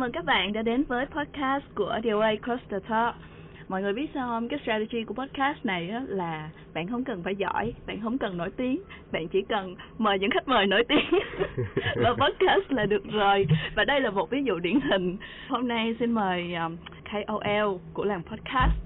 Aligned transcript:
mừng 0.00 0.12
các 0.12 0.24
bạn 0.24 0.52
đã 0.52 0.62
đến 0.62 0.84
với 0.88 1.06
podcast 1.06 1.64
của 1.74 1.98
DOA 2.04 2.34
Cross 2.44 2.62
the 2.70 2.78
Talk. 2.88 3.14
Mọi 3.68 3.82
người 3.82 3.92
biết 3.92 4.10
sao 4.14 4.28
không? 4.28 4.48
Cái 4.48 4.58
strategy 4.62 5.04
của 5.04 5.14
podcast 5.14 5.64
này 5.64 5.92
là 6.06 6.50
bạn 6.74 6.88
không 6.88 7.04
cần 7.04 7.22
phải 7.22 7.36
giỏi, 7.36 7.72
bạn 7.86 8.00
không 8.02 8.18
cần 8.18 8.36
nổi 8.36 8.50
tiếng, 8.56 8.82
bạn 9.12 9.28
chỉ 9.28 9.42
cần 9.48 9.74
mời 9.98 10.18
những 10.18 10.30
khách 10.30 10.48
mời 10.48 10.66
nổi 10.66 10.84
tiếng 10.88 11.20
và 11.96 12.10
podcast 12.10 12.72
là 12.72 12.86
được 12.86 13.04
rồi. 13.12 13.46
Và 13.76 13.84
đây 13.84 14.00
là 14.00 14.10
một 14.10 14.30
ví 14.30 14.42
dụ 14.44 14.58
điển 14.58 14.80
hình. 14.80 15.16
Hôm 15.48 15.68
nay 15.68 15.96
xin 15.98 16.12
mời 16.12 16.54
um, 16.54 16.76
KOL 17.12 17.76
của 17.94 18.04
làm 18.04 18.22
podcast 18.22 18.76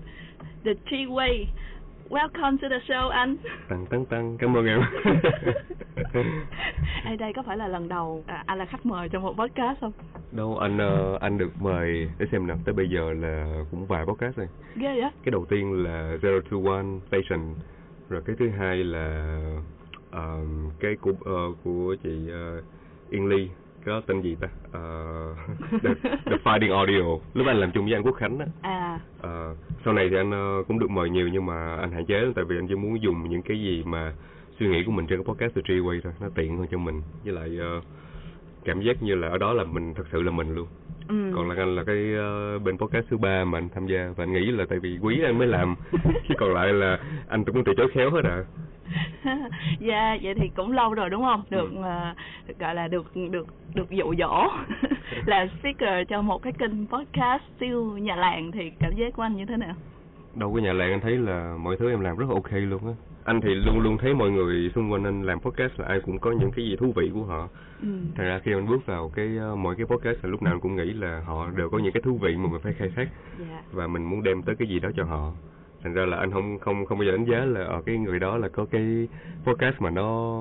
The 0.64 0.72
Tree 0.90 1.06
Way. 1.06 1.44
Welcome 2.12 2.58
to 2.62 2.68
the 2.68 2.78
show 2.88 3.08
anh. 3.08 3.36
Tăng 3.68 3.86
tăng 3.86 4.04
tăng, 4.04 4.36
cảm 4.38 4.56
ơn 4.56 4.66
em. 4.66 4.80
Ê, 7.04 7.16
đây 7.16 7.32
có 7.36 7.42
phải 7.42 7.56
là 7.56 7.68
lần 7.68 7.88
đầu 7.88 8.24
à, 8.26 8.44
anh 8.46 8.58
là 8.58 8.64
khách 8.64 8.86
mời 8.86 9.08
trong 9.08 9.22
một 9.22 9.32
podcast 9.38 9.80
không? 9.80 9.92
Đâu 10.32 10.58
anh 10.58 10.78
ờ, 10.78 11.18
anh 11.20 11.38
được 11.38 11.50
mời 11.60 12.10
để 12.18 12.26
xem 12.32 12.46
nào, 12.46 12.58
tới 12.64 12.74
bây 12.74 12.88
giờ 12.88 13.12
là 13.12 13.64
cũng 13.70 13.86
vài 13.86 14.04
podcast 14.06 14.36
rồi. 14.36 14.48
Ghê 14.76 15.00
vậy? 15.00 15.10
Cái 15.24 15.30
đầu 15.30 15.44
tiên 15.48 15.84
là 15.84 16.16
Zero 16.22 16.40
to 16.40 16.70
One 16.72 16.86
Station, 17.08 17.54
rồi 18.08 18.22
cái 18.26 18.36
thứ 18.38 18.48
hai 18.58 18.84
là 18.84 19.38
ờm, 20.10 20.70
cái 20.80 20.96
của 21.00 21.12
ờ, 21.24 21.42
của 21.64 21.96
chị 22.02 22.28
ờ, 22.30 22.62
Yên 23.10 23.26
Ly, 23.26 23.48
cái 23.84 23.92
đó 23.94 24.00
tên 24.06 24.22
gì 24.22 24.36
ta? 24.40 24.48
Ờ, 24.72 24.80
the, 25.82 25.90
the 26.26 26.36
Finding 26.44 26.76
Audio. 26.76 27.18
Lúc 27.34 27.46
anh 27.46 27.56
làm 27.56 27.70
chung 27.72 27.84
với 27.84 27.94
anh 27.94 28.02
Quốc 28.02 28.16
Khánh 28.16 28.38
á. 28.38 28.46
À, 28.62 28.98
Ờ, 29.20 29.54
sau 29.84 29.94
này 29.94 30.08
thì 30.10 30.16
anh 30.16 30.30
ờ, 30.30 30.62
cũng 30.68 30.78
được 30.78 30.90
mời 30.90 31.10
nhiều 31.10 31.28
nhưng 31.28 31.46
mà 31.46 31.76
anh 31.76 31.92
hạn 31.92 32.06
chế 32.06 32.32
tại 32.34 32.44
vì 32.44 32.56
anh 32.58 32.66
chỉ 32.68 32.74
muốn 32.74 33.02
dùng 33.02 33.28
những 33.28 33.42
cái 33.42 33.60
gì 33.60 33.82
mà 33.86 34.12
suy 34.60 34.68
nghĩ 34.68 34.84
của 34.86 34.92
mình 34.92 35.06
trên 35.06 35.18
cái 35.22 35.34
podcast 35.34 35.54
The 35.54 35.62
Treeway 35.62 36.00
thôi, 36.04 36.12
nó 36.20 36.28
tiện 36.34 36.56
hơn 36.58 36.66
cho 36.70 36.78
mình. 36.78 37.02
Với 37.24 37.32
lại 37.34 37.50
ờ, 37.60 37.80
cảm 38.64 38.80
giác 38.80 39.02
như 39.02 39.14
là 39.14 39.28
ở 39.28 39.38
đó 39.38 39.52
là 39.52 39.64
mình 39.64 39.94
thật 39.94 40.04
sự 40.12 40.22
là 40.22 40.30
mình 40.30 40.54
luôn. 40.54 40.66
ừ. 41.08 41.32
Còn 41.36 41.48
là 41.48 41.54
anh 41.58 41.76
là 41.76 41.84
cái 41.84 42.14
ờ, 42.14 42.58
bên 42.58 42.78
podcast 42.78 43.06
thứ 43.10 43.16
ba 43.18 43.44
mà 43.44 43.58
anh 43.58 43.68
tham 43.74 43.86
gia 43.86 44.12
và 44.16 44.24
anh 44.24 44.32
nghĩ 44.32 44.50
là 44.50 44.64
tại 44.68 44.78
vì 44.78 44.98
quý 45.02 45.20
anh 45.24 45.38
mới 45.38 45.46
làm 45.46 45.74
chứ 46.28 46.34
còn 46.38 46.52
lại 46.54 46.72
là 46.72 46.98
anh 47.28 47.44
cũng 47.44 47.64
từ 47.64 47.72
chối 47.76 47.88
khéo 47.94 48.10
hết 48.10 48.24
à. 48.24 48.44
dạ 49.78 50.16
vậy 50.22 50.34
thì 50.34 50.48
cũng 50.56 50.72
lâu 50.72 50.94
rồi 50.94 51.10
đúng 51.10 51.22
không 51.22 51.42
được 51.50 51.70
Ừ. 51.72 51.82
được 52.48 52.58
gọi 52.58 52.74
là 52.74 52.88
được 52.88 53.16
được 53.30 53.46
được 53.74 53.90
dụ 53.90 54.14
dỗ 54.18 54.48
là 55.26 55.46
speaker 55.58 56.08
cho 56.08 56.22
một 56.22 56.42
cái 56.42 56.52
kênh 56.52 56.86
podcast 56.86 57.42
siêu 57.60 57.98
nhà 57.98 58.16
làng 58.16 58.52
thì 58.52 58.70
cảm 58.78 58.92
giác 58.96 59.12
của 59.16 59.22
anh 59.22 59.36
như 59.36 59.44
thế 59.46 59.56
nào 59.56 59.74
Đâu 60.34 60.52
có 60.54 60.60
nhà 60.60 60.72
làng 60.72 60.90
anh 60.90 61.00
thấy 61.00 61.16
là 61.16 61.54
mọi 61.60 61.76
thứ 61.76 61.90
em 61.90 62.00
làm 62.00 62.16
rất 62.16 62.26
là 62.28 62.34
ok 62.34 62.50
luôn 62.52 62.86
á. 62.86 62.92
Anh 63.24 63.40
thì 63.40 63.54
luôn 63.54 63.80
luôn 63.80 63.98
thấy 63.98 64.14
mọi 64.14 64.30
người 64.30 64.70
xung 64.74 64.92
quanh 64.92 65.04
anh 65.04 65.22
làm 65.22 65.40
podcast 65.40 65.80
là 65.80 65.86
ai 65.86 66.00
cũng 66.00 66.18
có 66.18 66.32
những 66.32 66.50
cái 66.56 66.64
gì 66.64 66.76
thú 66.76 66.92
vị 66.96 67.10
của 67.14 67.22
họ. 67.24 67.48
ừ. 67.82 67.88
Thành 68.16 68.26
ra 68.26 68.38
khi 68.44 68.52
anh 68.52 68.66
bước 68.68 68.86
vào 68.86 69.10
cái 69.14 69.36
ờ, 69.38 69.56
mỗi 69.56 69.76
cái 69.76 69.86
podcast 69.86 70.24
là 70.24 70.30
lúc 70.30 70.42
nào 70.42 70.54
anh 70.54 70.60
cũng 70.60 70.76
nghĩ 70.76 70.84
là 70.92 71.22
họ 71.26 71.48
đều 71.56 71.70
có 71.70 71.78
những 71.78 71.92
cái 71.92 72.02
thú 72.02 72.18
vị 72.22 72.36
mà 72.36 72.48
mình 72.52 72.60
phải 72.62 72.72
khai 72.72 72.90
thác 72.96 73.08
dạ 73.38 73.62
và 73.72 73.86
mình 73.86 74.04
muốn 74.04 74.22
đem 74.22 74.42
tới 74.42 74.54
cái 74.58 74.68
gì 74.68 74.80
đó 74.80 74.90
cho 74.96 75.04
họ. 75.04 75.32
Thành 75.82 75.92
ra 75.94 76.06
là 76.06 76.16
anh 76.16 76.30
không 76.30 76.58
không 76.58 76.86
không 76.86 76.98
bao 76.98 77.06
giờ 77.06 77.12
đánh 77.12 77.24
giá 77.24 77.38
là 77.44 77.64
ở 77.64 77.82
cái 77.86 77.98
người 77.98 78.18
đó 78.20 78.36
là 78.36 78.48
có 78.48 78.66
cái 78.70 79.08
podcast 79.44 79.80
mà 79.80 79.90
nó 79.90 80.38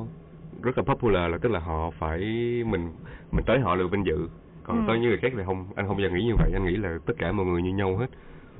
rất 0.63 0.77
là 0.77 0.83
popular 0.83 1.31
là 1.31 1.37
tức 1.41 1.51
là 1.51 1.59
họ 1.59 1.89
phải 1.99 2.19
mình 2.65 2.89
mình 3.31 3.45
tới 3.45 3.59
họ 3.59 3.75
là 3.75 3.83
vinh 3.91 4.05
dự. 4.05 4.27
Còn 4.63 4.77
Ừ. 4.77 4.83
tới 4.87 4.99
những 4.99 5.09
người 5.09 5.17
khác 5.17 5.31
thì 5.37 5.43
không 5.45 5.67
anh 5.75 5.87
không 5.87 5.97
bao 5.97 6.03
giờ 6.03 6.15
nghĩ 6.15 6.23
như 6.23 6.35
vậy, 6.35 6.51
anh 6.53 6.65
nghĩ 6.65 6.75
là 6.77 6.97
tất 7.05 7.13
cả 7.17 7.31
mọi 7.31 7.45
người 7.45 7.61
như 7.61 7.73
nhau 7.73 7.97
hết 7.97 8.07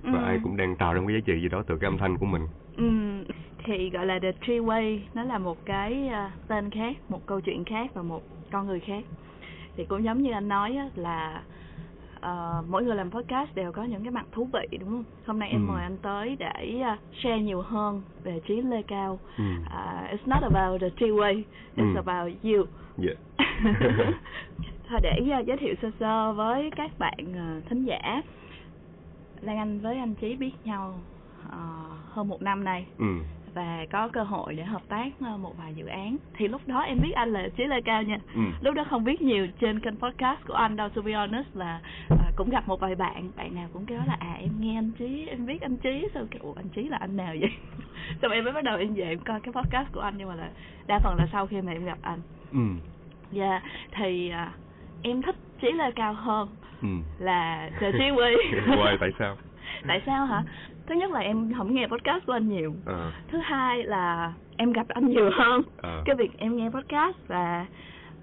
và 0.04 0.20
Ừ. 0.20 0.26
ai 0.26 0.40
cũng 0.44 0.58
đang 0.58 0.76
tạo 0.76 0.94
ra 0.94 1.02
một 1.02 1.08
cái 1.08 1.16
giá 1.16 1.22
trị 1.26 1.42
gì 1.42 1.50
đó 1.50 1.64
từ 1.68 1.78
cái 1.78 1.88
âm 1.88 1.98
thanh 1.98 2.18
của 2.18 2.26
mình. 2.26 2.42
Ừ, 2.78 2.84
thì 3.66 3.90
gọi 3.90 4.06
là 4.06 4.20
The 4.20 4.32
Tree 4.48 4.60
Way 4.60 5.00
nó 5.14 5.24
là 5.24 5.38
một 5.38 5.66
cái 5.66 6.08
à, 6.08 6.32
tên 6.48 6.70
khác, 6.70 6.98
một 7.10 7.26
câu 7.26 7.42
chuyện 7.42 7.66
khác 7.66 7.92
và 7.94 8.02
một 8.02 8.22
con 8.52 8.68
người 8.68 8.80
khác. 8.80 9.04
Thì 9.78 9.86
cũng 9.86 10.04
giống 10.04 10.22
như 10.22 10.32
anh 10.32 10.48
nói 10.48 10.76
á, 10.76 10.90
là 10.96 11.44
ờ, 12.22 12.64
mỗi 12.70 12.84
người 12.84 12.96
làm 12.96 13.12
podcast 13.12 13.56
đều 13.56 13.72
có 13.72 13.84
những 13.84 14.04
cái 14.04 14.12
mặt 14.12 14.26
thú 14.32 14.50
vị 14.54 14.78
đúng 14.80 14.90
không? 14.90 15.04
Hôm 15.26 15.40
nay 15.40 15.50
em 15.50 15.68
Ừ. 15.68 15.72
mời 15.72 15.84
anh 15.84 15.98
tới 15.98 16.36
để 16.40 16.80
à, 16.84 16.98
share 17.24 17.40
nhiều 17.42 17.62
hơn 17.62 18.02
về 18.24 18.40
trí 18.48 18.62
Lê 18.62 18.82
Cao. 18.82 19.20
Ừ. 19.38 19.44
À, 19.70 20.08
it's 20.14 20.26
not 20.30 20.44
about 20.54 20.82
the 20.82 20.90
Tree 20.90 21.10
Way, 21.10 21.44
it's 21.78 21.96
Ừ. 21.96 22.02
about 22.06 22.44
you. 22.44 22.66
Dạ. 22.98 23.14
Thôi 24.90 25.00
để 25.04 25.30
à, 25.32 25.40
giới 25.40 25.58
thiệu 25.58 25.76
sơ 25.82 25.92
sơ 26.00 26.34
với 26.34 26.70
các 26.76 26.92
bạn 27.00 27.34
à, 27.36 27.62
thính 27.70 27.84
giả. 27.86 28.22
Lan 29.42 29.58
Anh 29.58 29.80
với 29.80 29.98
anh 29.98 30.16
Chí 30.16 30.36
biết 30.36 30.52
nhau 30.64 31.00
ờ, 31.52 31.58
hơn 32.10 32.28
một 32.28 32.42
năm 32.42 32.64
nay 32.64 32.86
Ừ. 32.98 33.06
và 33.54 33.86
có 33.92 34.08
cơ 34.08 34.24
hội 34.24 34.56
để 34.56 34.64
hợp 34.64 34.82
tác 34.88 35.08
ờ, 35.22 35.38
một 35.38 35.58
vài 35.58 35.74
dự 35.76 35.86
án 35.86 36.18
thì 36.34 36.48
lúc 36.48 36.62
đó 36.68 36.80
em 36.80 37.00
biết 37.02 37.12
anh 37.16 37.34
là 37.34 37.48
Chí 37.58 37.64
Lê 37.64 37.82
Cao 37.82 38.04
nha 38.04 38.18
Ừ. 38.36 38.42
lúc 38.62 38.76
đó 38.76 38.84
không 38.90 39.04
biết 39.04 39.22
nhiều 39.22 39.48
trên 39.60 39.80
kênh 39.80 39.96
podcast 40.00 40.40
của 40.48 40.54
anh 40.54 40.76
đâu 40.76 40.90
to 40.90 41.02
be 41.02 41.14
honest 41.14 41.48
là 41.56 41.80
à, 42.10 42.32
cũng 42.36 42.50
gặp 42.50 42.68
một 42.68 42.80
vài 42.80 42.96
bạn 42.96 43.32
bạn 43.36 43.56
nào 43.56 43.70
cũng 43.74 43.86
kêu 43.86 44.00
là 44.08 44.16
à 44.20 44.34
em 44.40 44.50
nghe 44.60 44.78
anh 44.78 44.92
Chí 45.00 45.28
em 45.28 45.46
biết 45.46 45.62
anh 45.62 45.78
Chí 45.78 46.08
sao 46.14 46.24
kiểu 46.32 46.42
"Ủa, 46.44 46.54
anh 46.56 46.70
Chí 46.70 46.84
là 46.84 46.98
anh 46.98 47.18
nào 47.18 47.36
vậy 47.40 47.52
xong 48.22 48.32
em 48.32 48.44
mới 48.44 48.54
bắt 48.54 48.64
đầu 48.64 48.78
em 48.78 48.94
về 48.94 49.04
em 49.04 49.20
coi 49.20 49.40
cái 49.42 49.54
podcast 49.54 49.92
của 49.94 50.02
anh 50.02 50.14
nhưng 50.18 50.28
mà 50.30 50.36
là 50.36 50.50
đa 50.88 51.00
phần 51.00 51.16
là 51.18 51.28
sau 51.32 51.48
khi 51.48 51.62
mà 51.62 51.72
em 51.72 51.86
gặp 51.86 51.98
anh 52.02 52.20
Ừ. 52.52 52.60
dạ 53.32 53.62
thì 53.92 54.30
à, 54.30 54.54
em 55.02 55.22
thích 55.22 55.36
Chí 55.62 55.72
Lê 55.72 55.92
Cao 55.92 56.14
hơn 56.14 56.50
Ừ. 56.82 56.88
là 57.20 57.70
The 57.80 57.92
Chí 57.92 58.10
Quy 58.12 58.36
Why 58.68 58.98
tại 59.00 59.10
sao? 59.20 59.38
tại 59.88 60.02
sao 60.06 60.26
hả 60.26 60.44
thứ 60.92 60.98
nhất 60.98 61.12
là 61.12 61.20
em 61.20 61.54
không 61.58 61.74
nghe 61.74 61.88
podcast 61.88 62.26
của 62.26 62.34
anh 62.34 62.50
nhiều 62.50 62.74
Ờ. 62.86 63.12
thứ 63.32 63.38
hai 63.44 63.84
là 63.84 64.34
em 64.58 64.72
gặp 64.72 64.88
anh 64.88 65.10
nhiều 65.10 65.30
hơn 65.34 65.62
Ờ. 65.78 66.02
cái 66.06 66.16
việc 66.16 66.32
em 66.38 66.58
nghe 66.58 66.70
podcast 66.70 67.18
và 67.28 67.66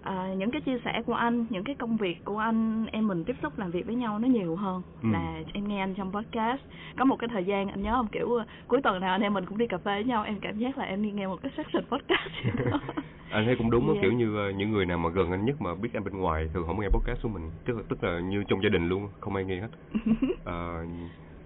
ờ, 0.03 0.35
những 0.37 0.51
cái 0.51 0.61
chia 0.61 0.79
sẻ 0.85 1.03
của 1.07 1.15
anh 1.15 1.47
những 1.51 1.65
cái 1.65 1.75
công 1.75 1.97
việc 1.97 2.25
của 2.25 2.39
anh 2.39 2.87
em 2.93 3.09
mình 3.09 3.25
tiếp 3.25 3.37
xúc 3.43 3.59
làm 3.59 3.71
việc 3.71 3.87
với 3.87 3.95
nhau 3.95 4.19
nó 4.19 4.29
nhiều 4.29 4.57
hơn 4.57 4.83
Ừ. 5.03 5.09
là 5.13 5.41
em 5.53 5.69
nghe 5.69 5.81
anh 5.81 5.95
trong 5.95 6.13
podcast 6.13 6.61
có 6.99 7.05
một 7.05 7.17
cái 7.17 7.29
thời 7.33 7.45
gian 7.45 7.69
anh 7.69 7.83
nhớ 7.83 7.93
không 7.97 8.07
kiểu 8.07 8.39
cuối 8.69 8.81
tuần 8.83 9.01
nào 9.01 9.11
anh 9.15 9.21
em 9.23 9.35
mình 9.35 9.47
cũng 9.47 9.59
đi 9.59 9.67
cà 9.67 9.77
phê 9.79 9.95
với 9.95 10.05
nhau 10.05 10.25
em 10.25 10.41
cảm 10.41 10.59
giác 10.59 10.79
là 10.79 10.85
em 10.85 11.03
đi 11.03 11.11
nghe 11.11 11.27
một 11.27 11.37
cái 11.43 11.53
section 11.57 11.85
podcast 11.85 12.31
anh 13.31 13.45
thấy 13.47 13.57
cũng 13.57 13.71
đúng 13.71 13.89
á 13.89 13.93
Dạ. 13.95 14.01
kiểu 14.03 14.13
như 14.13 14.53
những 14.57 14.73
người 14.73 14.87
nào 14.87 14.99
mà 14.99 15.09
gần 15.11 15.31
anh 15.31 15.45
nhất 15.45 15.61
mà 15.63 15.75
biết 15.75 15.89
anh 15.95 16.05
bên 16.05 16.19
ngoài 16.19 16.49
thường 16.55 16.65
không 16.67 16.81
nghe 16.81 16.89
podcast 16.89 17.23
của 17.23 17.29
mình 17.29 17.51
tức 17.65 17.77
là 17.77 17.83
tức 17.89 18.05
là 18.05 18.21
như 18.21 18.45
trong 18.49 18.63
gia 18.63 18.69
đình 18.69 18.89
luôn 18.89 19.09
không 19.21 19.35
ai 19.35 19.45
nghe 19.45 19.61
hết 19.61 19.69
Ờ, 20.45 20.85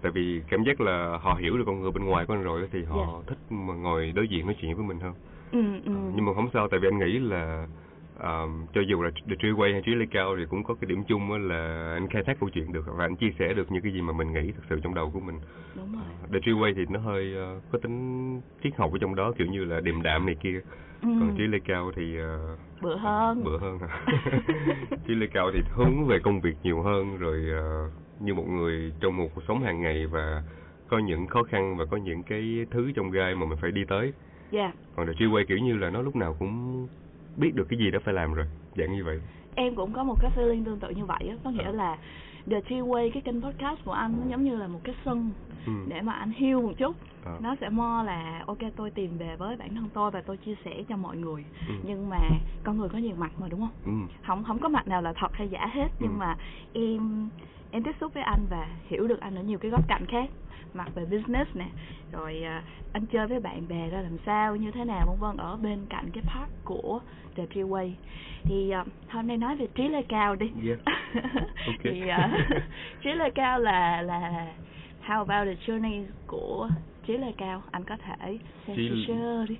tại 0.03 0.11
vì 0.11 0.41
cảm 0.49 0.63
giác 0.63 0.81
là 0.81 1.17
họ 1.21 1.33
hiểu 1.41 1.57
được 1.57 1.63
con 1.65 1.81
người 1.81 1.91
bên 1.91 2.05
ngoài 2.05 2.25
của 2.25 2.33
anh 2.33 2.43
rồi 2.43 2.67
thì 2.71 2.83
họ 2.83 2.95
Dạ. 2.97 3.23
thích 3.27 3.37
mà 3.49 3.73
ngồi 3.73 4.11
đối 4.15 4.27
diện 4.27 4.45
nói 4.45 4.55
chuyện 4.61 4.75
với 4.75 4.85
mình 4.85 4.99
hơn 4.99 5.13
ừ, 5.51 5.59
ừ. 5.85 5.93
Ờ, 5.95 6.11
nhưng 6.15 6.25
mà 6.25 6.33
không 6.33 6.49
sao 6.53 6.67
tại 6.67 6.79
vì 6.79 6.87
anh 6.87 6.99
nghĩ 6.99 7.19
là 7.19 7.67
ờ, 8.17 8.47
cho 8.73 8.81
dù 8.81 9.01
là 9.01 9.11
The 9.29 9.35
Treeway 9.35 9.71
hay 9.73 9.81
Trí 9.85 9.95
Lê 9.95 10.05
Cao 10.11 10.35
thì 10.37 10.43
cũng 10.49 10.63
có 10.63 10.73
cái 10.81 10.87
điểm 10.89 11.03
chung 11.07 11.31
là 11.49 11.93
anh 11.93 12.07
khai 12.09 12.23
thác 12.25 12.37
câu 12.39 12.49
chuyện 12.49 12.73
được 12.73 12.85
và 12.97 13.05
anh 13.05 13.15
chia 13.15 13.31
sẻ 13.39 13.53
được 13.53 13.71
những 13.71 13.83
cái 13.83 13.91
gì 13.93 14.01
mà 14.01 14.13
mình 14.13 14.33
nghĩ 14.33 14.51
thật 14.51 14.63
sự 14.69 14.79
trong 14.83 14.93
đầu 14.93 15.11
của 15.13 15.19
mình 15.19 15.39
đúng 15.75 15.93
rồi 15.93 16.03
The 16.33 16.39
Treeway 16.39 16.73
thì 16.75 16.85
nó 16.89 16.99
hơi 16.99 17.33
ờ, 17.35 17.59
có 17.71 17.79
tính 17.81 18.41
triết 18.63 18.73
học 18.77 18.91
ở 18.91 18.97
trong 19.01 19.15
đó 19.15 19.33
kiểu 19.37 19.47
như 19.47 19.65
là 19.65 19.79
điềm 19.79 20.01
đạm 20.01 20.25
này 20.25 20.35
kia 20.39 20.61
ừ. 21.01 21.07
còn 21.19 21.33
Trí 21.37 21.43
Lê 21.47 21.59
Cao 21.65 21.91
thì 21.95 22.17
ờ, 22.17 22.57
bữa 22.81 22.97
hơn 22.97 23.43
bữa 23.43 23.57
hơn? 23.57 23.79
Trí 25.07 25.15
Lê 25.15 25.27
Cao 25.27 25.51
thì 25.53 25.59
hướng 25.71 26.05
về 26.05 26.19
công 26.23 26.41
việc 26.41 26.55
nhiều 26.63 26.81
hơn 26.81 27.17
rồi 27.17 27.43
ờ, 27.51 27.89
như 28.23 28.33
một 28.33 28.47
người 28.47 28.93
trong 28.99 29.17
một 29.17 29.27
cuộc 29.35 29.41
sống 29.47 29.63
hàng 29.63 29.81
ngày 29.81 30.07
và 30.07 30.43
có 30.87 30.97
những 30.99 31.27
khó 31.27 31.43
khăn 31.43 31.77
và 31.77 31.85
có 31.85 31.97
những 31.97 32.23
cái 32.23 32.65
thứ 32.71 32.91
trong 32.95 33.11
gai 33.11 33.35
mà 33.35 33.45
mình 33.45 33.57
phải 33.61 33.71
đi 33.71 33.81
tới 33.87 34.13
dạ 34.51 34.71
còn 34.95 35.07
The 35.07 35.13
Treeway 35.13 35.45
kiểu 35.47 35.57
như 35.57 35.77
là 35.77 35.89
nó 35.89 36.01
lúc 36.01 36.15
nào 36.15 36.35
cũng 36.39 36.87
biết 37.37 37.55
được 37.55 37.65
cái 37.69 37.79
gì 37.79 37.91
đó 37.91 37.99
phải 38.05 38.13
làm 38.13 38.33
rồi 38.33 38.45
dạng 38.75 38.91
như 38.95 39.03
vậy 39.03 39.19
em 39.55 39.75
cũng 39.75 39.93
có 39.93 40.03
một 40.03 40.15
cái 40.21 40.31
feeling 40.35 40.65
tương 40.65 40.79
tự 40.79 40.89
như 40.89 41.05
vậy 41.05 41.27
á 41.29 41.35
có 41.43 41.49
nghĩa 41.49 41.63
Ờ. 41.63 41.71
là 41.71 41.97
The 42.51 42.59
T-Way 42.59 43.11
cái 43.13 43.21
kênh 43.21 43.41
podcast 43.41 43.79
của 43.85 43.91
anh 43.91 44.15
nó 44.21 44.27
giống 44.29 44.43
như 44.43 44.55
là 44.55 44.67
một 44.67 44.79
cái 44.83 44.95
sân 45.05 45.31
ừ. 45.65 45.71
để 45.87 46.01
mà 46.01 46.13
anh 46.13 46.31
heal 46.31 46.55
một 46.55 46.71
chút 46.77 46.95
Ờ. 47.25 47.37
nó 47.41 47.55
sẽ 47.61 47.69
mo 47.69 48.03
là 48.03 48.43
ok 48.47 48.57
tôi 48.75 48.91
tìm 48.91 49.17
về 49.17 49.35
với 49.35 49.55
bản 49.57 49.75
thân 49.75 49.89
tôi 49.93 50.11
và 50.11 50.21
tôi 50.21 50.37
chia 50.37 50.55
sẻ 50.65 50.83
cho 50.89 50.97
mọi 50.97 51.17
người 51.17 51.45
Ừ. 51.67 51.73
nhưng 51.83 52.09
mà 52.09 52.17
con 52.63 52.77
người 52.77 52.89
có 52.89 52.97
nhiều 52.97 53.15
mặt 53.17 53.31
mà 53.39 53.47
đúng 53.47 53.59
không 53.59 53.71
Ừ. 53.85 54.15
không 54.27 54.43
không 54.43 54.59
có 54.59 54.69
mặt 54.69 54.87
nào 54.87 55.01
là 55.01 55.13
thật 55.15 55.31
hay 55.33 55.49
giả 55.49 55.67
hết 55.73 55.87
nhưng 55.99 56.11
Ừ. 56.11 56.17
mà 56.17 56.35
em 56.73 57.29
em 57.73 57.83
tiếp 57.83 57.95
xúc 58.01 58.13
với 58.13 58.23
anh 58.23 58.45
và 58.49 58.67
hiểu 58.87 59.07
được 59.07 59.19
anh 59.19 59.35
ở 59.35 59.43
nhiều 59.43 59.59
cái 59.59 59.71
góc 59.71 59.81
cạnh 59.87 60.05
khác. 60.05 60.29
Mặt 60.73 60.87
về 60.95 61.05
business 61.05 61.55
nè 61.55 61.65
rồi 62.11 62.43
à, 62.43 62.63
anh 62.93 63.05
chơi 63.05 63.27
với 63.27 63.39
bạn 63.39 63.67
bè 63.67 63.89
ra 63.89 64.01
làm 64.01 64.17
sao 64.25 64.55
như 64.55 64.71
thế 64.71 64.85
nào 64.85 65.05
vân 65.07 65.19
vân 65.19 65.37
ở 65.37 65.57
bên 65.57 65.85
cạnh 65.89 66.09
cái 66.13 66.23
part 66.23 66.51
của 66.63 66.99
The 67.35 67.45
Treeway 67.45 67.91
thì 68.43 68.69
à, 68.69 68.85
hôm 69.09 69.27
nay 69.27 69.37
nói 69.37 69.55
về 69.55 69.67
trí 69.75 69.87
lê 69.87 70.01
cao 70.01 70.35
đi. 70.35 70.51
Yeah. 70.65 70.79
Ok. 71.67 71.79
thì 71.83 72.07
à, 72.07 72.29
trí 73.03 73.09
lê 73.13 73.29
cao 73.35 73.59
là 73.59 74.01
là 74.01 74.47
how 75.07 75.25
about 75.27 75.47
the 75.47 75.65
journey 75.73 76.05
của 76.27 76.69
trí 77.07 77.17
lê 77.17 77.31
cao? 77.37 77.61
Anh 77.71 77.83
có 77.83 77.97
thể 77.97 78.39
share 78.65 78.75
Trí- 78.75 79.05
đi. 79.49 79.57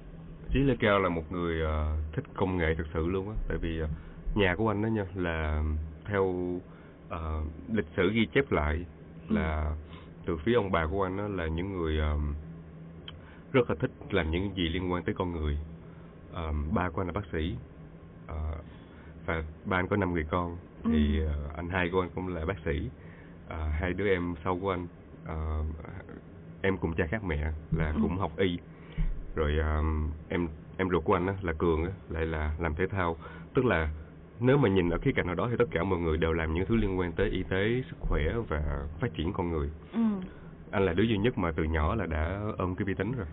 Trí 0.53 0.59
Lê 0.59 0.75
Cao 0.79 0.99
là 0.99 1.09
một 1.09 1.31
người 1.31 1.61
ờ, 1.61 1.97
thích 2.15 2.25
công 2.33 2.57
nghệ 2.57 2.75
thực 2.77 2.87
sự 2.93 3.07
luôn 3.07 3.29
á. 3.29 3.35
Tại 3.47 3.57
vì 3.57 3.79
ờ, 3.79 3.87
nhà 4.35 4.55
của 4.55 4.71
anh 4.71 4.81
đó 4.81 4.87
nha 4.87 5.05
là 5.15 5.63
theo 6.05 6.33
ờ, 7.13 7.43
lịch 7.67 7.85
sử 7.97 8.11
ghi 8.13 8.27
chép 8.33 8.51
lại 8.51 8.85
là 9.27 9.75
từ 10.25 10.37
phía 10.45 10.53
ông 10.55 10.71
bà 10.71 10.87
của 10.91 11.03
anh 11.03 11.17
đó 11.17 11.27
là 11.27 11.47
những 11.47 11.73
người 11.73 11.99
ờ, 11.99 12.17
rất 13.51 13.69
là 13.69 13.75
thích 13.79 13.91
làm 14.09 14.31
những 14.31 14.55
gì 14.55 14.69
liên 14.69 14.91
quan 14.91 15.03
tới 15.03 15.15
con 15.15 15.31
người. 15.31 15.59
Ờ, 16.31 16.53
ba 16.71 16.89
của 16.89 17.01
anh 17.01 17.07
là 17.07 17.13
bác 17.13 17.25
sĩ 17.31 17.55
Ờ, 18.27 18.35
và 19.25 19.43
ba 19.65 19.77
anh 19.77 19.87
có 19.89 19.97
năm 19.97 20.13
người 20.13 20.25
con. 20.31 20.57
Thì 20.91 21.19
Ừ. 21.19 21.25
ờ, 21.27 21.49
anh 21.55 21.69
hai 21.69 21.89
của 21.91 22.01
anh 22.01 22.11
cũng 22.15 22.27
là 22.27 22.45
bác 22.45 22.59
sĩ 22.65 22.91
Ờ, 23.45 23.69
hai 23.69 23.93
đứa 23.93 24.09
em 24.09 24.35
sau 24.43 24.59
của 24.59 24.71
anh 24.71 24.87
ờ, 25.25 25.35
em 26.61 26.77
cùng 26.77 26.93
cha 26.97 27.07
khác 27.11 27.23
mẹ 27.23 27.51
là 27.71 27.93
Ừ. 27.93 27.99
cũng 28.01 28.17
học 28.17 28.31
y. 28.37 28.57
Rồi 29.35 29.57
ờ, 29.63 29.83
em 30.29 30.49
em 30.77 30.89
ruột 30.91 31.03
của 31.05 31.13
anh 31.13 31.27
á, 31.27 31.35
là 31.41 31.53
cường 31.59 31.85
á, 31.85 31.91
lại 32.09 32.25
là 32.25 32.55
làm 32.59 32.75
thể 32.75 32.87
thao. 32.89 33.17
Tức 33.53 33.65
là 33.65 33.91
nếu 34.43 34.57
mà 34.57 34.69
nhìn 34.69 34.89
ở 34.89 34.97
khía 34.97 35.11
cạnh 35.11 35.25
nào 35.25 35.35
đó 35.35 35.47
thì 35.49 35.55
tất 35.59 35.65
cả 35.71 35.83
mọi 35.83 35.99
người 35.99 36.17
đều 36.17 36.33
làm 36.33 36.53
những 36.53 36.65
thứ 36.65 36.75
liên 36.75 36.99
quan 36.99 37.11
tới 37.11 37.29
y 37.29 37.43
tế 37.43 37.83
sức 37.89 37.97
khỏe 37.99 38.21
và 38.47 38.87
phát 38.99 39.13
triển 39.13 39.33
con 39.33 39.49
người. 39.49 39.69
Ừ. 39.93 39.99
Anh 40.71 40.85
là 40.85 40.93
đứa 40.93 41.03
duy 41.03 41.17
nhất 41.17 41.37
mà 41.37 41.51
từ 41.51 41.63
nhỏ 41.63 41.95
là 41.95 42.05
đã 42.05 42.41
ôm 42.57 42.75
cái 42.75 42.85
vi 42.85 42.93
tính 42.93 43.11
rồi. 43.11 43.27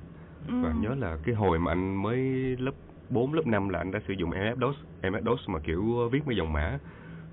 Ừ. 0.49 0.55
Và 0.63 0.73
nhớ 0.81 0.95
là 0.95 1.19
cái 1.25 1.35
hồi 1.35 1.59
mà 1.59 1.73
anh 1.73 2.03
mới 2.03 2.19
lớp 2.59 2.73
4, 3.11 3.33
lớp 3.35 3.47
5 3.47 3.69
là 3.69 3.79
anh 3.79 3.91
đã 3.91 4.01
sử 4.09 4.15
dụng 4.15 4.31
MS 4.31 4.59
DOS 4.61 4.77
MS 5.03 5.25
DOS 5.25 5.49
mà 5.49 5.59
kiểu 5.59 6.09
viết 6.13 6.27
mấy 6.27 6.37
dòng 6.37 6.53
mã 6.53 6.79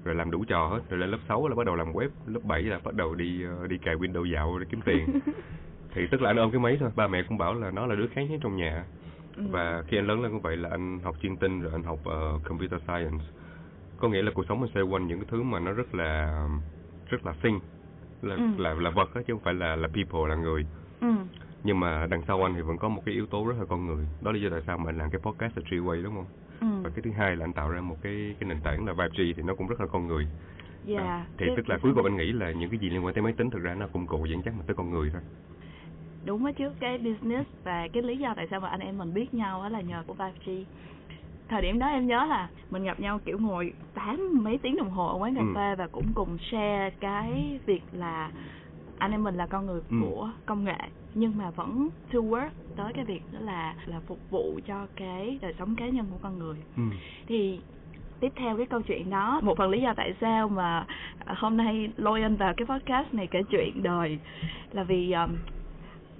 rồi 0.04 0.16
làm 0.16 0.32
đủ 0.32 0.44
trò 0.48 0.68
hết. 0.68 0.80
Rồi 0.90 1.00
lên 1.00 1.12
lớp 1.12 1.20
6 1.28 1.48
là 1.48 1.56
bắt 1.56 1.66
đầu 1.66 1.76
làm 1.76 1.94
web 1.94 2.10
lớp 2.28 2.40
7 2.44 2.64
là 2.64 2.80
bắt 2.84 2.94
đầu 2.94 3.16
đi 3.16 3.44
ờ, 3.44 3.68
đi 3.68 3.78
cài 3.78 3.96
Windows 3.96 4.26
dạo 4.26 4.60
để 4.60 4.66
kiếm 4.70 4.82
tiền. 4.86 5.06
Thì 5.94 6.08
tức 6.12 6.22
là 6.22 6.30
anh 6.30 6.38
ôm 6.38 6.52
cái 6.52 6.60
máy 6.60 6.78
thôi. 6.80 6.90
Ba 6.96 7.08
mẹ 7.08 7.24
cũng 7.24 7.38
bảo 7.38 7.54
là 7.54 7.72
nó 7.72 7.86
là 7.86 7.96
đứa 7.96 8.08
khác 8.08 8.22
nhất 8.30 8.40
trong 8.44 8.56
nhà. 8.56 8.86
Ừ. 9.38 9.44
và 9.52 9.84
khi 9.88 9.98
anh 9.98 10.08
lớn 10.08 10.22
lên 10.22 10.32
cũng 10.32 10.42
vậy 10.42 10.58
là 10.58 10.70
anh 10.70 11.00
học 11.04 11.16
chuyên 11.22 11.38
tinh 11.38 11.62
rồi 11.62 11.72
anh 11.72 11.84
học 11.84 12.00
ờ, 12.06 12.40
computer 12.44 12.82
science 12.88 13.26
có 13.98 14.10
nghĩa 14.10 14.22
là 14.22 14.32
cuộc 14.36 14.46
sống 14.50 14.60
mình 14.62 14.72
xoay 14.74 14.84
quanh 14.86 15.08
những 15.08 15.20
cái 15.20 15.28
thứ 15.32 15.44
mà 15.44 15.60
nó 15.60 15.72
rất 15.72 15.96
là 15.96 16.42
rất 17.10 17.26
là 17.26 17.34
thing 17.44 17.60
là 18.22 18.36
Ừ. 18.36 18.42
là 18.58 18.74
là 18.74 18.90
vật 18.90 19.10
á 19.16 19.22
chứ 19.28 19.34
không 19.34 19.44
phải 19.44 19.54
là 19.54 19.76
là 19.76 19.88
people 19.88 20.30
là 20.30 20.36
người. 20.36 20.66
Ừ. 21.02 21.08
Nhưng 21.64 21.80
mà 21.80 22.08
đằng 22.10 22.22
sau 22.28 22.44
anh 22.44 22.54
thì 22.56 22.62
vẫn 22.62 22.78
có 22.78 22.90
một 22.90 23.02
cái 23.06 23.16
yếu 23.16 23.26
tố 23.26 23.48
rất 23.48 23.56
là 23.60 23.66
con 23.66 23.86
người. 23.86 24.06
Đó 24.22 24.32
là 24.32 24.38
do 24.40 24.50
tại 24.50 24.62
sao 24.68 24.78
mà 24.78 24.90
anh 24.90 24.98
làm 24.98 25.10
cái 25.10 25.22
podcast 25.22 25.58
là 25.58 25.64
Treeway 25.70 26.04
đúng 26.04 26.16
không? 26.16 26.26
Ừ. 26.62 26.68
Và 26.84 26.90
cái 26.90 27.02
thứ 27.04 27.12
hai 27.12 27.36
là 27.36 27.46
anh 27.46 27.54
tạo 27.54 27.70
ra 27.70 27.82
một 27.82 27.98
cái 28.02 28.36
cái 28.40 28.50
nền 28.50 28.62
tảng 28.64 28.86
là 28.86 28.94
5G 28.94 29.34
thì 29.38 29.44
nó 29.44 29.56
cũng 29.56 29.68
rất 29.68 29.82
là 29.82 29.88
con 29.88 30.08
người. 30.08 30.28
Dạ. 30.86 30.98
Đó. 31.00 31.22
thì 31.38 31.46
Cái- 31.46 31.56
tức 31.58 31.70
là 31.70 31.78
cuối 31.82 31.92
cùng 31.96 32.04
anh 32.06 32.18
nghĩ 32.18 32.32
là 32.32 32.52
những 32.52 32.70
cái 32.70 32.80
gì 32.80 32.90
liên 32.90 33.06
quan 33.06 33.14
tới 33.14 33.22
máy 33.24 33.34
tính 33.34 33.50
thực 33.50 33.62
ra 33.64 33.76
nó 33.76 33.88
cũng 33.88 34.08
cụ 34.08 34.26
dẫn 34.26 34.42
chắc 34.46 34.54
mà 34.58 34.64
tới 34.68 34.76
con 34.76 34.90
người 34.90 35.10
thôi. 35.14 35.22
Đúng 36.26 36.46
á 36.46 36.52
chứ 36.52 36.72
cái 36.80 36.98
business 36.98 37.50
và 37.64 37.88
cái 37.94 38.04
lý 38.04 38.18
do 38.18 38.34
tại 38.36 38.48
sao 38.52 38.60
mà 38.60 38.70
anh 38.70 38.80
em 38.80 38.98
mình 38.98 39.14
biết 39.14 39.34
nhau 39.34 39.62
á 39.62 39.70
là 39.70 39.82
nhờ 39.82 40.04
của 40.08 40.14
5G 40.14 40.64
thời 41.50 41.62
điểm 41.62 41.80
đó 41.80 41.88
em 41.88 42.08
nhớ 42.08 42.26
là 42.26 42.50
mình 42.70 42.84
gặp 42.84 43.00
nhau 43.00 43.20
kiểu 43.26 43.38
ngồi 43.40 43.74
tám 43.94 44.30
mấy 44.44 44.58
tiếng 44.58 44.76
đồng 44.78 44.90
hồ 44.90 45.08
ở 45.08 45.18
quán 45.18 45.36
cà 45.36 45.42
Ừ. 45.42 45.48
phê 45.56 45.76
và 45.76 45.88
cũng 45.88 46.14
cùng 46.14 46.38
share 46.52 46.90
cái 47.00 47.60
việc 47.66 47.84
là 47.92 48.32
anh 48.98 49.12
em 49.12 49.24
mình 49.24 49.36
là 49.36 49.48
con 49.48 49.66
người 49.66 49.82
Ừ. 49.90 49.98
của 50.02 50.32
công 50.46 50.64
nghệ 50.64 50.78
nhưng 51.14 51.38
mà 51.38 51.52
vẫn 51.52 51.90
to 52.14 52.20
work 52.20 52.50
tới 52.76 52.94
cái 52.94 53.06
việc 53.06 53.22
đó 53.32 53.40
là 53.40 53.76
là 53.86 54.00
phục 54.00 54.20
vụ 54.30 54.60
cho 54.66 54.88
cái 54.96 55.40
đời 55.42 55.54
sống 55.60 55.76
cá 55.76 55.86
nhân 55.88 56.06
của 56.12 56.18
con 56.22 56.40
người 56.40 56.58
ừ. 56.78 56.84
thì 57.28 57.60
tiếp 58.20 58.34
theo 58.36 58.58
cái 58.58 58.66
câu 58.66 58.82
chuyện 58.82 59.10
đó 59.10 59.40
một 59.44 59.58
phần 59.58 59.70
lý 59.70 59.82
do 59.82 59.94
tại 59.98 60.14
sao 60.22 60.50
mà 60.50 60.86
hôm 61.28 61.58
nay 61.58 61.90
lôi 61.98 62.22
anh 62.22 62.36
vào 62.36 62.54
cái 62.58 62.66
podcast 62.66 63.14
này 63.14 63.28
kể 63.28 63.40
chuyện 63.50 63.84
đời 63.84 64.20
là 64.72 64.84
vì 64.84 65.12
um, 65.12 65.38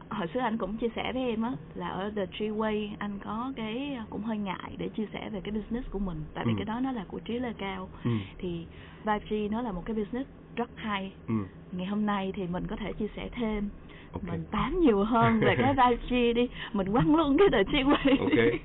hồi 0.10 0.28
xưa 0.34 0.40
anh 0.40 0.58
cũng 0.58 0.78
chia 0.78 0.90
sẻ 0.96 1.12
với 1.14 1.24
em 1.30 1.42
á 1.42 1.52
là 1.74 1.88
ở 1.88 2.12
The 2.16 2.26
Tree 2.40 2.50
Way 2.50 2.90
anh 3.00 3.20
có 3.20 3.54
cái 3.56 3.98
cũng 4.10 4.22
hơi 4.24 4.38
ngại 4.38 4.76
để 4.78 4.90
chia 4.90 5.06
sẻ 5.14 5.30
về 5.30 5.42
cái 5.42 5.52
business 5.52 5.90
của 5.90 6.00
mình 6.00 6.18
tại 6.34 6.46
vì 6.46 6.52
Ừ. 6.52 6.56
cái 6.58 6.66
đó 6.66 6.80
nó 6.80 6.92
là 6.92 7.06
của 7.08 7.20
trí 7.20 7.40
lệ 7.40 7.54
cao 7.58 7.90
Ừ. 8.04 8.12
thì 8.38 8.66
5G 9.04 9.50
nó 9.52 9.62
là 9.62 9.72
một 9.72 9.82
cái 9.86 9.96
business 9.96 10.30
rất 10.56 10.70
hay 10.76 11.14
Ừ. 11.28 11.34
ngày 11.72 11.86
hôm 11.88 12.06
nay 12.06 12.32
thì 12.36 12.48
mình 12.48 12.68
có 12.68 12.76
thể 12.76 12.94
chia 12.94 13.08
sẻ 13.16 13.30
thêm 13.32 13.70
Ok. 14.12 14.24
mình 14.24 14.46
tám 14.52 14.80
nhiều 14.80 15.04
hơn 15.04 15.40
về 15.40 15.56
cái 15.56 15.74
5G 15.74 16.34
đi 16.34 16.48
mình 16.74 16.92
quăng 16.92 17.16
luôn 17.16 17.38
cái 17.38 17.48
The 17.52 17.72
Tree 17.72 17.84
Way 17.84 18.18
ok 18.20 18.62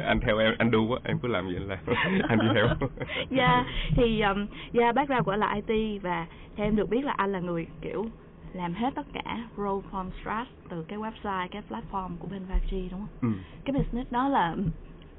anh 0.06 0.20
theo 0.20 0.38
em 0.38 0.54
anh 0.58 0.70
đu 0.70 0.86
quá 0.88 0.98
em 1.04 1.18
cứ 1.18 1.28
làm 1.28 1.44
vậy 1.44 1.60
làm 1.60 1.78
anh 2.28 2.38
đi 2.38 2.46
theo 2.54 2.66
Dạ, 3.30 3.64
thì 3.96 4.20
um, 4.20 4.46
dạ 4.72 4.92
background 4.92 5.24
của 5.24 5.30
anh 5.30 5.40
là 5.40 5.60
IT 5.66 6.02
và 6.02 6.26
theo 6.56 6.66
em 6.66 6.76
được 6.76 6.88
biết 6.88 7.04
là 7.04 7.12
anh 7.12 7.32
là 7.32 7.40
người 7.40 7.66
kiểu 7.82 8.06
làm 8.54 8.74
hết 8.74 8.94
tất 8.94 9.06
cả 9.12 9.48
role 9.56 9.82
from 9.90 10.10
scratch 10.20 10.50
từ 10.68 10.84
cái 10.88 10.98
website, 10.98 11.48
cái 11.50 11.62
platform 11.68 12.10
của 12.18 12.28
bên 12.28 12.42
5G 12.48 12.90
đúng 12.90 13.00
không? 13.00 13.30
ừ. 13.32 13.38
Cái 13.64 13.74
business 13.76 14.12
đó 14.12 14.28
là 14.28 14.56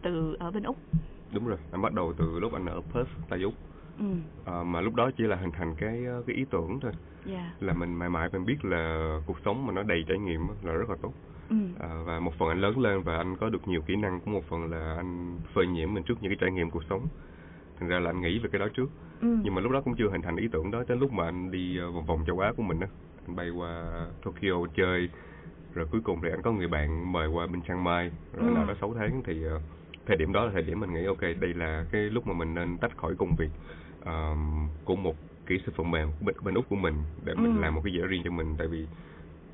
từ 0.02 0.36
ở 0.40 0.52
bên 0.52 0.64
Úc. 0.64 0.78
đúng 1.34 1.48
rồi 1.48 1.58
anh 1.72 1.82
bắt 1.82 1.94
đầu 1.94 2.14
từ 2.18 2.40
lúc 2.40 2.54
anh 2.54 2.66
ở 2.66 2.82
Perth 2.94 3.10
Tây 3.30 3.42
Úc. 3.42 3.54
Ừ, 4.00 4.06
Ờ, 4.46 4.64
mà 4.64 4.82
lúc 4.82 4.96
đó 4.96 5.12
chỉ 5.18 5.24
là 5.24 5.36
hình 5.36 5.52
thành 5.52 5.76
cái 5.78 6.06
ờ, 6.06 6.24
cái 6.28 6.36
ý 6.36 6.46
tưởng 6.52 6.80
thôi. 6.82 6.92
Dạ. 7.26 7.52
là 7.60 7.74
mình 7.74 7.94
mãi 7.96 8.10
mãi 8.10 8.30
mình 8.34 8.46
biết 8.46 8.66
là 8.66 9.10
cuộc 9.26 9.38
sống 9.46 9.66
mà 9.66 9.74
nó 9.74 9.84
đầy 9.84 10.04
trải 10.08 10.18
nghiệm 10.20 10.48
là 10.62 10.74
rất 10.74 10.90
là 10.90 10.96
tốt. 11.02 11.14
Ừ, 11.50 11.56
À, 11.80 11.90
và 12.06 12.20
một 12.20 12.34
phần 12.40 12.50
anh 12.50 12.62
lớn 12.62 12.80
lên 12.80 13.02
và 13.04 13.18
anh 13.18 13.38
có 13.38 13.50
được 13.50 13.68
nhiều 13.68 13.82
kỹ 13.88 13.96
năng 13.96 14.20
cũng 14.20 14.34
một 14.34 14.44
phần 14.50 14.72
là 14.72 14.94
anh 14.98 15.40
phơi 15.54 15.68
nhiễm 15.68 15.94
mình 15.94 16.04
trước 16.04 16.16
những 16.22 16.30
cái 16.32 16.38
trải 16.42 16.52
nghiệm 16.52 16.70
cuộc 16.70 16.84
sống. 16.90 17.08
Thành 17.80 17.90
ra 17.90 18.00
là 18.00 18.10
anh 18.10 18.22
nghĩ 18.22 18.40
về 18.40 18.50
cái 18.52 18.60
đó 18.60 18.68
trước. 18.74 18.90
Ừ, 19.22 19.38
nhưng 19.44 19.56
mà 19.56 19.62
lúc 19.62 19.72
đó 19.72 19.82
cũng 19.82 19.96
chưa 19.98 20.10
hình 20.10 20.22
thành 20.22 20.36
ý 20.36 20.48
tưởng 20.52 20.72
đó 20.72 20.84
đến 20.88 21.00
lúc 21.00 21.12
mà 21.14 21.26
anh 21.26 21.52
đi 21.52 21.78
ờ, 21.78 21.92
vòng 21.92 22.06
vòng 22.06 22.24
châu 22.28 22.40
Á 22.40 22.54
của 22.58 22.64
mình 22.64 22.80
á 22.80 22.88
bay 23.28 23.50
qua 23.50 24.06
Tokyo 24.22 24.68
chơi 24.76 25.10
rồi 25.74 25.88
cuối 25.92 26.02
cùng 26.04 26.22
thì 26.24 26.30
anh 26.30 26.42
có 26.42 26.52
người 26.52 26.68
bạn 26.68 27.12
mời 27.12 27.28
qua 27.28 27.48
bên 27.48 27.62
Chiang 27.62 27.84
Mai. 27.84 28.12
Rồi 28.34 28.48
Ừ. 28.48 28.56
đó 28.68 28.74
6 28.82 28.94
tháng 28.94 29.24
thì 29.26 29.44
ờ, 29.44 29.62
thời 30.06 30.18
điểm 30.18 30.34
đó 30.34 30.46
là 30.46 30.52
thời 30.54 30.62
điểm 30.62 30.80
mình 30.80 30.94
nghĩ 30.94 31.06
ok 31.06 31.22
đây 31.22 31.54
là 31.54 31.86
cái 31.92 32.02
lúc 32.02 32.28
mà 32.28 32.34
mình 32.34 32.54
nên 32.54 32.78
tách 32.78 32.98
khỏi 32.98 33.16
công 33.18 33.36
việc 33.36 33.50
ờm, 34.00 34.70
của 34.84 34.96
một 34.96 35.16
kỹ 35.46 35.60
sư 35.66 35.72
phần 35.76 35.92
mềm 35.92 36.12
bên, 36.22 36.36
bên 36.44 36.54
úc 36.56 36.70
của 36.70 36.76
mình 36.76 36.96
để 37.26 37.34
mình 37.36 37.56
Ừ. 37.56 37.62
làm 37.62 37.76
một 37.76 37.82
cái 37.84 37.94
gì 37.94 38.00
đó 38.00 38.08
riêng 38.08 38.22
cho 38.24 38.32
mình. 38.32 38.56
Tại 38.58 38.68
vì 38.68 38.88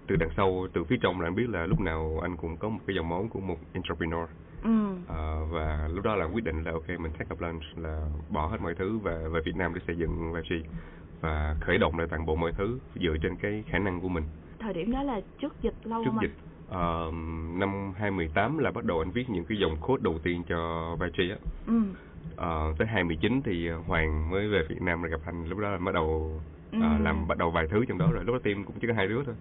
từ 0.08 0.16
đằng 0.16 0.30
sau 0.38 0.68
từ 0.74 0.84
phía 0.84 0.98
trong 1.02 1.22
là 1.22 1.28
anh 1.28 1.36
biết 1.36 1.50
là 1.50 1.66
lúc 1.66 1.80
nào 1.80 2.20
anh 2.22 2.38
cũng 2.38 2.58
có 2.58 2.70
một 2.70 2.80
cái 2.88 2.96
dòng 2.96 3.10
máu 3.10 3.28
của 3.30 3.40
một 3.40 3.58
entrepreneur. 3.74 4.26
Ừ, 4.64 4.70
Ờ, 5.08 5.46
và 5.46 5.88
lúc 5.94 6.06
đó 6.06 6.16
là 6.16 6.26
quyết 6.26 6.44
định 6.44 6.64
là 6.64 6.72
ok 6.72 6.90
mình 6.90 7.12
take 7.14 7.34
up 7.34 7.42
lunch 7.42 7.64
là 7.76 8.10
bỏ 8.30 8.48
hết 8.48 8.58
mọi 8.62 8.76
thứ 8.76 8.98
và 8.98 9.18
về 9.32 9.40
Việt 9.46 9.56
Nam 9.56 9.74
để 9.74 9.82
xây 9.88 9.98
dựng 9.98 10.32
Vachi 10.34 10.64
và 11.22 11.56
khởi 11.62 11.78
động 11.78 11.98
lại 12.00 12.08
toàn 12.10 12.26
bộ 12.26 12.36
mọi 12.36 12.52
thứ 12.58 12.80
dựa 12.96 13.16
trên 13.22 13.36
cái 13.38 13.64
khả 13.72 13.80
năng 13.80 14.02
của 14.02 14.10
mình. 14.10 14.24
Thời 14.60 14.74
điểm 14.74 14.92
đó 14.92 15.04
là 15.04 15.22
trước 15.42 15.62
dịch 15.62 15.76
lâu 15.84 16.04
trước 16.04 16.12
không 16.12 16.22
dịch 16.22 16.36
ờ, 16.68 17.12
năm 17.60 17.94
2018 17.96 18.58
là 18.58 18.72
bắt 18.72 18.84
đầu 18.86 19.00
anh 19.00 19.12
viết 19.12 19.30
những 19.30 19.46
cái 19.46 19.58
dòng 19.58 19.78
code 19.80 20.02
đầu 20.04 20.20
tiên 20.24 20.44
cho 20.50 20.58
Vachi 21.00 21.30
á. 21.30 21.38
Ừ, 21.68 21.74
Ờ, 22.36 22.74
tới 22.78 22.88
2019 22.88 23.42
thì 23.46 23.70
Hoàng 23.70 24.30
mới 24.32 24.48
về 24.48 24.62
Việt 24.70 24.82
Nam 24.82 25.02
rồi 25.02 25.12
gặp 25.12 25.22
anh. 25.26 25.46
Lúc 25.46 25.60
đó 25.60 25.70
là 25.70 25.78
bắt 25.78 25.92
đầu 25.94 26.42
ờ, 26.72 26.80
Ừ. 26.98 27.04
làm 27.04 27.28
bắt 27.28 27.38
đầu 27.38 27.52
vài 27.52 27.68
thứ 27.68 27.86
trong 27.88 27.98
đó 27.98 28.12
rồi. 28.12 28.24
Lúc 28.26 28.34
đó 28.34 28.40
team 28.44 28.64
cũng 28.64 28.76
chỉ 28.82 28.88
có 28.88 28.94
hai 28.94 29.08
đứa 29.08 29.24
thôi. 29.26 29.36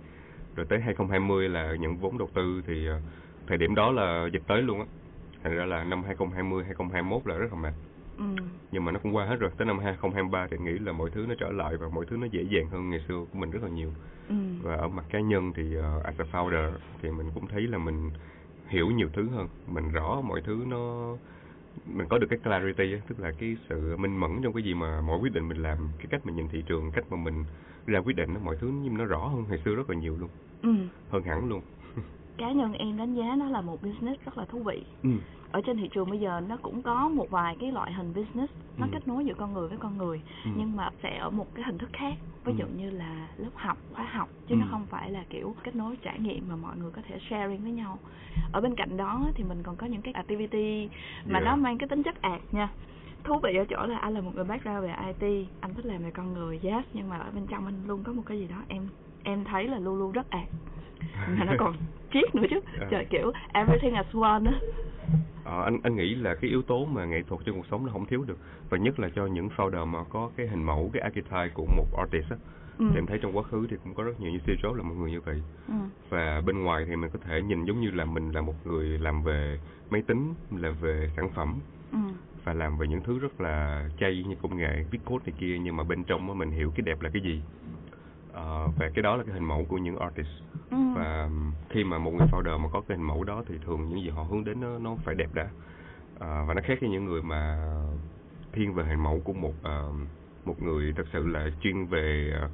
Rồi 0.57 0.67
tới 0.69 0.81
2020 0.81 1.49
là 1.49 1.75
nhận 1.81 1.97
vốn 1.97 2.19
đầu 2.19 2.31
tư 2.35 2.63
thì 2.67 2.87
ờ, 2.87 3.01
thời 3.47 3.59
điểm 3.59 3.75
đó 3.75 3.91
là 3.93 4.27
dịch 4.33 4.43
tới 4.47 4.63
luôn 4.63 4.79
á. 4.81 4.87
Thành 5.43 5.57
ra 5.57 5.65
là 5.65 5.85
năm 5.85 6.03
2020 6.05 6.65
2021 6.65 7.27
là 7.27 7.35
rất 7.39 7.53
là 7.53 7.59
mệt 7.59 7.73
ừ, 8.21 8.45
nhưng 8.73 8.85
mà 8.85 8.93
nó 8.93 8.99
cũng 9.03 9.17
qua 9.17 9.25
hết 9.27 9.37
rồi. 9.41 9.51
Tới 9.57 9.67
năm 9.67 9.79
2023 9.79 10.47
thì 10.51 10.57
nghĩ 10.59 10.79
là 10.79 10.93
mọi 10.93 11.11
thứ 11.11 11.27
nó 11.29 11.35
trở 11.39 11.51
lại 11.51 11.77
và 11.77 11.89
mọi 11.89 12.07
thứ 12.07 12.17
nó 12.17 12.27
dễ 12.27 12.43
dàng 12.43 12.69
hơn 12.71 12.91
ngày 12.91 13.01
xưa 13.09 13.25
của 13.33 13.39
mình 13.39 13.51
rất 13.51 13.63
là 13.63 13.69
nhiều. 13.69 13.93
Ừ, 14.29 14.35
và 14.63 14.77
ở 14.77 14.89
mặt 14.89 15.05
cá 15.09 15.21
nhân 15.21 15.53
thì 15.57 15.77
uh, 15.79 16.05
as 16.05 16.15
a 16.19 16.25
founder 16.33 16.73
thì 17.03 17.11
mình 17.11 17.31
cũng 17.35 17.47
thấy 17.47 17.63
là 17.63 17.79
mình 17.79 18.11
hiểu 18.69 18.91
nhiều 18.91 19.09
thứ 19.13 19.29
hơn. 19.29 19.49
Mình 19.67 19.89
rõ 19.89 20.21
mọi 20.21 20.41
thứ 20.45 20.65
nó 20.67 21.17
mình 21.87 22.07
có 22.09 22.19
được 22.19 22.27
cái 22.31 22.39
clarity 22.39 23.01
tức 23.09 23.21
là 23.21 23.33
cái 23.39 23.57
sự 23.69 23.97
minh 23.97 24.17
mẫn 24.17 24.31
trong 24.43 24.53
cái 24.53 24.63
gì 24.63 24.75
mà 24.75 25.01
mỗi 25.01 25.19
quyết 25.19 25.33
định 25.33 25.49
mình 25.49 25.63
làm 25.63 25.79
cái 25.99 26.07
cách 26.11 26.27
mình 26.27 26.37
nhìn 26.37 26.49
thị 26.49 26.63
trường 26.67 26.91
cách 26.93 27.05
mà 27.11 27.17
mình 27.17 27.45
ra 27.87 27.99
quyết 27.99 28.17
định 28.17 28.35
nó 28.35 28.41
mọi 28.41 28.57
thứ 28.61 28.71
nhưng 28.83 28.99
nó 28.99 29.05
rõ 29.05 29.27
hơn 29.27 29.45
ngày 29.49 29.59
xưa 29.65 29.75
rất 29.75 29.91
là 29.91 29.97
nhiều 29.97 30.17
luôn. 30.17 30.31
Ừ. 30.63 30.71
hơn 31.09 31.23
hẳn 31.23 31.49
luôn. 31.49 31.61
Cá 32.39 32.53
nhân 32.53 32.73
em 32.73 32.97
đánh 32.97 33.15
giá 33.15 33.37
nó 33.39 33.49
là 33.49 33.61
một 33.61 33.83
business 33.83 34.25
rất 34.25 34.39
là 34.39 34.45
thú 34.45 34.63
vị. 34.63 34.85
Ừ. 35.03 35.11
ở 35.53 35.61
trên 35.61 35.77
thị 35.77 35.89
trường 35.93 36.11
bây 36.11 36.21
giờ 36.21 36.41
nó 36.41 36.57
cũng 36.63 36.83
có 36.83 37.09
một 37.09 37.31
vài 37.31 37.57
cái 37.61 37.73
loại 37.73 37.93
hình 37.93 38.15
business 38.15 38.53
nó 38.77 38.87
Ừ. 38.87 38.91
kết 38.93 39.09
nối 39.09 39.25
giữa 39.27 39.35
con 39.35 39.53
người 39.55 39.69
với 39.69 39.79
con 39.79 39.99
người 39.99 40.23
Ừ. 40.45 40.51
nhưng 40.57 40.77
mà 40.77 40.91
sẽ 41.03 41.19
ở 41.19 41.31
một 41.31 41.55
cái 41.55 41.65
hình 41.65 41.79
thức 41.79 41.91
khác 41.93 42.19
ví 42.45 42.53
Ừ. 42.53 42.57
dụ 42.59 42.67
như 42.67 42.91
là 42.91 43.29
lớp 43.37 43.51
học 43.55 43.79
khóa 43.93 44.05
học 44.05 44.29
chứ 44.47 44.55
Ừ. 44.55 44.59
nó 44.61 44.67
không 44.71 44.87
phải 44.87 45.11
là 45.11 45.25
kiểu 45.31 45.57
kết 45.65 45.75
nối 45.77 45.97
trải 45.97 46.19
nghiệm 46.19 46.49
mà 46.49 46.57
mọi 46.57 46.77
người 46.77 46.91
có 46.91 47.03
thể 47.09 47.19
sharing 47.31 47.63
với 47.63 47.73
nhau 47.73 47.99
ở 48.53 48.61
bên 48.61 48.75
cạnh 48.75 48.97
đó 48.97 49.31
thì 49.35 49.45
mình 49.45 49.63
còn 49.63 49.77
có 49.77 49.87
những 49.87 50.03
cái 50.03 50.15
activity 50.15 50.89
mà 51.25 51.39
Yeah. 51.39 51.45
nó 51.45 51.57
mang 51.57 51.79
cái 51.79 51.89
tính 51.89 52.03
chất 52.03 52.23
ạt 52.23 52.41
nha 52.53 52.69
thú 53.25 53.39
vị 53.43 53.55
ở 53.57 53.65
chỗ 53.69 53.87
là 53.87 53.99
anh 53.99 54.15
là 54.15 54.21
một 54.21 54.31
người 54.35 54.45
background 54.45 54.83
về 54.83 54.95
IT 55.21 55.49
anh 55.61 55.75
thích 55.75 55.87
làm 55.87 56.03
về 56.03 56.11
con 56.11 56.33
người 56.33 56.61
yes 56.63 56.85
nhưng 56.93 57.09
mà 57.09 57.19
ở 57.19 57.31
bên 57.31 57.47
trong 57.47 57.65
anh 57.67 57.85
luôn 57.87 58.05
có 58.05 58.13
một 58.13 58.23
cái 58.27 58.39
gì 58.39 58.49
đó 58.49 58.57
em 58.69 58.89
em 59.23 59.45
thấy 59.45 59.69
là 59.69 59.79
luôn 59.79 59.99
luôn 59.99 60.13
rất 60.13 60.31
ạt 60.31 60.49
mà 61.39 61.45
nó 61.45 61.53
còn 61.59 61.75
triết 62.13 62.35
nữa 62.35 62.47
chứ 62.51 62.61
À. 62.81 62.87
trời 62.91 63.05
kiểu 63.11 63.33
everything 63.53 63.95
as 63.95 64.07
one 64.15 64.45
á 64.51 64.55
Ờ, 65.45 65.63
anh 65.65 65.79
anh 65.83 65.97
nghĩ 65.97 66.15
là 66.15 66.35
cái 66.35 66.51
yếu 66.51 66.63
tố 66.63 66.85
mà 66.85 67.05
nghệ 67.05 67.23
thuật 67.29 67.41
trong 67.45 67.57
cuộc 67.57 67.67
sống 67.71 67.87
nó 67.87 67.93
không 67.93 68.07
thiếu 68.07 68.25
được 68.25 68.39
và 68.71 68.79
nhất 68.79 69.01
là 69.01 69.09
cho 69.15 69.27
những 69.27 69.49
founder 69.57 69.87
mà 69.87 70.05
có 70.05 70.31
cái 70.37 70.47
hình 70.49 70.63
mẫu 70.67 70.91
cái 70.93 71.03
archetype 71.03 71.49
của 71.55 71.67
một 71.77 71.87
artist 71.99 72.31
á 72.31 72.37
ừ. 72.79 72.85
thì 72.91 72.99
em 72.99 73.07
thấy 73.07 73.19
trong 73.23 73.37
quá 73.37 73.43
khứ 73.43 73.67
thì 73.71 73.77
cũng 73.85 73.95
có 73.95 74.03
rất 74.03 74.21
nhiều 74.21 74.33
như 74.33 74.39
Steve 74.39 74.61
Jobs 74.63 74.75
là 74.75 74.83
một 74.83 74.95
người 74.99 75.11
như 75.11 75.21
vậy 75.21 75.43
ừ. 75.69 75.75
và 76.11 76.43
bên 76.47 76.63
ngoài 76.63 76.85
thì 76.89 76.97
mình 76.97 77.11
có 77.13 77.19
thể 77.25 77.43
nhìn 77.43 77.65
giống 77.65 77.81
như 77.81 77.91
là 77.91 78.05
mình 78.05 78.31
là 78.31 78.41
một 78.41 78.55
người 78.67 78.87
làm 78.99 79.23
về 79.23 79.59
máy 79.91 80.03
tính 80.07 80.35
làm 80.57 80.75
về 80.81 81.11
sản 81.17 81.31
phẩm 81.35 81.55
ừ. 81.93 81.99
và 82.45 82.53
làm 82.55 82.79
về 82.79 82.87
những 82.89 83.03
thứ 83.03 83.19
rất 83.19 83.41
là 83.41 83.89
chay 84.01 84.25
như 84.29 84.35
công 84.43 84.57
nghệ 84.57 84.85
viết 84.91 84.99
code 85.05 85.25
này 85.27 85.35
kia 85.41 85.59
nhưng 85.63 85.77
mà 85.77 85.85
bên 85.85 86.05
trong 86.05 86.39
mình 86.39 86.51
hiểu 86.51 86.73
cái 86.77 86.83
đẹp 86.87 87.03
là 87.03 87.11
cái 87.13 87.23
gì 87.23 87.43
Ờ, 88.33 88.69
và 88.79 88.91
cái 88.95 89.03
đó 89.03 89.17
là 89.17 89.25
cái 89.25 89.35
hình 89.35 89.45
mẫu 89.45 89.65
của 89.69 89.79
những 89.79 89.99
artist. 89.99 90.29
Ừ. 90.71 90.77
và 90.95 91.31
khi 91.69 91.85
mà 91.85 91.99
một 91.99 92.11
người 92.11 92.27
founder 92.33 92.59
mà 92.59 92.69
có 92.73 92.81
cái 92.89 92.97
hình 92.97 93.07
mẫu 93.07 93.25
đó 93.25 93.43
thì 93.47 93.55
thường 93.67 93.89
những 93.89 94.03
gì 94.03 94.09
họ 94.09 94.23
hướng 94.23 94.45
đến 94.45 94.61
nó 94.61 94.79
nó 94.79 94.97
phải 95.05 95.15
đẹp 95.15 95.35
đã. 95.35 95.49
Ờ, 96.19 96.45
và 96.45 96.55
nó 96.55 96.61
khác 96.65 96.79
với 96.81 96.91
những 96.91 97.05
người 97.05 97.23
mà 97.23 97.73
thiên 98.53 98.75
về 98.75 98.85
hình 98.85 99.03
mẫu 99.03 99.21
của 99.25 99.33
một 99.33 99.55
ờ, 99.63 99.93
một 100.45 100.63
người 100.63 100.93
thật 100.97 101.07
sự 101.13 101.27
là 101.27 101.51
chuyên 101.63 101.87
về 101.87 102.33
uh, 102.45 102.51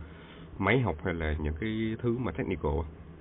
máy 0.60 0.80
học 0.80 0.96
hay 1.04 1.14
là 1.14 1.34
những 1.38 1.54
cái 1.60 1.96
thứ 1.98 2.18
mà 2.18 2.32
technical. 2.32 2.72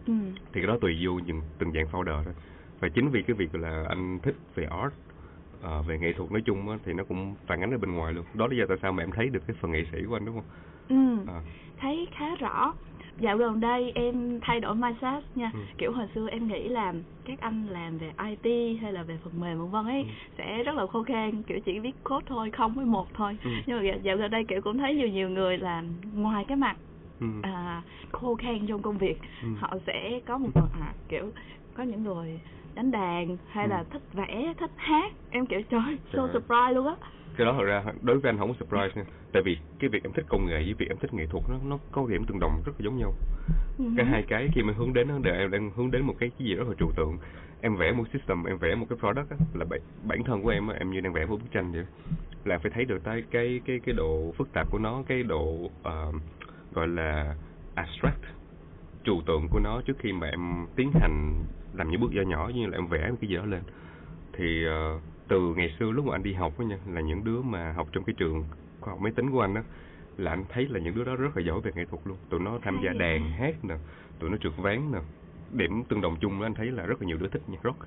Ừ. 0.08 0.14
thì 0.54 0.62
cái 0.62 0.68
đó 0.68 0.78
tùy 0.82 0.98
vô 1.06 1.12
những 1.12 1.42
từng 1.58 1.72
dạng 1.72 1.88
founder 1.92 2.24
thôi. 2.24 2.34
Và 2.80 2.90
chính 2.90 3.10
vì 3.10 3.24
cái 3.24 3.36
việc 3.36 3.56
là 3.56 3.86
anh 3.90 4.20
thích 4.24 4.36
về 4.56 4.66
art 4.66 4.94
à, 5.64 5.82
về 5.88 5.98
nghệ 5.98 6.14
thuật 6.14 6.32
nói 6.32 6.42
chung 6.46 6.70
á, 6.70 6.78
thì 6.86 6.94
nó 6.94 7.04
cũng 7.04 7.36
phản 7.48 7.62
ánh 7.62 7.72
ở 7.72 7.78
bên 7.78 7.92
ngoài 7.92 8.14
luôn. 8.14 8.26
Đó 8.34 8.48
lý 8.48 8.58
do 8.58 8.66
tại 8.70 8.78
sao 8.82 8.92
mà 8.92 9.04
em 9.04 9.12
thấy 9.12 9.30
được 9.30 9.44
cái 9.48 9.56
phần 9.60 9.72
nghệ 9.72 9.84
sĩ 9.92 9.98
của 10.10 10.16
anh 10.16 10.26
đúng 10.26 10.36
không 10.36 10.46
ừ 10.90 11.18
à. 11.28 11.42
thấy 11.78 12.08
khá 12.12 12.36
rõ 12.36 12.74
dạo 13.20 13.38
gần 13.38 13.60
đây 13.60 13.92
em 13.96 14.40
thay 14.42 14.60
đổi 14.60 14.76
mindset 14.76 15.24
nha 15.36 15.52
ừ. 15.54 15.60
kiểu 15.78 15.92
hồi 15.92 16.08
xưa 16.16 16.28
em 16.30 16.48
nghĩ 16.48 16.70
là 16.70 16.94
các 17.26 17.40
anh 17.40 17.68
làm 17.68 17.98
về 17.98 18.12
IT 18.30 18.78
hay 18.82 18.94
là 18.94 19.04
về 19.04 19.18
phần 19.24 19.34
mềm 19.40 19.60
vân 19.60 19.70
vân 19.70 19.86
ấy 19.86 20.02
ừ. 20.02 20.08
sẽ 20.38 20.64
rất 20.64 20.76
là 20.76 20.88
khô 20.88 21.04
khan 21.04 21.44
kiểu 21.44 21.60
chỉ 21.66 21.80
viết 21.80 22.04
code 22.04 22.26
thôi 22.28 22.52
không 22.52 22.74
với 22.74 22.86
một 22.86 23.08
thôi 23.14 23.38
ừ. 23.44 23.50
nhưng 23.66 23.78
mà 23.78 23.96
dạo 24.04 24.18
gần 24.18 24.32
đây 24.32 24.44
kiểu 24.48 24.62
cũng 24.62 24.78
thấy 24.78 24.96
nhiều 24.96 25.08
nhiều 25.08 25.30
người 25.30 25.58
làm 25.58 25.86
ngoài 26.14 26.46
cái 26.48 26.58
mặt 26.58 26.78
ừ. 27.20 27.28
à, 27.42 27.82
khô 28.12 28.36
khan 28.36 28.68
trong 28.68 28.82
công 28.82 28.98
việc 28.98 29.20
ừ. 29.42 29.48
họ 29.60 29.74
sẽ 29.88 30.20
có 30.26 30.38
một 30.38 30.50
phần 30.54 30.70
à, 30.82 30.94
kiểu 31.10 31.32
có 31.74 31.84
những 31.84 32.04
người 32.04 32.40
đánh 32.76 32.92
đàn 32.92 33.38
hay 33.48 33.66
ừ. 33.66 33.70
là 33.70 33.84
thích 33.84 34.02
vẽ 34.14 34.54
thích 34.58 34.72
hát 34.76 35.14
em 35.30 35.46
kiểu 35.46 35.62
trời 35.70 35.98
so 36.14 36.28
surprise 36.34 36.74
luôn 36.74 36.88
á 36.88 36.96
cái 37.38 37.46
đó 37.46 37.54
thật 37.58 37.64
ra 37.64 37.84
đối 38.02 38.20
với 38.20 38.30
anh 38.30 38.38
không 38.38 38.54
có 38.54 38.56
surprise 38.60 39.02
nha. 39.02 39.08
Tại 39.32 39.44
vì 39.44 39.58
cái 39.80 39.90
việc 39.90 40.04
em 40.04 40.14
thích 40.14 40.26
công 40.30 40.46
nghệ 40.46 40.64
với 40.64 40.74
việc 40.74 40.90
em 40.90 40.98
thích 40.98 41.14
nghệ 41.14 41.26
thuật 41.26 41.44
nó 41.50 41.56
nó 41.64 41.80
có 41.92 42.08
điểm 42.10 42.26
tương 42.28 42.40
đồng 42.40 42.62
rất 42.66 42.72
là 42.80 42.84
giống 42.84 42.98
nhau. 42.98 43.14
Uh-huh. 43.78 43.94
cái 43.98 44.06
hai 44.06 44.24
cái 44.28 44.50
khi 44.54 44.64
mà 44.64 44.74
hướng 44.78 44.94
đến 44.94 45.08
đó 45.08 45.32
em 45.32 45.52
đang 45.52 45.72
hướng 45.76 45.92
đến 45.92 46.02
một 46.02 46.16
cái 46.20 46.30
cái 46.30 46.48
gì 46.48 46.56
rất 46.56 46.68
là 46.68 46.74
trừu 46.80 46.92
tượng. 46.96 47.18
Em 47.62 47.76
vẽ 47.76 47.92
một 47.92 48.04
system 48.14 48.44
em 48.44 48.58
vẽ 48.58 48.76
một 48.76 48.86
cái 48.90 48.98
product 49.00 49.30
á, 49.30 49.38
là 49.54 49.66
bản, 49.66 49.80
bản 50.04 50.24
thân 50.24 50.42
của 50.42 50.50
em 50.50 50.68
em 50.68 50.92
như 50.92 51.02
đang 51.02 51.14
vẽ 51.14 51.26
một 51.26 51.38
bức 51.38 51.52
tranh 51.52 51.72
vậy. 51.72 51.86
Là 52.46 52.58
phải 52.58 52.72
thấy 52.72 52.86
được 52.86 53.04
cái 53.04 53.24
cái 53.32 53.62
cái 53.66 53.80
cái 53.86 53.96
độ 53.98 54.34
phức 54.38 54.54
tạp 54.54 54.72
của 54.72 54.80
nó 54.80 55.04
cái 55.08 55.24
độ 55.24 55.70
uh, 55.88 56.16
gọi 56.74 56.88
là 56.88 57.36
abstract 57.76 58.22
trừu 59.04 59.22
tượng 59.26 59.48
của 59.50 59.60
nó 59.60 59.82
trước 59.86 59.98
khi 60.00 60.14
mà 60.14 60.28
em 60.28 60.68
tiến 60.76 60.92
hành 60.94 61.44
làm 61.74 61.92
những 61.92 62.02
bước 62.02 62.12
nhỏ 62.12 62.22
nhỏ 62.22 62.52
như 62.56 62.66
là 62.68 62.78
em 62.78 62.88
vẽ 62.88 63.12
cái 63.22 63.30
gì 63.30 63.36
đó 63.36 63.46
lên. 63.46 63.62
Thì 64.34 64.66
uh, 64.68 65.02
từ 65.28 65.54
ngày 65.56 65.76
xưa 65.80 65.92
lúc 65.92 66.06
mà 66.06 66.16
anh 66.16 66.24
đi 66.24 66.34
học 66.34 66.54
á 66.58 66.66
nha 66.66 66.78
là 66.88 67.02
những 67.02 67.24
đứa 67.24 67.42
mà 67.42 67.72
học 67.72 67.88
trong 67.92 68.04
cái 68.04 68.14
trường 68.18 68.46
khoa 68.80 68.92
học 68.92 69.02
máy 69.02 69.12
tính 69.16 69.32
của 69.32 69.42
anh 69.42 69.54
đó 69.54 69.62
là 70.18 70.32
anh 70.32 70.44
thấy 70.50 70.68
là 70.68 70.80
những 70.80 70.96
đứa 70.96 71.04
đó 71.04 71.16
rất 71.16 71.38
là 71.38 71.44
giỏi 71.44 71.62
về 71.62 71.72
nghệ 71.76 71.86
thuật 71.86 72.02
luôn. 72.08 72.18
Tụi 72.30 72.40
nó 72.40 72.60
tham 72.62 72.80
gia 72.86 72.94
đàn 72.94 73.32
hát 73.32 73.66
nè 73.66 73.76
tụi 74.20 74.30
nó 74.30 74.38
trượt 74.38 74.54
ván 74.58 74.92
nè. 74.92 75.00
Điểm 75.52 75.84
tương 75.84 76.02
đồng 76.02 76.18
chung 76.22 76.40
đó 76.40 76.46
anh 76.46 76.54
thấy 76.54 76.72
là 76.72 76.86
rất 76.86 77.02
là 77.02 77.08
nhiều 77.08 77.18
đứa 77.18 77.28
thích 77.28 77.42
nhạc 77.48 77.60
rock 77.64 77.80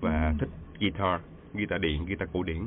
và 0.00 0.28
ừ. 0.28 0.34
thích 0.40 0.48
guitar 0.80 1.20
guitar 1.54 1.80
điện 1.80 2.06
guitar 2.06 2.28
cổ 2.32 2.42
điển. 2.42 2.66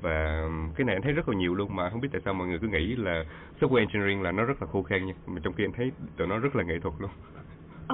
Và 0.00 0.48
cái 0.74 0.84
này 0.84 0.96
anh 0.96 1.02
thấy 1.02 1.12
rất 1.12 1.28
là 1.28 1.36
nhiều 1.36 1.54
luôn 1.54 1.76
mà 1.76 1.90
không 1.90 2.00
biết 2.00 2.08
tại 2.12 2.20
sao 2.24 2.34
mọi 2.34 2.48
người 2.48 2.58
cứ 2.58 2.68
nghĩ 2.68 2.96
là 2.96 3.24
software 3.60 3.78
engineering 3.78 4.22
là 4.22 4.32
nó 4.32 4.44
rất 4.44 4.62
là 4.62 4.68
khô 4.68 4.82
khan 4.82 5.06
nha 5.06 5.14
mà 5.26 5.40
trong 5.44 5.52
khi 5.52 5.64
anh 5.64 5.72
thấy 5.72 5.92
tụi 6.16 6.26
nó 6.26 6.38
rất 6.38 6.56
là 6.56 6.64
nghệ 6.64 6.78
thuật 6.80 6.94
luôn 6.98 7.10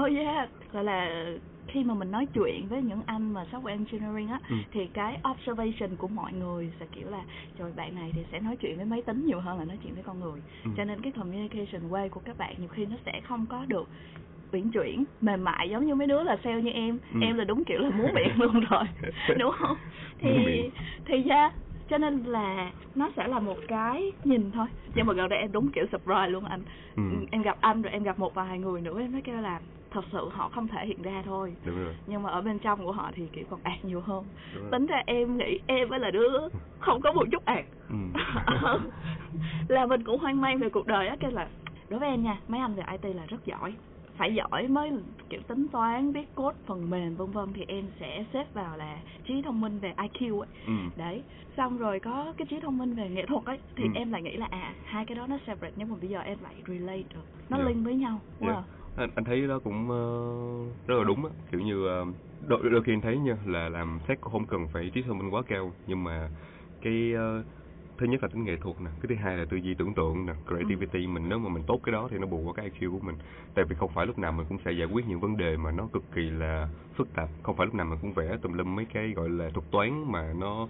oh 0.00 0.12
yeah 0.12 0.48
gọi 0.72 0.84
là 0.84 1.24
khi 1.68 1.84
mà 1.84 1.94
mình 1.94 2.10
nói 2.10 2.26
chuyện 2.34 2.68
với 2.68 2.82
những 2.82 3.02
anh 3.06 3.32
mà 3.32 3.44
software 3.52 3.66
engineering 3.66 4.28
á 4.28 4.40
ừ. 4.48 4.56
thì 4.70 4.86
cái 4.86 5.20
observation 5.30 5.96
của 5.96 6.08
mọi 6.08 6.32
người 6.32 6.72
sẽ 6.80 6.86
kiểu 6.92 7.10
là 7.10 7.24
trời 7.58 7.72
bạn 7.72 7.94
này 7.94 8.12
thì 8.14 8.24
sẽ 8.32 8.40
nói 8.40 8.56
chuyện 8.56 8.76
với 8.76 8.84
máy 8.84 9.02
tính 9.06 9.26
nhiều 9.26 9.40
hơn 9.40 9.58
là 9.58 9.64
nói 9.64 9.78
chuyện 9.82 9.94
với 9.94 10.02
con 10.02 10.20
người 10.20 10.40
ừ. 10.64 10.70
cho 10.76 10.84
nên 10.84 11.00
cái 11.02 11.12
communication 11.12 11.90
way 11.90 12.08
của 12.08 12.20
các 12.20 12.38
bạn 12.38 12.54
nhiều 12.58 12.68
khi 12.68 12.86
nó 12.86 12.96
sẽ 13.06 13.20
không 13.24 13.46
có 13.46 13.64
được 13.68 13.88
uyển 14.52 14.70
chuyển 14.70 15.04
mềm 15.20 15.44
mại 15.44 15.68
giống 15.70 15.86
như 15.86 15.94
mấy 15.94 16.06
đứa 16.06 16.22
là 16.22 16.36
sale 16.44 16.62
như 16.62 16.70
em 16.70 16.98
ừ. 17.14 17.20
em 17.22 17.36
là 17.36 17.44
đúng 17.44 17.64
kiểu 17.64 17.78
là 17.78 17.90
muốn 17.90 18.14
miệng 18.14 18.32
luôn 18.40 18.60
rồi 18.60 18.84
đúng 19.38 19.52
không 19.58 19.76
thì 20.18 20.30
thì 21.04 21.22
ra 21.22 21.50
cho 21.88 21.98
nên 21.98 22.22
là 22.22 22.72
nó 22.94 23.10
sẽ 23.16 23.28
là 23.28 23.38
một 23.38 23.56
cái 23.68 24.12
nhìn 24.24 24.50
thôi. 24.50 24.66
Nhưng 24.94 25.06
mà 25.06 25.12
gần 25.12 25.28
đây 25.28 25.38
em 25.38 25.52
đúng 25.52 25.72
kiểu 25.72 25.84
surprise 25.92 26.26
luôn 26.28 26.44
anh. 26.44 26.62
Ừ. 26.96 27.02
em 27.30 27.42
gặp 27.42 27.56
anh 27.60 27.82
rồi 27.82 27.92
em 27.92 28.02
gặp 28.02 28.18
một 28.18 28.34
vài 28.34 28.58
người 28.58 28.80
nữa 28.80 29.00
em 29.00 29.12
mới 29.12 29.22
kêu 29.22 29.40
là 29.40 29.60
thật 29.90 30.04
sự 30.12 30.28
họ 30.32 30.48
không 30.48 30.68
thể 30.68 30.86
hiện 30.86 31.02
ra 31.02 31.22
thôi. 31.24 31.56
Đúng 31.64 31.76
rồi. 31.84 31.94
nhưng 32.06 32.22
mà 32.22 32.30
ở 32.30 32.40
bên 32.42 32.58
trong 32.58 32.84
của 32.84 32.92
họ 32.92 33.10
thì 33.14 33.28
kiểu 33.32 33.44
còn 33.50 33.60
ạt 33.62 33.84
nhiều 33.84 34.00
hơn. 34.00 34.24
Tính 34.70 34.86
ra 34.86 35.02
em 35.06 35.38
nghĩ 35.38 35.58
em 35.66 35.88
mới 35.88 35.98
là 35.98 36.10
đứa 36.10 36.48
không 36.78 37.00
có 37.00 37.12
một 37.12 37.24
chút 37.32 37.44
ạt. 37.44 37.64
Ừ. 37.88 37.96
là 39.68 39.86
mình 39.86 40.04
cũng 40.04 40.20
hoang 40.20 40.40
mang 40.40 40.58
về 40.58 40.68
cuộc 40.68 40.86
đời 40.86 41.08
á 41.08 41.16
cái 41.20 41.32
là 41.32 41.48
đối 41.88 42.00
với 42.00 42.08
em 42.08 42.22
nha 42.22 42.40
mấy 42.48 42.60
anh 42.60 42.74
về 42.74 42.82
IT 42.92 43.14
là 43.16 43.26
rất 43.26 43.44
giỏi 43.44 43.74
phải 44.18 44.34
giỏi 44.34 44.68
mới 44.68 44.92
kiểu 45.28 45.40
tính 45.48 45.66
toán 45.72 46.12
viết 46.12 46.34
code 46.34 46.58
phần 46.66 46.90
mềm 46.90 47.16
vân 47.16 47.30
vân 47.30 47.52
thì 47.54 47.64
em 47.68 47.84
sẽ 48.00 48.24
xếp 48.32 48.54
vào 48.54 48.76
là 48.76 48.98
trí 49.26 49.42
thông 49.42 49.60
minh 49.60 49.78
về 49.78 49.94
IQ 49.96 50.40
ấy 50.40 50.48
ừ. 50.66 50.72
đấy 50.96 51.22
xong 51.56 51.78
rồi 51.78 52.00
có 52.00 52.34
cái 52.36 52.46
trí 52.50 52.60
thông 52.60 52.78
minh 52.78 52.94
về 52.94 53.08
nghệ 53.08 53.26
thuật 53.26 53.44
ấy 53.44 53.58
thì 53.76 53.84
ừ. 53.84 53.90
em 53.94 54.12
lại 54.12 54.22
nghĩ 54.22 54.36
là 54.36 54.46
à 54.50 54.74
hai 54.84 55.04
cái 55.06 55.14
đó 55.14 55.26
nó 55.26 55.38
separate 55.46 55.72
nhưng 55.76 55.88
mà 55.88 55.96
bây 56.00 56.10
giờ 56.10 56.20
em 56.20 56.38
lại 56.42 56.54
relate 56.68 57.02
được 57.14 57.24
nó 57.48 57.56
yeah. 57.56 57.68
Dạ. 57.68 57.74
link 57.74 57.84
với 57.84 57.94
nhau 57.94 58.20
yeah. 58.40 58.54
Dạ. 58.54 58.62
anh, 58.96 59.10
anh 59.14 59.24
thấy 59.24 59.46
đó 59.46 59.58
cũng 59.64 59.82
uh, 59.82 60.86
rất 60.88 60.94
là 60.98 61.04
đúng 61.04 61.24
á 61.24 61.30
kiểu 61.50 61.60
như 61.60 62.02
uh, 62.02 62.08
đôi, 62.48 62.70
đôi 62.70 62.82
khi 62.82 62.92
anh 62.92 63.00
thấy 63.00 63.18
nha 63.18 63.36
là 63.46 63.68
làm 63.68 64.00
sách 64.08 64.20
không 64.20 64.46
cần 64.46 64.68
phải 64.72 64.90
trí 64.94 65.02
thông 65.02 65.18
minh 65.18 65.34
quá 65.34 65.42
cao 65.48 65.72
nhưng 65.86 66.04
mà 66.04 66.28
cái 66.82 67.12
uh, 67.14 67.44
thứ 67.98 68.06
nhất 68.06 68.22
là 68.22 68.28
tính 68.28 68.44
nghệ 68.44 68.56
thuật 68.56 68.80
nè 68.80 68.90
cái 69.00 69.08
thứ 69.08 69.14
hai 69.14 69.36
là 69.36 69.44
tư 69.50 69.56
duy 69.56 69.74
tưởng 69.74 69.94
tượng 69.94 70.26
nè 70.26 70.32
creativity. 70.46 71.04
Ừ. 71.04 71.08
mình 71.08 71.28
nếu 71.28 71.38
mà 71.38 71.48
mình 71.48 71.62
tốt 71.66 71.80
cái 71.82 71.92
đó 71.92 72.08
thì 72.10 72.18
nó 72.18 72.26
bù 72.26 72.42
qua 72.42 72.52
cái 72.56 72.70
IQ 72.70 72.92
của 72.92 73.06
mình. 73.06 73.16
Tại 73.54 73.64
vì 73.68 73.76
không 73.76 73.90
phải 73.94 74.06
lúc 74.06 74.18
nào 74.18 74.32
mình 74.32 74.46
cũng 74.48 74.58
sẽ 74.64 74.72
giải 74.72 74.86
quyết 74.86 75.06
những 75.08 75.20
vấn 75.20 75.36
đề 75.36 75.56
mà 75.56 75.70
nó 75.72 75.88
cực 75.92 76.02
kỳ 76.14 76.30
là 76.30 76.68
phức 76.94 77.08
tạp. 77.14 77.28
Không 77.42 77.56
phải 77.56 77.66
lúc 77.66 77.74
nào 77.74 77.86
mình 77.86 77.98
cũng 78.02 78.12
vẽ 78.12 78.36
tùm 78.42 78.52
lum 78.52 78.76
mấy 78.76 78.86
cái 78.94 79.12
gọi 79.16 79.28
là 79.28 79.50
thuật 79.54 79.70
toán 79.70 80.12
mà 80.12 80.32
nó 80.32 80.68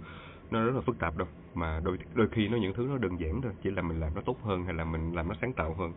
nó 0.51 0.63
rất 0.63 0.75
là 0.75 0.81
phức 0.81 0.99
tạp 0.99 1.17
đâu. 1.17 1.27
Mà 1.53 1.79
đôi 1.83 1.97
đôi 2.13 2.27
khi 2.31 2.47
nó 2.47 2.57
những 2.57 2.73
thứ 2.73 2.87
nó 2.89 2.97
đơn 2.97 3.19
giản 3.19 3.41
thôi 3.41 3.51
chỉ 3.63 3.69
là 3.69 3.81
mình 3.81 3.99
làm 3.99 4.15
nó 4.15 4.21
tốt 4.21 4.37
hơn 4.43 4.63
hay 4.65 4.73
là 4.73 4.85
mình 4.85 5.11
làm 5.15 5.27
nó 5.27 5.35
sáng 5.41 5.53
tạo 5.53 5.73
hơn. 5.73 5.93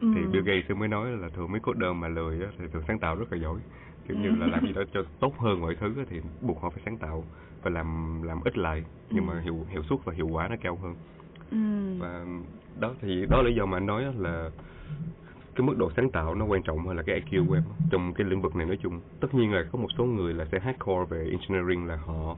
Ừ. 0.00 0.08
thì 0.14 0.26
Bill 0.26 0.44
Gates 0.44 0.78
mới 0.78 0.88
nói 0.88 1.10
là 1.10 1.28
thường 1.28 1.52
mấy 1.52 1.60
coder 1.60 1.96
mà 1.96 2.08
lười 2.08 2.40
thì 2.58 2.64
thường 2.72 2.82
sáng 2.88 2.98
tạo 2.98 3.16
rất 3.16 3.32
là 3.32 3.38
giỏi. 3.38 3.60
Kiểu 4.08 4.16
như 4.16 4.30
là 4.30 4.46
làm 4.46 4.66
gì 4.66 4.72
đó 4.72 4.82
cho 4.92 5.04
tốt 5.20 5.38
hơn 5.38 5.60
mọi 5.60 5.76
thứ 5.76 6.04
thì 6.10 6.20
buộc 6.40 6.60
họ 6.62 6.70
phải 6.70 6.82
sáng 6.84 6.98
tạo 6.98 7.24
và 7.68 7.74
làm 7.74 8.22
làm 8.22 8.40
ít 8.44 8.58
lại. 8.58 8.84
Nhưng 9.10 9.26
ừ. 9.26 9.32
mà 9.32 9.40
hiệu 9.40 9.66
hiệu 9.68 9.82
suất 9.82 10.04
và 10.04 10.12
hiệu 10.12 10.28
quả 10.28 10.48
nó 10.48 10.56
cao 10.60 10.78
hơn. 10.82 10.94
Ừ. 11.50 11.58
và 11.98 12.24
đó 12.80 12.94
thì 13.00 13.26
đó 13.30 13.42
là 13.42 13.48
lý 13.48 13.54
do 13.54 13.66
mà 13.66 13.76
anh 13.76 13.86
nói 13.86 14.04
là 14.16 14.50
cái 15.54 15.66
mức 15.66 15.76
độ 15.78 15.90
sáng 15.96 16.10
tạo 16.10 16.34
nó 16.34 16.44
quan 16.44 16.62
trọng 16.62 16.86
hơn 16.86 16.96
là 16.96 17.02
cái 17.02 17.20
IQ 17.20 17.46
của 17.48 17.54
em. 17.54 17.62
Trong 17.90 18.14
cái 18.14 18.26
lĩnh 18.26 18.42
vực 18.42 18.56
này 18.56 18.66
nói 18.66 18.78
chung 18.82 19.00
tất 19.20 19.34
nhiên 19.34 19.52
là 19.52 19.64
có 19.72 19.78
một 19.78 19.88
số 19.98 20.04
người 20.04 20.34
là 20.34 20.44
sẽ 20.52 20.58
hardcore 20.60 21.16
về 21.16 21.30
engineering 21.30 21.86
là 21.86 21.96
họ 21.96 22.36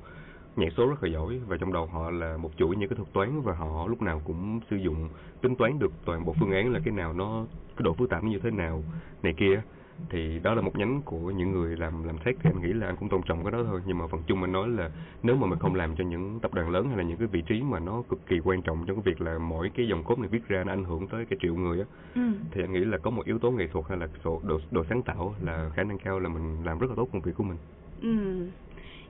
nhảy 0.57 0.71
số 0.77 0.87
rất 0.87 1.03
là 1.05 1.09
giỏi. 1.09 1.41
Và 1.47 1.57
trong 1.57 1.73
đầu 1.73 1.87
họ 1.87 2.11
là 2.11 2.37
một 2.37 2.51
chuỗi 2.57 2.77
những 2.77 2.89
cái 2.89 2.97
thuật 2.97 3.13
toán 3.13 3.41
và 3.41 3.53
họ 3.53 3.87
lúc 3.87 4.03
nào 4.03 4.23
cũng 4.25 4.61
sử 4.71 4.77
dụng 4.77 5.09
tính 5.41 5.57
toán 5.57 5.79
được 5.79 5.93
toàn 6.05 6.25
bộ 6.25 6.35
phương 6.41 6.53
án 6.53 6.73
là 6.73 6.81
cái 6.85 6.95
nào 6.95 7.13
nó 7.13 7.45
cái 7.77 7.83
độ 7.85 7.95
phức 7.95 8.11
tạp 8.11 8.25
như 8.25 8.39
thế 8.39 8.51
nào 8.51 8.83
này 9.23 9.35
kia 9.37 9.63
thì 10.09 10.39
đó 10.43 10.55
là 10.55 10.63
một 10.63 10.77
nhánh 10.77 11.03
của 11.03 11.31
những 11.31 11.53
người 11.53 11.77
làm 11.77 12.05
làm 12.05 12.19
tech 12.19 12.37
thì 12.43 12.51
anh 12.51 12.63
nghĩ 12.63 12.73
là 12.73 12.87
anh 12.87 12.97
cũng 12.97 13.09
tôn 13.09 13.23
trọng 13.23 13.45
cái 13.45 13.53
đó 13.53 13.59
thôi 13.67 13.81
nhưng 13.87 13.99
mà 13.99 14.07
phần 14.07 14.23
chung 14.27 14.43
anh 14.43 14.53
nói 14.53 14.69
là 14.69 14.91
nếu 15.23 15.37
mà 15.37 15.47
mình 15.47 15.59
không 15.59 15.75
làm 15.75 15.97
cho 15.97 16.05
những 16.05 16.41
tập 16.41 16.55
đoàn 16.55 16.71
lớn 16.71 16.89
hay 16.89 16.97
là 16.97 17.03
những 17.03 17.17
cái 17.17 17.27
vị 17.27 17.43
trí 17.43 17.63
mà 17.63 17.79
nó 17.79 18.03
cực 18.09 18.27
kỳ 18.27 18.41
quan 18.45 18.63
trọng 18.63 18.85
trong 18.87 18.97
cái 18.97 19.03
việc 19.13 19.21
là 19.21 19.39
mỗi 19.39 19.71
cái 19.75 19.89
dòng 19.89 20.05
code 20.05 20.21
này 20.21 20.29
viết 20.29 20.49
ra 20.49 20.65
nó 20.65 20.73
ảnh 20.73 20.85
hưởng 20.85 21.09
tới 21.09 21.25
cái 21.25 21.39
triệu 21.43 21.55
người 21.55 21.79
á 21.79 21.85
ừ. 22.15 22.23
thì 22.51 22.63
anh 22.63 22.73
nghĩ 22.73 22.81
là 22.85 22.99
có 22.99 23.11
một 23.11 23.25
yếu 23.27 23.39
tố 23.39 23.51
nghệ 23.51 23.67
thuật 23.67 23.85
hay 23.89 23.99
là 23.99 24.09
độ, 24.25 24.41
độ 24.45 24.61
độ 24.71 24.85
sáng 24.89 25.03
tạo 25.03 25.35
là 25.43 25.71
khả 25.75 25.83
năng 25.83 25.99
cao 25.99 26.21
là 26.21 26.29
mình 26.29 26.65
làm 26.65 26.79
rất 26.79 26.91
là 26.91 26.97
tốt 26.97 27.09
công 27.13 27.23
việc 27.23 27.33
của 27.37 27.45
mình 27.45 27.59
ừ 28.03 28.47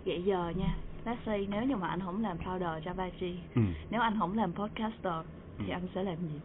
vậy 0.05 0.23
giờ 0.23 0.53
nha 0.57 0.77
let's 1.05 1.17
say 1.27 1.47
nếu 1.51 1.65
như 1.65 1.77
mà 1.77 1.89
anh 1.89 2.01
không 2.01 2.23
làm 2.23 2.37
founder 2.39 2.81
Java 2.81 3.11
G 3.21 3.25
ừ. 3.55 3.63
nếu 3.91 4.01
anh 4.01 4.19
không 4.19 4.37
làm 4.37 4.53
podcaster 4.53 5.15
thì 5.59 5.69
ừ. 5.69 5.73
anh 5.73 5.83
sẽ 5.95 6.03
làm 6.03 6.17
gì 6.17 6.41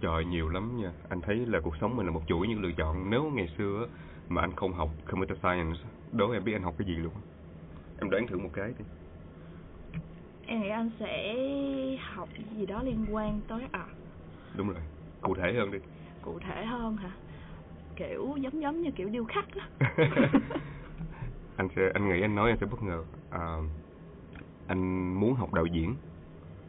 Trời 0.00 0.24
nhiều 0.24 0.48
lắm 0.48 0.76
nha. 0.82 0.92
Anh 1.08 1.20
thấy 1.20 1.36
là 1.36 1.60
cuộc 1.60 1.76
sống 1.80 1.96
mình 1.96 2.06
là 2.06 2.12
một 2.12 2.22
chuỗi 2.26 2.48
những 2.48 2.62
lựa 2.62 2.72
chọn. 2.72 3.10
Nếu 3.10 3.30
ngày 3.34 3.48
xưa 3.58 3.86
mà 4.28 4.40
anh 4.40 4.52
không 4.56 4.72
học 4.72 4.90
Computer 5.10 5.38
Science 5.38 5.80
Đố 6.12 6.30
em 6.30 6.44
biết 6.44 6.52
anh 6.52 6.62
học 6.62 6.74
cái 6.78 6.86
gì 6.86 6.94
luôn? 6.96 7.12
Em 8.00 8.10
đoán 8.10 8.26
thử 8.26 8.38
một 8.38 8.50
cái 8.52 8.72
đi. 8.78 8.84
Em 10.46 10.60
nghĩ 10.60 10.68
anh 10.68 10.90
sẽ 11.00 11.34
học 12.14 12.28
gì 12.56 12.66
đó 12.66 12.82
liên 12.82 13.06
quan 13.10 13.40
tới 13.48 13.62
à? 13.72 13.86
Đúng 14.56 14.68
rồi. 14.68 14.82
Cụ 15.20 15.34
thể 15.34 15.52
hơn 15.52 15.70
đi. 15.70 15.78
Cụ 16.22 16.38
thể 16.38 16.64
hơn 16.64 16.96
hả? 16.96 17.10
Kiểu 17.96 18.36
giống 18.36 18.62
giống 18.62 18.82
như 18.82 18.90
kiểu 18.90 19.08
điêu 19.08 19.24
khắc 19.24 19.44
đó. 19.56 19.62
Anh 21.56 21.68
sẽ 21.76 21.90
anh 21.94 22.08
nghĩ 22.08 22.20
anh 22.22 22.34
nói 22.34 22.50
anh 22.50 22.58
sẽ 22.60 22.66
bất 22.66 22.82
ngờ. 22.82 23.04
À, 23.30 23.56
Anh 24.66 25.14
muốn 25.20 25.34
học 25.34 25.54
đạo 25.54 25.66
diễn 25.66 25.94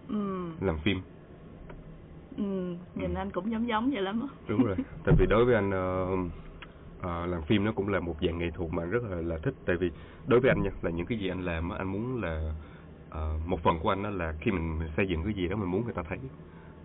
ừ. 0.07 0.51
Làm 0.61 0.77
phim 0.83 1.01
ừ, 2.37 2.75
nhìn 2.95 3.13
ừ. 3.13 3.17
anh 3.17 3.31
cũng 3.31 3.51
giống 3.51 3.67
giống 3.67 3.91
vậy 3.91 4.01
lắm 4.01 4.21
á. 4.21 4.27
Đúng 4.47 4.63
rồi. 4.63 4.75
Tại 5.03 5.15
vì 5.19 5.25
đối 5.25 5.45
với 5.45 5.55
anh 5.55 5.69
uh, 5.69 6.31
uh, 6.99 7.29
làm 7.29 7.41
phim 7.41 7.63
nó 7.63 7.71
cũng 7.71 7.89
là 7.89 7.99
một 7.99 8.15
dạng 8.21 8.37
nghệ 8.37 8.51
thuật 8.51 8.73
mà 8.73 8.83
anh 8.83 8.89
rất 8.89 9.03
là 9.03 9.15
là 9.21 9.37
thích. 9.37 9.53
Tại 9.65 9.75
vì 9.75 9.91
đối 10.27 10.39
với 10.39 10.51
anh 10.51 10.63
nha 10.63 10.71
là 10.81 10.89
những 10.89 11.05
cái 11.05 11.17
gì 11.17 11.29
anh 11.29 11.41
làm 11.41 11.69
anh 11.69 11.91
muốn 11.91 12.21
là 12.23 12.53
uh, 13.09 13.47
một 13.47 13.63
phần 13.63 13.79
của 13.79 13.89
anh 13.89 14.03
đó 14.03 14.09
là 14.09 14.33
khi 14.41 14.51
mình, 14.51 14.79
mình 14.79 14.89
xây 14.97 15.07
dựng 15.07 15.23
cái 15.23 15.33
gì 15.33 15.47
đó 15.47 15.55
mình 15.55 15.71
muốn 15.71 15.83
người 15.83 15.93
ta 15.93 16.03
thấy. 16.09 16.19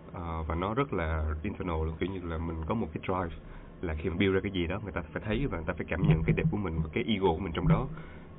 Uh, 0.09 0.47
và 0.47 0.55
nó 0.55 0.73
rất 0.73 0.93
là 0.93 1.25
internal 1.43 1.85
luôn 1.85 1.95
kiểu 1.99 2.09
như 2.09 2.19
là 2.23 2.37
mình 2.37 2.57
có 2.67 2.75
một 2.75 2.87
cái 2.93 3.03
drive 3.07 3.41
là 3.81 3.93
khi 3.93 4.09
mình 4.09 4.19
build 4.19 4.33
ra 4.33 4.39
cái 4.43 4.51
gì 4.51 4.67
đó 4.67 4.79
người 4.83 4.91
ta 4.91 5.01
phải 5.01 5.23
thấy 5.25 5.47
và 5.47 5.57
người 5.57 5.67
ta 5.67 5.73
phải 5.73 5.85
cảm 5.89 6.07
nhận 6.07 6.23
cái 6.23 6.33
đẹp 6.37 6.43
của 6.51 6.57
mình 6.57 6.73
và 6.83 6.89
cái 6.93 7.03
ego 7.07 7.27
của 7.27 7.37
mình 7.37 7.53
trong 7.53 7.67
đó. 7.67 7.87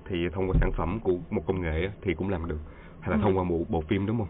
Thì 0.05 0.29
thông 0.33 0.49
qua 0.49 0.57
sản 0.61 0.71
phẩm 0.73 1.01
của 1.01 1.17
một 1.31 1.43
công 1.47 1.61
nghệ 1.61 1.91
thì 2.03 2.15
cũng 2.15 2.29
làm 2.29 2.49
được. 2.49 2.59
Hay 3.01 3.11
là 3.11 3.17
ừ. 3.17 3.21
thông 3.23 3.39
qua 3.39 3.45
một 3.45 3.65
bộ 3.69 3.81
phim 3.81 4.07
đúng 4.07 4.19
không? 4.19 4.29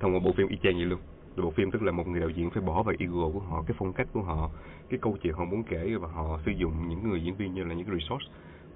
Thông 0.00 0.14
qua 0.14 0.20
bộ 0.24 0.32
phim 0.32 0.48
y 0.48 0.56
chang 0.62 0.74
vậy 0.74 0.84
luôn 0.84 1.00
bộ 1.42 1.50
phim 1.50 1.70
tức 1.70 1.82
là 1.82 1.92
một 1.92 2.06
người 2.08 2.20
đạo 2.20 2.28
diễn 2.30 2.50
phải 2.50 2.62
bỏ 2.62 2.82
vào 2.82 2.94
ego 2.98 3.28
của 3.32 3.40
họ 3.40 3.62
cái 3.66 3.74
phong 3.78 3.92
cách 3.92 4.06
của 4.12 4.22
họ 4.22 4.50
cái 4.88 4.98
câu 5.02 5.16
chuyện 5.22 5.34
họ 5.34 5.44
muốn 5.44 5.62
kể 5.62 5.94
và 6.00 6.08
họ 6.08 6.38
sử 6.46 6.50
dụng 6.50 6.88
những 6.88 7.08
người 7.08 7.22
diễn 7.22 7.34
viên 7.34 7.54
như 7.54 7.64
là 7.64 7.74
những 7.74 7.86
cái 7.86 7.96
resource 8.00 8.26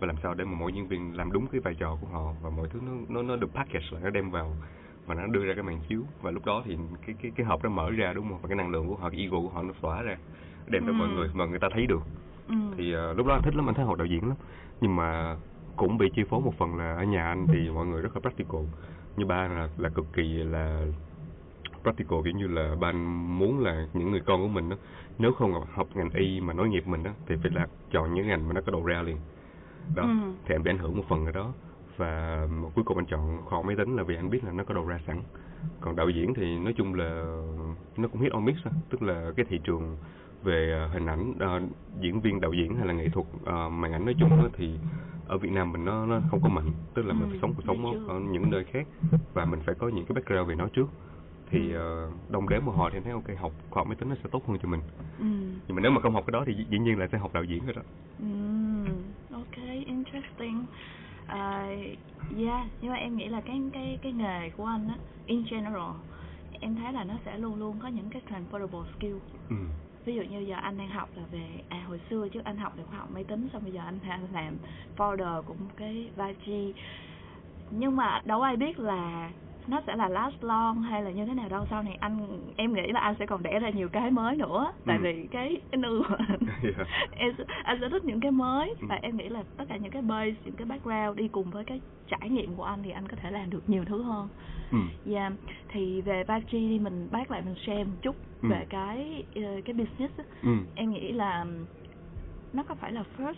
và 0.00 0.07
làm 0.07 0.17
sao 0.23 0.35
để 0.35 0.45
mà 0.45 0.53
mỗi 0.59 0.73
diễn 0.73 0.88
viên 0.88 1.17
làm 1.17 1.33
đúng 1.33 1.47
cái 1.47 1.61
vai 1.61 1.75
trò 1.75 1.97
của 2.00 2.07
họ 2.07 2.33
và 2.43 2.50
mọi 2.50 2.69
thứ 2.69 2.81
nó 2.87 2.93
nó 3.09 3.23
nó 3.23 3.37
được 3.37 3.55
package 3.55 3.87
lại 3.91 4.03
nó 4.05 4.11
đem 4.11 4.31
vào 4.31 4.57
và 5.07 5.15
nó 5.15 5.27
đưa 5.27 5.45
ra 5.45 5.55
cái 5.55 5.62
màn 5.62 5.81
chiếu. 5.88 6.03
Và 6.23 6.31
lúc 6.31 6.45
đó 6.45 6.62
thì 6.67 6.77
cái 7.07 7.17
cái 7.23 7.33
cái 7.37 7.47
hộp 7.47 7.65
nó 7.65 7.71
mở 7.71 7.91
ra 7.91 8.12
đúng 8.12 8.29
không? 8.29 8.38
Và 8.43 8.49
cái 8.49 8.57
năng 8.57 8.71
lượng 8.71 8.88
của 8.88 8.97
họ 8.97 9.11
cái 9.11 9.21
ego 9.21 9.41
của 9.41 9.49
họ 9.49 9.62
nó 9.62 9.73
tỏa 9.81 10.03
ra 10.03 10.17
đem 10.67 10.83
tới 10.83 10.95
Ừ. 10.95 10.99
mọi 10.99 11.09
người 11.09 11.31
mà 11.35 11.47
người 11.47 11.59
ta 11.59 11.69
thấy 11.73 11.87
được. 11.87 12.03
Ừ. 12.49 12.55
thì 12.77 12.95
uh, 12.97 13.17
lúc 13.17 13.27
đó 13.27 13.35
anh 13.35 13.43
thích 13.43 13.57
lắm 13.57 13.69
anh 13.69 13.75
thấy 13.75 13.85
học 13.85 13.99
đạo 13.99 14.07
diễn 14.07 14.29
lắm. 14.29 14.37
Nhưng 14.81 14.97
mà 14.97 15.37
cũng 15.77 15.99
bị 15.99 16.11
chi 16.15 16.23
phối 16.31 16.41
một 16.41 16.55
phần 16.59 16.77
là 16.77 16.95
ở 16.97 17.05
nhà 17.05 17.25
anh 17.27 17.47
thì 17.47 17.71
mọi 17.71 17.87
người 17.87 18.03
rất 18.03 18.15
là 18.17 18.21
practical. 18.21 18.61
Như 19.17 19.27
ba 19.27 19.49
là 19.49 19.69
là 19.79 19.88
cực 19.88 20.07
kỳ 20.12 20.23
là 20.23 20.87
practical 21.88 22.18
kiểu 22.25 22.33
như 22.35 22.47
là 22.47 22.75
ba 22.80 22.88
anh 22.88 23.04
muốn 23.38 23.61
là 23.61 23.87
những 23.95 24.11
người 24.11 24.21
con 24.26 24.42
của 24.42 24.49
mình 24.49 24.68
đó 24.68 24.76
nếu 25.18 25.33
không 25.33 25.52
học- 25.73 25.88
ngành 25.95 26.11
y 26.11 26.40
mà 26.40 26.52
nối 26.52 26.68
nghiệp 26.68 26.87
mình 26.87 27.02
đó 27.02 27.11
thì 27.26 27.35
phải 27.42 27.50
là 27.54 27.66
chọn 27.92 28.14
những 28.14 28.26
ngành 28.28 28.49
mà 28.49 28.54
nó 28.54 28.61
có 28.61 28.73
đầu 28.73 28.85
ra 28.85 29.02
liền. 29.02 29.16
Đó 29.95 30.02
Ừ. 30.02 30.09
thì 30.47 30.54
em 30.54 30.62
bị 30.62 30.71
ảnh 30.71 30.78
hưởng 30.78 30.97
một 30.97 31.04
phần 31.09 31.26
ở 31.26 31.33
đó. 31.33 31.52
Và 31.97 32.47
cuối 32.75 32.85
cùng 32.85 32.97
anh 32.99 33.07
chọn 33.07 33.42
khoa 33.45 33.62
máy 33.62 33.76
tính 33.76 33.97
là 33.97 34.02
vì 34.02 34.16
anh 34.16 34.30
biết 34.30 34.45
là 34.45 34.52
nó 34.52 34.64
có 34.64 34.75
đầu 34.75 34.87
ra 34.87 35.00
sẵn. 35.07 35.23
Còn 35.80 35.97
đạo 35.97 36.09
diễn 36.11 36.35
thì 36.35 36.59
nói 36.59 36.75
chung 36.76 36.95
là 36.95 37.37
nó 37.97 38.09
cũng 38.09 38.21
hit 38.21 38.33
miss 38.35 38.64
á 38.64 38.71
tức 38.90 39.02
là 39.02 39.33
cái 39.37 39.47
thị 39.49 39.61
trường 39.64 39.97
về 40.42 40.71
ờ, 40.73 40.88
hình 40.88 41.07
ảnh 41.07 41.35
ờ, 41.40 41.61
diễn 42.00 42.21
viên 42.21 42.40
đạo 42.40 42.52
diễn 42.52 42.76
hay 42.76 42.87
là 42.87 42.92
nghệ 42.92 43.09
thuật 43.09 43.26
ờ, 43.45 43.68
màn 43.68 43.92
ảnh 43.92 44.04
nói 44.04 44.14
chung 44.18 44.40
á 44.40 44.49
thì 44.57 44.78
ở 45.26 45.38
Việt 45.38 45.52
Nam 45.52 45.73
mình 45.73 45.85
nó 45.85 46.07
nó 46.07 46.21
không 46.30 46.40
có 46.42 46.49
mạnh. 46.49 46.73
Tức 46.95 47.02
là 47.07 47.14
mình 47.14 47.28
Ừ, 47.28 47.30
phải 47.30 47.38
sống 47.42 47.54
cuộc 47.54 47.62
sống 47.66 47.87
ở, 47.87 48.14
ở 48.14 48.21
những 48.21 48.50
nơi 48.50 48.64
khác 48.64 48.87
và 49.35 49.45
mình 49.45 49.61
phải 49.66 49.75
có 49.75 49.88
những 49.88 50.07
cái 50.07 50.14
background 50.14 50.49
về 50.49 50.54
nó 50.54 50.68
trước 50.73 50.87
thì 51.50 51.73
Ừ. 51.73 51.76
ờ, 51.76 52.11
đông 52.28 52.49
đếm 52.49 52.64
của 52.67 52.73
họ 52.73 52.90
thì 52.90 52.97
em 52.97 53.02
thấy 53.05 53.12
ok 53.12 53.28
học 53.38 53.52
khoa 53.71 53.81
học 53.81 53.87
máy 53.87 53.97
tính 53.97 54.09
nó 54.09 54.14
sẽ 54.23 54.28
tốt 54.33 54.47
hơn 54.49 54.59
cho 54.62 54.69
mình 54.69 54.81
Ừ. 55.19 55.25
nhưng 55.69 55.76
mà 55.76 55.83
nếu 55.83 55.90
mà 55.93 56.00
không 56.00 56.14
học 56.14 56.25
cái 56.26 56.33
đó 56.33 56.45
thì 56.47 56.52
dĩ- 56.55 56.78
nhiên 56.78 56.99
là 56.99 57.09
sẽ 57.12 57.19
học 57.19 57.33
đạo 57.35 57.45
diễn 57.45 57.64
rồi 57.67 57.75
đó 57.75 57.83
Ừm, 58.19 59.12
ok, 59.33 59.57
interesting. 59.87 60.67
À, 61.26 61.69
yeah, 62.38 62.67
nhưng 62.81 62.90
mà 62.93 62.97
em 62.97 63.17
nghĩ 63.17 63.28
là 63.28 63.40
cái 63.47 63.57
cái 63.73 63.99
cái 64.02 64.12
nghề 64.12 64.50
của 64.50 64.64
anh 64.64 64.88
á, 64.88 64.99
in 65.26 65.45
general, 65.50 65.90
em 66.61 66.76
thấy 66.76 66.93
là 66.93 67.05
nó 67.05 67.14
sẽ 67.25 67.38
luôn 67.38 67.55
luôn 67.57 67.78
có 67.83 67.88
những 67.88 68.11
cái 68.11 68.23
transferable 68.31 68.85
skill. 68.97 69.17
ừ. 69.50 69.57
Ví 70.05 70.14
dụ 70.14 70.23
như 70.23 70.40
giờ 70.40 70.57
anh 70.57 70.78
đang 70.78 70.88
học 70.88 71.09
là 71.14 71.23
về 71.31 71.62
à 71.69 71.85
hồi 71.88 72.00
xưa 72.11 72.28
trước 72.28 72.45
anh 72.45 72.57
học 72.57 72.73
về 72.76 72.85
khoa 72.85 72.99
học 72.99 73.11
máy 73.11 73.25
tính 73.25 73.49
xong 73.52 73.62
bây 73.64 73.73
giờ 73.73 73.81
anh 73.85 73.99
đang 74.09 74.33
làm 74.33 74.59
folder 74.97 75.43
của 75.43 75.55
một 75.55 75.71
cái 75.76 76.11
vai 76.17 76.35
chi. 76.47 76.75
Nhưng 77.71 77.97
mà 77.97 78.23
đâu 78.25 78.43
ai 78.43 78.57
biết 78.57 78.78
là 78.78 79.33
nó 79.68 79.80
sẽ 79.87 79.96
là 79.96 80.08
last 80.08 80.44
long 80.44 80.82
hay 80.82 81.02
là 81.02 81.10
như 81.10 81.26
thế 81.26 81.34
nào 81.34 81.48
đâu 81.48 81.66
sau 81.70 81.82
này 81.82 81.94
anh 82.00 82.40
em 82.56 82.72
nghĩ 82.72 82.92
là 82.92 83.00
anh 83.00 83.14
sẽ 83.18 83.26
còn 83.26 83.42
đẻ 83.42 83.58
ra 83.58 83.70
nhiều 83.70 83.88
cái 83.88 84.10
mới 84.10 84.37
nữa 84.37 84.72
tại 84.87 84.96
Ừ. 84.96 85.02
vì 85.02 85.26
cái 85.30 85.56
nư 85.78 86.02
của 86.08 86.14
anh 86.28 86.38
Yeah. 86.62 86.88
em 87.10 87.32
sẽ- 87.38 87.44
anh 87.64 87.78
sẽ 87.80 87.88
thích 87.88 88.04
những 88.04 88.20
cái 88.20 88.30
mới 88.30 88.75
Ừ. 88.80 88.87
và 88.88 88.98
em 89.02 89.16
nghĩ 89.16 89.28
là 89.28 89.42
tất 89.56 89.64
cả 89.68 89.76
những 89.76 89.90
cái 89.90 90.02
base 90.02 90.34
những 90.44 90.56
cái 90.56 90.66
background 90.66 91.18
đi 91.18 91.28
cùng 91.28 91.50
với 91.50 91.64
cái 91.64 91.80
trải 92.06 92.30
nghiệm 92.30 92.54
của 92.56 92.64
anh 92.64 92.82
thì 92.82 92.90
anh 92.90 93.08
có 93.08 93.16
thể 93.16 93.30
làm 93.30 93.50
được 93.50 93.68
nhiều 93.68 93.84
thứ 93.84 94.02
hơn 94.02 94.28
ừ. 94.72 94.78
yeah. 95.12 95.32
thì 95.68 96.00
về 96.00 96.25
Bachi 96.25 96.68
đi 96.68 96.78
mình 96.78 97.08
bác 97.10 97.30
lại 97.30 97.42
mình 97.42 97.54
share 97.66 97.84
một 97.84 97.96
chút 98.02 98.16
Ừ. 98.42 98.48
về 98.50 98.66
cái 98.70 99.25
ờ, 99.34 99.42
cái 99.64 99.75
business. 99.75 100.20
Ừ. 100.42 100.50
em 100.75 100.90
nghĩ 100.90 101.12
là 101.12 101.46
nó 102.52 102.62
có 102.62 102.75
phải 102.75 102.92
là 102.92 103.04
first 103.18 103.34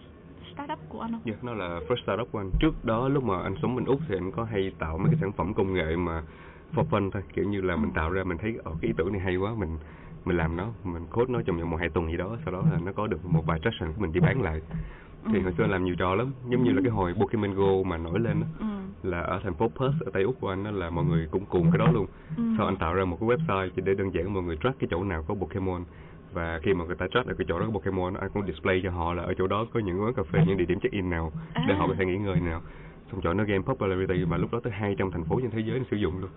startup 0.54 0.78
của 0.88 1.00
anh 1.00 1.12
không 1.12 1.21
Dạ, 1.25 1.35
nó 1.42 1.54
là 1.54 1.80
first 1.88 2.02
startup 2.02 2.28
của 2.33 2.38
anh. 2.40 2.50
Trước 2.61 2.85
đó 2.85 3.09
lúc 3.09 3.25
mà 3.25 3.42
anh 3.42 3.54
sống 3.62 3.76
bên 3.76 3.85
Úc 3.85 4.00
thì 4.09 4.14
anh 4.16 4.33
có 4.33 4.45
hay 4.45 4.73
tạo 4.78 4.99
mấy 4.99 5.07
cái 5.11 5.19
sản 5.21 5.33
phẩm 5.33 5.54
công 5.54 5.73
nghệ 5.75 5.97
mà 5.97 6.23
for 6.75 6.85
fun 6.88 7.11
thôi, 7.11 7.23
kiểu 7.33 7.45
như 7.45 7.61
là 7.61 7.76
mình 7.76 7.90
Ừ. 7.90 7.95
tạo 7.95 8.11
ra 8.11 8.25
mình 8.25 8.38
thấy 8.38 8.57
ở 8.64 8.73
cái 8.80 8.88
ý 8.88 8.92
tưởng 8.97 9.12
này 9.12 9.21
hay 9.21 9.37
quá, 9.37 9.54
mình 9.54 9.78
mình 10.25 10.36
làm 10.36 10.56
nó, 10.56 10.67
mình 10.84 11.06
code 11.06 11.32
nó 11.32 11.43
trong 11.43 11.58
vòng 11.60 11.71
một 11.71 11.76
hai 11.76 11.89
tuần 11.89 12.06
gì 12.10 12.17
đó, 12.17 12.36
sau 12.45 12.52
đó 12.54 12.65
là 12.73 12.78
nó 12.84 12.93
có 12.93 13.06
được 13.06 13.25
một 13.25 13.47
vài 13.47 13.60
traction 13.65 13.93
của 13.93 14.00
mình 14.02 14.13
đi 14.13 14.21
bán 14.21 14.43
lại. 14.43 14.60
Thì 15.32 15.39
Ừ. 15.39 15.43
hồi 15.43 15.52
xưa 15.58 15.65
anh 15.65 15.71
làm 15.71 15.84
nhiều 15.84 15.95
trò 15.99 16.15
lắm, 16.15 16.32
giống 16.50 16.65
như 16.65 16.73
là 16.73 16.80
cái 16.84 16.91
hồi 16.91 17.15
Pokemon 17.15 17.54
Go 17.54 17.82
mà 17.86 17.97
nổi 17.97 18.21
lên 18.21 18.41
á, 18.41 18.47
ừ. 18.58 18.67
là 19.08 19.21
ở 19.21 19.41
thành 19.43 19.54
phố 19.54 19.69
Perth 19.69 20.00
ở 20.04 20.10
Tây 20.13 20.23
Úc 20.23 20.41
của 20.41 20.49
anh 20.49 20.65
đó 20.65 20.71
là 20.71 20.91
mọi 20.91 21.04
người 21.04 21.28
cũng 21.30 21.45
cùng 21.47 21.71
cái 21.71 21.78
đó 21.78 21.91
luôn. 21.93 22.06
Ừ. 22.36 22.43
Sau 22.56 22.67
anh 22.67 22.76
tạo 22.76 22.95
ra 22.95 23.04
một 23.04 23.17
cái 23.21 23.28
website 23.28 23.71
chỉ 23.76 23.82
để 23.84 23.95
đơn 23.95 24.15
giản 24.15 24.34
mọi 24.34 24.43
người 24.43 24.56
track 24.56 24.78
cái 24.78 24.89
chỗ 24.91 25.04
nào 25.04 25.23
có 25.28 25.34
Pokemon 25.34 25.84
và 26.32 26.60
khi 26.62 26.75
mà 26.75 26.84
người 26.84 26.97
ta 26.97 27.06
track 27.14 27.26
được 27.26 27.34
cái 27.38 27.45
chỗ 27.49 27.58
đó 27.58 27.66
có 27.66 27.73
Pokemon 27.73 28.14
anh 28.14 28.30
cũng 28.34 28.47
display 28.47 28.80
cho 28.84 28.90
họ 28.90 29.14
là 29.14 29.23
ở 29.23 29.34
chỗ 29.34 29.47
đó 29.47 29.66
có 29.75 29.80
những 29.80 30.02
quán 30.02 30.14
cà 30.14 30.23
phê 30.23 30.38
những 30.47 30.56
địa 30.56 30.64
điểm 30.64 30.80
check 30.80 30.95
in 30.95 31.10
nào 31.10 31.32
để 31.54 31.75
À. 31.75 31.76
họ 31.78 31.86
có 31.86 31.95
thể 31.99 32.04
nghỉ 32.04 32.16
ngơi 32.16 32.40
nào 32.40 32.60
xong 33.12 33.21
chỗ 33.23 33.34
nó 33.34 33.45
game 33.45 33.62
popularity 33.62 34.25
mà 34.25 34.36
lúc 34.36 34.52
đó 34.52 34.60
tới 34.62 34.73
200 34.73 35.10
thành 35.10 35.25
phố 35.25 35.40
trên 35.40 35.50
thế 35.50 35.60
giới 35.60 35.78
nó 35.78 35.84
sử 35.90 35.97
dụng 35.97 36.19
luôn 36.21 36.30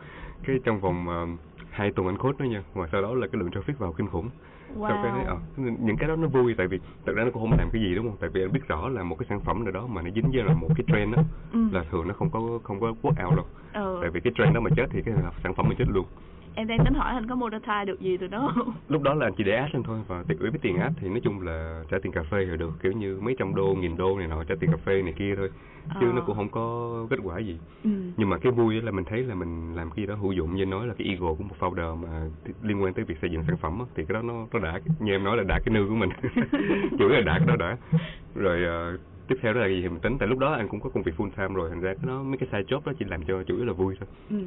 cái 0.43 0.60
trong 0.63 0.79
vòng 0.79 1.08
uh, 1.08 1.39
hai 1.69 1.91
tuần 1.91 2.08
anh 2.08 2.17
code 2.17 2.38
đó 2.39 2.45
nha 2.45 2.63
và 2.73 2.88
sau 2.91 3.01
đó 3.01 3.13
là 3.13 3.27
cái 3.27 3.39
lượng 3.39 3.49
traffic 3.49 3.73
vào 3.77 3.93
kinh 3.93 4.08
khủng 4.08 4.29
wow. 4.77 4.88
Sau 4.89 5.03
cái 5.03 5.12
thấy, 5.12 5.23
ờ, 5.25 5.38
những 5.58 5.97
cái 5.97 6.10
đó 6.10 6.15
nó 6.15 6.27
vui 6.27 6.53
tại 6.58 6.67
vì 6.67 6.79
thật 7.06 7.13
ra 7.15 7.23
nó 7.23 7.32
cũng 7.32 7.41
không 7.41 7.58
làm 7.60 7.69
cái 7.73 7.82
gì 7.82 7.95
đúng 7.95 8.10
không 8.10 8.17
tại 8.19 8.29
vì 8.34 8.41
anh 8.41 8.51
biết 8.51 8.67
rõ 8.67 8.89
là 8.89 9.03
một 9.03 9.15
cái 9.19 9.25
sản 9.29 9.39
phẩm 9.39 9.63
nào 9.63 9.71
đó 9.71 9.88
mà 9.88 10.01
nó 10.01 10.10
dính 10.15 10.32
với 10.34 10.43
là 10.43 10.53
một 10.53 10.69
cái 10.75 10.86
trend 10.88 11.15
đó 11.15 11.23
ừ. 11.53 11.60
là 11.71 11.84
thường 11.91 12.08
nó 12.08 12.13
không 12.13 12.29
có 12.29 12.60
không 12.63 12.79
có 12.79 12.93
work 13.01 13.27
out 13.27 13.36
đâu 13.36 13.45
ừ. 13.73 13.97
tại 14.01 14.10
vì 14.10 14.19
cái 14.19 14.34
trend 14.38 14.56
đó 14.56 14.62
mà 14.62 14.69
chết 14.75 14.86
thì 14.89 15.01
cái 15.01 15.15
sản 15.43 15.53
phẩm 15.53 15.67
mình 15.69 15.77
chết 15.77 15.88
luôn 15.88 16.06
em 16.56 16.68
đang 16.68 16.84
tính 16.86 16.94
hỏi 16.94 17.13
anh 17.13 17.28
có 17.30 17.36
monetize 17.36 17.86
được 17.86 18.00
gì 18.00 18.18
từ 18.18 18.28
đó 18.28 18.52
không 18.56 18.74
lúc 18.88 19.02
đó 19.02 19.13
là 19.13 19.26
anh 19.28 19.34
chỉ 19.38 19.44
để 19.44 19.56
ad 19.56 19.74
lên 19.74 19.84
thôi 19.84 20.00
và 20.08 20.24
tiền 20.28 20.38
với 20.39 20.52
tiền 20.62 20.78
ad 20.78 20.94
thì 21.02 21.10
nói 21.10 21.20
chung 21.24 21.42
là 21.42 21.84
trả 21.89 21.98
tiền 22.04 22.12
cà 22.12 22.24
phê 22.24 22.46
rồi 22.46 22.58
được 22.58 22.72
kiểu 22.84 22.92
như 22.92 23.20
mấy 23.22 23.36
trăm 23.39 23.56
đô 23.56 23.76
nghìn 23.76 23.98
đô 23.98 24.18
này 24.20 24.28
nọ 24.28 24.44
trả 24.44 24.56
tiền 24.60 24.72
cà 24.72 24.78
phê 24.78 25.02
này 25.02 25.13
kia 25.18 25.36
thôi 25.36 25.50
chứ 26.00 26.08
Ờ. 26.08 26.13
nó 26.16 26.22
cũng 26.26 26.36
không 26.36 26.50
có 26.50 26.94
kết 27.10 27.20
quả 27.24 27.39
gì 27.39 27.58
ừ. 27.84 27.89
nhưng 28.18 28.30
mà 28.30 28.38
cái 28.38 28.52
vui 28.52 28.82
là 28.82 28.92
mình 28.92 29.06
thấy 29.06 29.24
là 29.24 29.36
mình 29.36 29.76
làm 29.76 29.89
cái 29.89 30.04
gì 30.04 30.06
đó 30.06 30.16
hữu 30.16 30.32
dụng 30.32 30.56
như 30.56 30.66
nói 30.66 30.88
là 30.88 30.94
cái 30.98 31.08
ego 31.08 31.34
của 31.34 31.44
một 31.44 31.56
founder 31.60 31.96
mà 31.96 32.22
liên 32.62 32.84
quan 32.84 32.94
tới 32.94 33.06
việc 33.06 33.18
xây 33.22 33.30
dựng 33.30 33.44
sản 33.48 33.58
phẩm 33.58 33.80
thì 33.96 34.06
cái 34.06 34.13
đó 34.13 34.22
nó 34.22 34.48
nó 34.54 34.60
đã 34.60 34.80
như 35.00 35.12
em 35.12 35.24
nói 35.24 35.38
là 35.38 35.44
đã 35.48 35.60
cái 35.66 35.74
nư 35.76 35.86
của 35.89 35.96
mình 35.96 36.10
chủ 37.00 37.08
yếu 37.08 37.10
là 37.10 37.22
đã 37.22 37.38
cái 37.39 37.48
đó 37.48 37.56
đã 37.56 37.78
rồi 38.36 38.63
ờ, 38.63 38.98
tiếp 39.28 39.36
theo 39.42 39.54
đó 39.54 39.62
là 39.62 39.68
gì 39.68 39.82
thì 39.82 39.89
mình 39.89 40.00
tính 40.00 40.18
tại 40.20 40.28
lúc 40.28 40.39
đó 40.39 40.54
anh 40.54 40.68
cũng 40.68 40.80
có 40.80 40.89
công 40.89 41.04
việc 41.04 41.16
full 41.18 41.30
time 41.30 41.54
rồi 41.56 41.70
thành 41.70 41.82
ra 41.82 41.94
cái 41.94 42.04
nó 42.08 42.24
mấy 42.24 42.38
cái 42.38 42.50
side 42.52 42.76
job 42.76 42.82
đó 42.86 42.92
chỉ 43.00 43.06
làm 43.06 43.24
cho 43.26 43.44
chủ 43.44 43.56
yếu 43.56 43.66
là 43.66 43.74
vui 43.74 43.96
thôi 44.00 44.08
ừ. 44.30 44.38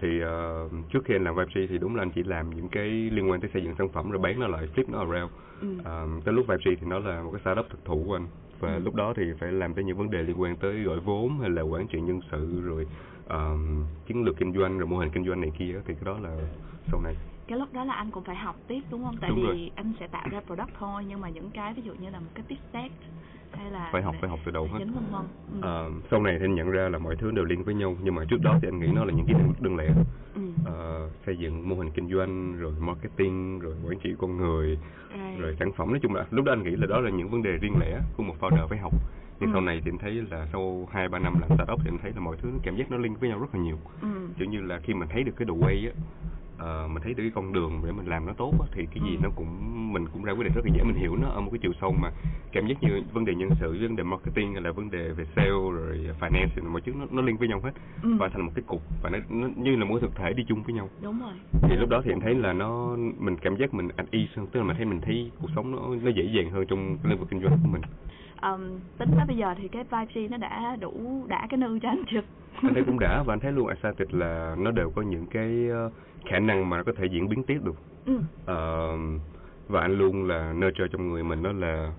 Thì 0.00 0.20
ờ, 0.20 0.68
trước 0.90 1.00
khi 1.04 1.14
anh 1.14 1.24
làm 1.24 1.34
Vibe 1.36 1.66
thì 1.68 1.78
đúng 1.78 1.96
là 1.96 2.02
anh 2.02 2.10
chỉ 2.10 2.22
làm 2.22 2.50
những 2.50 2.68
cái 2.68 2.84
liên 2.88 3.30
quan 3.30 3.40
tới 3.40 3.50
xây 3.52 3.62
dựng 3.62 3.74
sản 3.78 3.88
phẩm 3.88 4.10
rồi 4.10 4.22
bán 4.22 4.40
nó 4.40 4.46
lại 4.46 4.66
flip 4.74 4.84
nó 4.88 4.98
around 4.98 5.32
Ừ. 5.60 5.76
Ờ, 5.84 6.06
tới 6.24 6.34
lúc 6.34 6.46
Vibe 6.48 6.76
thì 6.80 6.86
nó 6.86 6.98
là 6.98 7.22
một 7.22 7.30
cái 7.32 7.40
startup 7.40 7.66
thực 7.70 7.84
thụ 7.84 8.04
của 8.04 8.16
anh 8.16 8.26
và 8.60 8.72
Ừ. 8.74 8.78
lúc 8.78 8.94
đó 8.94 9.12
thì 9.16 9.22
phải 9.40 9.52
làm 9.52 9.74
tới 9.74 9.84
những 9.84 9.96
vấn 9.98 10.10
đề 10.10 10.22
liên 10.22 10.40
quan 10.40 10.56
tới 10.56 10.82
gọi 10.82 11.00
vốn 11.00 11.38
hay 11.40 11.50
là 11.50 11.62
quản 11.62 11.88
trị 11.88 12.00
nhân 12.00 12.20
sự 12.30 12.60
rồi 12.64 12.86
ờ, 13.24 13.56
chiến 14.06 14.24
lược 14.24 14.36
kinh 14.36 14.52
doanh 14.52 14.78
rồi 14.78 14.86
mô 14.86 14.98
hình 14.98 15.10
kinh 15.10 15.26
doanh 15.26 15.40
này 15.40 15.50
kia 15.58 15.80
thì 15.86 15.94
cái 15.94 16.04
đó 16.04 16.18
là 16.18 16.36
sau 16.90 17.00
này 17.00 17.14
cái 17.48 17.58
lúc 17.58 17.72
đó 17.72 17.84
là 17.84 17.94
anh 17.94 18.10
cũng 18.10 18.24
phải 18.24 18.36
học 18.36 18.56
tiếp 18.66 18.80
đúng 18.90 19.04
không 19.04 19.16
tại 19.20 19.30
Đúng 19.30 19.38
vì 19.38 19.44
rồi. 19.46 19.70
anh 19.74 19.92
sẽ 20.00 20.06
tạo 20.06 20.28
ra 20.30 20.40
product 20.46 20.70
thôi 20.78 21.04
nhưng 21.06 21.20
mà 21.20 21.28
những 21.30 21.50
cái 21.50 21.74
ví 21.74 21.82
dụ 21.82 21.94
như 21.94 22.10
là 22.10 22.20
một 22.20 22.30
cái 22.34 22.44
pitch 22.48 22.62
deck 22.72 22.94
hay 23.58 23.70
là 23.70 23.88
phải 23.92 24.02
học 24.02 24.14
phải 24.20 24.30
học 24.30 24.40
từ 24.44 24.50
đầu 24.52 24.68
hết 24.72 24.78
vân 24.78 24.88
vân 25.12 25.22
ừ. 25.52 25.58
Ờ, 25.62 25.90
sau 26.10 26.22
này 26.22 26.36
thì 26.38 26.44
anh 26.44 26.54
nhận 26.54 26.70
ra 26.70 26.88
là 26.88 26.98
mọi 26.98 27.16
thứ 27.16 27.30
đều 27.30 27.44
liên 27.44 27.62
với 27.64 27.74
nhau 27.74 27.96
nhưng 28.02 28.14
mà 28.14 28.24
trước 28.28 28.40
đó 28.42 28.58
thì 28.62 28.68
anh 28.68 28.78
nghĩ 28.80 28.86
nó 28.94 29.04
là 29.04 29.12
những 29.12 29.26
cái 29.26 29.34
đơn, 29.34 29.52
đơn 29.60 29.76
lẻ 29.76 29.88
ừ. 30.34 30.40
Ờ, 30.64 31.10
xây 31.26 31.38
dựng 31.38 31.68
mô 31.68 31.74
hình 31.76 31.90
kinh 31.90 32.08
doanh 32.14 32.56
rồi 32.58 32.72
marketing 32.78 33.58
rồi 33.58 33.74
quản 33.84 33.98
trị 33.98 34.14
con 34.18 34.36
người 34.36 34.78
Right. 35.10 35.38
rồi 35.40 35.56
sản 35.58 35.72
phẩm 35.76 35.90
nói 35.90 35.98
chung 36.02 36.14
là 36.14 36.26
lúc 36.30 36.44
đó 36.44 36.52
anh 36.52 36.62
nghĩ 36.62 36.70
là 36.76 36.86
đó 36.86 37.00
là 37.00 37.10
những 37.10 37.28
vấn 37.28 37.42
đề 37.42 37.50
riêng 37.50 37.78
lẻ 37.80 38.00
của 38.16 38.22
một 38.22 38.34
founder 38.40 38.68
phải 38.68 38.78
học 38.78 38.92
nhưng 39.40 39.50
Ừ. 39.50 39.52
sau 39.54 39.60
này 39.60 39.80
thì 39.84 39.90
anh 39.90 39.98
thấy 39.98 40.12
là 40.30 40.46
sau 40.52 40.88
hai 40.92 41.08
ba 41.08 41.18
năm 41.18 41.34
làm 41.40 41.50
startup 41.56 41.80
thì 41.84 41.90
anh 41.90 41.98
thấy 42.02 42.12
là 42.14 42.20
mọi 42.20 42.36
thứ 42.42 42.48
cảm 42.62 42.76
giác 42.76 42.90
nó 42.90 42.96
link 42.96 43.20
với 43.20 43.28
nhau 43.28 43.38
rất 43.38 43.54
là 43.54 43.60
nhiều 43.60 43.78
ừ. 44.02 44.08
kiểu 44.38 44.48
như 44.48 44.60
là 44.60 44.80
khi 44.82 44.94
mình 44.94 45.08
thấy 45.12 45.22
được 45.22 45.32
cái 45.36 45.46
the 45.48 45.54
way 45.54 45.88
á 45.88 45.92
ờ, 46.58 46.88
mình 46.88 47.02
thấy 47.02 47.14
được 47.14 47.22
cái 47.22 47.32
con 47.34 47.52
đường 47.52 47.80
để 47.84 47.92
mình 47.92 48.06
làm 48.06 48.26
nó 48.26 48.32
tốt 48.32 48.52
á, 48.60 48.66
thì 48.72 48.86
cái 48.94 49.02
gì 49.04 49.16
Ừ. 49.16 49.20
nó 49.22 49.28
cũng 49.36 49.48
mình 49.92 50.08
cũng 50.08 50.24
ra 50.24 50.32
quyết 50.32 50.44
định 50.44 50.52
rất 50.54 50.64
là 50.66 50.72
dễ 50.76 50.82
mình 50.84 50.96
hiểu 50.96 51.16
nó 51.16 51.28
ở 51.28 51.40
một 51.40 51.50
cái 51.52 51.58
chiều 51.62 51.72
sâu 51.80 51.92
mà 52.02 52.10
cảm 52.52 52.66
giác 52.66 52.82
như 52.82 53.02
vấn 53.12 53.24
đề 53.24 53.34
nhân 53.34 53.50
sự 53.60 53.78
vấn 53.80 53.96
đề 53.96 54.02
marketing 54.02 54.52
hay 54.52 54.62
là 54.62 54.72
vấn 54.72 54.90
đề 54.90 55.08
về 55.08 55.24
sale 55.36 55.48
rồi 55.48 56.10
finance 56.20 56.48
thì 56.56 56.62
mọi 56.62 56.80
thứ 56.80 56.92
nó, 56.96 57.06
nó 57.10 57.22
link 57.22 57.38
với 57.38 57.48
nhau 57.48 57.60
hết 57.64 57.72
Ừ. 58.02 58.16
và 58.18 58.28
thành 58.28 58.42
một 58.42 58.52
cái 58.54 58.64
cục 58.66 58.82
và 59.02 59.10
nó, 59.10 59.18
nó 59.28 59.48
như 59.56 59.76
là 59.76 59.86
cái 59.88 59.96
thực 60.00 60.14
thể 60.16 60.32
đi 60.32 60.44
chung 60.48 60.62
với 60.62 60.74
nhau 60.74 60.90
đúng 61.02 61.20
rồi 61.20 61.34
thì 61.62 61.76
lúc 61.76 61.88
đó 61.88 62.00
thì 62.04 62.10
em 62.10 62.20
thấy 62.20 62.34
là 62.34 62.52
nó 62.52 62.96
mình 63.18 63.36
cảm 63.38 63.56
giác 63.56 63.74
mình 63.74 63.88
at 63.96 64.06
ease 64.10 64.32
hơn 64.36 64.46
tức 64.46 64.60
là 64.60 64.66
mình 64.66 64.76
thấy 64.76 64.86
mình 64.86 65.00
thấy 65.00 65.32
cuộc 65.40 65.48
sống 65.54 65.70
nó 65.70 65.78
nó 66.02 66.10
dễ 66.10 66.24
dàng 66.36 66.50
hơn 66.50 66.64
trong 66.68 66.98
cái 67.02 67.10
lĩnh 67.10 67.18
vực 67.20 67.28
kinh 67.30 67.40
doanh 67.42 67.58
của 67.62 67.68
mình 67.68 67.82
um, 68.42 68.80
tính 68.98 69.08
tới 69.16 69.26
bây 69.26 69.36
giờ 69.36 69.54
thì 69.58 69.68
cái 69.68 69.84
vibe 69.84 70.28
nó 70.28 70.36
đã 70.36 70.76
đủ 70.80 71.26
đã 71.28 71.46
cái 71.50 71.58
nư 71.58 71.78
cho 71.82 71.88
anh 71.88 72.02
chưa 72.10 72.20
anh 72.62 72.74
thấy 72.74 72.82
cũng 72.86 72.98
đã 72.98 73.22
và 73.22 73.32
anh 73.34 73.40
thấy 73.40 73.52
luôn 73.52 73.68
Excited 73.68 74.08
là 74.14 74.56
nó 74.58 74.70
đều 74.70 74.90
có 74.90 75.02
những 75.02 75.26
cái 75.26 75.68
ờ, 75.70 75.90
khả 76.26 76.38
năng 76.38 76.70
mà 76.70 76.76
nó 76.76 76.82
có 76.82 76.92
thể 76.96 77.06
diễn 77.06 77.28
biến 77.28 77.42
tiếp 77.42 77.58
được. 77.64 77.76
Ừ. 78.06 78.20
Ờ, 78.46 78.92
và 79.68 79.80
anh 79.80 79.98
luôn 79.98 80.24
là 80.24 80.52
nurture 80.52 80.88
trong 80.92 81.08
người 81.08 81.24
mình 81.24 81.42
đó 81.42 81.52
là 81.52 81.92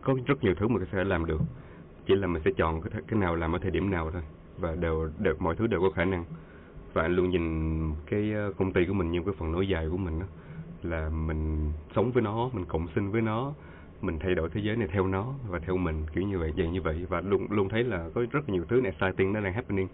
có 0.00 0.14
rất 0.26 0.44
nhiều 0.44 0.54
thứ 0.54 0.68
mình 0.68 0.78
có 0.78 0.86
thể 0.90 1.04
làm 1.04 1.26
được. 1.26 1.40
Chỉ 2.06 2.14
là 2.14 2.26
mình 2.26 2.42
sẽ 2.44 2.50
chọn 2.56 2.82
cái 2.82 3.02
cái 3.08 3.20
nào 3.20 3.36
làm 3.36 3.52
ở 3.52 3.58
thời 3.58 3.70
điểm 3.70 3.90
nào 3.90 4.10
thôi 4.10 4.22
và 4.58 4.74
đều 4.74 5.10
đều 5.18 5.34
mọi 5.38 5.56
thứ 5.56 5.66
đều 5.66 5.80
có 5.80 5.90
khả 5.90 6.04
năng. 6.04 6.24
Và 6.92 7.02
anh 7.02 7.16
luôn 7.16 7.30
nhìn 7.30 7.94
cái 8.06 8.32
ờ, 8.32 8.52
công 8.52 8.72
ty 8.72 8.84
của 8.86 8.94
mình 8.94 9.10
như 9.10 9.22
cái 9.26 9.34
phần 9.38 9.52
nối 9.52 9.68
dài 9.68 9.88
của 9.90 9.96
mình 9.96 10.20
đó 10.20 10.26
là 10.82 11.08
mình 11.08 11.72
sống 11.94 12.12
với 12.12 12.22
nó 12.22 12.50
mình 12.52 12.64
cộng 12.64 12.88
sinh 12.94 13.10
với 13.10 13.22
nó 13.22 13.52
mình 14.00 14.18
thay 14.18 14.34
đổi 14.34 14.50
thế 14.50 14.60
giới 14.64 14.76
này 14.76 14.88
theo 14.92 15.06
nó 15.06 15.34
và 15.48 15.58
theo 15.58 15.76
mình 15.76 16.06
kiểu 16.12 16.24
như 16.24 16.38
vậy 16.38 16.52
dạng 16.58 16.72
như 16.72 16.82
vậy. 16.82 17.06
Và 17.08 17.20
luôn 17.20 17.46
luôn 17.50 17.68
thấy 17.68 17.84
là 17.84 18.08
có 18.14 18.24
rất 18.30 18.48
nhiều 18.48 18.64
thứ 18.68 18.82
exciting 18.84 19.32
nó 19.32 19.40
đang 19.40 19.52
happening 19.52 19.88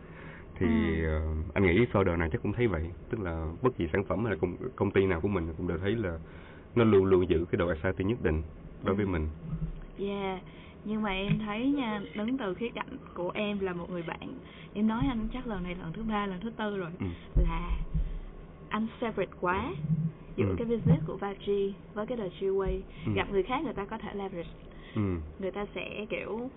thì 0.58 0.66
Ừ. 1.02 1.08
uh, 1.46 1.54
anh 1.54 1.64
nghĩ 1.64 1.84
founder 1.92 2.18
nào 2.18 2.28
chắc 2.32 2.42
cũng 2.42 2.52
thấy 2.52 2.66
vậy 2.66 2.82
tức 3.08 3.20
là 3.20 3.46
bất 3.62 3.70
kỳ 3.76 3.88
sản 3.92 4.04
phẩm 4.04 4.24
hay 4.24 4.34
là 4.34 4.38
công, 4.40 4.56
công 4.76 4.90
ty 4.90 5.06
nào 5.06 5.20
của 5.20 5.28
mình 5.28 5.54
cũng 5.56 5.68
đều 5.68 5.78
thấy 5.78 5.96
là 5.96 6.18
nó 6.74 6.84
luôn 6.84 7.04
luôn 7.04 7.28
giữ 7.28 7.44
cái 7.50 7.56
độ 7.58 7.68
exciting 7.68 8.08
nhất 8.08 8.18
định 8.22 8.42
đối 8.82 8.94
với 8.94 9.04
Ừ. 9.04 9.08
mình 9.08 9.28
Yeah, 9.98 10.42
nhưng 10.84 11.02
mà 11.02 11.10
em 11.10 11.38
thấy 11.38 11.66
nha, 11.66 12.02
đứng 12.14 12.38
từ 12.38 12.54
khía 12.54 12.68
cạnh 12.74 12.96
của 13.14 13.30
em 13.34 13.58
là 13.58 13.72
một 13.72 13.90
người 13.90 14.02
bạn 14.02 14.38
Em 14.74 14.86
nói 14.88 15.04
anh 15.08 15.28
chắc 15.32 15.46
lần 15.46 15.62
này 15.62 15.74
lần 15.74 15.92
thứ 15.92 16.02
ba, 16.02 16.26
lần 16.26 16.40
thứ 16.40 16.50
tư 16.50 16.78
rồi 16.78 16.90
ừ. 17.00 17.06
Là 17.42 17.70
anh 18.68 18.86
separate 19.00 19.32
quá 19.40 19.72
giữa 20.36 20.44
Ừ. 20.48 20.54
cái 20.58 20.66
business 20.66 21.06
của 21.06 21.16
Vagi 21.16 21.74
với 21.94 22.06
cái 22.06 22.18
Chill 22.40 22.52
Way 22.52 22.80
Ừ. 23.06 23.12
Gặp 23.14 23.30
người 23.30 23.42
khác 23.42 23.64
người 23.64 23.74
ta 23.74 23.84
có 23.84 23.98
thể 23.98 24.14
leverage 24.14 24.50
Ừ. 24.94 25.02
Người 25.38 25.50
ta 25.50 25.66
sẽ 25.74 26.06
kiểu 26.10 26.50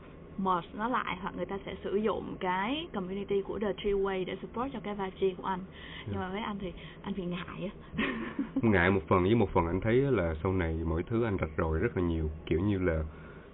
merge 0.44 0.68
nó 0.74 0.88
lại 0.88 1.18
hoặc 1.22 1.36
người 1.36 1.46
ta 1.46 1.58
sẽ 1.66 1.76
sử 1.84 1.96
dụng 1.96 2.36
cái 2.40 2.88
community 2.94 3.42
của 3.42 3.60
The 3.60 3.74
Chill 3.84 3.98
Way 3.98 4.26
để 4.26 4.36
support 4.42 4.74
cho 4.74 4.80
cái 4.80 4.96
Vagi 4.96 5.34
của 5.38 5.44
anh. 5.44 5.60
Nhưng 6.06 6.16
Dạ. 6.16 6.20
mà 6.22 6.30
với 6.30 6.42
anh 6.42 6.58
thì 6.60 6.74
anh 7.02 7.14
bị 7.18 7.24
ngại 7.26 7.72
á. 7.96 8.04
Ngại 8.62 8.92
một 8.92 9.02
phần 9.08 9.24
với 9.24 9.36
một 9.36 9.50
phần 9.50 9.68
anh 9.68 9.82
thấy 9.82 9.96
là 9.96 10.36
sau 10.44 10.54
này 10.54 10.74
mọi 10.86 11.04
thứ 11.04 11.24
anh 11.24 11.38
rạch 11.42 11.50
ròi 11.58 11.80
rất 11.80 11.98
là 11.98 12.04
nhiều. 12.04 12.30
Kiểu 12.46 12.60
như 12.60 12.78
là 12.80 13.04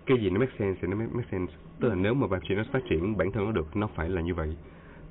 cái 0.06 0.18
gì 0.18 0.30
nó 0.30 0.40
make 0.40 0.52
sense 0.60 0.80
thì 0.82 0.88
nó 0.88 0.96
make 0.98 1.28
sense. 1.32 1.54
Tức 1.80 1.90
là 1.90 1.96
nếu 1.96 2.14
mà 2.14 2.28
Vamchi 2.28 2.56
nó 2.56 2.64
phát 2.72 2.84
triển 2.90 3.18
bản 3.18 3.32
thân 3.32 3.46
nó 3.46 3.52
được 3.52 3.76
nó 3.76 3.88
phải 3.88 4.10
là 4.10 4.22
như 4.22 4.34
vậy. 4.36 4.56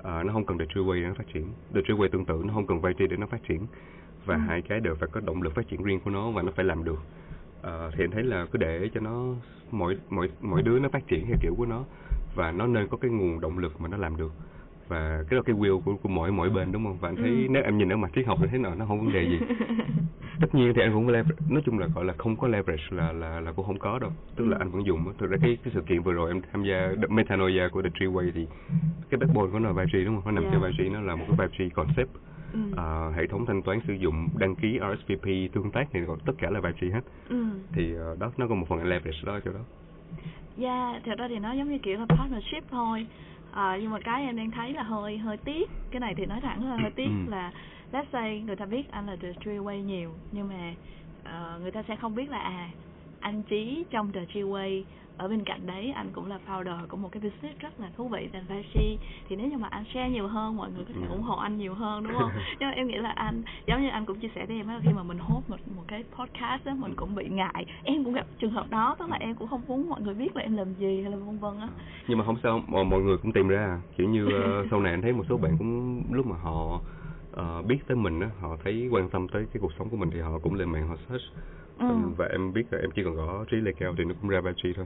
À, 0.03 0.23
nó 0.23 0.33
không 0.33 0.45
cần 0.45 0.57
The 0.57 0.65
True 0.65 0.81
Way 0.81 0.93
để 1.01 1.07
nó 1.07 1.13
phát 1.13 1.27
triển. 1.33 1.45
The 1.73 1.81
True 1.87 1.95
Way 1.95 2.07
tương 2.11 2.25
tự 2.25 2.41
nó 2.45 2.53
không 2.53 2.67
cần 2.67 2.81
Vamchi 2.81 3.07
để 3.07 3.17
nó 3.17 3.27
phát 3.27 3.43
triển. 3.47 3.61
Và 4.25 4.35
Ừ. 4.35 4.41
hai 4.47 4.61
cái 4.61 4.79
đều 4.79 4.95
phải 4.95 5.09
có 5.11 5.19
động 5.25 5.41
lực 5.41 5.55
phát 5.55 5.67
triển 5.67 5.83
riêng 5.83 5.99
của 5.99 6.11
nó 6.11 6.31
và 6.31 6.41
nó 6.41 6.51
phải 6.55 6.65
làm 6.65 6.83
được 6.83 6.99
à, 7.61 7.89
thì 7.97 8.03
anh 8.03 8.11
thấy 8.11 8.23
là 8.23 8.45
cứ 8.51 8.57
để 8.57 8.89
cho 8.93 8.99
nó 9.01 9.25
mỗi 9.71 9.97
mỗi 10.09 10.29
mỗi 10.41 10.61
đứa 10.61 10.79
nó 10.79 10.89
phát 10.89 11.07
triển 11.07 11.25
theo 11.27 11.37
kiểu 11.41 11.55
của 11.57 11.65
nó 11.65 11.85
và 12.35 12.51
nó 12.51 12.67
nên 12.67 12.87
có 12.87 12.97
cái 12.97 13.11
nguồn 13.11 13.39
động 13.39 13.57
lực 13.57 13.81
mà 13.81 13.87
nó 13.87 13.97
làm 13.97 14.17
được. 14.17 14.31
Và 14.87 15.23
cái 15.29 15.37
đó 15.37 15.43
cái 15.45 15.55
will 15.55 15.81
của, 15.81 15.95
của 15.95 16.09
mỗi 16.09 16.31
mỗi 16.31 16.49
bên 16.49 16.71
đúng 16.71 16.83
không? 16.85 16.97
Và 16.97 17.09
anh 17.09 17.15
thấy 17.15 17.29
Ừ. 17.29 17.47
nếu 17.49 17.63
em 17.63 17.77
nhìn 17.77 17.89
ở 17.93 17.97
mặt 17.97 18.11
triết 18.15 18.27
học 18.27 18.37
thì 18.41 18.47
thấy 18.49 18.59
nào 18.59 18.75
nó 18.75 18.85
không 18.85 18.99
vấn 18.99 19.13
đề 19.13 19.23
gì. 19.29 19.39
Tất 20.41 20.55
nhiên 20.55 20.73
thì 20.75 20.81
anh 20.81 20.93
cũng 20.93 21.07
leverage 21.07 21.41
nói 21.49 21.61
chung 21.65 21.79
là 21.79 21.87
gọi 21.95 22.05
là 22.05 22.13
không 22.17 22.37
có 22.37 22.47
leverage 22.47 22.83
là 22.89 23.11
là 23.11 23.39
là 23.39 23.51
cũng 23.51 23.65
không 23.65 23.79
có 23.79 23.99
đâu. 23.99 24.11
Tức 24.35 24.45
là 24.47 24.57
Ừ. 24.57 24.59
anh 24.59 24.71
vẫn 24.71 24.85
dùng 24.85 25.13
thực 25.17 25.29
ra 25.29 25.37
cái 25.41 25.57
cái 25.63 25.71
sự 25.73 25.81
kiện 25.81 26.01
vừa 26.01 26.13
rồi 26.13 26.29
em 26.31 26.41
tham 26.53 26.63
gia 26.63 26.91
metanoia 27.09 27.69
của 27.71 27.81
the 27.81 27.89
tree 27.99 28.07
way 28.07 28.31
thì 28.35 28.47
cái 29.09 29.17
backbone 29.17 29.47
của 29.51 29.59
nó 29.59 29.69
là 29.69 29.73
Vibri 29.83 30.03
đúng 30.05 30.15
không? 30.15 30.25
Nó 30.25 30.31
nằm 30.31 30.43
Yeah. 30.43 30.53
trên 30.53 30.61
Vibri 30.71 30.89
nó 30.89 31.01
là 31.01 31.15
một 31.15 31.25
cái 31.37 31.47
Vibri 31.47 31.69
concept 31.69 32.09
ừ. 32.53 32.59
Ờ, 32.75 33.11
hệ 33.11 33.27
thống 33.27 33.45
thanh 33.45 33.61
toán 33.61 33.79
sử 33.87 33.93
dụng 33.93 34.27
đăng 34.39 34.55
ký 34.55 34.79
RSVP 34.79 35.47
tương 35.53 35.71
tác 35.71 35.87
thì 35.93 35.99
gọi 35.99 36.17
tất 36.25 36.33
cả 36.37 36.49
là 36.49 36.59
Vibri 36.59 36.89
hết 36.89 37.01
ừ. 37.29 37.45
thì 37.73 37.93
ờ, 37.95 38.15
đó 38.19 38.31
nó 38.37 38.47
có 38.47 38.55
một 38.55 38.65
phần 38.69 38.83
leverage 38.83 39.19
đó 39.25 39.39
chỗ 39.45 39.51
đó 39.51 39.59
Yeah, 40.61 41.03
thật 41.05 41.15
ra 41.17 41.27
thì 41.27 41.39
nó 41.39 41.53
giống 41.53 41.71
như 41.71 41.77
kiểu 41.83 41.99
là 41.99 42.05
partnership 42.05 42.63
thôi 42.71 43.07
à, 43.51 43.77
Nhưng 43.81 43.91
mà 43.91 43.99
cái 44.03 44.23
em 44.23 44.35
đang 44.35 44.51
thấy 44.51 44.73
là 44.73 44.83
hơi 44.83 45.17
hơi 45.17 45.37
tiếc 45.37 45.69
Cái 45.91 45.99
này 45.99 46.13
thì 46.17 46.25
nói 46.25 46.41
thẳng 46.41 46.69
là 46.69 46.77
hơi 46.77 46.91
tiếc 46.91 47.07
Ừ. 47.25 47.31
là 47.31 47.51
Let's 47.91 48.05
say 48.11 48.41
người 48.41 48.55
ta 48.55 48.65
biết 48.65 48.91
anh 48.91 49.07
là 49.07 49.15
The 49.21 49.31
Treeway 49.31 49.81
nhiều 49.83 50.11
Nhưng 50.31 50.47
mà 50.47 50.73
ờ, 51.23 51.59
người 51.61 51.71
ta 51.71 51.83
sẽ 51.87 51.95
không 51.95 52.15
biết 52.15 52.29
là 52.29 52.39
à 52.39 52.69
Anh 53.19 53.43
Trí 53.43 53.85
trong 53.89 54.11
The 54.11 54.25
Treeway 54.33 54.83
ở 55.17 55.27
bên 55.27 55.43
cạnh 55.43 55.65
đấy 55.65 55.91
anh 55.95 56.07
cũng 56.13 56.25
là 56.25 56.39
founder 56.47 56.87
của 56.87 56.97
một 56.97 57.09
cái 57.11 57.21
business 57.21 57.59
rất 57.59 57.79
là 57.79 57.89
thú 57.97 58.07
vị 58.07 58.29
tên 58.33 58.43
Vashi 58.49 58.97
thì 59.29 59.35
nếu 59.35 59.47
như 59.47 59.57
mà 59.57 59.67
anh 59.67 59.83
share 59.93 60.09
nhiều 60.09 60.27
hơn 60.27 60.57
mọi 60.57 60.71
người 60.71 60.85
có 60.85 60.93
thể 60.93 61.07
Ừ. 61.07 61.11
ủng 61.13 61.21
hộ 61.21 61.35
anh 61.37 61.57
nhiều 61.57 61.73
hơn 61.73 62.03
đúng 62.03 62.13
không? 62.19 62.31
Nhưng 62.59 62.69
mà 62.69 62.75
em 62.75 62.87
nghĩ 62.87 62.95
là 62.97 63.09
anh 63.09 63.43
giống 63.67 63.81
như 63.81 63.89
anh 63.89 64.05
cũng 64.05 64.19
chia 64.19 64.29
sẻ 64.35 64.45
với 64.45 64.57
em 64.57 64.67
á 64.67 64.79
khi 64.83 64.89
mà 64.95 65.03
mình 65.03 65.17
host 65.17 65.49
một 65.49 65.57
một 65.75 65.83
cái 65.87 66.03
podcast 66.17 66.65
á 66.65 66.73
mình 66.79 66.93
cũng 66.95 67.15
bị 67.15 67.27
ngại. 67.29 67.65
Em 67.83 68.03
cũng 68.03 68.13
gặp 68.13 68.25
trường 68.39 68.51
hợp 68.51 68.69
đó 68.69 68.95
tức 68.99 69.09
là 69.09 69.17
em 69.19 69.35
cũng 69.35 69.47
không 69.47 69.61
muốn 69.67 69.89
mọi 69.89 70.01
người 70.01 70.13
biết 70.13 70.35
là 70.35 70.41
em 70.41 70.57
làm 70.57 70.73
gì 70.73 71.01
hay 71.01 71.11
là 71.11 71.17
vân 71.17 71.39
vân 71.39 71.59
á. 71.59 71.67
Nhưng 72.07 72.17
mà 72.17 72.25
không 72.25 72.37
sao 72.43 72.61
mọi, 72.67 72.85
mọi 72.85 73.01
người 73.01 73.17
cũng 73.17 73.31
tìm 73.31 73.47
ra. 73.47 73.81
Kiểu 73.97 74.09
như 74.09 74.25
ờ, 74.43 74.65
sau 74.71 74.79
này 74.81 74.91
anh 74.93 75.01
thấy 75.01 75.13
một 75.13 75.23
số 75.29 75.37
bạn 75.37 75.57
cũng 75.57 76.03
lúc 76.11 76.25
mà 76.25 76.35
họ 76.43 76.81
ờ, 77.37 77.61
biết 77.61 77.77
tới 77.87 77.97
mình 77.97 78.19
á 78.19 78.29
họ 78.39 78.57
thấy 78.63 78.87
quan 78.91 79.09
tâm 79.09 79.27
tới 79.27 79.45
cái 79.53 79.61
cuộc 79.61 79.71
sống 79.79 79.89
của 79.89 79.97
mình 79.97 80.09
thì 80.13 80.19
họ 80.19 80.39
cũng 80.39 80.53
lên 80.53 80.69
mạng 80.71 80.87
họ 80.87 80.95
search 81.09 81.23
ừ. 81.77 81.95
và 82.17 82.25
em 82.25 82.53
biết 82.53 82.63
là 82.71 82.79
em 82.79 82.91
chỉ 82.95 83.03
cần 83.03 83.15
gõ 83.15 83.45
trí 83.51 83.57
lê 83.57 83.71
cao 83.79 83.95
thì 83.97 84.03
nó 84.03 84.13
cũng 84.21 84.29
ra 84.29 84.41
ba 84.41 84.51
thôi 84.75 84.85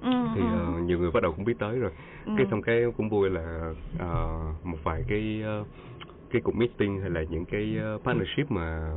ừ, 0.00 0.10
thì 0.34 0.40
ừ. 0.40 0.46
ờ, 0.52 0.80
nhiều 0.80 0.98
người 0.98 1.10
bắt 1.10 1.22
đầu 1.22 1.32
cũng 1.32 1.44
biết 1.44 1.58
tới 1.58 1.78
rồi 1.78 1.90
Ừ. 2.26 2.32
cái 2.36 2.46
xong 2.50 2.62
cái 2.62 2.82
cũng 2.96 3.08
vui 3.08 3.30
là 3.30 3.74
ờ, 3.98 4.38
một 4.62 4.78
vài 4.84 5.04
cái 5.08 5.40
ờ, 5.44 5.64
cái 6.30 6.42
cuộc 6.42 6.56
meeting 6.56 7.00
hay 7.00 7.10
là 7.10 7.22
những 7.22 7.44
cái 7.44 7.76
ờ, 7.78 7.98
partnership 8.04 8.50
mà 8.50 8.92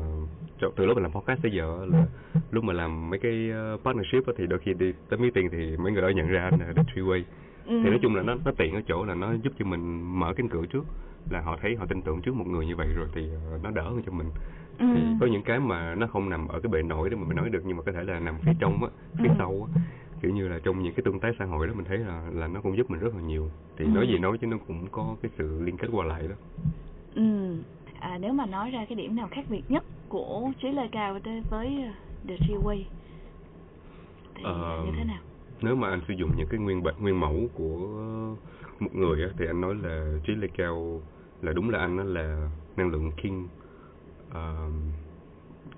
từ 0.76 0.86
lúc 0.86 0.98
mà 0.98 1.02
làm 1.02 1.12
podcast 1.12 1.42
tới 1.42 1.52
giờ 1.52 1.86
là 1.86 2.06
lúc 2.52 2.64
mà 2.64 2.74
làm 2.74 3.10
mấy 3.10 3.20
cái 3.20 3.50
ờ, 3.52 3.78
partnership 3.84 4.28
á 4.28 4.34
thì 4.38 4.48
đôi 4.48 4.60
khi 4.60 4.74
đi 4.74 4.94
tới 5.10 5.20
meeting 5.20 5.50
thì 5.52 5.78
mấy 5.78 5.92
người 5.92 6.02
đó 6.02 6.10
nhận 6.10 6.28
ra 6.28 6.44
anh 6.44 6.60
là 6.60 6.74
The 6.76 6.84
Three 6.94 7.04
Way 7.04 7.24
ừ. 7.66 7.80
thì 7.84 7.90
nói 7.90 8.00
chung 8.02 8.16
là 8.16 8.24
nó 8.24 8.36
nó 8.46 8.52
tiện 8.58 8.76
ở 8.76 8.82
chỗ 8.88 9.06
là 9.06 9.16
nó 9.16 9.34
giúp 9.44 9.54
cho 9.60 9.66
mình 9.66 10.02
mở 10.20 10.34
cánh 10.38 10.50
cửa 10.50 10.66
trước 10.66 10.84
là 11.30 11.42
họ 11.42 11.58
thấy 11.62 11.76
họ 11.76 11.86
tin 11.86 12.04
tưởng 12.04 12.22
trước 12.22 12.36
một 12.36 12.48
người 12.48 12.66
như 12.66 12.76
vậy 12.76 12.88
rồi 12.94 13.10
thì 13.14 13.30
ờ, 13.52 13.58
nó 13.64 13.72
đỡ 13.72 13.84
hơn 13.84 14.02
cho 14.06 14.12
mình 14.12 14.32
ừ. 14.80 14.86
thì 14.94 15.16
có 15.20 15.28
những 15.28 15.44
cái 15.44 15.60
mà 15.60 15.96
nó 15.96 16.08
không 16.08 16.30
nằm 16.30 16.48
ở 16.48 16.60
cái 16.62 16.70
bề 16.70 16.84
nổi 16.84 17.10
để 17.10 17.16
mà 17.16 17.24
mình 17.28 17.38
nói 17.38 17.50
được 17.50 17.62
nhưng 17.66 17.78
mà 17.78 17.84
có 17.84 17.92
thể 17.92 18.04
là 18.04 18.20
nằm 18.20 18.40
phía 18.46 18.54
trong 18.60 18.84
á 18.84 18.90
phía 19.24 19.30
Ừ. 19.30 19.36
sau 19.38 19.70
á 19.74 19.82
kiểu 20.22 20.32
như 20.32 20.48
là 20.48 20.60
trong 20.64 20.84
những 20.84 20.94
cái 20.96 21.04
tương 21.06 21.20
tác 21.20 21.32
xã 21.40 21.46
hội 21.46 21.68
đó 21.68 21.74
mình 21.74 21.86
thấy 21.86 21.98
là 21.98 22.30
là 22.34 22.48
nó 22.48 22.62
cũng 22.62 22.78
giúp 22.78 22.92
mình 22.92 23.00
rất 23.02 23.16
là 23.16 23.22
nhiều 23.22 23.52
thì 23.78 23.86
Ừ. 23.86 23.90
nói 23.90 24.08
gì 24.08 24.18
nói 24.20 24.38
chứ 24.42 24.48
nó 24.48 24.58
cũng 24.68 24.88
có 24.92 25.18
cái 25.22 25.32
sự 25.38 25.62
liên 25.62 25.78
kết 25.78 25.88
qua 25.92 26.06
lại 26.06 26.28
đó 26.28 26.36
Ừ. 27.16 27.22
À, 27.94 28.18
nếu 28.22 28.34
mà 28.34 28.46
nói 28.46 28.72
ra 28.72 28.86
cái 28.90 28.96
điểm 28.96 29.16
nào 29.16 29.28
khác 29.32 29.46
biệt 29.50 29.64
nhất 29.70 29.84
của 30.10 30.52
trí 30.62 30.68
lê 30.72 30.88
cao 30.92 31.14
với 31.24 31.42
với 31.50 31.68
The 32.28 32.36
Treeway 32.48 32.84
thì 34.36 34.44
Ờ, 34.44 34.86
như 34.86 34.92
thế 34.98 35.04
nào? 35.04 35.22
nếu 35.62 35.76
mà 35.76 35.90
anh 35.90 36.02
sử 36.08 36.14
dụng 36.14 36.36
những 36.38 36.48
cái 36.50 36.60
nguyên 36.60 36.84
bản 36.84 36.96
nguyên 37.00 37.20
mẫu 37.20 37.50
của 37.54 37.78
một 38.80 38.90
người 38.96 39.24
á 39.24 39.30
thì 39.38 39.46
anh 39.48 39.62
nói 39.62 39.76
là 39.76 40.18
trí 40.28 40.36
lê 40.36 40.48
cao 40.58 41.04
là 41.44 41.54
đúng 41.54 41.70
là 41.70 41.80
anh 41.80 41.98
đó 41.98 42.04
là 42.04 42.50
năng 42.76 42.90
lượng 42.90 43.12
king 43.12 43.48
um, 44.34 44.92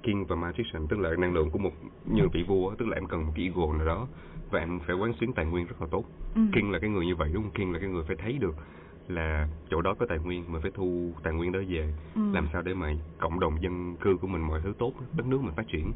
king 0.04 0.26
và 0.26 0.36
magician 0.36 0.88
tức 0.90 1.00
là 1.00 1.16
năng 1.18 1.34
lượng 1.34 1.50
của 1.52 1.60
một 1.60 1.72
như 2.06 2.28
vị 2.34 2.44
vua 2.44 2.76
tức 2.76 2.88
là 2.88 2.96
em 2.98 3.08
cần 3.08 3.26
một 3.26 3.32
cái 3.36 3.46
ego 3.46 3.74
nào 3.74 3.86
đó 3.86 4.08
và 4.50 4.60
em 4.60 4.80
phải 4.88 4.96
quán 4.96 5.14
xuyến 5.20 5.34
tài 5.34 5.46
nguyên 5.46 5.66
rất 5.66 5.82
là 5.82 5.88
tốt 5.92 6.06
Ừ. 6.36 6.42
king 6.54 6.72
là 6.72 6.80
cái 6.80 6.90
người 6.90 7.06
như 7.06 7.16
vậy 7.16 7.30
đúng 7.34 7.44
không 7.44 7.52
king 7.52 7.74
là 7.74 7.80
cái 7.80 7.90
người 7.90 8.04
phải 8.08 8.16
thấy 8.16 8.38
được 8.38 8.56
là 9.08 9.48
chỗ 9.70 9.82
đó 9.82 9.94
có 10.00 10.06
tài 10.10 10.20
nguyên 10.20 10.52
mình 10.52 10.62
phải 10.62 10.72
thu 10.74 11.14
tài 11.24 11.34
nguyên 11.34 11.52
đó 11.52 11.60
về 11.70 11.94
Ừ. 12.16 12.22
làm 12.34 12.48
sao 12.54 12.62
để 12.62 12.74
mà 12.74 12.94
cộng 13.18 13.40
đồng 13.40 13.62
dân 13.62 13.98
cư 13.98 14.18
của 14.22 14.28
mình 14.28 14.42
mọi 14.42 14.62
thứ 14.64 14.74
tốt 14.78 14.94
đất 15.12 15.26
nước 15.26 15.42
mình 15.42 15.56
phát 15.56 15.68
triển 15.68 15.94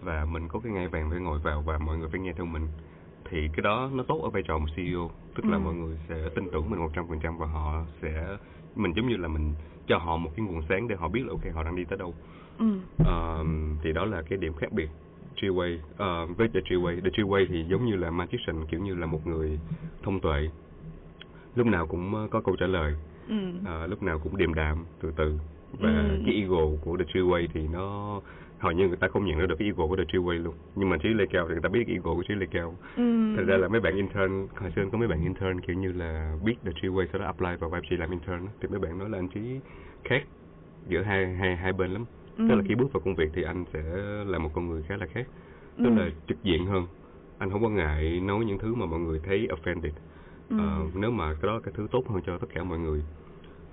và 0.00 0.24
mình 0.24 0.48
có 0.48 0.60
cái 0.60 0.72
ngai 0.72 0.88
vàng 0.88 1.10
để 1.10 1.18
ngồi 1.20 1.38
vào 1.38 1.62
và 1.62 1.78
mọi 1.78 1.98
người 1.98 2.08
phải 2.08 2.20
nghe 2.20 2.32
theo 2.32 2.46
mình 2.46 2.68
thì 3.30 3.48
cái 3.52 3.62
đó 3.62 3.90
nó 3.92 4.04
tốt 4.08 4.20
ở 4.22 4.30
vai 4.30 4.42
trò 4.48 4.58
một 4.58 4.66
CEO 4.76 5.10
tức 5.34 5.46
là 5.46 5.56
Ừ. 5.56 5.60
mọi 5.60 5.74
người 5.74 5.98
sẽ 6.08 6.28
tin 6.34 6.44
tưởng 6.52 6.70
mình 6.70 6.80
một 6.80 6.90
trăm 6.94 7.08
phần 7.08 7.20
trăm 7.20 7.38
và 7.38 7.46
họ 7.46 7.86
sẽ 8.02 8.36
mình 8.78 8.92
giống 8.96 9.08
như 9.08 9.16
là 9.16 9.28
mình 9.28 9.54
cho 9.86 9.98
họ 9.98 10.16
một 10.16 10.30
cái 10.36 10.46
nguồn 10.46 10.62
sáng 10.68 10.88
để 10.88 10.96
họ 10.96 11.08
biết 11.08 11.20
là 11.26 11.28
ok 11.30 11.54
họ 11.54 11.62
đang 11.62 11.76
đi 11.76 11.84
tới 11.84 11.98
đâu 11.98 12.14
Ừ. 12.58 12.64
Ờ, 13.04 13.44
thì 13.82 13.92
đó 13.92 14.04
là 14.04 14.22
cái 14.22 14.38
điểm 14.38 14.52
khác 14.54 14.72
biệt 14.72 14.88
Treeway 15.36 15.78
uh, 15.78 16.36
với 16.36 16.48
The 16.48 16.60
Treeway 16.60 17.00
The 17.00 17.10
Treeway 17.10 17.46
thì 17.48 17.64
giống 17.68 17.86
như 17.86 17.96
là 17.96 18.10
magician 18.10 18.66
kiểu 18.70 18.80
như 18.80 18.94
là 18.94 19.06
một 19.06 19.26
người 19.26 19.60
thông 20.02 20.20
tuệ 20.20 20.50
lúc 21.54 21.66
nào 21.66 21.86
cũng 21.86 22.14
ờ, 22.14 22.28
có 22.30 22.40
câu 22.40 22.56
trả 22.56 22.66
lời 22.66 22.94
Ừ. 23.28 23.34
Ờ, 23.64 23.86
lúc 23.86 24.02
nào 24.02 24.18
cũng 24.18 24.36
điềm 24.36 24.54
đạm 24.54 24.84
từ 25.00 25.12
từ 25.16 25.38
và 25.72 25.90
Ừ. 25.90 26.18
cái 26.26 26.34
ego 26.34 26.60
của 26.80 26.96
The 26.96 27.04
Treeway 27.04 27.46
thì 27.54 27.68
nó 27.68 28.20
hầu 28.58 28.72
như 28.72 28.88
người 28.88 28.96
ta 28.96 29.08
không 29.08 29.24
nhận 29.24 29.38
ra 29.38 29.46
được 29.46 29.54
cái 29.58 29.68
ego 29.68 29.86
của 29.86 29.96
The 29.96 30.04
Treeway 30.04 30.42
luôn 30.42 30.54
nhưng 30.74 30.90
mà 30.90 30.96
trí 31.02 31.08
lê 31.08 31.24
cao 31.30 31.46
thì 31.48 31.52
người 31.54 31.62
ta 31.62 31.68
biết 31.68 31.84
cái 31.86 31.94
ego 31.94 32.14
của 32.14 32.22
trí 32.28 32.34
lê 32.34 32.46
cao 32.50 32.78
Ừ. 32.96 33.02
thật 33.36 33.42
ra 33.46 33.56
là 33.56 33.68
mấy 33.68 33.80
bạn 33.80 33.96
intern 33.96 34.46
hồi 34.56 34.70
xưa 34.76 34.84
có 34.92 34.98
mấy 34.98 35.08
bạn 35.08 35.22
intern 35.22 35.60
kiểu 35.60 35.76
như 35.76 35.92
là 35.92 36.36
biết 36.44 36.56
The 36.64 36.70
Treeway 36.72 37.06
sau 37.12 37.20
đó 37.20 37.26
apply 37.26 37.56
vào 37.60 37.70
vai 37.70 37.80
làm 37.90 38.10
intern 38.10 38.46
thì 38.60 38.68
mấy 38.68 38.78
bạn 38.80 38.98
nói 38.98 39.08
là 39.10 39.18
anh 39.18 39.28
trí 39.28 39.60
khác 40.04 40.22
giữa 40.86 41.02
hai 41.02 41.34
hai 41.36 41.56
hai 41.56 41.72
bên 41.72 41.90
lắm 41.92 42.04
tức 42.36 42.44
là 42.48 42.54
Ừ. 42.56 42.62
khi 42.68 42.74
bước 42.74 42.92
vào 42.92 43.00
công 43.04 43.14
việc 43.14 43.30
thì 43.34 43.42
anh 43.42 43.64
sẽ 43.72 43.82
là 44.26 44.38
một 44.38 44.50
con 44.54 44.68
người 44.68 44.82
khá 44.88 44.96
là 44.96 45.06
khác 45.14 45.26
tức 45.76 45.90
Ừ. 45.90 45.96
là 45.96 46.10
trực 46.28 46.42
diện 46.42 46.66
hơn 46.66 46.86
anh 47.38 47.50
không 47.50 47.62
có 47.62 47.68
ngại 47.68 48.20
nói 48.20 48.44
những 48.44 48.58
thứ 48.58 48.74
mà 48.74 48.86
mọi 48.86 49.00
người 49.00 49.20
thấy 49.24 49.48
offended 49.48 49.92
Ừ. 50.50 50.56
Ờ, 50.58 50.84
nếu 50.94 51.10
mà 51.10 51.34
cái 51.34 51.46
đó 51.48 51.60
cái 51.62 51.74
thứ 51.76 51.86
tốt 51.90 52.04
hơn 52.08 52.22
cho 52.26 52.38
tất 52.38 52.46
cả 52.54 52.64
mọi 52.64 52.78
người 52.78 53.04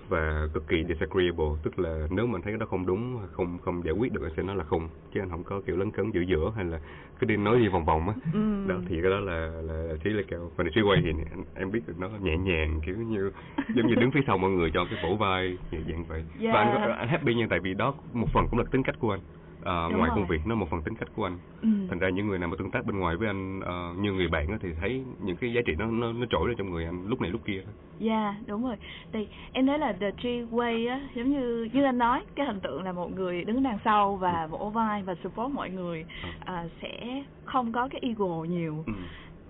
và 0.08 0.48
cực 0.54 0.66
kỳ 0.68 0.84
disagreeable 0.88 1.46
tức 1.62 1.78
là 1.78 2.06
nếu 2.10 2.26
mà 2.26 2.38
thấy 2.42 2.52
cái 2.52 2.58
đó 2.58 2.66
không 2.66 2.86
đúng 2.86 3.18
không 3.32 3.58
không 3.58 3.84
giải 3.84 3.94
quyết 3.94 4.12
được 4.12 4.22
anh 4.22 4.32
sẽ 4.36 4.42
nói 4.42 4.56
là 4.56 4.64
không 4.64 4.88
chứ 5.14 5.20
anh 5.20 5.30
không 5.30 5.44
có 5.44 5.60
kiểu 5.66 5.76
lấn 5.76 5.90
cấn 5.90 6.10
giữa 6.10 6.20
giữa 6.20 6.52
hay 6.56 6.64
là 6.64 6.80
cứ 7.18 7.26
đi 7.26 7.36
nói 7.36 7.58
đi 7.58 7.68
vòng 7.68 7.84
vòng 7.84 8.08
á 8.08 8.14
Ừ. 8.32 8.40
đó 8.68 8.74
thì 8.86 8.96
cái 9.02 9.10
đó 9.10 9.20
là 9.20 9.48
là 9.62 9.94
trí 10.04 10.10
là 10.10 10.22
cao 10.28 10.50
và 10.56 10.64
trí 10.74 10.80
quay 10.82 11.00
thì 11.04 11.10
em, 11.54 11.70
biết 11.70 11.80
được 11.86 11.98
nó 11.98 12.08
nhẹ 12.08 12.36
nhàng 12.36 12.80
kiểu 12.86 12.96
như 12.96 13.30
giống 13.74 13.86
như 13.86 13.94
đứng 13.94 14.10
phía 14.10 14.20
sau 14.26 14.38
mọi 14.38 14.50
người 14.50 14.70
cho 14.74 14.84
cái 14.90 14.98
vỗ 15.02 15.16
vai 15.20 15.58
nhẹ 15.70 15.78
dạng 15.90 16.04
vậy 16.04 16.24
Yeah. 16.40 16.54
và 16.54 16.60
anh, 16.60 16.92
anh 16.98 17.08
happy 17.08 17.34
nha 17.34 17.46
tại 17.50 17.58
vì 17.60 17.74
đó 17.74 17.94
một 18.12 18.26
phần 18.32 18.46
cũng 18.50 18.58
là 18.58 18.64
tính 18.70 18.82
cách 18.82 18.98
của 18.98 19.10
anh 19.10 19.20
Đúng 19.64 19.98
ngoài 19.98 20.08
rồi. 20.10 20.10
công 20.14 20.26
việc 20.26 20.46
nó 20.46 20.54
một 20.54 20.66
phần 20.70 20.82
tính 20.82 20.94
cách 20.94 21.08
của 21.12 21.24
anh 21.24 21.38
Ừ. 21.62 21.68
thành 21.88 21.98
ra 21.98 22.08
những 22.08 22.26
người 22.28 22.38
nào 22.38 22.48
mà 22.48 22.56
tương 22.58 22.70
tác 22.70 22.86
bên 22.86 22.98
ngoài 22.98 23.16
với 23.16 23.28
anh 23.28 23.60
ờ, 23.60 23.94
như 23.98 24.12
người 24.12 24.28
bạn 24.28 24.48
á 24.48 24.58
thì 24.60 24.68
thấy 24.80 25.04
những 25.18 25.36
cái 25.36 25.52
giá 25.52 25.60
trị 25.66 25.72
nó 25.78 25.86
nó 25.86 26.12
nó 26.12 26.26
trỗi 26.30 26.48
ra 26.48 26.54
trong 26.58 26.70
người 26.70 26.84
anh 26.84 27.06
lúc 27.06 27.20
này 27.20 27.30
lúc 27.30 27.40
kia 27.44 27.62
Yeah, 28.00 28.34
đúng 28.46 28.64
rồi. 28.64 28.76
Thì 29.12 29.28
em 29.52 29.66
thấy 29.66 29.78
là 29.78 29.92
The 29.92 30.10
Treeway 30.10 30.88
á, 30.90 31.00
giống 31.14 31.30
như 31.30 31.68
như 31.72 31.84
anh 31.84 31.98
nói, 31.98 32.20
cái 32.34 32.46
hình 32.46 32.60
tượng 32.60 32.82
là 32.82 32.92
một 32.92 33.12
người 33.12 33.44
đứng 33.44 33.62
đằng 33.62 33.78
sau 33.84 34.16
và 34.16 34.46
vỗ 34.46 34.70
vai 34.74 35.02
và 35.02 35.14
support 35.22 35.54
mọi 35.54 35.70
người 35.70 36.04
Ờ. 36.22 36.54
à, 36.54 36.64
sẽ 36.82 37.22
không 37.44 37.72
có 37.72 37.88
cái 37.88 38.00
ego 38.04 38.44
nhiều. 38.44 38.84
ừ. 38.86 38.92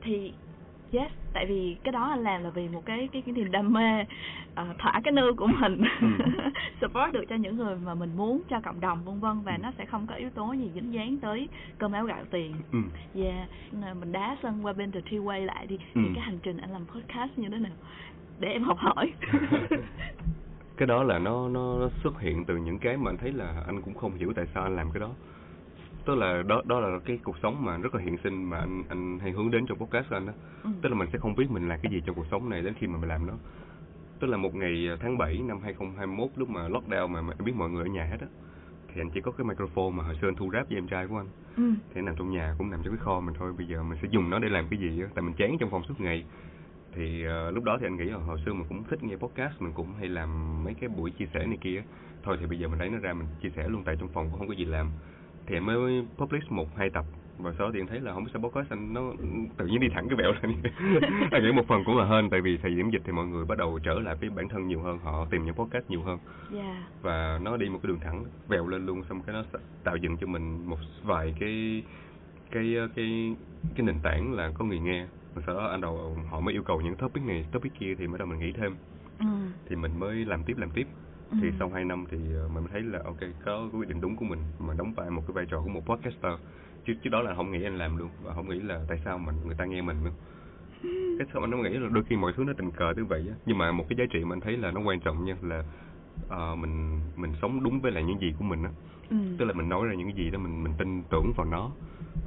Thì 0.00 0.32
yes 0.92 1.12
tại 1.32 1.46
vì 1.46 1.76
cái 1.84 1.92
đó 1.92 2.08
anh 2.10 2.22
làm 2.22 2.42
là 2.44 2.50
vì 2.50 2.68
một 2.68 2.82
cái 2.86 3.08
cái 3.12 3.22
cái 3.22 3.32
niềm 3.34 3.50
đam 3.50 3.72
mê 3.72 4.00
uh, 4.02 4.78
thỏa 4.78 5.00
cái 5.04 5.12
nư 5.12 5.32
của 5.36 5.46
mình 5.46 5.82
Ừ. 6.00 6.06
support 6.80 7.12
được 7.12 7.24
cho 7.28 7.36
những 7.36 7.56
người 7.56 7.76
mà 7.84 7.94
mình 7.94 8.10
muốn 8.16 8.42
cho 8.48 8.60
cộng 8.60 8.80
đồng 8.80 9.04
vân 9.04 9.20
vân 9.20 9.40
và 9.44 9.52
Ừ. 9.52 9.58
nó 9.62 9.72
sẽ 9.78 9.84
không 9.86 10.06
có 10.06 10.14
yếu 10.14 10.30
tố 10.30 10.52
gì 10.52 10.70
dính 10.74 10.92
dáng 10.92 11.16
tới 11.22 11.48
cơm 11.78 11.92
áo 11.92 12.04
gạo 12.04 12.24
tiền 12.30 12.54
ừ. 12.72 12.78
yeah 13.22 13.48
Nè, 13.72 13.94
mình 14.00 14.12
đá 14.12 14.36
sân 14.42 14.66
qua 14.66 14.72
bên 14.72 14.92
The 14.92 15.00
Tree 15.10 15.20
Way 15.20 15.44
lại 15.44 15.66
đi 15.66 15.76
Ừ. 15.94 16.00
thì 16.04 16.08
cái 16.14 16.24
hành 16.24 16.38
trình 16.42 16.56
anh 16.56 16.70
làm 16.70 16.86
podcast 16.86 17.30
như 17.38 17.48
thế 17.48 17.56
nào 17.58 17.72
để 18.38 18.48
em 18.48 18.62
học 18.62 18.78
hỏi. 18.78 19.12
Cái 20.76 20.86
đó 20.86 21.02
là 21.02 21.18
nó 21.18 21.48
nó 21.48 21.78
nó 21.78 21.88
xuất 22.02 22.20
hiện 22.20 22.44
từ 22.44 22.56
những 22.56 22.78
cái 22.78 22.96
mà 22.96 23.10
anh 23.10 23.16
thấy 23.16 23.32
là 23.32 23.62
anh 23.66 23.82
cũng 23.82 23.94
không 23.94 24.14
hiểu 24.14 24.32
tại 24.36 24.46
sao 24.54 24.62
anh 24.62 24.76
làm 24.76 24.90
cái 24.90 25.00
đó. 25.00 25.10
Tức 26.04 26.14
là 26.14 26.42
đó 26.42 26.62
đó 26.64 26.80
là 26.80 26.98
cái 27.04 27.18
cuộc 27.24 27.36
sống 27.42 27.64
mà 27.64 27.76
rất 27.76 27.94
là 27.94 28.02
hiện 28.02 28.16
sinh 28.24 28.50
mà 28.50 28.58
anh 28.58 28.82
anh 28.88 29.18
hay 29.18 29.32
hướng 29.32 29.50
đến 29.50 29.66
trong 29.66 29.78
podcast 29.78 30.08
của 30.10 30.16
anh 30.16 30.26
đó 30.26 30.32
ừ. 30.64 30.70
tức 30.82 30.88
là 30.88 30.94
mình 30.94 31.08
sẽ 31.12 31.18
không 31.18 31.34
biết 31.34 31.50
mình 31.50 31.68
là 31.68 31.76
cái 31.82 31.92
gì 31.92 32.02
trong 32.06 32.16
cuộc 32.16 32.26
sống 32.30 32.50
này 32.50 32.62
đến 32.62 32.74
khi 32.78 32.86
mà 32.86 32.98
mình 32.98 33.08
làm 33.08 33.26
nó. 33.26 33.32
Tức 34.20 34.26
là 34.26 34.36
một 34.36 34.54
ngày 34.54 34.88
à, 34.88 34.96
tháng 35.00 35.18
7 35.18 35.38
năm 35.38 35.60
2021 35.62 36.30
lúc 36.36 36.50
mà 36.50 36.68
lockdown 36.68 37.08
mà, 37.08 37.20
em 37.20 37.44
biết 37.44 37.54
mọi 37.56 37.70
người 37.70 37.82
ở 37.82 37.86
nhà 37.86 38.04
hết 38.04 38.20
á 38.20 38.26
thì 38.94 39.00
anh 39.00 39.10
chỉ 39.10 39.20
có 39.20 39.30
cái 39.30 39.44
microphone 39.44 39.90
mà 39.90 40.04
hồi 40.04 40.16
xưa 40.20 40.28
anh 40.28 40.34
thu 40.34 40.50
rap 40.52 40.68
với 40.68 40.78
em 40.78 40.88
trai 40.88 41.06
của 41.06 41.16
anh. 41.16 41.28
Ừ. 41.56 41.70
thì 41.90 42.00
anh 42.00 42.04
nằm 42.04 42.14
trong 42.18 42.30
nhà 42.30 42.54
cũng 42.58 42.70
nằm 42.70 42.80
trong 42.84 42.96
cái 42.96 43.04
kho 43.04 43.20
mình 43.20 43.34
thôi 43.38 43.52
bây 43.58 43.66
giờ 43.66 43.82
mình 43.82 43.98
sẽ 44.02 44.08
dùng 44.10 44.30
nó 44.30 44.38
để 44.38 44.48
làm 44.48 44.66
cái 44.70 44.78
gì 44.80 45.02
á. 45.02 45.08
Tại 45.14 45.22
mình 45.22 45.34
chán 45.34 45.56
trong 45.58 45.70
phòng 45.70 45.82
suốt 45.88 46.00
ngày 46.00 46.24
thì 46.96 47.24
ờ, 47.24 47.50
lúc 47.50 47.64
đó 47.64 47.78
thì 47.80 47.86
anh 47.86 47.96
nghĩ 47.96 48.04
là 48.04 48.18
hồi 48.18 48.40
xưa 48.46 48.52
mình 48.52 48.66
cũng 48.68 48.84
thích 48.84 49.02
nghe 49.02 49.16
podcast 49.16 49.60
mình 49.60 49.72
cũng 49.72 49.94
hay 49.98 50.08
làm 50.08 50.64
mấy 50.64 50.74
cái 50.74 50.88
buổi 50.88 51.10
chia 51.10 51.26
sẻ 51.34 51.46
này 51.46 51.58
kia. 51.60 51.82
Thôi 52.22 52.36
thì 52.40 52.46
bây 52.46 52.58
giờ 52.58 52.68
mình 52.68 52.78
lấy 52.78 52.88
nó 52.88 52.98
ra 52.98 53.12
mình 53.12 53.26
chia 53.42 53.50
sẻ 53.56 53.68
luôn 53.68 53.82
tại 53.84 53.96
trong 54.00 54.08
phòng 54.08 54.28
cũng 54.30 54.38
không 54.38 54.48
có 54.48 54.54
gì 54.54 54.64
làm. 54.64 54.90
Thì 55.46 55.56
anh 55.56 55.66
mới 55.66 56.06
publish 56.16 56.52
một 56.52 56.76
hai 56.76 56.90
tập. 56.90 57.04
Và 57.38 57.52
sau 57.58 57.66
đó 57.66 57.70
thì 57.74 57.80
anh 57.80 57.86
thấy 57.86 58.00
là 58.00 58.12
không 58.12 58.24
biết 58.24 58.30
sao 58.32 58.42
podcast 58.42 58.70
anh 58.70 58.94
nó 58.94 59.12
tự 59.56 59.66
nhiên 59.66 59.80
đi 59.80 59.88
thẳng 59.94 60.08
cái 60.08 60.16
bẹo 60.16 60.32
lên. 60.32 60.56
Anh 61.30 61.42
nghĩ 61.42 61.52
một 61.52 61.68
phần 61.68 61.84
cũng 61.84 61.98
là 61.98 62.04
hơn 62.04 62.30
tại 62.30 62.40
vì 62.40 62.56
thời 62.56 62.70
điểm 62.70 62.90
dịch 62.90 63.02
thì 63.04 63.12
mọi 63.12 63.26
người 63.26 63.44
bắt 63.44 63.58
đầu 63.58 63.78
trở 63.82 63.94
lại 63.94 64.16
với 64.20 64.30
bản 64.30 64.48
thân 64.48 64.66
nhiều 64.66 64.80
hơn 64.80 64.98
họ 64.98 65.26
tìm 65.30 65.44
những 65.44 65.54
podcast 65.54 65.90
nhiều 65.90 66.02
hơn. 66.02 66.18
Yeah 66.54 66.76
và 67.06 67.38
nó 67.42 67.56
đi 67.56 67.68
một 67.68 67.78
cái 67.82 67.88
đường 67.88 68.00
thẳng 68.00 68.24
vèo 68.48 68.68
lên 68.68 68.86
luôn 68.86 69.04
xong 69.08 69.22
cái 69.22 69.34
nó 69.34 69.44
tạo 69.84 69.96
dựng 69.96 70.16
cho 70.16 70.26
mình 70.26 70.66
một 70.66 70.78
vài 71.02 71.34
cái 71.40 71.82
cái 72.50 72.74
cái 72.96 73.34
cái 73.74 73.86
nền 73.86 74.00
tảng 74.02 74.32
là 74.32 74.50
có 74.54 74.64
người 74.64 74.78
nghe 74.78 75.06
và 75.36 75.42
sau 75.46 75.54
đó 75.54 75.66
anh 75.66 75.80
đầu 75.80 76.18
họ 76.30 76.40
mới 76.40 76.54
yêu 76.54 76.62
cầu 76.62 76.80
những 76.80 76.96
topic 76.96 77.22
này 77.24 77.46
topic 77.52 77.72
kia 77.80 77.94
thì 77.98 78.06
bắt 78.06 78.18
đầu 78.18 78.28
mình 78.28 78.38
nghĩ 78.38 78.52
thêm. 78.52 78.76
Ừ. 79.18 79.26
thì 79.66 79.76
mình 79.76 80.00
mới 80.00 80.24
làm 80.24 80.44
tiếp 80.44 80.54
làm 80.58 80.70
tiếp. 80.70 80.86
Thì 81.30 81.48
Ừ. 81.48 81.56
sau 81.58 81.70
2 81.70 81.84
năm 81.84 82.04
thì 82.10 82.18
ờ, 82.34 82.48
mình 82.48 82.64
mới 82.64 82.72
thấy 82.72 82.82
là 82.82 82.98
ok 83.04 83.16
có 83.44 83.68
quyết 83.72 83.88
định 83.88 84.00
đúng 84.00 84.16
của 84.16 84.24
mình 84.24 84.40
mà 84.58 84.74
đóng 84.74 84.94
vai 84.94 85.10
một 85.10 85.22
cái 85.26 85.32
vai 85.34 85.46
trò 85.50 85.60
của 85.62 85.68
một 85.68 85.82
podcaster. 85.86 86.32
Chứ 86.86 86.92
chứ 87.04 87.10
đó 87.10 87.22
là 87.22 87.34
không 87.34 87.52
nghĩ 87.52 87.64
anh 87.64 87.78
làm 87.78 87.96
luôn 87.96 88.10
và 88.22 88.34
không 88.34 88.48
nghĩ 88.48 88.60
là 88.60 88.84
tại 88.88 88.98
sao 89.04 89.18
mình 89.18 89.36
người 89.46 89.54
ta 89.58 89.64
nghe 89.64 89.82
mình 89.82 90.04
nữa 90.04 90.10
cái 91.18 91.26
sao 91.32 91.42
anh 91.42 91.50
không 91.52 91.62
nghĩ 91.62 91.70
là 91.70 91.88
đôi 91.92 92.04
khi 92.04 92.16
mọi 92.16 92.32
thứ 92.36 92.44
nó 92.44 92.52
tình 92.58 92.70
cờ 92.70 92.92
như 92.96 93.04
vậy 93.04 93.26
á. 93.30 93.34
Nhưng 93.46 93.58
mà 93.58 93.72
một 93.72 93.86
cái 93.88 93.96
giá 93.98 94.04
trị 94.12 94.24
mà 94.24 94.34
anh 94.34 94.40
thấy 94.40 94.56
là 94.56 94.70
nó 94.70 94.80
quan 94.80 95.00
trọng 95.00 95.24
nha 95.24 95.36
là 95.42 95.64
ờ, 96.28 96.54
mình 96.56 97.00
mình 97.16 97.32
sống 97.42 97.62
đúng 97.64 97.80
với 97.80 97.92
lại 97.92 98.04
những 98.04 98.18
gì 98.20 98.34
của 98.38 98.44
mình 98.44 98.62
á 98.62 98.70
ừ. 99.10 99.16
tức 99.38 99.44
là 99.44 99.52
mình 99.52 99.68
nói 99.68 99.86
ra 99.86 99.94
những 99.94 100.06
cái 100.06 100.16
gì 100.16 100.30
đó 100.30 100.38
mình 100.38 100.62
mình 100.64 100.72
tin 100.78 101.04
tưởng 101.10 101.32
vào 101.36 101.46
nó 101.46 101.70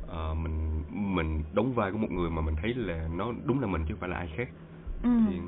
Ờ, 0.08 0.34
mình 0.34 0.84
mình 0.90 1.44
đóng 1.54 1.74
vai 1.74 1.92
của 1.92 1.98
một 1.98 2.12
người 2.12 2.30
mà 2.30 2.42
mình 2.42 2.56
thấy 2.62 2.74
là 2.74 3.08
nó 3.16 3.32
đúng 3.46 3.60
là 3.60 3.68
mình 3.68 3.82
chứ 3.88 3.94
không 3.94 4.00
phải 4.00 4.10
là 4.10 4.18
ai 4.18 4.28
khác 4.36 4.50
ừ. 5.04 5.10
thì 5.28 5.40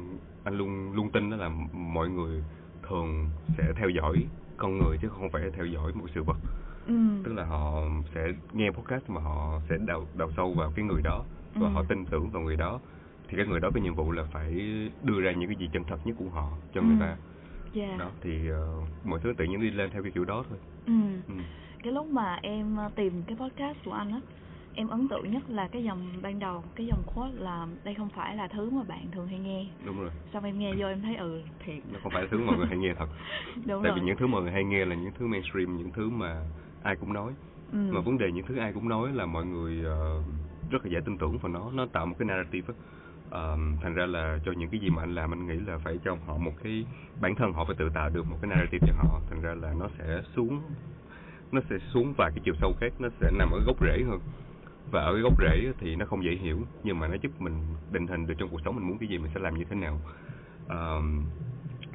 anh 0.44 0.58
luôn 0.58 0.92
luôn 0.94 1.12
tin 1.12 1.30
đó 1.30 1.38
là 1.38 1.50
mọi 1.74 2.10
người 2.10 2.44
thường 2.90 3.30
sẽ 3.58 3.64
theo 3.76 3.90
dõi 3.90 4.16
con 4.58 4.78
người 4.78 4.98
chứ 5.02 5.10
không 5.10 5.30
phải 5.30 5.42
theo 5.54 5.66
dõi 5.66 5.92
một 5.94 6.06
sự 6.16 6.24
vật 6.24 6.38
ừ. 6.88 6.94
tức 7.24 7.34
là 7.34 7.46
họ 7.46 7.82
sẽ 8.16 8.22
nghe 8.54 8.72
podcast 8.72 9.10
mà 9.10 9.22
họ 9.22 9.62
sẽ 9.70 9.78
đào 9.88 10.08
đào 10.14 10.32
sâu 10.38 10.54
vào 10.54 10.72
cái 10.76 10.86
người 10.86 11.02
đó 11.02 11.26
và 11.56 11.68
Ừ. 11.68 11.74
họ 11.74 11.84
tin 11.90 12.06
tưởng 12.06 12.30
vào 12.30 12.42
người 12.42 12.56
đó 12.56 12.80
thì 13.30 13.38
cái 13.38 13.46
người 13.48 13.60
đó 13.60 13.70
có 13.74 13.80
nhiệm 13.82 13.96
vụ 13.96 14.12
là 14.12 14.24
phải 14.32 14.52
đưa 15.02 15.22
ra 15.22 15.32
những 15.32 15.50
cái 15.50 15.58
gì 15.58 15.70
chân 15.74 15.84
thật 15.84 15.98
nhất 16.06 16.16
của 16.20 16.30
họ 16.30 16.50
cho 16.74 16.82
người 16.82 16.96
Ừ. 17.00 17.00
ta 17.00 17.18
yeah 17.76 18.00
đó 18.00 18.12
thì 18.22 18.50
ờ, 18.50 18.82
mọi 19.04 19.20
thứ 19.24 19.34
tự 19.38 19.46
nhiên 19.46 19.62
đi 19.62 19.72
lên 19.72 19.90
theo 19.92 20.04
cái 20.04 20.12
kiểu 20.12 20.26
đó 20.26 20.44
thôi. 20.50 20.58
Ừ. 20.86 20.94
ừ. 21.28 21.34
cái 21.84 21.94
lúc 21.94 22.08
mà 22.08 22.40
em 22.42 22.78
ờ, 22.78 22.90
tìm 22.96 23.24
cái 23.28 23.38
podcast 23.38 23.78
của 23.86 23.92
anh 23.92 24.12
á 24.12 24.22
em 24.74 24.88
ấn 24.88 25.08
tượng 25.08 25.32
nhất 25.32 25.44
là 25.50 25.68
cái 25.68 25.84
dòng 25.84 26.22
ban 26.22 26.40
đầu 26.40 26.64
cái 26.76 26.88
dòng 26.88 27.04
quote 27.16 27.34
là 27.34 27.68
đây 27.84 27.94
không 27.96 28.10
phải 28.10 28.36
là 28.36 28.48
thứ 28.48 28.70
mà 28.70 28.84
bạn 28.84 29.12
thường 29.12 29.28
hay 29.28 29.40
nghe. 29.40 29.66
Đúng 29.86 30.02
rồi. 30.02 30.10
Xong 30.34 30.44
em 30.44 30.60
nghe 30.60 30.74
vô 30.80 30.88
em 30.88 31.02
thấy 31.02 31.16
ừ 31.16 31.42
thiệt. 31.60 31.84
Nó 31.92 32.00
không 32.04 32.12
phải 32.12 32.22
là 32.22 32.28
thứ 32.32 32.38
mọi 32.46 32.58
người 32.58 32.68
hay 32.68 32.78
nghe 32.78 32.94
thật. 32.98 33.10
Đúng 33.56 33.84
tại 33.84 33.92
rồi. 33.92 34.00
vì 34.00 34.02
những 34.06 34.18
thứ 34.18 34.28
mọi 34.28 34.42
người 34.42 34.52
hay 34.52 34.64
nghe 34.64 34.86
là 34.86 34.96
những 34.96 35.14
thứ 35.20 35.28
mainstream 35.28 35.78
những 35.78 35.92
thứ 35.92 36.10
mà 36.10 36.44
ai 36.84 36.96
cũng 36.96 37.14
nói. 37.14 37.34
Ừ. 37.72 37.78
mà 37.92 38.02
vấn 38.02 38.18
đề 38.18 38.32
những 38.32 38.46
thứ 38.46 38.58
ai 38.58 38.74
cũng 38.74 38.90
nói 38.90 39.12
là 39.14 39.26
mọi 39.26 39.46
người 39.46 39.84
ờ, 39.86 40.24
rất 40.70 40.86
là 40.86 40.92
dễ 40.92 41.00
tin 41.06 41.18
tưởng 41.18 41.38
vào 41.38 41.52
nó. 41.52 41.72
Nó 41.72 41.86
tạo 41.86 42.06
một 42.06 42.16
cái 42.20 42.26
narrative 42.26 42.74
á 42.74 42.74
um, 43.32 43.78
thành 43.82 43.94
ra 43.94 44.06
là 44.06 44.40
cho 44.46 44.52
những 44.52 44.70
cái 44.70 44.80
gì 44.80 44.90
mà 44.90 45.04
anh 45.04 45.16
làm 45.16 45.34
anh 45.34 45.48
nghĩ 45.48 45.60
là 45.68 45.78
phải 45.78 46.00
cho 46.06 46.18
họ 46.28 46.38
một 46.38 46.52
cái 46.64 46.86
bản 47.22 47.36
thân 47.36 47.54
họ 47.54 47.66
phải 47.66 47.76
tự 47.76 47.90
tạo 47.94 48.10
được 48.10 48.28
một 48.30 48.38
cái 48.42 48.50
narrative 48.50 48.88
cho 48.88 48.94
họ. 48.98 49.22
Thành 49.30 49.42
ra 49.42 49.54
là 49.62 49.74
nó 49.80 49.88
sẽ 49.98 50.22
xuống 50.36 50.62
nó 51.52 51.62
sẽ 51.70 51.76
xuống 51.94 52.14
vài 52.18 52.32
cái 52.32 52.40
chiều 52.44 52.54
sâu 52.62 52.74
khác 52.80 52.94
nó 53.00 53.10
sẽ 53.22 53.32
nằm 53.38 53.52
ở 53.52 53.60
gốc 53.66 53.76
rễ 53.82 54.04
hơn. 54.08 54.20
Và 54.92 55.02
ở 55.02 55.14
cái 55.14 55.22
gốc 55.22 55.42
rễ 55.42 55.72
thì 55.80 55.96
nó 55.96 56.06
không 56.06 56.24
dễ 56.24 56.32
hiểu 56.32 56.60
nhưng 56.84 57.00
mà 57.00 57.08
nó 57.08 57.16
giúp 57.22 57.32
mình 57.40 57.54
định 57.92 58.08
hình 58.08 58.28
được 58.28 58.34
trong 58.38 58.50
cuộc 58.50 58.62
sống 58.66 58.76
mình 58.76 58.88
muốn 58.88 58.98
cái 58.98 59.10
gì 59.10 59.18
mình 59.18 59.32
sẽ 59.34 59.40
làm 59.40 59.58
như 59.58 59.64
thế 59.70 59.76
nào. 59.76 60.00
Um, 60.70 61.24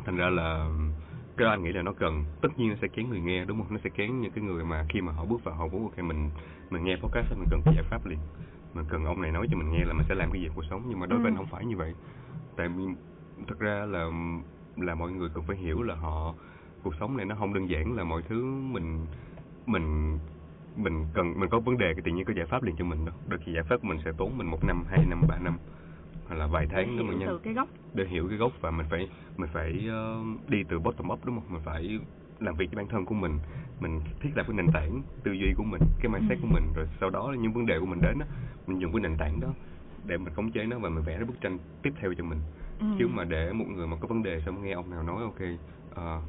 thành 0.05 0.17
ra 0.17 0.31
là 0.31 0.71
cái 1.37 1.45
đó 1.45 1.51
anh 1.51 1.65
nghĩ 1.65 1.73
là 1.73 1.83
nó 1.83 1.93
cần 1.93 2.25
tất 2.41 2.49
nhiên 2.59 2.69
nó 2.69 2.77
sẽ 2.83 2.89
kén 2.89 3.09
người 3.09 3.21
nghe 3.21 3.45
đúng 3.45 3.59
không? 3.59 3.73
Nó 3.73 3.79
sẽ 3.85 3.91
kén 3.91 4.21
những 4.21 4.33
cái 4.33 4.45
người 4.45 4.65
mà 4.65 4.85
khi 4.89 5.01
mà 5.01 5.13
họ 5.13 5.25
bước 5.25 5.45
vào 5.45 5.55
họ 5.55 5.67
muốn 5.67 5.83
ok 5.83 5.99
mình 5.99 6.31
mình 6.71 6.85
nghe 6.85 6.97
podcast 6.97 7.39
mình 7.39 7.49
cần 7.51 7.61
cái 7.65 7.75
giải 7.75 7.85
pháp 7.91 8.07
liền 8.07 8.19
mình 8.77 8.87
cần 8.89 9.05
ông 9.05 9.23
này 9.23 9.33
nói 9.33 9.47
cho 9.51 9.57
mình 9.57 9.71
nghe 9.71 9.85
là 9.85 9.93
mình 9.93 10.07
sẽ 10.09 10.15
làm 10.15 10.31
cái 10.33 10.43
gì 10.43 10.49
cuộc 10.55 10.65
sống. 10.71 10.83
Nhưng 10.89 11.01
mà 11.01 11.07
đối 11.07 11.19
với 11.19 11.31
Ừ. 11.31 11.33
anh 11.33 11.37
không 11.37 11.47
phải 11.51 11.65
như 11.67 11.77
vậy. 11.77 11.95
Tại 12.57 12.69
vì 12.69 12.85
thực 13.49 13.59
ra 13.59 13.87
là 13.87 14.11
là 14.77 14.95
mọi 14.95 15.13
người 15.13 15.29
cần 15.35 15.45
phải 15.45 15.57
hiểu 15.57 15.83
là 15.83 15.95
họ 15.95 16.35
cuộc 16.83 16.95
sống 17.01 17.17
này 17.17 17.27
nó 17.27 17.35
không 17.35 17.55
đơn 17.55 17.71
giản 17.71 17.93
là 17.97 18.05
mọi 18.05 18.23
thứ 18.23 18.45
mình 18.45 19.07
mình 19.67 20.19
mình 20.77 21.07
cần 21.15 21.41
mình 21.41 21.51
có 21.51 21.61
vấn 21.61 21.79
đề 21.79 21.95
cái 21.95 22.03
tự 22.05 22.13
nhiên 22.13 22.25
có 22.25 22.33
giải 22.37 22.47
pháp 22.47 22.63
liền 22.63 22.77
cho 22.79 22.85
mình 22.85 23.05
đâu. 23.05 23.15
Đôi 23.29 23.39
khi 23.45 23.53
giải 23.55 23.65
pháp 23.69 23.77
của 23.83 23.89
mình 23.89 23.99
sẽ 24.05 24.11
tốn 24.19 24.39
mình 24.39 24.47
một 24.47 24.65
năm 24.65 24.85
hai 24.89 25.07
năm 25.07 25.23
ba 25.29 25.39
năm 25.39 25.59
hoặc 26.27 26.37
là 26.37 26.47
vài 26.47 26.67
để 26.67 26.75
tháng 26.75 27.07
mà 27.07 27.13
hiểu 27.13 27.23
từ 27.27 27.39
cái 27.39 27.55
gốc. 27.55 27.69
Để 27.95 28.05
hiểu 28.07 28.27
cái 28.29 28.39
gốc 28.39 28.53
và 28.61 28.71
mình 28.71 28.87
phải 28.91 29.09
mình 29.37 29.51
phải 29.53 29.87
ờ, 29.89 30.23
đi 30.49 30.59
từ 30.69 30.79
bottom 30.79 31.11
up 31.13 31.25
đúng 31.25 31.41
không? 31.41 31.53
Mình 31.53 31.63
phải 31.65 32.01
làm 32.41 32.57
việc 32.57 32.67
với 32.73 32.77
bản 32.77 32.89
thân 32.89 33.05
của 33.05 33.15
mình 33.15 33.39
mình 33.81 34.01
thiết 34.21 34.31
lập 34.35 34.45
cái 34.49 34.57
nền 34.57 34.67
tảng 34.73 35.03
tư 35.23 35.33
duy 35.33 35.55
của 35.57 35.65
mình 35.65 35.81
cái 36.01 36.13
mindset 36.13 36.39
Ừ. 36.39 36.43
của 36.43 36.49
mình 36.55 36.73
rồi 36.75 36.89
sau 37.01 37.11
đó 37.11 37.35
những 37.39 37.53
vấn 37.53 37.67
đề 37.67 37.81
của 37.81 37.87
mình 37.87 38.01
đến 38.01 38.19
á 38.19 38.27
mình 38.67 38.79
dùng 38.79 38.93
cái 38.93 39.01
nền 39.01 39.17
tảng 39.17 39.41
đó 39.41 39.49
để 40.05 40.17
mình 40.19 40.35
khống 40.35 40.53
chế 40.53 40.65
nó 40.67 40.79
và 40.79 40.89
mình 40.89 41.05
vẽ 41.05 41.15
cái 41.17 41.25
bức 41.25 41.41
tranh 41.41 41.59
tiếp 41.83 41.93
theo 42.01 42.15
cho 42.19 42.25
mình 42.25 42.39
ừ. 42.81 42.87
chứ 42.99 43.09
mà 43.09 43.25
để 43.25 43.53
một 43.53 43.65
người 43.69 43.87
mà 43.87 43.97
có 44.01 44.07
vấn 44.09 44.23
đề 44.23 44.41
xong 44.47 44.63
nghe 44.65 44.73
ông 44.73 44.91
nào 44.91 45.03
nói 45.03 45.23
ok 45.23 45.41
ờ, 45.91 46.23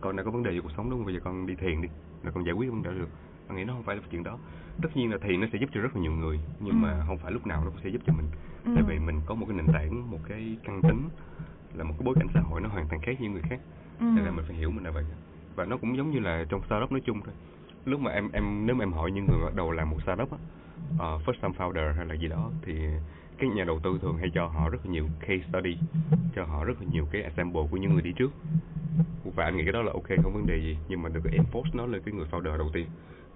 con 0.00 0.16
đã 0.16 0.22
có 0.22 0.30
vấn 0.30 0.42
đề 0.42 0.50
về 0.50 0.60
cuộc 0.62 0.72
sống 0.76 0.90
đúng 0.90 0.98
không 0.98 1.04
bây 1.06 1.14
giờ 1.14 1.20
con 1.24 1.46
đi 1.46 1.54
thiền 1.54 1.82
đi 1.82 1.88
là 2.22 2.30
con 2.30 2.44
giải 2.44 2.52
quyết 2.54 2.70
vấn 2.70 2.82
đề 2.82 2.90
được 2.90 3.08
anh 3.48 3.56
nghĩ 3.56 3.64
nó 3.64 3.72
không 3.72 3.82
phải 3.82 3.96
là 3.96 4.02
chuyện 4.10 4.22
đó 4.22 4.38
tất 4.82 4.88
nhiên 4.94 5.10
là 5.10 5.18
thiền 5.22 5.40
nó 5.40 5.46
sẽ 5.52 5.58
giúp 5.58 5.70
cho 5.72 5.80
rất 5.80 5.96
là 5.96 6.02
nhiều 6.02 6.12
người 6.12 6.40
nhưng 6.60 6.74
Ừ. 6.74 6.78
mà 6.78 7.04
không 7.06 7.18
phải 7.18 7.32
lúc 7.32 7.46
nào 7.46 7.64
nó 7.64 7.70
cũng 7.70 7.80
sẽ 7.84 7.88
giúp 7.90 8.02
cho 8.06 8.12
mình 8.12 8.26
Ừ. 8.64 8.72
tại 8.74 8.82
vì 8.88 8.98
mình 8.98 9.20
có 9.26 9.34
một 9.34 9.46
cái 9.48 9.56
nền 9.56 9.66
tảng 9.72 10.10
một 10.10 10.18
cái 10.28 10.56
căn 10.64 10.82
tính 10.82 11.08
là 11.74 11.84
một 11.84 11.94
cái 11.98 12.04
bối 12.04 12.14
cảnh 12.18 12.28
xã 12.34 12.40
hội 12.40 12.60
nó 12.60 12.68
hoàn 12.68 12.88
toàn 12.88 13.00
khác 13.02 13.12
với 13.20 13.28
người 13.28 13.42
khác 13.42 13.60
ừ. 14.00 14.04
nên 14.04 14.24
là 14.24 14.30
mình 14.30 14.44
phải 14.48 14.56
hiểu 14.56 14.70
mình 14.70 14.84
là 14.84 14.90
vậy 14.90 15.04
và 15.56 15.64
nó 15.64 15.76
cũng 15.76 15.96
giống 15.96 16.10
như 16.10 16.18
là 16.18 16.44
trong 16.48 16.62
startup 16.66 16.92
nói 16.92 17.00
chung 17.04 17.20
thôi. 17.24 17.34
Lúc 17.84 18.00
mà 18.00 18.10
em 18.10 18.30
em 18.32 18.66
nếu 18.66 18.76
mà 18.76 18.82
em 18.82 18.92
hỏi 18.92 19.10
những 19.10 19.26
người 19.26 19.38
bắt 19.44 19.54
đầu 19.54 19.70
làm 19.70 19.90
một 19.90 20.02
startup 20.02 20.30
á 20.32 20.38
uh, 20.94 21.22
first 21.26 21.40
time 21.42 21.54
founder 21.58 21.94
hay 21.94 22.06
là 22.06 22.14
gì 22.14 22.28
đó 22.28 22.50
thì 22.62 22.74
cái 23.38 23.50
nhà 23.50 23.64
đầu 23.64 23.80
tư 23.80 23.98
thường 24.02 24.16
hay 24.16 24.30
cho 24.34 24.46
họ 24.46 24.68
rất 24.68 24.86
là 24.86 24.92
nhiều 24.92 25.06
case 25.20 25.42
study 25.48 25.76
cho 26.34 26.44
họ 26.44 26.64
rất 26.64 26.80
là 26.80 26.86
nhiều 26.92 27.06
cái 27.12 27.22
example 27.22 27.62
của 27.70 27.76
những 27.76 27.92
người 27.92 28.02
đi 28.02 28.12
trước. 28.12 28.32
Và 29.34 29.44
anh 29.44 29.56
nghĩ 29.56 29.62
cái 29.64 29.72
đó 29.72 29.82
là 29.82 29.92
ok 29.92 30.08
không 30.22 30.34
vấn 30.34 30.46
đề 30.46 30.56
gì 30.56 30.78
nhưng 30.88 31.02
mà 31.02 31.08
đừng 31.08 31.22
có 31.22 31.30
enforce 31.30 31.70
nó 31.72 31.86
lên 31.86 32.02
cái 32.02 32.14
người 32.14 32.26
founder 32.30 32.58
đầu 32.58 32.70
tiên. 32.72 32.86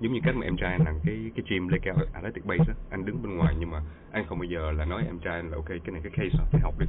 Giống 0.01 0.13
như 0.13 0.21
cách 0.25 0.37
mà 0.37 0.47
em 0.47 0.57
trai 0.57 0.73
anh 0.73 0.85
làm 0.85 0.95
cái 1.05 1.31
cái 1.35 1.45
gym 1.49 1.69
lê 1.69 1.79
cao 1.83 1.95
analytic 2.13 2.47
base 2.47 2.65
á 2.69 2.75
anh 2.91 3.05
đứng 3.05 3.23
bên 3.23 3.37
ngoài 3.37 3.55
nhưng 3.59 3.71
mà 3.71 3.83
anh 4.13 4.25
không 4.29 4.39
bao 4.39 4.45
giờ 4.45 4.73
là 4.73 4.85
nói 4.85 5.03
em 5.07 5.19
trai 5.19 5.35
anh 5.35 5.51
là 5.51 5.57
ok 5.57 5.69
cái 5.69 5.93
này 5.93 6.01
cái 6.05 6.13
case 6.17 6.39
đó, 6.39 6.45
phải 6.53 6.61
học 6.61 6.75
đi 6.79 6.87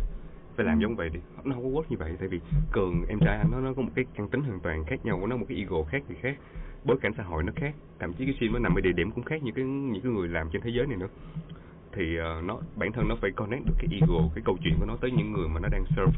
phải 0.58 0.66
làm 0.66 0.78
Ừ. 0.80 0.82
giống 0.82 0.96
vậy 0.96 1.10
đi. 1.10 1.20
Nó 1.44 1.56
không 1.56 1.64
có 1.64 1.70
work 1.80 1.84
như 1.90 1.98
vậy 1.98 2.16
tại 2.20 2.28
vì 2.28 2.40
cường 2.72 3.06
em 3.08 3.20
trai 3.20 3.38
anh 3.38 3.52
nó 3.52 3.60
nó 3.60 3.74
có 3.74 3.82
một 3.82 3.92
cái 3.96 4.06
căn 4.16 4.30
tính 4.30 4.42
hoàn 4.42 4.60
toàn 4.60 4.86
khác 4.86 5.06
nhau 5.06 5.28
nó 5.28 5.38
một 5.38 5.46
cái 5.50 5.58
ego 5.58 5.84
khác 5.84 6.04
thì 6.08 6.16
khác. 6.22 6.38
Bối 6.84 6.98
cảnh 7.02 7.12
xã 7.18 7.24
hội 7.24 7.44
nó 7.44 7.52
khác 7.56 7.74
thậm 8.00 8.14
chí 8.14 8.26
cái 8.26 8.36
gym 8.40 8.54
nó 8.54 8.60
nằm 8.60 8.76
ở 8.76 8.82
địa 8.82 8.92
điểm 8.92 9.12
cũng 9.12 9.24
khác 9.24 9.44
những 9.44 9.56
cái 9.56 9.66
những 9.66 10.02
cái 10.04 10.12
người 10.12 10.28
làm 10.28 10.50
trên 10.52 10.62
thế 10.62 10.70
giới 10.70 10.88
này 10.88 10.98
nữa. 10.98 11.08
Thì 11.92 12.18
ờ, 12.18 12.42
nó 12.46 12.60
bản 12.76 12.92
thân 12.92 13.08
nó 13.08 13.16
phải 13.22 13.32
connect 13.32 13.66
được 13.66 13.74
cái 13.78 13.88
ego 14.02 14.30
cái 14.36 14.42
câu 14.46 14.58
chuyện 14.64 14.74
của 14.80 14.86
nó 14.86 14.96
tới 15.02 15.12
những 15.12 15.32
người 15.34 15.48
mà 15.50 15.60
nó 15.60 15.70
đang 15.72 15.86
serve. 15.96 16.14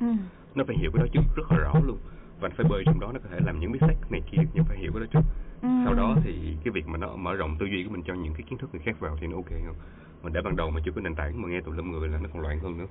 Ừ. 0.00 0.06
nó 0.54 0.64
phải 0.66 0.76
hiểu 0.76 0.90
cái 0.94 1.00
đó 1.00 1.06
trước 1.12 1.22
rất 1.36 1.52
là 1.52 1.58
rõ 1.58 1.74
luôn. 1.86 1.98
Và 2.40 2.48
nó 2.48 2.54
phải 2.58 2.66
bơi 2.70 2.82
trong 2.86 3.00
đó 3.00 3.12
nó 3.12 3.18
có 3.22 3.28
thể 3.32 3.38
làm 3.44 3.60
những 3.60 3.72
mistake 3.72 3.96
này 4.10 4.20
kia 4.30 4.38
nhưng 4.54 4.64
phải 4.64 4.78
hiểu 4.78 4.92
cái 4.92 5.00
đó 5.00 5.06
trước. 5.12 5.20
Ừ. 5.62 5.68
sau 5.84 5.94
đó 5.94 6.16
thì 6.24 6.56
cái 6.64 6.72
việc 6.72 6.86
mà 6.88 6.98
nó 6.98 7.16
mở 7.16 7.34
rộng 7.34 7.56
tư 7.58 7.66
duy 7.66 7.84
của 7.84 7.90
mình 7.90 8.02
cho 8.06 8.14
những 8.14 8.34
cái 8.34 8.42
kiến 8.50 8.58
thức 8.58 8.70
người 8.72 8.82
khác 8.84 9.00
vào 9.00 9.16
thì 9.20 9.26
nó 9.26 9.36
ok 9.36 9.50
hơn. 9.50 9.74
Mà 10.22 10.30
để 10.34 10.40
ban 10.42 10.56
đầu 10.56 10.70
mà 10.70 10.80
chưa 10.84 10.92
có 10.92 11.00
nền 11.00 11.14
tảng 11.14 11.42
mà 11.42 11.48
nghe 11.48 11.60
tùm 11.60 11.76
lum 11.76 11.90
người 11.92 12.08
là 12.08 12.18
nó 12.22 12.28
còn 12.32 12.42
loạn 12.42 12.58
hơn 12.60 12.78
nữa 12.78 12.86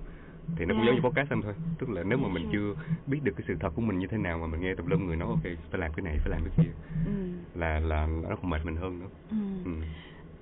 thì 0.56 0.66
nó 0.66 0.74
cũng 0.74 0.84
Yeah. 0.84 0.86
giống 0.88 0.96
như 0.96 1.02
podcast 1.02 1.30
anh 1.30 1.42
thôi 1.42 1.54
tức 1.80 1.90
là 1.90 2.04
nếu 2.04 2.18
mà 2.18 2.24
Yeah, 2.28 2.34
mình 2.34 2.44
sure. 2.44 2.54
chưa 2.58 2.74
biết 3.06 3.20
được 3.24 3.34
cái 3.38 3.46
sự 3.48 3.56
thật 3.60 3.70
của 3.76 3.82
mình 3.82 4.00
như 4.00 4.08
thế 4.08 4.18
nào 4.18 4.38
mà 4.38 4.48
mình 4.48 4.62
nghe 4.62 4.76
tùm 4.76 4.88
lum 4.88 5.08
người 5.08 5.16
nói 5.16 5.28
ok 5.30 5.44
phải 5.72 5.80
làm 5.82 5.94
cái 5.94 6.04
này 6.04 6.18
phải 6.20 6.30
làm 6.30 6.42
cái 6.44 6.54
kia 6.66 6.72
ừ. 7.06 7.12
là 7.56 7.80
là 7.80 8.08
nó 8.30 8.36
còn 8.36 8.50
mệt 8.50 8.66
mình 8.66 8.76
hơn 8.76 9.00
nữa 9.00 9.08
Ừ. 9.32 9.38
ừ. 9.66 9.72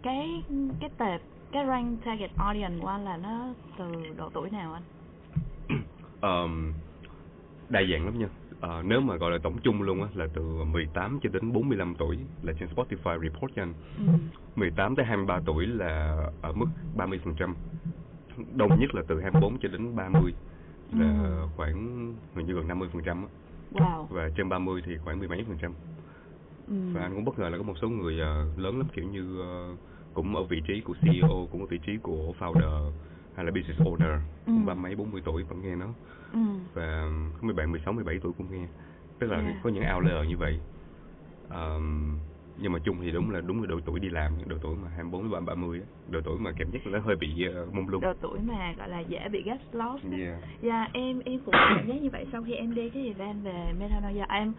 cái 0.03 0.43
cái 0.79 0.89
tệp 0.97 1.21
cái 1.51 1.65
rank 1.67 2.03
target 2.05 2.31
audience 2.37 2.79
của 2.81 2.87
anh 2.87 3.05
là 3.05 3.17
nó 3.17 3.53
từ 3.77 3.91
độ 4.17 4.29
tuổi 4.33 4.49
nào 4.49 4.73
anh 4.73 4.83
um, 6.21 6.73
đa 7.69 7.81
dạng 7.91 8.05
lắm 8.05 8.19
nha 8.19 8.27
Ờ, 8.59 8.83
nếu 8.85 9.01
mà 9.01 9.15
gọi 9.15 9.31
là 9.31 9.37
tổng 9.43 9.57
chung 9.63 9.81
luôn 9.81 10.01
á 10.03 10.09
là 10.13 10.27
từ 10.33 10.41
18 10.63 11.19
cho 11.23 11.29
đến 11.33 11.53
45 11.53 11.95
tuổi 11.95 12.17
là 12.41 12.53
trên 12.59 12.69
Spotify 12.75 13.21
report 13.21 13.55
cho 13.55 13.61
anh. 13.61 13.73
ừ. 13.97 14.13
18 14.55 14.95
tới 14.95 15.05
23 15.05 15.39
tuổi 15.45 15.65
là 15.67 16.17
ở 16.41 16.53
mức 16.53 16.65
30%. 16.97 17.53
Đông 18.55 18.79
nhất 18.79 18.95
là 18.95 19.01
từ 19.07 19.21
24 19.21 19.59
cho 19.59 19.69
đến 19.69 19.95
30 19.95 20.33
là 20.91 21.05
Ừ. 21.23 21.47
khoảng 21.55 22.05
gần 22.35 22.45
như 22.45 22.53
gần 22.53 22.67
50% 22.67 23.21
á. 23.21 23.27
wow 23.71 24.05
Và 24.09 24.29
trên 24.37 24.49
30 24.49 24.81
thì 24.85 24.97
khoảng 24.97 25.19
mười 25.19 25.27
mấy 25.27 25.43
phần 25.47 25.57
trăm. 25.61 25.73
ừ. 26.67 26.73
Và 26.93 27.01
anh 27.01 27.15
cũng 27.15 27.25
bất 27.25 27.39
ngờ 27.39 27.49
là 27.49 27.57
có 27.57 27.63
một 27.63 27.77
số 27.81 27.89
người 27.89 28.19
ờ, 28.19 28.45
lớn 28.57 28.77
lắm 28.77 28.87
kiểu 28.93 29.05
như 29.05 29.39
ờ, 29.41 29.75
cũng 30.13 30.35
ở 30.35 30.43
vị 30.43 30.61
trí 30.67 30.81
của 30.81 30.93
CEO, 31.01 31.47
cũng 31.51 31.61
ở 31.61 31.67
vị 31.69 31.79
trí 31.85 31.97
của 31.97 32.33
founder 32.39 32.91
hay 33.33 33.45
là 33.45 33.51
business 33.51 33.81
owner, 33.81 34.19
cũng 34.45 34.65
Ừ. 34.65 34.67
ba 34.67 34.73
mấy 34.73 34.95
40 34.95 35.21
tuổi 35.25 35.43
vẫn 35.43 35.61
nghe 35.61 35.75
nó 35.75 35.93
ừ. 36.33 36.39
và 36.73 37.09
có 37.33 37.39
mấy 37.47 37.53
bạn 37.53 37.71
16, 37.71 37.93
17 37.93 38.19
tuổi 38.23 38.33
cũng 38.37 38.51
nghe 38.51 38.67
tức 39.19 39.27
là 39.27 39.37
Yeah. 39.41 39.55
có 39.63 39.69
những 39.69 39.83
outlier 39.95 40.27
như 40.29 40.37
vậy 40.37 40.59
Ờm, 41.47 42.19
nhưng 42.57 42.71
mà 42.71 42.79
chung 42.83 42.97
thì 43.01 43.11
đúng 43.11 43.31
là 43.31 43.41
đúng 43.41 43.61
là 43.61 43.67
độ 43.67 43.79
tuổi 43.85 43.99
đi 43.99 44.09
làm 44.09 44.31
độ 44.47 44.55
tuổi 44.61 44.75
mà 44.83 44.89
24 44.95 45.31
đến 45.31 45.45
30 45.45 45.79
á. 45.79 45.85
Độ 46.09 46.21
tuổi 46.23 46.39
mà 46.39 46.51
cảm 46.57 46.71
giác 46.71 46.87
là 46.87 46.91
nó 46.91 47.05
hơi 47.05 47.15
bị 47.15 47.47
uh, 47.63 47.73
mông 47.73 47.89
lung. 47.89 48.01
Độ 48.01 48.13
tuổi 48.21 48.39
mà 48.47 48.73
gọi 48.77 48.89
là 48.89 48.99
dễ 48.99 49.29
bị 49.31 49.43
get 49.43 49.57
lost 49.71 50.03
á. 50.11 50.17
yeah. 50.19 50.37
Dạ 50.61 50.87
em 50.93 51.19
em 51.25 51.39
cũng 51.45 51.55
cảm 51.59 51.87
giác 51.87 52.01
như 52.01 52.09
vậy. 52.09 52.25
Sau 52.31 52.43
khi 52.43 52.53
em 52.53 52.75
đi 52.75 52.89
cái 52.89 53.07
event 53.07 53.43
về 53.43 53.73
Metanoia 53.79 54.25
em 54.29 54.53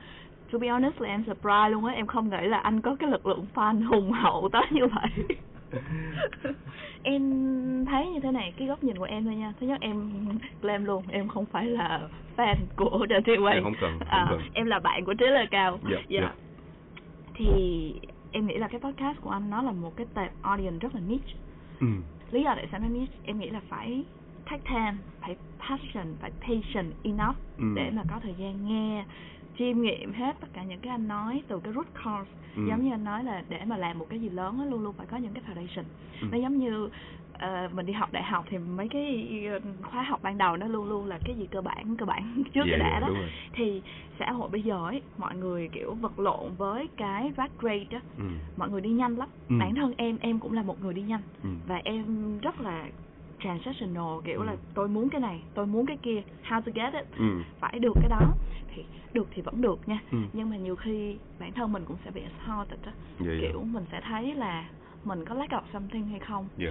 to 0.53 0.59
be 0.59 0.69
honest 0.69 1.01
là 1.01 1.09
em 1.09 1.25
surprise 1.27 1.69
luôn 1.71 1.85
á. 1.85 1.95
Em 1.95 2.07
không 2.07 2.31
nghĩ 2.31 2.47
là 2.47 2.59
anh 2.59 2.81
có 2.81 2.97
cái 2.99 3.11
lực 3.11 3.27
lượng 3.27 3.47
fan 3.55 3.87
hùng 3.87 4.13
hậu 4.13 4.49
tới 4.53 4.63
như 4.71 4.87
vậy. 4.87 5.37
Em 7.03 7.23
thấy 7.91 8.07
như 8.11 8.21
thế 8.21 8.31
này 8.33 8.53
cái 8.57 8.69
góc 8.69 8.85
nhìn 8.85 8.99
của 8.99 9.05
em 9.05 9.25
thôi 9.25 9.35
nha. 9.35 9.53
Thứ 9.61 9.67
nhất 9.67 9.81
em 9.81 10.11
claim 10.63 10.85
luôn 10.85 11.03
em 11.09 11.29
không 11.29 11.47
phải 11.47 11.67
là 11.67 12.09
fan 12.37 12.55
của 12.77 13.07
The 13.11 13.21
Way 13.21 13.53
Em 13.53 13.63
không 13.65 13.75
cần, 13.81 13.99
không 13.99 14.09
à, 14.09 14.27
cần. 14.31 14.41
em 14.55 14.67
là 14.67 14.79
bạn 14.79 15.05
của 15.05 15.15
Trí 15.15 15.27
Lê 15.27 15.47
Cao 15.51 15.79
Dạ, 15.91 15.99
dạ. 16.09 16.33
Thì 17.35 17.47
em 18.33 18.47
nghĩ 18.47 18.59
là 18.59 18.69
cái 18.69 18.81
podcast 18.81 19.21
của 19.21 19.31
anh 19.31 19.51
nó 19.51 19.63
là 19.63 19.73
một 19.73 19.97
cái 19.97 20.07
tệp 20.15 20.33
audience 20.43 20.79
rất 20.79 20.95
là 20.95 21.01
niche 21.01 21.33
ừ. 21.81 21.87
lý 22.31 22.43
do 22.45 22.55
tại 22.55 22.69
sao 22.71 22.81
nó 22.81 22.89
niche 22.89 23.13
em 23.23 23.39
nghĩ 23.39 23.51
là 23.51 23.61
phải 23.69 24.05
take 24.51 24.63
time 24.69 24.95
phải 25.21 25.37
passion 25.59 26.15
phải 26.21 26.31
patient 26.41 26.93
enough 27.03 27.37
Ừ. 27.59 27.65
để 27.77 27.91
mà 27.91 28.03
có 28.11 28.21
thời 28.23 28.35
gian 28.39 28.67
nghe 28.69 29.05
chiêm 29.59 29.83
nghiệm 29.83 30.13
hết 30.13 30.37
tất 30.41 30.49
cả 30.53 30.63
những 30.63 30.81
cái 30.81 30.91
anh 30.91 31.09
nói 31.09 31.43
từ 31.49 31.61
cái 31.65 31.73
root 31.73 31.87
cause 32.05 32.31
Ừ. 32.57 32.63
giống 32.69 32.85
như 32.85 32.91
anh 32.93 33.05
nói 33.05 33.25
là 33.25 33.43
để 33.49 33.65
mà 33.65 33.77
làm 33.77 33.99
một 33.99 34.07
cái 34.11 34.21
gì 34.21 34.29
lớn 34.29 34.59
á 34.59 34.65
luôn 34.65 34.83
luôn 34.83 34.93
phải 34.93 35.07
có 35.07 35.17
những 35.17 35.35
cái 35.35 35.43
foundation 35.49 35.85
Ừ. 36.21 36.27
nó 36.33 36.39
giống 36.39 36.59
như 36.59 36.89
ờ, 37.33 37.69
mình 37.73 37.87
đi 37.87 37.93
học 37.93 38.13
đại 38.13 38.23
học 38.23 38.45
thì 38.49 38.59
mấy 38.59 38.89
cái 38.89 39.29
ờ, 39.53 39.61
khóa 39.83 40.03
học 40.03 40.23
ban 40.23 40.39
đầu 40.39 40.57
nó 40.57 40.67
luôn 40.67 40.89
luôn 40.89 41.07
là 41.07 41.19
cái 41.25 41.37
gì 41.37 41.47
cơ 41.47 41.61
bản 41.61 41.97
cơ 41.97 42.07
bản 42.07 42.43
trước 42.55 42.65
cái 42.71 42.79
đã 42.79 42.91
dạ, 42.93 43.01
đó 43.01 43.09
thì 43.53 43.83
xã 44.19 44.33
hội 44.33 44.49
bây 44.49 44.63
giờ 44.63 44.87
ấy 44.87 45.03
mọi 45.19 45.37
người 45.37 45.69
kiểu 45.73 45.95
vật 45.95 46.19
lộn 46.19 46.55
với 46.59 46.89
cái 46.97 47.33
rat 47.37 47.51
race 47.63 47.87
á 47.91 48.01
ừ. 48.19 48.25
mọi 48.57 48.71
người 48.71 48.81
đi 48.81 48.91
nhanh 48.91 49.17
lắm 49.17 49.29
Ừ. 49.49 49.57
bản 49.61 49.75
thân 49.75 49.95
em 49.97 50.17
em 50.21 50.39
cũng 50.41 50.53
là 50.53 50.63
một 50.63 50.81
người 50.81 50.95
đi 50.95 51.03
nhanh 51.03 51.23
Ừ. 51.43 51.49
và 51.67 51.81
em 51.85 52.39
rất 52.39 52.61
là 52.61 52.87
transactional 53.45 54.21
kiểu 54.25 54.41
Ừ. 54.41 54.45
là 54.47 54.57
tôi 54.75 54.89
muốn 54.89 55.09
cái 55.09 55.21
này 55.21 55.43
tôi 55.55 55.67
muốn 55.67 55.87
cái 55.87 55.97
kia 56.03 56.23
how 56.49 56.61
to 56.61 56.73
get 56.75 56.93
it 56.95 57.07
Ừ. 57.19 57.43
phải 57.61 57.79
được 57.79 57.93
cái 58.01 58.09
đó 58.09 58.21
thì 58.75 58.85
được 59.13 59.29
thì 59.31 59.43
vẫn 59.43 59.61
được 59.61 59.89
nha 59.89 59.99
Ừ. 60.11 60.19
nhưng 60.33 60.51
mà 60.51 60.57
nhiều 60.57 60.77
khi 60.77 61.17
bản 61.39 61.53
thân 61.53 61.73
mình 61.73 61.85
cũng 61.85 61.97
sẽ 62.05 62.11
bị 62.11 62.21
exhausted 62.21 62.79
á 62.83 62.93
Dạ, 63.21 63.27
dạ. 63.33 63.39
kiểu 63.41 63.63
mình 63.73 63.85
sẽ 63.93 64.01
thấy 64.01 64.35
là 64.35 64.69
mình 65.05 65.25
có 65.25 65.35
lack 65.35 65.53
of 65.53 65.61
something 65.73 66.07
hay 66.07 66.21
không 66.21 66.49
Dạ. 66.57 66.71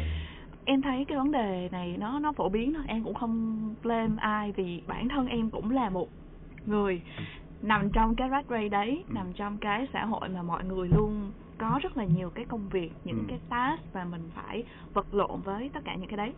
em 0.65 0.81
thấy 0.81 1.05
cái 1.05 1.17
vấn 1.17 1.31
đề 1.31 1.69
này 1.71 1.95
nó 1.99 2.19
nó 2.19 2.31
phổ 2.33 2.49
biến 2.49 2.73
thôi 2.73 2.83
em 2.87 3.03
cũng 3.03 3.13
không 3.13 3.75
blame 3.83 4.15
ai 4.17 4.51
vì 4.51 4.81
bản 4.87 5.09
thân 5.09 5.27
em 5.27 5.49
cũng 5.49 5.71
là 5.71 5.89
một 5.89 6.07
người 6.65 7.01
nằm 7.61 7.89
trong 7.89 8.15
cái 8.15 8.29
rat 8.29 8.45
race 8.49 8.69
đấy 8.69 9.03
Ừ. 9.09 9.13
nằm 9.13 9.33
trong 9.33 9.57
cái 9.57 9.87
xã 9.93 10.05
hội 10.05 10.29
mà 10.29 10.41
mọi 10.43 10.63
người 10.63 10.87
luôn 10.87 11.31
có 11.57 11.79
rất 11.83 11.97
là 11.97 12.03
nhiều 12.05 12.29
cái 12.29 12.45
công 12.45 12.69
việc 12.69 12.91
những 13.03 13.17
Ừ. 13.17 13.23
cái 13.29 13.39
task 13.49 13.83
và 13.93 14.03
mình 14.05 14.29
phải 14.35 14.63
vật 14.93 15.13
lộn 15.13 15.41
với 15.41 15.69
tất 15.73 15.79
cả 15.85 15.95
những 15.95 16.07
cái 16.09 16.17
đấy 16.17 16.33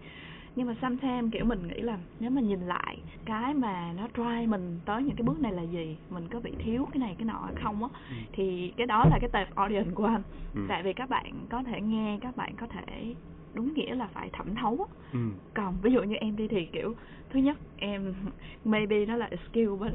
nhưng 0.56 0.68
mà 0.68 0.76
sometimes 0.82 1.34
kiểu 1.34 1.46
mình 1.46 1.68
nghĩ 1.68 1.82
là 1.82 1.98
nếu 2.20 2.30
mà 2.32 2.42
nhìn 2.42 2.60
lại 2.62 2.98
cái 3.26 3.54
mà 3.54 3.94
nó 3.94 4.08
drive 4.14 4.46
mình 4.46 4.80
tới 4.86 5.04
những 5.04 5.16
cái 5.16 5.24
bước 5.24 5.40
này 5.40 5.52
là 5.52 5.62
gì 5.64 5.98
mình 6.10 6.28
có 6.28 6.40
bị 6.40 6.56
thiếu 6.60 6.88
cái 6.92 7.00
này 7.00 7.16
cái 7.18 7.26
nọ 7.26 7.42
hay 7.46 7.54
không 7.64 7.84
á 7.84 7.90
Ừ. 8.10 8.16
thì 8.34 8.74
cái 8.78 8.88
đó 8.88 9.06
là 9.06 9.18
cái 9.22 9.30
tệp 9.34 9.56
audience 9.56 9.92
của 9.96 10.06
anh 10.06 10.24
Ừ. 10.54 10.62
tại 10.70 10.84
vì 10.84 10.94
các 10.94 11.10
bạn 11.10 11.46
có 11.50 11.64
thể 11.64 11.82
nghe 11.82 12.18
các 12.22 12.36
bạn 12.36 12.56
có 12.56 12.68
thể 12.68 13.16
đúng 13.54 13.74
nghĩa 13.74 13.96
là 13.96 14.08
phải 14.08 14.30
thẩm 14.34 14.56
thấu 14.56 14.88
á 14.92 14.96
Ừ. 15.14 15.20
còn 15.54 15.78
ví 15.82 15.92
dụ 15.94 16.04
như 16.04 16.16
em 16.16 16.36
đi 16.36 16.48
thì 16.48 16.66
kiểu 16.66 16.96
thứ 17.30 17.40
nhất 17.40 17.58
em 17.76 18.14
maybe 18.64 19.06
nó 19.06 19.16
là 19.16 19.30
skill 19.50 19.70
but 19.70 19.92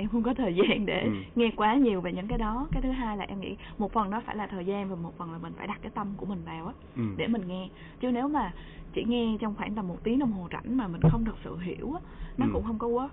em 0.00 0.08
không 0.08 0.22
có 0.22 0.34
thời 0.34 0.54
gian 0.56 0.86
để 0.86 1.02
Ừ. 1.04 1.10
nghe 1.34 1.50
quá 1.56 1.74
nhiều 1.74 2.00
về 2.00 2.12
những 2.12 2.28
cái 2.28 2.38
đó 2.38 2.68
cái 2.72 2.82
thứ 2.82 2.90
hai 2.90 3.16
là 3.16 3.24
em 3.28 3.40
nghĩ 3.40 3.56
một 3.78 3.92
phần 3.92 4.10
nó 4.10 4.20
phải 4.26 4.36
là 4.36 4.46
thời 4.46 4.66
gian 4.66 4.88
và 4.90 4.96
một 4.96 5.16
phần 5.18 5.32
là 5.32 5.38
mình 5.38 5.52
phải 5.56 5.66
đặt 5.66 5.78
cái 5.82 5.90
tâm 5.94 6.14
của 6.16 6.26
mình 6.26 6.44
vào 6.44 6.66
á 6.66 6.72
Ừ. 6.96 7.02
để 7.16 7.26
mình 7.28 7.42
nghe 7.48 7.68
chứ 8.00 8.10
nếu 8.12 8.28
mà 8.28 8.52
chỉ 8.92 9.04
nghe 9.04 9.36
trong 9.40 9.54
khoảng 9.54 9.74
tầm 9.74 9.88
một 9.88 9.98
tiếng 10.02 10.18
đồng 10.18 10.32
hồ 10.32 10.48
rảnh 10.52 10.76
mà 10.76 10.88
mình 10.88 11.00
không 11.10 11.24
thật 11.24 11.36
sự 11.44 11.56
hiểu 11.58 11.92
á 11.94 12.00
nó 12.36 12.46
Ừ. 12.46 12.50
cũng 12.52 12.64
không 12.64 12.78
có 12.78 12.86
work 12.88 13.08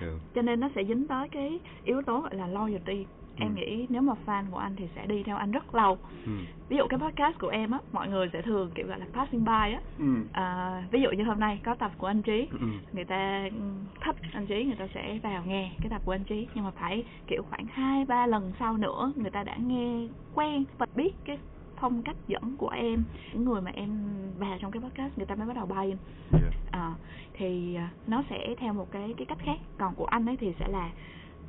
Dạ. 0.00 0.06
cho 0.34 0.42
nên 0.42 0.60
nó 0.60 0.68
sẽ 0.74 0.84
dính 0.84 1.06
tới 1.08 1.28
cái 1.28 1.60
yếu 1.84 2.02
tố 2.02 2.20
gọi 2.20 2.34
là 2.34 2.46
loyalty 2.46 3.06
em 3.38 3.48
Ừ. 3.48 3.54
nghĩ 3.54 3.86
nếu 3.88 4.02
mà 4.02 4.12
fan 4.26 4.44
của 4.50 4.58
anh 4.58 4.72
thì 4.76 4.88
sẽ 4.94 5.06
đi 5.06 5.22
theo 5.22 5.36
anh 5.36 5.50
rất 5.50 5.74
lâu 5.74 5.98
Ừ. 6.26 6.32
ví 6.68 6.76
dụ 6.76 6.86
cái 6.88 6.98
podcast 7.00 7.38
của 7.38 7.48
em 7.48 7.70
á 7.70 7.78
mọi 7.92 8.08
người 8.08 8.28
sẽ 8.32 8.42
thường 8.42 8.70
kiểu 8.74 8.86
gọi 8.86 8.98
là 8.98 9.06
passing 9.12 9.44
by 9.44 9.52
á 9.74 9.80
Ừ. 9.98 10.04
à, 10.32 10.82
ví 10.90 11.00
dụ 11.02 11.10
như 11.10 11.24
hôm 11.24 11.40
nay 11.40 11.60
có 11.64 11.74
tập 11.74 11.92
của 11.98 12.06
anh 12.06 12.22
trí 12.22 12.48
Ừ. 12.60 12.66
người 12.92 13.04
ta 13.04 13.48
ừ, 13.52 13.60
thích 14.04 14.16
anh 14.32 14.46
trí 14.46 14.64
người 14.64 14.76
ta 14.76 14.86
sẽ 14.94 15.18
vào 15.22 15.44
nghe 15.46 15.70
cái 15.80 15.90
tập 15.90 16.02
của 16.04 16.12
anh 16.12 16.24
trí 16.24 16.48
nhưng 16.54 16.64
mà 16.64 16.70
phải 16.70 17.04
kiểu 17.26 17.42
khoảng 17.50 17.66
hai 17.66 18.04
ba 18.04 18.26
lần 18.26 18.52
sau 18.58 18.76
nữa 18.76 19.12
người 19.16 19.30
ta 19.30 19.42
đã 19.44 19.56
nghe 19.56 20.08
quen 20.34 20.64
và 20.78 20.86
biết 20.94 21.14
cái 21.24 21.38
phong 21.80 22.02
cách 22.02 22.16
dẫn 22.26 22.56
của 22.58 22.68
em 22.68 23.04
những 23.32 23.44
người 23.44 23.60
mà 23.60 23.70
em 23.74 23.90
vào 24.38 24.58
trong 24.60 24.70
cái 24.70 24.82
podcast 24.82 25.16
người 25.18 25.26
ta 25.26 25.34
mới 25.34 25.46
bắt 25.46 25.56
đầu 25.56 25.66
bay 25.66 25.96
Dạ. 26.32 26.50
à, 26.70 26.94
thì 27.32 27.74
à, 27.74 27.90
nó 28.06 28.22
sẽ 28.30 28.54
theo 28.58 28.72
một 28.72 28.90
cái 28.90 29.14
cái 29.16 29.26
cách 29.26 29.38
khác 29.44 29.58
còn 29.78 29.94
của 29.94 30.04
anh 30.06 30.26
ấy 30.26 30.36
thì 30.36 30.52
sẽ 30.58 30.68
là 30.68 30.90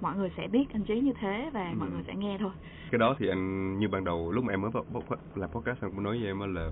mọi 0.02 0.16
người 0.18 0.32
sẽ 0.38 0.48
biết 0.48 0.66
anh 0.74 0.84
trí 0.84 1.00
như 1.00 1.14
thế 1.22 1.50
và 1.54 1.74
mọi 1.80 1.88
Ừ. 1.90 1.94
người 1.94 2.04
sẽ 2.08 2.16
nghe 2.16 2.38
thôi 2.40 2.52
cái 2.92 3.00
đó 3.00 3.16
thì 3.20 3.28
anh 3.28 3.80
như 3.80 3.88
ban 3.88 4.04
đầu 4.04 4.32
lúc 4.32 4.44
mà 4.44 4.54
em 4.54 4.62
mới 4.62 4.72
làm 5.36 5.50
podcast 5.50 5.82
anh 5.82 5.92
cũng 5.92 6.04
nói 6.04 6.18
với 6.20 6.28
em 6.28 6.54
là 6.56 6.72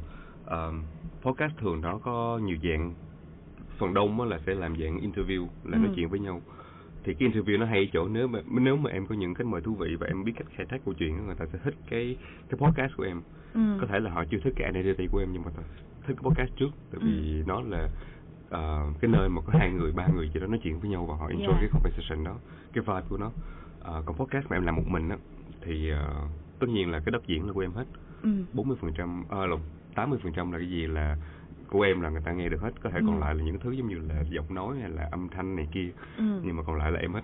um, 0.49 0.83
podcast 1.21 1.57
thường 1.57 1.81
nó 1.81 1.97
có 1.97 2.39
nhiều 2.43 2.57
dạng 2.63 2.93
phần 3.77 3.93
đông 3.93 4.21
là 4.21 4.39
sẽ 4.45 4.53
làm 4.55 4.75
dạng 4.77 4.97
interview 4.99 5.47
là 5.63 5.77
nói 5.77 5.87
Ừ. 5.87 5.93
chuyện 5.95 6.09
với 6.09 6.19
nhau 6.19 6.41
thì 7.03 7.13
cái 7.13 7.29
interview 7.29 7.59
nó 7.59 7.65
hay 7.65 7.89
chỗ 7.93 8.07
nếu 8.07 8.27
mà 8.27 8.39
nếu 8.51 8.75
mà 8.77 8.89
em 8.91 9.05
có 9.07 9.15
những 9.15 9.33
khách 9.33 9.47
mời 9.47 9.61
thú 9.61 9.75
vị 9.75 9.95
và 9.95 10.07
em 10.07 10.23
biết 10.23 10.33
cách 10.37 10.47
khai 10.55 10.65
thác 10.65 10.81
câu 10.85 10.93
chuyện 10.93 11.25
người 11.25 11.35
ta 11.35 11.45
sẽ 11.45 11.59
thích 11.63 11.75
cái 11.89 12.17
cái 12.49 12.57
podcast 12.57 12.93
của 12.97 13.03
em 13.03 13.21
ừ. 13.53 13.59
có 13.81 13.87
thể 13.87 13.99
là 13.99 14.11
họ 14.11 14.23
chưa 14.29 14.37
thích 14.43 14.53
cái 14.55 14.71
identity 14.73 15.07
của 15.11 15.19
em 15.19 15.29
nhưng 15.33 15.41
mà 15.45 15.51
thích 15.55 15.63
cái 16.07 16.15
podcast 16.23 16.51
trước 16.55 16.69
tại 16.91 16.99
vì 17.03 17.37
Ừ. 17.39 17.43
nó 17.47 17.61
là 17.61 17.89
ờ, 18.55 18.93
cái 19.01 19.11
nơi 19.11 19.29
mà 19.29 19.41
có 19.41 19.53
hai 19.59 19.71
người 19.71 19.91
ba 19.91 20.07
người 20.07 20.29
gì 20.33 20.39
đó 20.39 20.47
nói 20.47 20.59
chuyện 20.63 20.79
với 20.79 20.89
nhau 20.89 21.05
và 21.05 21.15
họ 21.15 21.27
enjoy 21.29 21.47
Yeah. 21.47 21.59
cái 21.59 21.69
conversation 21.73 22.23
đó 22.23 22.39
cái 22.73 22.83
vibe 22.87 23.01
của 23.09 23.17
nó 23.17 23.31
Ờ, 23.79 24.03
còn 24.05 24.15
podcast 24.17 24.45
mà 24.49 24.57
em 24.57 24.65
làm 24.65 24.75
một 24.75 24.87
mình 24.87 25.09
á 25.09 25.17
thì 25.61 25.89
ờ, 25.89 26.27
tất 26.59 26.67
nhiên 26.69 26.91
là 26.91 26.99
cái 26.99 27.11
đất 27.11 27.27
diễn 27.27 27.47
là 27.47 27.53
của 27.53 27.59
em 27.59 27.71
hết 27.73 27.85
ừ. 28.23 28.29
40 28.53 28.77
phần 28.81 28.93
trăm 28.93 29.23
lộn 29.29 29.59
80 29.95 30.19
phần 30.23 30.33
trăm 30.33 30.51
là 30.51 30.57
cái 30.57 30.69
gì 30.69 30.87
là 30.87 31.17
của 31.67 31.81
em 31.81 32.01
là 32.01 32.09
người 32.09 32.21
ta 32.25 32.31
nghe 32.31 32.49
được 32.49 32.61
hết 32.61 32.81
có 32.81 32.89
thể 32.89 32.99
còn 33.05 33.15
Ừ. 33.15 33.19
lại 33.21 33.35
là 33.35 33.43
những 33.43 33.59
thứ 33.59 33.71
giống 33.71 33.87
như 33.87 33.99
là 33.99 34.21
giọng 34.29 34.55
nói 34.55 34.79
hay 34.79 34.89
là 34.89 35.07
âm 35.11 35.29
thanh 35.29 35.55
này 35.55 35.67
kia 35.71 35.91
Ừ. 36.17 36.23
nhưng 36.43 36.55
mà 36.57 36.63
còn 36.63 36.75
lại 36.75 36.91
là 36.91 36.99
em 36.99 37.13
hết 37.13 37.21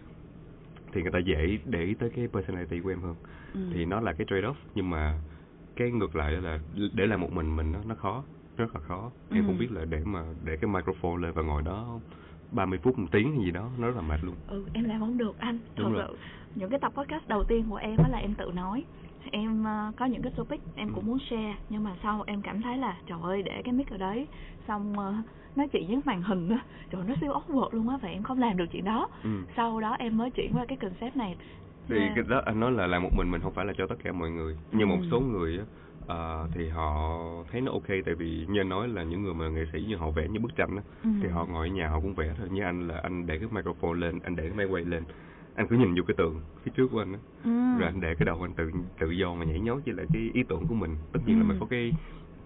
thì 0.94 1.02
người 1.02 1.12
ta 1.12 1.20
dễ 1.20 1.58
để 1.66 1.84
ý 1.84 1.94
tới 1.94 2.10
cái 2.16 2.28
personality 2.34 2.80
của 2.80 2.90
em 2.90 3.02
hơn 3.02 3.16
Ừ. 3.54 3.60
thì 3.74 3.86
nó 3.86 4.00
là 4.00 4.14
cái 4.14 4.28
trade 4.30 4.42
off 4.48 4.54
nhưng 4.76 4.90
mà 4.90 5.20
cái 5.76 5.92
ngược 5.92 6.16
lại 6.16 6.32
là 6.32 6.60
để 6.94 7.06
làm 7.08 7.22
một 7.22 7.32
mình 7.32 7.56
mình 7.56 7.72
nó 7.72 7.80
nó 7.86 7.96
khó 7.96 8.24
rất 8.62 8.76
là 8.76 8.82
khó 8.82 9.12
em 9.32 9.44
Ừ. 9.44 9.48
cũng 9.48 9.58
biết 9.58 9.72
là 9.72 9.86
để 9.86 10.00
mà 10.06 10.24
để 10.46 10.58
cái 10.62 10.70
microphone 10.70 11.18
lên 11.22 11.32
và 11.34 11.42
ngồi 11.42 11.62
đó 11.62 12.00
30 12.52 12.80
phút 12.84 13.00
một 13.00 13.08
tiếng 13.12 13.36
hay 13.36 13.46
gì 13.46 13.52
đó 13.52 13.70
nó 13.78 13.88
rất 13.88 13.96
là 13.96 14.02
mệt 14.02 14.24
luôn 14.24 14.36
ừ 14.48 14.66
em 14.74 14.84
làm 14.84 15.00
không 15.00 15.18
được 15.18 15.40
anh 15.40 15.60
thật 15.76 15.84
Đúng 15.84 15.94
rồi. 15.94 16.04
sự 16.08 16.18
những 16.56 16.70
cái 16.70 16.80
tập 16.80 16.92
podcast 16.96 17.28
đầu 17.28 17.44
tiên 17.44 17.66
của 17.70 17.76
em 17.76 17.98
đó 17.98 18.08
là 18.10 18.18
em 18.18 18.34
tự 18.34 18.52
nói 18.56 18.84
em 19.32 19.64
ờ, 19.64 19.92
có 19.98 20.06
những 20.06 20.22
cái 20.22 20.32
topic 20.36 20.62
em 20.76 20.88
Ừ. 20.88 20.92
cũng 20.96 21.06
muốn 21.08 21.20
share 21.30 21.56
nhưng 21.70 21.84
mà 21.84 21.96
sau 22.04 22.24
em 22.28 22.42
cảm 22.42 22.62
thấy 22.62 22.78
là 22.78 22.98
trời 23.08 23.20
ơi 23.24 23.42
để 23.44 23.62
cái 23.66 23.74
mic 23.74 23.90
ở 23.90 23.98
đấy 23.98 24.28
xong 24.68 25.00
ờ, 25.00 25.14
nói 25.56 25.68
chuyện 25.72 25.88
với 25.88 26.02
màn 26.06 26.22
hình 26.22 26.50
á 26.50 26.60
trời 26.92 27.02
nó 27.08 27.14
siêu 27.22 27.32
awkward 27.34 27.70
luôn 27.72 27.90
á 27.90 27.98
và 28.02 28.10
em 28.10 28.24
không 28.24 28.40
làm 28.40 28.58
được 28.58 28.66
chuyện 28.72 28.86
đó 28.86 29.08
ừ. 29.24 29.30
sau 29.56 29.80
đó 29.82 29.96
em 30.00 30.18
mới 30.18 30.32
chuyển 30.32 30.52
qua 30.54 30.66
cái 30.68 30.78
concept 30.78 31.16
này 31.16 31.36
thì 31.88 31.98
Yeah. 31.98 32.12
cái 32.16 32.24
đó 32.30 32.42
anh 32.46 32.60
nói 32.60 32.72
là 32.72 32.88
làm 32.88 33.04
một 33.04 33.10
mình 33.18 33.32
mình 33.32 33.42
không 33.42 33.54
phải 33.54 33.66
là 33.66 33.74
cho 33.78 33.88
tất 33.88 33.96
cả 34.04 34.12
mọi 34.12 34.32
người 34.32 34.58
nhưng 34.72 34.90
một 34.90 34.98
Ừ. 35.02 35.08
số 35.12 35.20
người 35.20 35.58
á 35.58 35.64
ờ, 36.08 36.48
thì 36.54 36.70
họ 36.70 37.10
thấy 37.52 37.62
nó 37.62 37.72
ok 37.72 37.88
tại 38.06 38.16
vì 38.16 38.46
như 38.50 38.60
anh 38.62 38.70
nói 38.70 38.88
là 38.88 39.04
những 39.04 39.24
người 39.24 39.34
mà 39.34 39.50
nghệ 39.50 39.66
sĩ 39.74 39.86
như 39.88 39.96
họ 39.96 40.12
vẽ 40.12 40.28
như 40.28 40.40
bức 40.40 40.56
tranh 40.56 40.76
á 40.76 40.84
Ừ. 41.04 41.10
thì 41.22 41.28
họ 41.30 41.46
ngồi 41.46 41.68
ở 41.68 41.72
nhà 41.74 41.88
họ 41.90 42.00
cũng 42.00 42.14
vẽ 42.16 42.34
thôi. 42.38 42.48
Như 42.52 42.62
anh 42.64 42.88
là 42.88 42.98
anh 43.04 43.26
để 43.26 43.38
cái 43.40 43.48
microphone 43.52 43.94
lên 44.00 44.20
anh 44.24 44.36
để 44.36 44.44
cái 44.44 44.58
máy 44.58 44.66
quay 44.66 44.86
lên 44.86 45.04
anh 45.56 45.68
cứ 45.68 45.78
nhìn 45.78 45.96
vô 45.96 46.04
cái 46.08 46.16
tường 46.18 46.42
phía 46.64 46.72
trước 46.76 46.88
của 46.92 47.00
anh 47.00 47.14
á. 47.14 47.20
Ừ. 47.44 47.52
rồi 47.80 47.86
anh 47.90 48.02
để 48.02 48.16
cái 48.16 48.26
đầu 48.26 48.42
anh 48.42 48.54
tự 48.54 48.72
tự 49.00 49.10
do 49.12 49.34
mà 49.34 49.46
nhảy 49.46 49.60
nhót 49.60 49.82
với 49.86 49.94
lại 49.96 50.06
cái 50.14 50.30
ý 50.34 50.44
tưởng 50.50 50.68
của 50.68 50.76
mình. 50.76 50.96
Tất 51.12 51.20
nhiên 51.26 51.38
là 51.38 51.44
Ừ. 51.44 51.48
mình 51.48 51.58
có 51.60 51.66
cái 51.70 51.92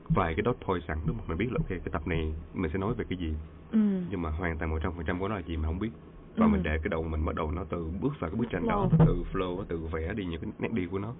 vài 0.10 0.34
cái 0.36 0.44
dot 0.46 0.58
point 0.68 0.84
sẵn 0.88 0.98
đúng 1.08 1.18
không? 1.18 1.28
Mình 1.28 1.38
biết 1.38 1.48
là 1.52 1.58
ok 1.60 1.70
cái 1.70 1.90
tập 1.92 2.08
này 2.08 2.36
mình 2.54 2.72
sẽ 2.72 2.80
nói 2.80 2.94
về 2.94 3.06
cái 3.10 3.18
gì. 3.18 3.34
Ừ. 3.72 3.80
Nhưng 4.10 4.22
mà 4.22 4.30
hoàn 4.30 4.58
toàn 4.58 4.72
một 4.72 4.80
trăm 4.84 4.94
phần 4.96 5.06
trăm 5.06 5.20
của 5.20 5.28
nó 5.28 5.36
là 5.36 5.42
gì 5.42 5.58
mà 5.58 5.68
không 5.68 5.80
biết. 5.80 5.92
Và 6.38 6.46
Ừ. 6.46 6.50
mình 6.50 6.64
để 6.64 6.78
cái 6.84 6.90
đầu 6.90 7.04
mình 7.04 7.26
bắt 7.26 7.36
đầu 7.36 7.52
nó 7.52 7.64
từ 7.70 7.88
bước 8.02 8.14
vào 8.20 8.30
cái 8.32 8.40
bức 8.40 8.50
tranh 8.50 8.68
đó 8.68 8.90
từ 9.00 9.24
flow 9.34 9.64
từ 9.68 9.78
vẽ 9.92 10.14
đi 10.14 10.26
những 10.26 10.42
cái 10.42 10.52
nét 10.60 10.72
đi 10.72 10.86
của 10.92 11.00
nó 11.00 11.14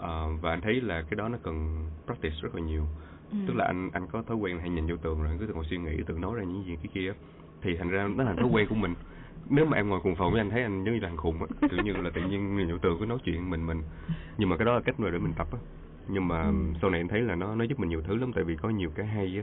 Ờ, 0.00 0.28
và 0.40 0.50
anh 0.50 0.60
thấy 0.60 0.80
là 0.80 1.02
cái 1.02 1.16
đó 1.16 1.28
nó 1.28 1.38
cần 1.42 1.86
practice 2.06 2.34
rất 2.42 2.54
là 2.54 2.60
nhiều. 2.60 2.86
Ừ. 3.32 3.36
tức 3.46 3.54
là 3.56 3.64
anh 3.64 3.90
anh 3.92 4.06
có 4.06 4.22
thói 4.22 4.36
quen 4.36 4.54
là 4.56 4.60
hay 4.60 4.70
nhìn 4.70 4.86
vô 4.86 4.96
tường 4.96 5.22
rồi 5.22 5.36
cứ 5.40 5.46
tự 5.46 5.54
ngồi 5.54 5.64
suy 5.70 5.78
nghĩ 5.78 6.02
tự 6.06 6.18
nói 6.18 6.34
ra 6.36 6.42
những 6.44 6.64
gì 6.64 6.76
cái 6.82 6.90
kia. 6.94 7.12
Thì 7.62 7.76
thành 7.76 7.88
ra 7.88 8.08
nó 8.16 8.24
là 8.24 8.34
thói 8.34 8.48
quen 8.52 8.66
của 8.68 8.74
mình. 8.74 8.94
Nếu 9.50 9.64
mà 9.66 9.76
em 9.76 9.88
ngồi 9.88 10.00
cùng 10.02 10.14
phòng 10.16 10.32
với 10.32 10.40
anh 10.40 10.50
thấy 10.50 10.62
anh 10.62 10.84
giống 10.84 10.94
như 10.94 11.00
là 11.00 11.08
thằng 11.08 11.16
khùng 11.16 11.40
á 11.40 11.46
tự 11.70 11.76
nhiên 11.84 12.04
là 12.04 12.10
tự 12.14 12.22
nhiên 12.28 12.56
nhìn 12.56 12.70
vô 12.70 12.78
tường 12.78 12.96
cứ 13.00 13.06
nói 13.06 13.18
chuyện 13.24 13.50
mình 13.50 13.66
mình. 13.66 13.82
Nhưng 14.38 14.48
mà 14.48 14.56
cái 14.56 14.64
đó 14.64 14.74
là 14.74 14.80
cách 14.80 15.00
mà 15.00 15.10
để 15.10 15.18
mình 15.18 15.32
tập 15.36 15.48
á. 15.52 15.58
Nhưng 16.08 16.28
mà 16.28 16.42
Ừ. 16.42 16.52
sau 16.80 16.90
này 16.90 17.00
anh 17.00 17.08
thấy 17.08 17.20
là 17.20 17.34
nó 17.34 17.54
nó 17.54 17.64
giúp 17.64 17.78
mình 17.80 17.88
nhiều 17.88 18.02
thứ 18.02 18.14
lắm 18.16 18.32
tại 18.32 18.44
vì 18.44 18.56
có 18.56 18.68
nhiều 18.68 18.90
cái 18.94 19.06
hay 19.06 19.36
á. 19.36 19.42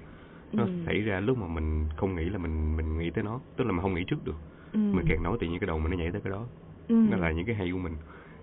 Nó 0.53 0.63
Ừ. 0.63 0.69
xảy 0.85 1.01
ra 1.01 1.19
lúc 1.19 1.37
mà 1.37 1.47
mình 1.47 1.89
không 1.97 2.15
nghĩ 2.15 2.25
là 2.25 2.37
mình 2.37 2.77
mình 2.77 2.97
nghĩ 2.97 3.09
tới 3.11 3.23
nó. 3.23 3.39
Tức 3.55 3.63
là 3.63 3.71
mình 3.71 3.81
không 3.81 3.93
nghĩ 3.93 4.03
trước 4.07 4.23
được. 4.25 4.35
Ừ. 4.73 4.79
mình 4.93 5.05
càng 5.09 5.23
nói 5.23 5.37
tự 5.41 5.47
nhiên 5.47 5.59
cái 5.59 5.67
đầu 5.67 5.79
mình 5.79 5.91
nó 5.91 5.97
nhảy 5.97 6.11
tới 6.11 6.21
cái 6.21 6.31
đó. 6.31 6.45
Ừ. 6.87 6.95
nó 7.11 7.17
là 7.17 7.31
những 7.31 7.45
cái 7.45 7.55
hay 7.55 7.71
của 7.71 7.77
mình. 7.79 7.93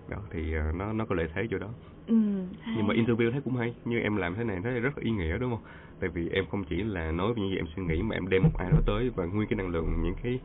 Đó 0.09 0.17
thì 0.31 0.55
ờ, 0.55 0.73
nó 0.77 0.93
nó 0.93 1.05
có 1.07 1.15
lợi 1.15 1.29
thế 1.35 1.47
chỗ 1.51 1.59
đó 1.59 1.69
ừ. 2.07 2.15
hay. 2.63 2.75
nhưng 2.77 2.87
mà 2.87 2.95
interview 2.95 3.31
thấy 3.33 3.41
cũng 3.45 3.57
hay 3.57 3.75
như 3.85 4.01
em 4.01 4.17
làm 4.17 4.35
thế 4.35 4.45
này 4.45 4.61
thấy 4.63 4.81
rất 4.81 4.99
là 4.99 5.03
ý 5.05 5.11
nghĩa 5.11 5.39
đúng 5.39 5.51
không 5.51 5.65
tại 6.01 6.11
vì 6.11 6.29
em 6.29 6.45
không 6.51 6.65
chỉ 6.65 6.77
là 6.83 7.13
nói 7.13 7.35
về 7.35 7.43
những 7.43 7.51
gì 7.51 7.57
em 7.57 7.67
suy 7.77 7.83
nghĩ 7.83 8.03
mà 8.03 8.15
em 8.17 8.29
đem 8.29 8.43
một 8.43 8.59
ai 8.59 8.71
đó 8.73 8.79
tới 8.87 9.11
và 9.17 9.25
nguyên 9.25 9.49
cái 9.49 9.57
năng 9.57 9.69
lượng 9.69 10.03
những 10.03 10.15
cái 10.23 10.39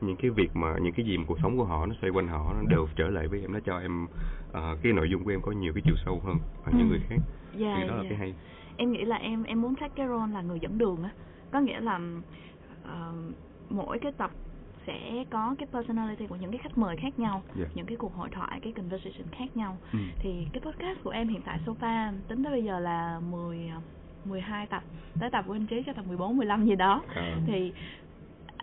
những 0.00 0.16
cái 0.16 0.30
việc 0.30 0.50
mà 0.54 0.78
những 0.82 0.92
cái 0.92 1.06
gì 1.06 1.16
mà 1.18 1.24
cuộc 1.26 1.38
sống 1.42 1.56
của 1.56 1.64
họ 1.64 1.86
nó 1.86 1.94
xoay 2.00 2.10
quanh 2.10 2.28
họ 2.28 2.54
nó 2.54 2.62
đều 2.70 2.88
trở 2.96 3.08
lại 3.08 3.28
với 3.28 3.40
em 3.40 3.52
nó 3.52 3.60
cho 3.60 3.78
em 3.78 4.06
ờ, 4.52 4.76
cái 4.82 4.92
nội 4.92 5.10
dung 5.10 5.24
của 5.24 5.30
em 5.30 5.40
có 5.42 5.52
nhiều 5.52 5.72
cái 5.74 5.82
chiều 5.86 5.96
sâu 6.04 6.20
hơn 6.24 6.36
những 6.66 6.88
Ừ. 6.88 6.90
người 6.90 7.00
khác 7.08 7.16
Dạ, 7.58 7.74
thì 7.80 7.88
đó 7.88 7.94
là 7.94 8.02
dạ. 8.02 8.08
cái 8.08 8.18
hay 8.18 8.34
em 8.76 8.92
nghĩ 8.92 9.04
là 9.04 9.16
em 9.16 9.42
em 9.42 9.60
muốn 9.62 9.74
take 9.76 9.92
cái 9.96 10.06
role 10.06 10.32
là 10.32 10.42
người 10.42 10.60
dẫn 10.60 10.78
đường 10.78 11.02
á 11.02 11.10
có 11.52 11.60
nghĩa 11.60 11.80
là 11.80 12.00
ờ, 12.82 13.12
mỗi 13.70 13.98
cái 13.98 14.12
tập 14.12 14.30
sẽ 14.90 15.24
có 15.30 15.54
cái 15.58 15.66
personality 15.72 16.26
của 16.26 16.36
những 16.36 16.50
cái 16.50 16.58
khách 16.62 16.78
mời 16.78 16.96
khác 16.96 17.18
nhau 17.18 17.42
Dạ. 17.54 17.64
những 17.74 17.86
cái 17.86 17.96
cuộc 17.96 18.14
hội 18.14 18.28
thoại 18.32 18.60
cái 18.62 18.72
conversation 18.72 19.26
khác 19.32 19.56
nhau 19.56 19.76
Ừ. 19.92 19.98
thì 20.18 20.46
cái 20.52 20.60
podcast 20.60 20.98
của 21.04 21.10
em 21.10 21.28
hiện 21.28 21.40
tại 21.44 21.58
so 21.66 21.72
far 21.80 22.12
tính 22.28 22.44
tới 22.44 22.52
bây 22.52 22.64
giờ 22.64 22.78
là 22.78 23.20
10 23.30 23.70
ờ, 23.74 23.80
12 24.24 24.66
tập 24.66 24.82
tới 25.20 25.30
tập 25.30 25.44
của 25.48 25.52
anh 25.52 25.66
Trí 25.66 25.82
cho 25.86 25.92
tập 25.92 26.04
14 26.08 26.36
15 26.36 26.64
gì 26.66 26.76
đó 26.76 27.02
À. 27.14 27.36
thì 27.46 27.72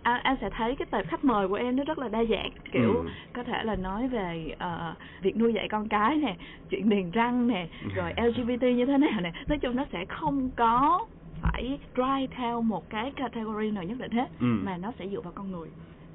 anh, 0.02 0.20
anh 0.22 0.36
sẽ 0.40 0.50
thấy 0.50 0.76
cái 0.76 0.86
tệp 0.90 1.08
khách 1.08 1.24
mời 1.24 1.48
của 1.48 1.54
em 1.54 1.76
nó 1.76 1.84
rất 1.84 1.98
là 1.98 2.08
đa 2.08 2.24
dạng 2.24 2.50
kiểu 2.72 2.94
Ừ. 2.94 3.08
có 3.32 3.42
thể 3.44 3.64
là 3.64 3.76
nói 3.76 4.08
về 4.08 4.54
ờ, 4.58 4.94
việc 5.22 5.36
nuôi 5.36 5.52
dạy 5.54 5.68
con 5.68 5.88
cái 5.88 6.16
nè 6.16 6.36
chuyện 6.70 6.88
niềng 6.88 7.10
răng 7.10 7.46
nè 7.48 7.68
rồi 7.94 8.12
LGBT 8.16 8.62
như 8.76 8.86
thế 8.86 8.98
nào 8.98 9.20
nè 9.20 9.32
nói 9.48 9.58
chung 9.58 9.76
nó 9.76 9.84
sẽ 9.92 10.04
không 10.08 10.50
có 10.56 11.06
phải 11.42 11.78
drive 11.94 12.26
theo 12.36 12.62
một 12.62 12.90
cái 12.90 13.10
category 13.16 13.70
nào 13.70 13.84
nhất 13.84 13.98
định 13.98 14.12
hết 14.12 14.28
Ừ. 14.40 14.46
mà 14.64 14.76
nó 14.76 14.92
sẽ 14.98 15.08
dựa 15.08 15.20
vào 15.20 15.32
con 15.36 15.50
người 15.52 15.68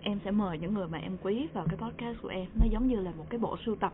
em 0.03 0.19
sẽ 0.25 0.31
mời 0.31 0.57
những 0.57 0.73
người 0.73 0.87
mà 0.87 0.97
em 0.97 1.17
quý 1.21 1.47
vào 1.53 1.65
cái 1.69 1.77
podcast 1.77 2.21
của 2.21 2.27
em 2.27 2.45
nó 2.59 2.65
giống 2.71 2.87
như 2.87 2.99
là 2.99 3.11
một 3.17 3.25
cái 3.29 3.39
bộ 3.39 3.57
sưu 3.65 3.75
tập 3.75 3.93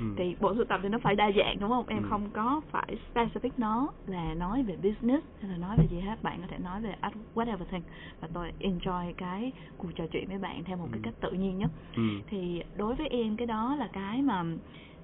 Ừ. 0.00 0.06
thì 0.18 0.36
bộ 0.40 0.54
sưu 0.54 0.64
tập 0.64 0.80
thì 0.82 0.88
nó 0.88 0.98
phải 1.02 1.14
đa 1.16 1.30
dạng 1.36 1.56
đúng 1.60 1.70
không 1.70 1.84
em 1.88 2.02
Ừ. 2.02 2.06
không 2.10 2.30
có 2.30 2.60
phải 2.70 2.96
specific 3.14 3.50
nó 3.56 3.88
là 4.06 4.34
nói 4.34 4.62
về 4.62 4.76
business 4.76 5.24
hay 5.40 5.50
là 5.50 5.56
nói 5.56 5.76
về 5.78 5.86
gì 5.90 6.00
hết 6.00 6.22
bạn 6.22 6.40
có 6.40 6.46
thể 6.50 6.58
nói 6.58 6.80
về 6.80 6.94
whatever 7.34 7.64
thing 7.70 7.82
và 8.20 8.28
tôi 8.32 8.52
enjoy 8.60 9.12
cái 9.16 9.52
cuộc 9.78 9.88
trò 9.96 10.06
chuyện 10.06 10.28
với 10.28 10.38
bạn 10.38 10.64
theo 10.64 10.76
một 10.76 10.88
cái 10.92 11.00
Ừ. 11.04 11.04
cách 11.04 11.14
tự 11.20 11.30
nhiên 11.30 11.58
nhất 11.58 11.70
Ừ. 11.96 12.02
thì 12.26 12.62
đối 12.76 12.94
với 12.94 13.08
em 13.08 13.36
cái 13.36 13.46
đó 13.46 13.74
là 13.78 13.88
cái 13.92 14.22
mà 14.22 14.44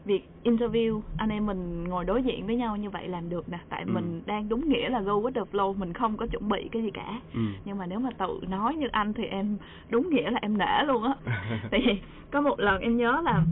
việc 0.07 0.29
interview 0.45 1.01
anh 1.17 1.29
em 1.29 1.47
mình 1.47 1.85
ngồi 1.85 2.05
đối 2.05 2.23
diện 2.23 2.47
với 2.47 2.57
nhau 2.57 2.77
như 2.77 2.91
vậy 2.91 3.09
làm 3.09 3.29
được 3.29 3.49
nè 3.49 3.59
tại 3.69 3.85
Ừ. 3.87 3.93
mình 3.95 4.23
đang 4.27 4.49
đúng 4.49 4.69
nghĩa 4.69 4.89
là 4.89 5.01
go 5.01 5.13
with 5.13 5.33
the 5.33 5.41
flow 5.53 5.75
mình 5.75 5.93
không 5.93 6.17
có 6.17 6.27
chuẩn 6.27 6.49
bị 6.49 6.69
cái 6.73 6.83
gì 6.83 6.91
cả 6.91 7.21
Ừ. 7.35 7.41
nhưng 7.65 7.79
mà 7.79 7.87
nếu 7.87 7.99
mà 7.99 8.11
tự 8.19 8.41
nói 8.49 8.75
như 8.75 8.87
anh 8.93 9.13
thì 9.15 9.25
em 9.25 9.59
đúng 9.91 10.11
nghĩa 10.11 10.31
là 10.31 10.39
em 10.43 10.59
nể 10.59 10.83
luôn 10.87 11.03
á 11.03 11.15
tại 11.71 11.83
vì 11.87 11.93
có 12.31 12.41
một 12.41 12.61
lần 12.61 12.81
em 12.81 12.97
nhớ 12.97 13.21
là 13.25 13.45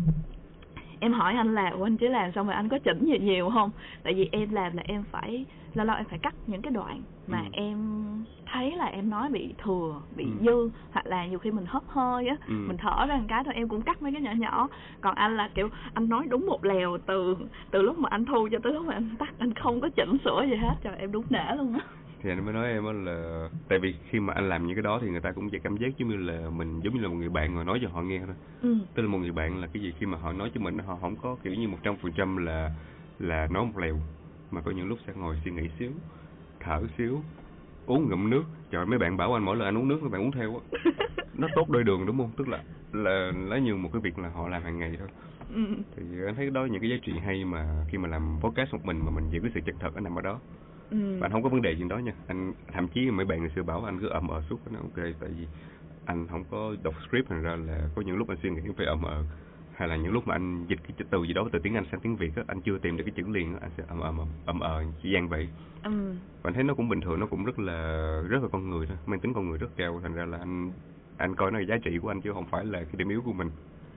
em 1.01 1.13
hỏi 1.13 1.35
anh 1.35 1.55
là 1.55 1.69
"Ủa 1.71 1.85
anh 1.87 1.97
chỉ 1.97 2.09
làm 2.09 2.33
xong 2.33 2.47
rồi 2.47 2.55
anh 2.57 2.69
có 2.69 2.79
chỉnh 2.79 3.05
gì 3.07 3.19
nhiều 3.19 3.51
không 3.55 3.71
tại 4.03 4.15
vì 4.15 4.29
em 4.33 4.51
làm 4.51 4.77
là 4.77 4.83
em 4.87 5.05
phải 5.11 5.47
lâu 5.75 5.87
lâu 5.87 5.97
em 5.97 6.05
phải 6.11 6.19
cắt 6.19 6.35
những 6.47 6.63
cái 6.63 6.71
đoạn 6.73 7.03
mà 7.27 7.39
Ừ. 7.39 7.49
em 7.53 7.79
thấy 8.47 8.77
là 8.77 8.85
em 8.87 9.11
nói 9.11 9.29
bị 9.31 9.55
thừa 9.59 10.03
bị 10.17 10.25
Ừ. 10.25 10.45
dư 10.45 10.71
hoặc 10.91 11.07
là 11.07 11.27
nhiều 11.27 11.39
khi 11.39 11.51
mình 11.51 11.65
hấp 11.69 11.83
hơi 11.87 12.29
á 12.29 12.37
Ừ. 12.47 12.55
mình 12.69 12.77
thở 12.77 13.07
ra 13.07 13.17
một 13.17 13.25
cái 13.29 13.45
thôi 13.45 13.55
em 13.55 13.69
cũng 13.69 13.83
cắt 13.83 14.03
mấy 14.03 14.13
cái 14.13 14.23
nhỏ 14.23 14.33
nhỏ 14.33 14.69
còn 15.01 15.15
anh 15.15 15.37
là 15.37 15.49
kiểu 15.55 15.69
anh 15.95 16.09
nói 16.09 16.27
đúng 16.29 16.47
một 16.47 16.65
lèo 16.65 16.99
từ 17.07 17.37
từ 17.71 17.83
lúc 17.83 17.99
mà 17.99 18.09
anh 18.13 18.25
thu 18.25 18.49
cho 18.53 18.59
tới 18.63 18.73
lúc 18.73 18.87
mà 18.87 18.95
anh 18.95 19.17
tắt 19.19 19.35
anh 19.39 19.53
không 19.55 19.81
có 19.81 19.89
chỉnh 19.97 20.17
sửa 20.25 20.45
gì 20.51 20.57
hết 20.57 20.75
trời 20.83 20.97
em 20.97 21.13
đúng 21.13 21.25
nể 21.31 21.55
luôn 21.57 21.73
á 21.73 21.81
thì 22.23 22.31
anh 22.31 22.45
mới 22.45 22.55
nói 22.55 22.69
em 22.69 22.87
á 22.87 22.93
là 22.93 23.49
tại 23.69 23.79
vì 23.79 23.95
khi 24.11 24.21
mà 24.21 24.33
anh 24.33 24.49
làm 24.49 24.67
những 24.67 24.77
cái 24.77 24.83
đó 24.83 24.99
thì 25.03 25.09
người 25.11 25.21
ta 25.21 25.33
cũng 25.33 25.51
sẽ 25.53 25.59
cảm 25.59 25.77
giác 25.77 25.89
giống 25.97 26.09
như 26.09 26.17
là 26.17 26.51
mình 26.51 26.81
giống 26.81 26.95
như 26.95 27.01
là 27.01 27.09
một 27.09 27.15
người 27.15 27.29
bạn 27.29 27.55
ngồi 27.55 27.65
nói 27.65 27.79
cho 27.83 27.89
họ 27.89 28.03
nghe 28.03 28.19
thôi 28.27 28.35
ừ 28.61 28.79
tức 28.95 29.03
là 29.03 29.09
một 29.09 29.19
người 29.19 29.33
bạn 29.33 29.61
là 29.61 29.67
cái 29.67 29.83
gì 29.83 29.93
khi 29.99 30.07
mà 30.07 30.19
họ 30.19 30.33
nói 30.33 30.51
cho 30.55 30.61
mình 30.61 30.79
họ 30.79 30.97
không 31.01 31.17
có 31.17 31.37
kiểu 31.45 31.55
như 31.55 31.69
một 31.69 31.79
trăm 31.83 31.97
phần 31.97 32.13
trăm 32.17 32.37
là 32.37 32.71
là 33.19 33.47
nói 33.51 33.65
một 33.67 33.79
lèo 33.79 33.97
mà 34.55 34.61
có 34.61 34.71
những 34.71 34.89
lúc 34.89 34.99
sẽ 35.07 35.13
ngồi 35.17 35.41
suy 35.45 35.51
nghĩ 35.51 35.69
xíu 35.79 35.91
thở 36.61 36.83
xíu 36.99 37.23
uống 37.87 38.11
ngụm 38.11 38.31
nước. 38.31 38.45
Trời 38.71 38.87
mấy 38.87 38.99
bạn 38.99 39.17
bảo 39.17 39.35
anh 39.35 39.45
mỗi 39.45 39.57
lần 39.57 39.69
anh 39.69 39.79
uống 39.79 39.89
nước 39.89 39.99
mấy 40.01 40.11
bạn 40.11 40.23
uống 40.23 40.33
theo 40.33 40.61
á. 40.73 40.79
Nó 41.39 41.49
tốt 41.55 41.71
đôi 41.71 41.85
đường 41.85 42.07
đúng 42.07 42.19
không? 42.19 42.31
Tức 42.37 42.49
là 42.49 42.65
là 42.93 43.33
lấy 43.49 43.61
như 43.61 43.75
một 43.75 43.91
cái 43.93 44.01
việc 44.03 44.19
là 44.19 44.29
họ 44.29 44.49
làm 44.49 44.63
hàng 44.63 44.79
ngày 44.79 44.97
thôi. 44.99 45.09
Ừ. 45.55 45.65
Thì 45.97 46.03
anh 46.27 46.35
thấy 46.35 46.51
đó 46.51 46.65
những 46.65 46.81
cái 46.81 46.91
giá 46.91 46.97
trị 47.03 47.13
hay 47.25 47.45
mà 47.45 47.85
khi 47.89 47.99
mà 47.99 48.09
làm 48.09 48.39
podcast 48.41 48.73
một 48.73 48.85
mình 48.85 49.01
mà 49.05 49.11
mình 49.11 49.31
giữ 49.31 49.41
cái 49.41 49.51
sự 49.55 49.61
chân 49.67 49.77
thật 49.81 49.91
nó 49.95 50.01
nằm 50.01 50.19
ở 50.19 50.23
đó. 50.23 50.41
Ừ. 50.91 51.19
Và 51.21 51.27
anh 51.27 51.33
không 51.33 51.43
có 51.43 51.49
vấn 51.49 51.63
đề 51.63 51.77
gì 51.77 51.85
đó 51.89 51.99
nha. 51.99 52.13
Anh 52.27 52.53
thậm 52.73 52.89
chí 52.89 53.11
mấy 53.11 53.27
bạn 53.27 53.41
ngày 53.41 53.51
xưa 53.55 53.63
bảo 53.63 53.85
anh 53.85 54.01
cứ 54.01 54.09
ậm 54.09 54.29
ờ 54.29 54.43
suốt 54.51 54.59
nó 54.73 54.79
ok 54.79 55.05
tại 55.21 55.31
vì 55.39 55.47
anh 56.05 56.27
không 56.29 56.45
có 56.51 56.77
đọc 56.83 56.95
script 57.09 57.29
thành 57.29 57.43
ra 57.43 57.57
là 57.57 57.89
có 57.95 58.03
những 58.03 58.17
lúc 58.17 58.29
anh 58.29 58.39
suy 58.43 58.51
nghĩ 58.51 58.61
phải 58.77 58.87
ậm 58.87 59.03
ờ 59.03 59.25
hay 59.77 59.89
là 59.89 59.97
những 59.97 60.13
lúc 60.13 60.27
mà 60.27 60.35
anh 60.35 60.67
dịch 60.69 60.79
cái 60.89 61.07
từ 61.11 61.23
gì 61.23 61.33
đó 61.33 61.49
từ 61.53 61.59
tiếng 61.63 61.75
anh 61.75 61.85
sang 61.91 62.01
tiếng 62.01 62.17
việt 62.17 62.37
á 62.37 62.43
anh 62.47 62.61
chưa 62.61 62.79
tìm 62.79 62.97
được 62.97 63.05
cái 63.07 63.15
chữ 63.17 63.23
liền 63.29 63.53
á 63.53 63.59
anh 63.63 63.71
sẽ 63.77 63.85
ậm 63.89 64.01
ậm 64.01 64.19
ậm 64.47 64.61
ờ 64.61 64.85
chỉ 65.03 65.11
gian 65.13 65.29
vậy. 65.29 65.49
Ừ. 65.83 65.91
Và 66.43 66.49
anh 66.49 66.55
thấy 66.55 66.65
nó 66.65 66.75
cũng 66.75 66.89
bình 66.89 67.01
thường 67.01 67.21
nó 67.21 67.27
cũng 67.27 67.45
rất 67.45 67.59
là 67.59 67.77
rất 68.29 68.43
là 68.43 68.49
con 68.53 68.71
người 68.71 68.87
thôi 68.87 68.97
mang 69.07 69.21
tính 69.21 69.35
con 69.35 69.49
người 69.49 69.59
rất 69.59 69.71
cao 69.77 70.01
thành 70.03 70.15
ra 70.15 70.25
là 70.25 70.39
anh 70.39 70.73
anh 71.19 71.35
coi 71.35 71.51
nó 71.51 71.59
là 71.59 71.65
giá 71.69 71.77
trị 71.85 71.99
của 72.03 72.09
anh 72.09 72.21
chứ 72.21 72.33
không 72.35 72.47
phải 72.51 72.65
là 72.65 72.79
cái 72.79 72.95
điểm 72.99 73.09
yếu 73.09 73.23
của 73.25 73.33
mình. 73.33 73.51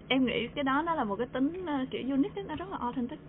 Em 0.07 0.25
nghĩ 0.25 0.47
cái 0.55 0.63
đó 0.63 0.84
nó 0.86 0.95
là 0.95 1.03
một 1.03 1.15
cái 1.15 1.28
tính 1.34 1.65
ờ, 1.67 1.86
kiểu 1.91 2.01
unique 2.09 2.43
nó 2.47 2.55
rất 2.55 2.69
là 2.69 2.78
authentic 2.78 3.19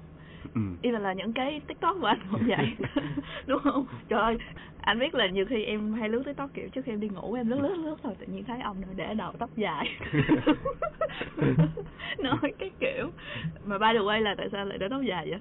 ừ. 0.54 0.60
even 0.82 1.02
là 1.02 1.12
những 1.12 1.32
cái 1.32 1.60
tiktok 1.66 1.96
của 2.00 2.06
anh 2.06 2.18
cũng 2.30 2.42
vậy 2.46 2.66
đúng 3.46 3.60
không? 3.62 3.86
Trời 4.08 4.20
ơi 4.20 4.38
anh 4.80 4.98
biết 4.98 5.14
là 5.14 5.26
nhiều 5.26 5.44
khi 5.48 5.64
em 5.64 5.92
hay 5.92 6.08
lướt 6.08 6.22
tiktok 6.26 6.54
kiểu 6.54 6.68
trước 6.68 6.84
khi 6.84 6.92
em 6.92 7.00
đi 7.00 7.08
ngủ 7.08 7.34
em 7.34 7.48
lướt 7.48 7.60
lướt 7.60 7.74
lướt 7.76 7.96
rồi 8.02 8.14
tự 8.18 8.26
nhiên 8.26 8.44
thấy 8.44 8.60
ông 8.60 8.80
nào 8.80 8.90
để 8.96 9.14
đầu 9.14 9.32
tóc 9.38 9.50
dài. 9.56 9.88
Nói 12.22 12.38
cái 12.58 12.70
kiểu. 12.80 13.10
Mà 13.64 13.78
by 13.78 13.86
the 13.92 14.04
way 14.04 14.20
là 14.20 14.34
tại 14.38 14.48
sao 14.52 14.64
lại 14.64 14.78
để 14.78 14.86
tóc 14.90 15.02
dài 15.02 15.30
vậy? 15.30 15.40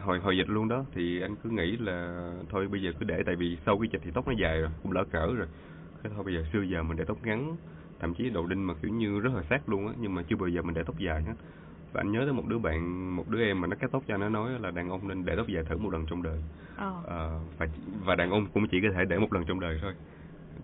Hồi 0.00 0.18
hồi 0.18 0.36
dịch 0.36 0.48
luôn 0.48 0.68
đó 0.68 0.84
thì 0.94 1.20
anh 1.20 1.36
cứ 1.36 1.50
nghĩ 1.50 1.76
là 1.76 2.28
thôi 2.48 2.68
bây 2.68 2.82
giờ 2.82 2.90
cứ 3.00 3.04
để 3.04 3.22
tại 3.26 3.36
vì 3.36 3.56
sau 3.66 3.78
cái 3.78 3.88
dịch 3.92 4.00
thì 4.04 4.10
tóc 4.14 4.28
nó 4.28 4.34
dài 4.38 4.60
rồi 4.60 4.70
cũng 4.82 4.92
lỡ 4.92 5.04
cỡ 5.10 5.26
rồi. 5.26 5.46
Cái 6.02 6.12
thôi 6.14 6.24
bây 6.24 6.34
giờ 6.34 6.44
xưa 6.52 6.62
giờ 6.62 6.82
mình 6.82 6.96
để 6.96 7.04
tóc 7.04 7.18
ngắn 7.22 7.56
thậm 8.00 8.14
chí 8.14 8.30
đầu 8.30 8.46
đinh 8.46 8.66
mà 8.66 8.74
kiểu 8.82 8.90
như 8.90 9.20
rất 9.20 9.30
là 9.34 9.42
sát 9.50 9.68
luôn 9.68 9.86
á 9.86 9.92
nhưng 10.00 10.14
mà 10.14 10.22
chưa 10.28 10.36
bao 10.36 10.48
giờ 10.48 10.62
mình 10.62 10.74
để 10.74 10.82
tóc 10.86 10.98
dài 10.98 11.22
hết 11.22 11.34
và 11.92 12.00
anh 12.00 12.12
nhớ 12.12 12.20
tới 12.24 12.32
một 12.32 12.46
đứa 12.46 12.58
bạn 12.58 13.10
một 13.16 13.28
đứa 13.28 13.44
em 13.44 13.60
mà 13.60 13.66
nó 13.66 13.76
cắt 13.76 13.90
tóc 13.92 14.02
cho 14.06 14.16
nó 14.16 14.28
nói 14.28 14.50
là 14.60 14.70
đàn 14.70 14.88
ông 14.90 15.08
nên 15.08 15.24
để 15.24 15.36
tóc 15.36 15.48
dài 15.48 15.64
thử 15.64 15.76
một 15.78 15.92
lần 15.92 16.06
trong 16.06 16.22
đời. 16.22 16.42
Ờ. 16.76 17.02
Ờ, 17.06 17.40
và 17.58 17.66
và 18.04 18.14
đàn 18.14 18.30
ông 18.30 18.46
cũng 18.54 18.68
chỉ 18.68 18.80
có 18.80 18.88
thể 18.94 19.04
để 19.04 19.18
một 19.18 19.32
lần 19.32 19.44
trong 19.44 19.60
đời 19.60 19.78
thôi. 19.82 19.92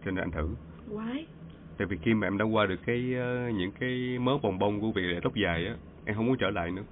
Cho 0.04 0.10
nên 0.10 0.24
anh 0.24 0.30
thử. 0.30 0.48
Quái. 0.94 1.26
Tại 1.78 1.86
vì 1.86 1.96
khi 2.02 2.14
mà 2.14 2.26
em 2.26 2.38
đã 2.38 2.44
qua 2.44 2.66
được 2.66 2.80
cái 2.86 3.14
ờ, 3.14 3.50
những 3.54 3.72
cái 3.80 4.18
mớ 4.18 4.38
bồng 4.42 4.58
bông 4.58 4.80
của 4.80 4.92
việc 4.92 5.06
để 5.14 5.20
tóc 5.22 5.34
dài 5.34 5.66
á 5.66 5.74
em 6.04 6.16
không 6.16 6.26
muốn 6.26 6.36
trở 6.38 6.50
lại 6.50 6.70
nữa. 6.70 6.82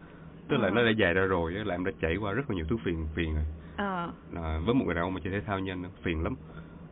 Tức 0.49 0.57
là 0.57 0.69
Ờ. 0.69 0.71
nó 0.71 0.85
đã 0.85 0.91
dài 0.91 1.15
ra 1.15 1.23
rồi 1.23 1.57
á 1.57 1.65
là 1.65 1.75
em 1.75 1.85
đã 1.85 1.93
trải 2.01 2.17
qua 2.17 2.33
rất 2.33 2.51
là 2.51 2.57
nhiều 2.57 2.65
thứ 2.69 2.77
phiền 2.85 3.07
phiền 3.15 3.35
rồi. 3.35 3.45
Ờ. 3.77 4.13
À, 4.35 4.59
với 4.65 4.75
một 4.75 4.85
người 4.85 4.95
đàn 4.95 5.05
ông 5.05 5.15
mà 5.15 5.21
chơi 5.25 5.33
thể 5.33 5.41
thao 5.41 5.59
như 5.59 5.73
anh 5.73 5.83
á, 5.83 5.89
phiền 6.03 6.23
lắm. 6.23 6.37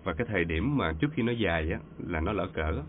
Và 0.04 0.12
cái 0.14 0.26
thời 0.30 0.44
điểm 0.44 0.76
mà 0.76 0.92
trước 1.00 1.08
khi 1.12 1.22
nó 1.22 1.32
dài 1.32 1.70
á 1.72 1.78
là 2.06 2.20
nó 2.20 2.32
lỡ 2.32 2.46
cỡ 2.54 2.82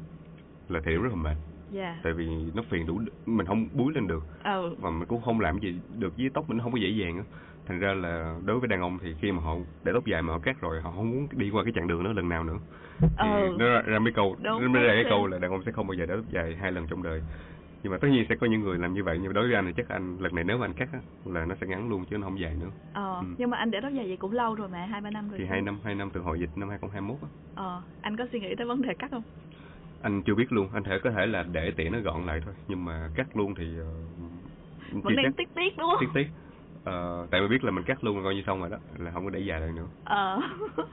là 0.69 0.79
thời 0.83 0.93
điểm 0.93 1.01
rất 1.01 1.09
là 1.09 1.15
mệt 1.15 1.35
dạ. 1.69 1.99
Tại 2.03 2.13
vì 2.13 2.27
nó 2.55 2.63
phiền 2.69 2.85
đủ 2.85 3.01
mình 3.25 3.45
không 3.45 3.67
búi 3.73 3.93
lên 3.93 4.07
được. 4.07 4.23
Ờ 4.43 4.75
và 4.77 4.89
mình 4.89 5.07
cũng 5.07 5.21
không 5.21 5.39
làm 5.39 5.59
gì 5.59 5.81
được 5.99 6.13
với 6.17 6.29
tóc 6.33 6.49
mình 6.49 6.59
không 6.59 6.71
có 6.71 6.77
dễ 6.77 6.89
dàng 6.89 7.23
thành 7.65 7.79
ra 7.79 7.93
là 7.93 8.39
đối 8.45 8.59
với 8.59 8.67
đàn 8.67 8.81
ông 8.81 8.97
thì 9.01 9.15
khi 9.21 9.31
mà 9.31 9.41
họ 9.41 9.55
để 9.83 9.91
tóc 9.93 10.05
dài 10.05 10.21
mà 10.21 10.33
họ 10.33 10.39
cắt 10.39 10.61
rồi 10.61 10.81
họ 10.81 10.91
không 10.91 11.11
muốn 11.11 11.27
đi 11.31 11.49
qua 11.49 11.63
cái 11.63 11.73
chặng 11.75 11.87
đường 11.87 12.03
đó 12.03 12.11
lần 12.13 12.29
nào 12.29 12.43
nữa. 12.43 12.57
Thì 12.99 13.07
ờ 13.17 13.55
nó 13.59 13.65
ra, 13.65 13.81
ra 13.81 13.99
mấy 13.99 14.13
câu 14.13 14.35
Đúng, 14.43 14.73
nó 14.73 14.79
ra 14.79 14.93
cái 14.93 15.05
câu 15.09 15.27
là 15.27 15.39
đàn 15.39 15.51
ông 15.51 15.63
sẽ 15.65 15.71
không 15.71 15.87
bao 15.87 15.93
giờ 15.93 16.05
để 16.05 16.15
tóc 16.15 16.25
dài 16.29 16.55
hai 16.55 16.71
lần 16.71 16.87
trong 16.87 17.03
đời. 17.03 17.21
Nhưng 17.83 17.91
mà 17.91 17.97
tất 18.01 18.07
nhiên 18.11 18.25
sẽ 18.29 18.35
có 18.35 18.47
những 18.47 18.61
người 18.61 18.77
làm 18.77 18.93
như 18.93 19.03
vậy 19.03 19.17
nhưng 19.21 19.29
mà 19.29 19.33
đối 19.33 19.47
với 19.47 19.55
anh 19.55 19.65
thì 19.65 19.73
chắc 19.77 19.89
anh 19.89 20.17
lần 20.19 20.35
này 20.35 20.43
nếu 20.43 20.57
mà 20.57 20.65
anh 20.65 20.73
cắt 20.73 20.89
á 20.93 20.99
là 21.25 21.45
nó 21.45 21.55
sẽ 21.61 21.67
ngắn 21.67 21.89
luôn 21.89 22.05
chứ 22.09 22.17
nó 22.17 22.27
không 22.27 22.39
dài 22.39 22.55
nữa. 22.55 22.69
Ờ 22.93 23.17
Ừ. 23.21 23.27
nhưng 23.37 23.49
mà 23.49 23.57
anh 23.57 23.71
để 23.71 23.81
tóc 23.81 23.91
dài 23.93 24.07
vậy 24.07 24.17
cũng 24.17 24.31
lâu 24.31 24.55
rồi 24.55 24.69
mà 24.69 24.85
hai 24.85 25.01
ba 25.01 25.09
năm 25.11 25.29
rồi 25.29 25.39
thì 25.39 25.45
hai 25.45 25.61
năm 25.61 25.79
hai 25.83 25.95
năm 25.95 26.09
từ 26.13 26.21
hồi 26.21 26.39
dịch 26.39 26.49
năm 26.55 26.69
2021 26.69 27.21
á. 27.21 27.27
Ờ 27.55 27.81
anh 28.01 28.17
có 28.17 28.25
suy 28.31 28.39
nghĩ 28.39 28.55
tới 28.57 28.67
vấn 28.67 28.81
đề 28.81 28.93
cắt 28.93 29.11
không 29.11 29.23
anh 30.05 30.21
chưa 30.21 30.35
biết 30.35 30.51
luôn 30.51 30.69
anh 30.73 30.83
thể 30.83 30.99
có 31.03 31.11
thể 31.11 31.25
là 31.25 31.43
để 31.51 31.71
tiện 31.75 31.91
nó 31.91 31.99
gọn 31.99 32.25
lại 32.25 32.41
thôi 32.45 32.53
nhưng 32.67 32.85
mà 32.85 33.09
cắt 33.15 33.37
luôn 33.37 33.55
thì 33.55 33.65
uh, 33.81 35.03
vẫn 35.03 35.15
đang 35.15 35.33
tiếc 35.33 35.49
tiếc 35.55 35.77
đúng 35.77 35.89
không? 35.89 35.97
tiếc 35.99 36.07
tiếc. 36.13 36.27
Ờ, 36.83 37.27
tại 37.31 37.41
vì 37.41 37.47
biết 37.47 37.63
là 37.63 37.71
mình 37.71 37.83
cắt 37.83 38.03
luôn 38.03 38.23
coi 38.23 38.35
như 38.35 38.43
xong 38.45 38.59
rồi 38.59 38.69
đó 38.69 38.77
là 38.97 39.11
không 39.11 39.23
có 39.23 39.29
để 39.29 39.39
dài 39.39 39.59
lại 39.61 39.71
nữa. 39.75 39.87
Ờ 40.03 40.39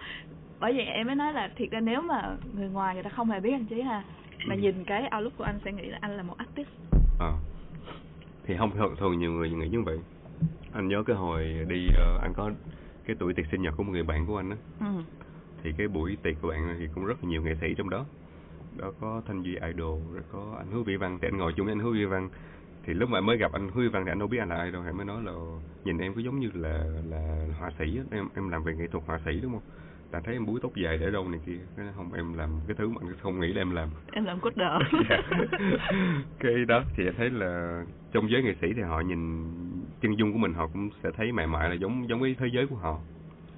bởi 0.61 0.73
vậy 0.73 0.85
em 0.85 1.07
mới 1.07 1.17
nói 1.17 1.33
là 1.33 1.51
thiệt 1.57 1.71
ra 1.71 1.81
nếu 1.81 2.01
mà 2.03 2.37
người 2.55 2.69
ngoài 2.69 2.95
người 2.95 3.03
ta 3.03 3.11
không 3.11 3.31
hề 3.31 3.41
biết 3.41 3.53
anh 3.53 3.67
chí 3.67 3.81
ha 3.81 4.03
mà 4.47 4.55
Ừ. 4.55 4.61
nhìn 4.61 4.85
cái 4.85 5.03
outlook 5.03 5.37
của 5.39 5.45
anh 5.45 5.59
sẽ 5.65 5.73
nghĩ 5.73 5.85
là 5.85 5.99
anh 6.01 6.17
là 6.17 6.23
một 6.23 6.37
artist. 6.37 6.69
Ờ. 7.19 7.33
thì 8.45 8.57
không 8.59 8.71
thường, 8.71 8.95
thường 8.99 9.19
nhiều 9.19 9.33
người 9.33 9.51
nghĩ 9.51 9.69
như 9.69 9.83
vậy. 9.83 9.99
Anh 10.73 10.89
nhớ 10.89 11.03
cái 11.07 11.17
hồi 11.17 11.67
đi 11.69 11.89
ờ, 11.97 12.19
anh 12.23 12.33
có 12.37 12.51
cái 13.07 13.17
tuổi 13.19 13.35
tiệc 13.35 13.47
sinh 13.51 13.63
nhật 13.63 13.75
của 13.77 13.83
một 13.83 13.93
người 13.93 14.03
bạn 14.03 14.27
của 14.27 14.37
anh 14.37 14.51
á. 14.51 14.57
Ừ. 14.81 15.03
Thì 15.63 15.73
cái 15.79 15.89
buổi 15.89 16.17
tiệc 16.23 16.35
của 16.43 16.49
bạn 16.49 16.77
thì 16.79 16.89
cũng 16.95 17.05
rất 17.05 17.25
là 17.25 17.31
nhiều 17.31 17.43
nghệ 17.43 17.55
sĩ 17.61 17.75
trong 17.77 17.91
đó 17.91 18.07
đó 18.77 18.93
có 19.01 19.23
thanh 19.27 19.43
duy 19.43 19.53
idol 19.55 20.01
rồi 20.12 20.23
có 20.33 20.55
anh 20.59 20.70
hứa 20.73 20.83
vi 20.83 20.97
văn. 20.97 21.18
Thì 21.23 21.29
anh 21.29 21.37
ngồi 21.37 21.53
chung 21.53 21.66
với 21.66 21.73
anh 21.73 21.79
hứa 21.81 21.91
vi 21.93 22.05
văn. 22.05 22.29
Thì 22.85 22.95
lúc 22.95 23.11
mà 23.11 23.20
mới 23.20 23.37
gặp 23.37 23.53
anh 23.53 23.68
hứa 23.75 23.83
vi 23.83 23.89
văn 23.89 24.05
thì 24.05 24.11
anh 24.11 24.18
đâu 24.18 24.29
biết 24.29 24.39
anh 24.39 24.49
là 24.49 24.57
ai 24.57 24.70
đâu. 24.70 24.83
Thì 24.87 24.93
mới 24.93 25.05
nói 25.07 25.23
là 25.23 25.33
nhìn 25.85 25.99
em 25.99 26.14
có 26.14 26.20
giống 26.20 26.41
như 26.41 26.51
là 26.55 26.85
là 27.11 27.47
họa 27.59 27.70
sĩ 27.79 27.99
á. 27.99 28.05
Em 28.11 28.29
em 28.35 28.49
làm 28.49 28.64
về 28.64 28.75
nghệ 28.75 28.87
thuật 28.87 29.05
họa 29.07 29.20
sĩ 29.25 29.41
đúng 29.43 29.53
không? 29.53 29.62
Là 30.12 30.20
thấy 30.20 30.35
em 30.35 30.47
búi 30.47 30.61
tóc 30.62 30.73
dài 30.77 30.99
để 30.99 31.11
đâu 31.11 31.29
này 31.29 31.41
kia. 31.47 31.59
Cái 31.77 31.85
nói, 31.85 31.95
không 31.97 32.12
em 32.12 32.35
làm 32.35 32.51
cái 32.66 32.77
thứ 32.79 32.89
mà 32.89 32.97
anh 33.01 33.14
không 33.23 33.41
nghĩ 33.41 33.53
là 33.53 33.61
em 33.61 33.70
làm. 33.70 33.89
Em 34.12 34.25
làm 34.25 34.41
cốt 34.41 34.57
đỡ 34.57 34.79
Dạ. 35.11 35.23
cái 36.39 36.64
đó 36.68 36.83
thì 36.97 37.05
thấy 37.16 37.31
là 37.31 37.85
trong 38.12 38.31
giới 38.31 38.43
nghệ 38.43 38.55
sĩ 38.61 38.73
thì 38.77 38.83
họ 38.83 39.01
nhìn 39.01 39.45
chân 40.01 40.18
dung 40.18 40.33
của 40.33 40.39
mình 40.39 40.55
họ 40.55 40.66
cũng 40.73 40.91
sẽ 41.03 41.11
thấy 41.16 41.33
mại 41.33 41.47
mại 41.47 41.68
là 41.68 41.75
giống 41.75 42.09
giống 42.09 42.20
với 42.20 42.37
thế 42.39 42.47
giới 42.53 42.66
của 42.66 42.77
họ. 42.77 42.99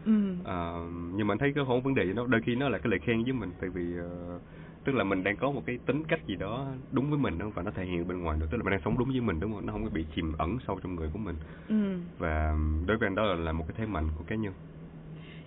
Ừ. 0.05 0.13
Ờ, 0.45 0.87
nhưng 1.15 1.27
mà 1.27 1.33
anh 1.33 1.39
thấy 1.39 1.53
cái 1.55 1.65
không 1.67 1.83
vấn 1.83 1.95
đề 1.95 2.05
nó 2.05 2.27
đôi 2.27 2.41
khi 2.41 2.55
nó 2.55 2.69
là 2.69 2.79
cái 2.79 2.91
lời 2.91 2.99
khen 2.99 3.25
với 3.25 3.33
mình. 3.33 3.51
Tại 3.61 3.71
vì 3.71 3.97
ờ, 3.99 4.39
tức 4.85 4.95
là 4.95 5.05
mình 5.05 5.25
đang 5.25 5.37
có 5.37 5.51
một 5.51 5.63
cái 5.67 5.79
tính 5.87 6.05
cách 6.05 6.27
gì 6.27 6.37
đó 6.37 6.67
đúng 6.93 7.11
với 7.11 7.19
mình 7.19 7.39
đó 7.39 7.47
và 7.55 7.63
nó 7.63 7.71
thể 7.71 7.85
hiện 7.85 8.09
bên 8.09 8.19
ngoài 8.23 8.39
được. 8.41 8.47
Tức 8.51 8.57
là 8.59 8.65
mình 8.65 8.71
đang 8.71 8.81
sống 8.85 8.99
đúng 8.99 9.09
với 9.09 9.21
mình 9.21 9.41
đúng 9.41 9.53
không? 9.55 9.67
Nó 9.67 9.73
không 9.73 9.85
có 9.85 9.91
bị 9.91 10.07
chìm 10.15 10.33
ẩn 10.39 10.59
sâu 10.67 10.79
trong 10.83 10.95
người 10.95 11.09
của 11.13 11.19
mình. 11.19 11.37
Ừ. 11.69 11.99
Và 12.19 12.55
đối 12.87 12.97
với 12.97 13.07
anh 13.09 13.15
đó 13.15 13.23
là, 13.23 13.35
là 13.35 13.53
một 13.53 13.65
cái 13.69 13.75
thế 13.79 13.87
mạnh 13.87 14.09
của 14.19 14.25
cá 14.25 14.37
nhân. 14.37 14.53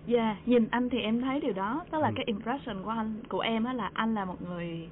Dạ 0.05 0.38
nhìn 0.45 0.67
anh 0.71 0.89
thì 0.89 0.99
em 0.99 1.21
thấy 1.21 1.39
điều 1.41 1.53
đó. 1.53 1.85
Tức 1.91 1.97
là 2.01 2.07
Ừ. 2.07 2.13
cái 2.15 2.25
impression 2.25 2.83
của 2.83 2.89
anh 2.89 3.21
của 3.29 3.39
em 3.39 3.63
á 3.63 3.73
là 3.73 3.91
anh 3.93 4.13
là 4.15 4.25
một 4.25 4.41
người 4.41 4.89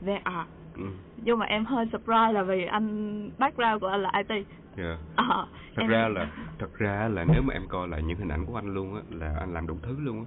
về 0.00 0.16
art. 0.16 0.48
Ừ. 0.76 0.84
nhưng 1.16 1.38
mà 1.38 1.46
em 1.46 1.64
hơi 1.64 1.86
surprise 1.92 2.32
là 2.32 2.42
vì 2.42 2.64
anh 2.64 3.30
background 3.38 3.80
của 3.80 3.86
anh 3.86 4.02
là 4.02 4.10
IT 4.28 4.46
yeah. 4.76 4.98
ờ 5.16 5.46
thật 5.74 5.82
em- 5.82 5.90
ra 5.90 6.08
là 6.08 6.30
thật 6.58 6.74
ra 6.78 7.08
là 7.08 7.24
nếu 7.32 7.42
mà 7.42 7.54
em 7.54 7.68
coi 7.68 7.88
lại 7.88 8.02
những 8.02 8.18
hình 8.18 8.28
ảnh 8.28 8.46
của 8.46 8.54
anh 8.56 8.74
luôn 8.74 8.94
á 8.94 9.00
là 9.10 9.36
anh 9.40 9.54
làm 9.54 9.66
đủ 9.66 9.78
thứ 9.82 9.96
luôn 10.00 10.18
á. 10.18 10.24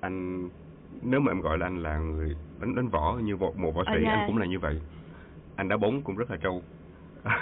Anh 0.00 0.48
nếu 1.02 1.20
mà 1.20 1.32
em 1.32 1.40
gọi 1.40 1.58
là 1.58 1.66
anh 1.66 1.82
là 1.82 1.98
người 1.98 2.36
đánh 2.60 2.74
đánh 2.74 2.88
võ 2.88 3.18
như 3.22 3.36
một, 3.36 3.58
một 3.58 3.74
võ 3.74 3.84
sĩ 3.84 4.02
dạ. 4.04 4.10
anh 4.10 4.26
cũng 4.26 4.38
là 4.38 4.46
như 4.46 4.58
vậy. 4.58 4.80
Anh 5.56 5.68
đá 5.68 5.76
bóng 5.76 6.02
cũng 6.02 6.16
rất 6.16 6.30
là 6.30 6.36
trâu. 6.36 6.62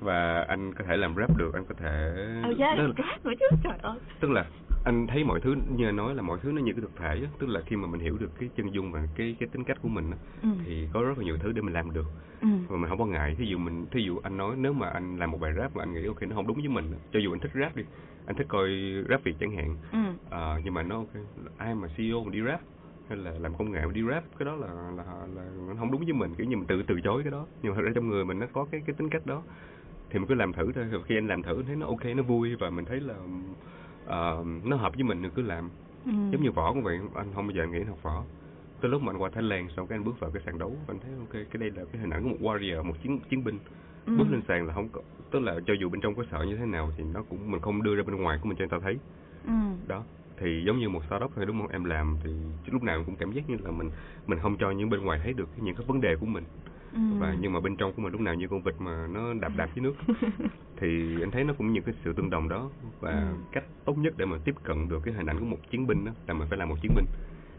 Và 0.00 0.44
anh 0.48 0.74
có 0.74 0.84
thể 0.88 0.96
làm 0.96 1.14
rap 1.16 1.36
được 1.36 1.54
anh 1.54 1.64
có 1.64 1.74
thể 1.78 2.14
ờ 2.42 2.54
dạ 2.58 2.74
Tức- 2.78 2.94
rap 2.98 3.26
nữa 3.26 3.32
chứ 3.40 3.46
trời 3.64 3.78
ơi. 3.82 3.98
Tức 4.20 4.30
là 4.30 4.44
anh 4.84 5.06
thấy 5.06 5.24
mọi 5.24 5.40
thứ 5.40 5.54
như 5.76 5.88
anh 5.88 5.96
nói 5.96 6.14
là 6.14 6.22
mọi 6.22 6.38
thứ 6.42 6.52
nó 6.52 6.60
như 6.62 6.72
cái 6.72 6.80
thực 6.80 6.96
thể 6.96 7.08
á 7.08 7.28
tức 7.38 7.48
là 7.48 7.60
khi 7.66 7.76
mà 7.76 7.86
mình 7.88 8.00
hiểu 8.00 8.18
được 8.18 8.30
cái 8.38 8.50
chân 8.56 8.74
dung 8.74 8.92
và 8.92 9.08
cái 9.14 9.36
cái 9.40 9.48
tính 9.52 9.64
cách 9.64 9.78
của 9.82 9.88
mình 9.88 10.10
á 10.10 10.16
ừ. 10.42 10.48
thì 10.64 10.88
có 10.92 11.02
rất 11.02 11.18
là 11.18 11.24
nhiều 11.24 11.38
thứ 11.38 11.52
để 11.52 11.62
mình 11.62 11.74
làm 11.74 11.92
được. 11.92 12.06
Ừ. 12.40 12.48
Và 12.68 12.76
mình 12.76 12.88
không 12.88 12.98
có 12.98 13.06
ngại 13.06 13.34
thí 13.38 13.46
dụ 13.46 13.58
mình 13.58 13.86
thí 13.90 14.00
dụ 14.02 14.18
anh 14.22 14.36
nói 14.36 14.54
nếu 14.58 14.72
mà 14.72 14.88
anh 14.88 15.16
làm 15.16 15.30
một 15.30 15.38
bài 15.40 15.52
rap 15.58 15.76
mà 15.76 15.82
anh 15.82 15.94
nghĩ 15.94 16.06
ok 16.06 16.22
nó 16.22 16.36
không 16.36 16.46
đúng 16.46 16.56
với 16.56 16.68
mình 16.68 16.92
cho 17.12 17.18
dù 17.18 17.32
anh 17.32 17.40
thích 17.40 17.50
rap 17.54 17.76
đi 17.76 17.82
anh 18.26 18.36
thích 18.36 18.46
coi 18.48 18.68
rap 19.08 19.24
việt 19.24 19.34
chẳng 19.40 19.56
hạn. 19.56 19.76
Ừ. 19.92 19.98
À, 20.30 20.58
nhưng 20.64 20.74
mà 20.74 20.82
nó 20.82 20.96
ok 20.96 21.08
ai 21.56 21.74
mà 21.74 21.88
CEO 21.96 22.24
mà 22.24 22.30
đi 22.30 22.38
rap 22.46 22.60
hay 23.08 23.18
là 23.18 23.30
làm 23.38 23.54
công 23.54 23.72
nghệ 23.72 23.86
mà 23.86 23.92
đi 23.92 24.02
rap 24.10 24.24
cái 24.38 24.46
đó 24.46 24.56
là 24.56 24.68
là 24.96 25.04
là 25.34 25.42
nó 25.68 25.74
không 25.78 25.90
đúng 25.92 26.04
với 26.04 26.12
mình 26.12 26.34
kiểu 26.34 26.46
như 26.46 26.56
mình 26.56 26.66
tự 26.66 26.82
từ 26.86 27.00
chối 27.04 27.22
cái 27.22 27.30
đó. 27.30 27.46
Nhưng 27.62 27.72
mà 27.72 27.76
thật 27.76 27.82
ra 27.82 27.92
trong 27.94 28.08
người 28.08 28.24
mình 28.24 28.38
nó 28.38 28.46
có 28.52 28.66
cái 28.70 28.82
cái 28.86 28.96
tính 28.98 29.10
cách 29.10 29.26
đó 29.26 29.42
thì 30.10 30.18
mình 30.18 30.28
cứ 30.28 30.34
làm 30.34 30.52
thử 30.52 30.72
thôi. 30.72 30.84
Khi 31.06 31.16
anh 31.16 31.26
làm 31.26 31.42
thử 31.42 31.62
thấy 31.66 31.76
nó 31.76 31.86
ok 31.86 32.04
nó 32.16 32.22
vui 32.22 32.56
và 32.56 32.70
mình 32.70 32.84
thấy 32.84 33.00
là 33.00 33.14
ờ, 34.06 34.44
nó 34.64 34.76
hợp 34.76 34.94
với 34.94 35.04
mình 35.04 35.22
thì 35.22 35.28
cứ 35.34 35.42
làm. 35.42 35.70
Ừ. 36.06 36.12
Giống 36.32 36.42
như 36.42 36.50
võ 36.50 36.72
cũng 36.72 36.82
vậy 36.82 36.98
anh 37.14 37.32
không 37.34 37.46
bao 37.46 37.56
giờ 37.56 37.66
nghĩ 37.66 37.82
học 37.82 38.02
võ. 38.02 38.22
Tới 38.80 38.90
lúc 38.90 39.02
mà 39.02 39.12
anh 39.12 39.22
qua 39.22 39.30
Thái 39.34 39.42
Lan 39.42 39.68
xong 39.76 39.86
cái 39.86 39.98
anh 39.98 40.04
bước 40.04 40.20
vào 40.20 40.30
cái 40.30 40.42
sàn 40.46 40.58
đấu 40.58 40.76
anh 40.88 40.98
thấy 41.00 41.10
ok 41.18 41.32
cái 41.32 41.58
đây 41.58 41.70
là 41.70 41.84
cái 41.92 42.00
hình 42.00 42.10
ảnh 42.10 42.22
của 42.22 42.28
một 42.28 42.36
warrior 42.40 42.84
một 42.84 42.94
chiến 43.02 43.20
chiến 43.30 43.44
binh. 43.44 43.58
Ừ. 44.06 44.16
bước 44.18 44.26
lên 44.30 44.42
sàn 44.48 44.66
là 44.66 44.74
không 44.74 44.88
có 44.88 45.00
tức 45.30 45.40
là 45.40 45.60
cho 45.66 45.74
dù 45.80 45.88
bên 45.88 46.00
trong 46.00 46.14
có 46.14 46.24
sợ 46.30 46.44
như 46.44 46.56
thế 46.56 46.66
nào 46.66 46.92
thì 46.96 47.04
nó 47.14 47.22
cũng 47.22 47.50
mình 47.50 47.60
không 47.60 47.82
đưa 47.82 47.96
ra 47.96 48.02
bên 48.02 48.16
ngoài 48.16 48.38
của 48.42 48.48
mình 48.48 48.56
cho 48.58 48.62
người 48.62 48.70
ta 48.70 48.78
thấy. 48.82 48.98
Ừ. 49.46 49.52
Đó 49.88 50.02
thì 50.36 50.62
giống 50.66 50.78
như 50.78 50.88
một 50.88 51.04
startup 51.06 51.30
thôi 51.36 51.46
đúng 51.46 51.60
không? 51.60 51.68
Em 51.68 51.84
làm 51.84 52.16
thì 52.24 52.30
lúc 52.66 52.82
nào 52.82 53.02
cũng 53.06 53.16
cảm 53.16 53.32
giác 53.32 53.50
như 53.50 53.56
là 53.64 53.70
mình 53.70 53.90
mình 54.26 54.38
không 54.38 54.56
cho 54.56 54.70
những 54.70 54.90
bên 54.90 55.04
ngoài 55.04 55.20
thấy 55.22 55.32
được 55.32 55.48
những 55.56 55.74
cái 55.74 55.86
vấn 55.86 56.00
đề 56.00 56.16
của 56.16 56.26
mình 56.26 56.44
ừ. 56.94 57.00
và 57.18 57.36
nhưng 57.40 57.52
mà 57.52 57.60
bên 57.60 57.76
trong 57.76 57.92
của 57.92 58.02
mình 58.02 58.12
lúc 58.12 58.20
nào 58.20 58.34
như 58.34 58.48
con 58.48 58.62
vịt 58.62 58.74
mà 58.78 59.06
nó 59.06 59.34
đạp 59.34 59.52
đạp 59.56 59.68
dưới 59.74 59.82
nước 59.82 59.94
thì 60.76 61.20
anh 61.22 61.30
thấy 61.30 61.44
nó 61.44 61.54
cũng 61.58 61.72
những 61.72 61.82
cái 61.84 61.94
sự 62.04 62.12
tương 62.12 62.30
đồng 62.30 62.48
đó 62.48 62.70
và 63.00 63.10
Ừ. 63.10 63.34
cách 63.52 63.64
tốt 63.84 63.98
nhất 63.98 64.14
để 64.16 64.24
mà 64.26 64.36
tiếp 64.44 64.54
cận 64.62 64.88
được 64.88 65.00
cái 65.04 65.14
hình 65.14 65.26
ảnh 65.26 65.38
của 65.40 65.44
một 65.46 65.58
chiến 65.70 65.86
binh 65.86 66.04
đó 66.04 66.12
là 66.26 66.34
mình 66.34 66.48
phải 66.48 66.58
làm 66.58 66.68
một 66.68 66.76
chiến 66.82 66.92
binh 66.94 67.04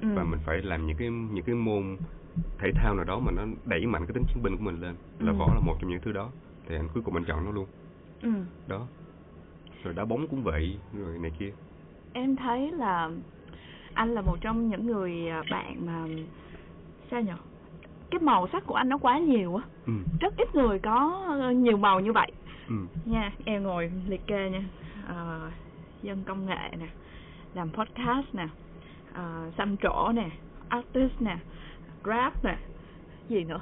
ừ. 0.02 0.08
và 0.16 0.24
mình 0.24 0.40
phải 0.46 0.62
làm 0.62 0.88
những 0.88 0.98
cái 0.98 1.10
những 1.10 1.44
cái 1.46 1.56
môn 1.56 1.98
thể 2.60 2.72
thao 2.76 2.96
nào 2.96 3.04
đó 3.06 3.20
mà 3.20 3.32
nó 3.32 3.44
đẩy 3.66 3.86
mạnh 3.86 4.06
cái 4.06 4.14
tính 4.14 4.24
chiến 4.28 4.44
binh 4.44 4.58
của 4.58 4.64
mình 4.64 4.82
lên 4.82 4.96
là 5.20 5.32
Ừ. 5.32 5.38
võ 5.38 5.54
là 5.54 5.60
một 5.60 5.76
trong 5.82 5.90
những 5.90 6.00
thứ 6.02 6.12
đó 6.12 6.30
thì 6.68 6.76
anh 6.76 6.88
cuối 6.94 7.04
cùng 7.06 7.14
anh 7.16 7.26
chọn 7.26 7.46
nó 7.46 7.52
luôn 7.52 7.66
ừ. 8.22 8.30
đó 8.68 8.88
rồi 9.84 9.94
đá 9.94 10.06
bóng 10.06 10.28
cũng 10.28 10.44
vậy 10.44 10.78
rồi 10.94 11.18
này 11.20 11.32
kia 11.40 11.52
em 12.14 12.36
thấy 12.36 12.72
là 12.72 13.10
anh 13.94 14.10
là 14.14 14.22
một 14.22 14.38
trong 14.42 14.70
những 14.70 14.86
người 14.86 15.28
à, 15.30 15.44
bạn 15.52 15.86
mà 15.86 16.06
sao 17.12 17.22
nhỉ 17.22 17.32
cái 18.16 18.24
màu 18.24 18.48
sắc 18.52 18.64
của 18.66 18.76
anh 18.76 18.90
nó 18.90 18.98
quá 18.98 19.20
nhiều 19.20 19.56
á. 19.56 19.64
Ừ. 19.86 19.94
Rất 20.20 20.38
ít 20.38 20.56
người 20.56 20.80
có 20.80 21.26
ờ, 21.42 21.52
nhiều 21.52 21.78
màu 21.78 22.00
như 22.00 22.14
vậy. 22.14 22.32
Ừ. 22.70 22.76
Nha 23.06 23.32
em 23.46 23.64
ngồi 23.64 23.92
liệt 24.08 24.28
kê 24.28 24.50
nha. 24.50 24.64
Ờ, 25.08 25.50
dân 26.02 26.24
công 26.24 26.46
nghệ 26.46 26.70
nè 26.80 26.88
làm 27.54 27.70
podcast 27.72 28.26
nè 28.34 28.48
uh, 29.12 29.54
xăm 29.58 29.78
trổ 29.78 30.12
nè 30.14 30.30
artist 30.70 31.22
nè 31.22 31.38
rap 32.06 32.44
nè 32.44 32.58
gì 33.30 33.44
nữa? 33.44 33.62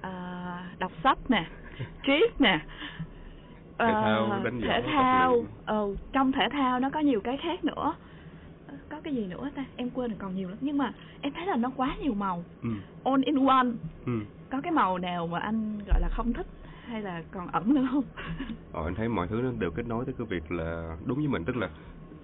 Ờ, 0.00 0.12
đọc 0.78 0.92
sách 1.04 1.18
nè 1.28 1.46
triết 2.06 2.40
nè. 2.40 2.60
Thể 3.78 3.92
thao, 3.92 4.40
đánh 4.44 4.60
thể 4.60 4.82
thao 4.86 5.44
ừ, 5.66 5.96
trong 6.12 6.32
thể 6.32 6.48
thao 6.52 6.80
nó 6.80 6.90
có 6.90 7.00
nhiều 7.00 7.20
cái 7.20 7.36
khác 7.42 7.64
nữa 7.64 7.94
có 8.88 9.00
cái 9.04 9.14
gì 9.14 9.26
nữa 9.26 9.50
ta? 9.54 9.64
Em 9.76 9.90
quên 9.90 10.10
rồi 10.10 10.18
còn 10.20 10.34
nhiều 10.36 10.48
lắm. 10.48 10.58
Nhưng 10.60 10.78
mà 10.78 10.92
em 11.20 11.32
thấy 11.32 11.46
là 11.46 11.56
nó 11.56 11.70
quá 11.76 11.96
nhiều 12.02 12.14
màu. 12.14 12.44
Ừ. 12.62 12.68
All 13.04 13.22
in 13.24 13.46
one. 13.46 13.68
Ừ. 14.06 14.12
Có 14.50 14.60
cái 14.60 14.72
màu 14.72 14.98
nào 14.98 15.26
mà 15.26 15.38
anh 15.38 15.78
gọi 15.86 16.00
là 16.00 16.08
không 16.12 16.32
thích 16.32 16.46
hay 16.86 17.02
là 17.02 17.22
còn 17.30 17.46
ẩn 17.52 17.74
nữa 17.74 17.88
không? 17.92 18.04
Ờ, 18.72 18.84
anh 18.84 18.94
thấy 18.94 19.08
mọi 19.08 19.28
thứ 19.28 19.40
nó 19.42 19.50
đều 19.58 19.70
kết 19.70 19.86
nối 19.86 20.04
tới 20.04 20.14
cái 20.18 20.26
việc 20.26 20.52
là 20.52 20.96
đúng 21.04 21.18
với 21.18 21.28
mình. 21.28 21.44
Tức 21.44 21.56
là 21.56 21.68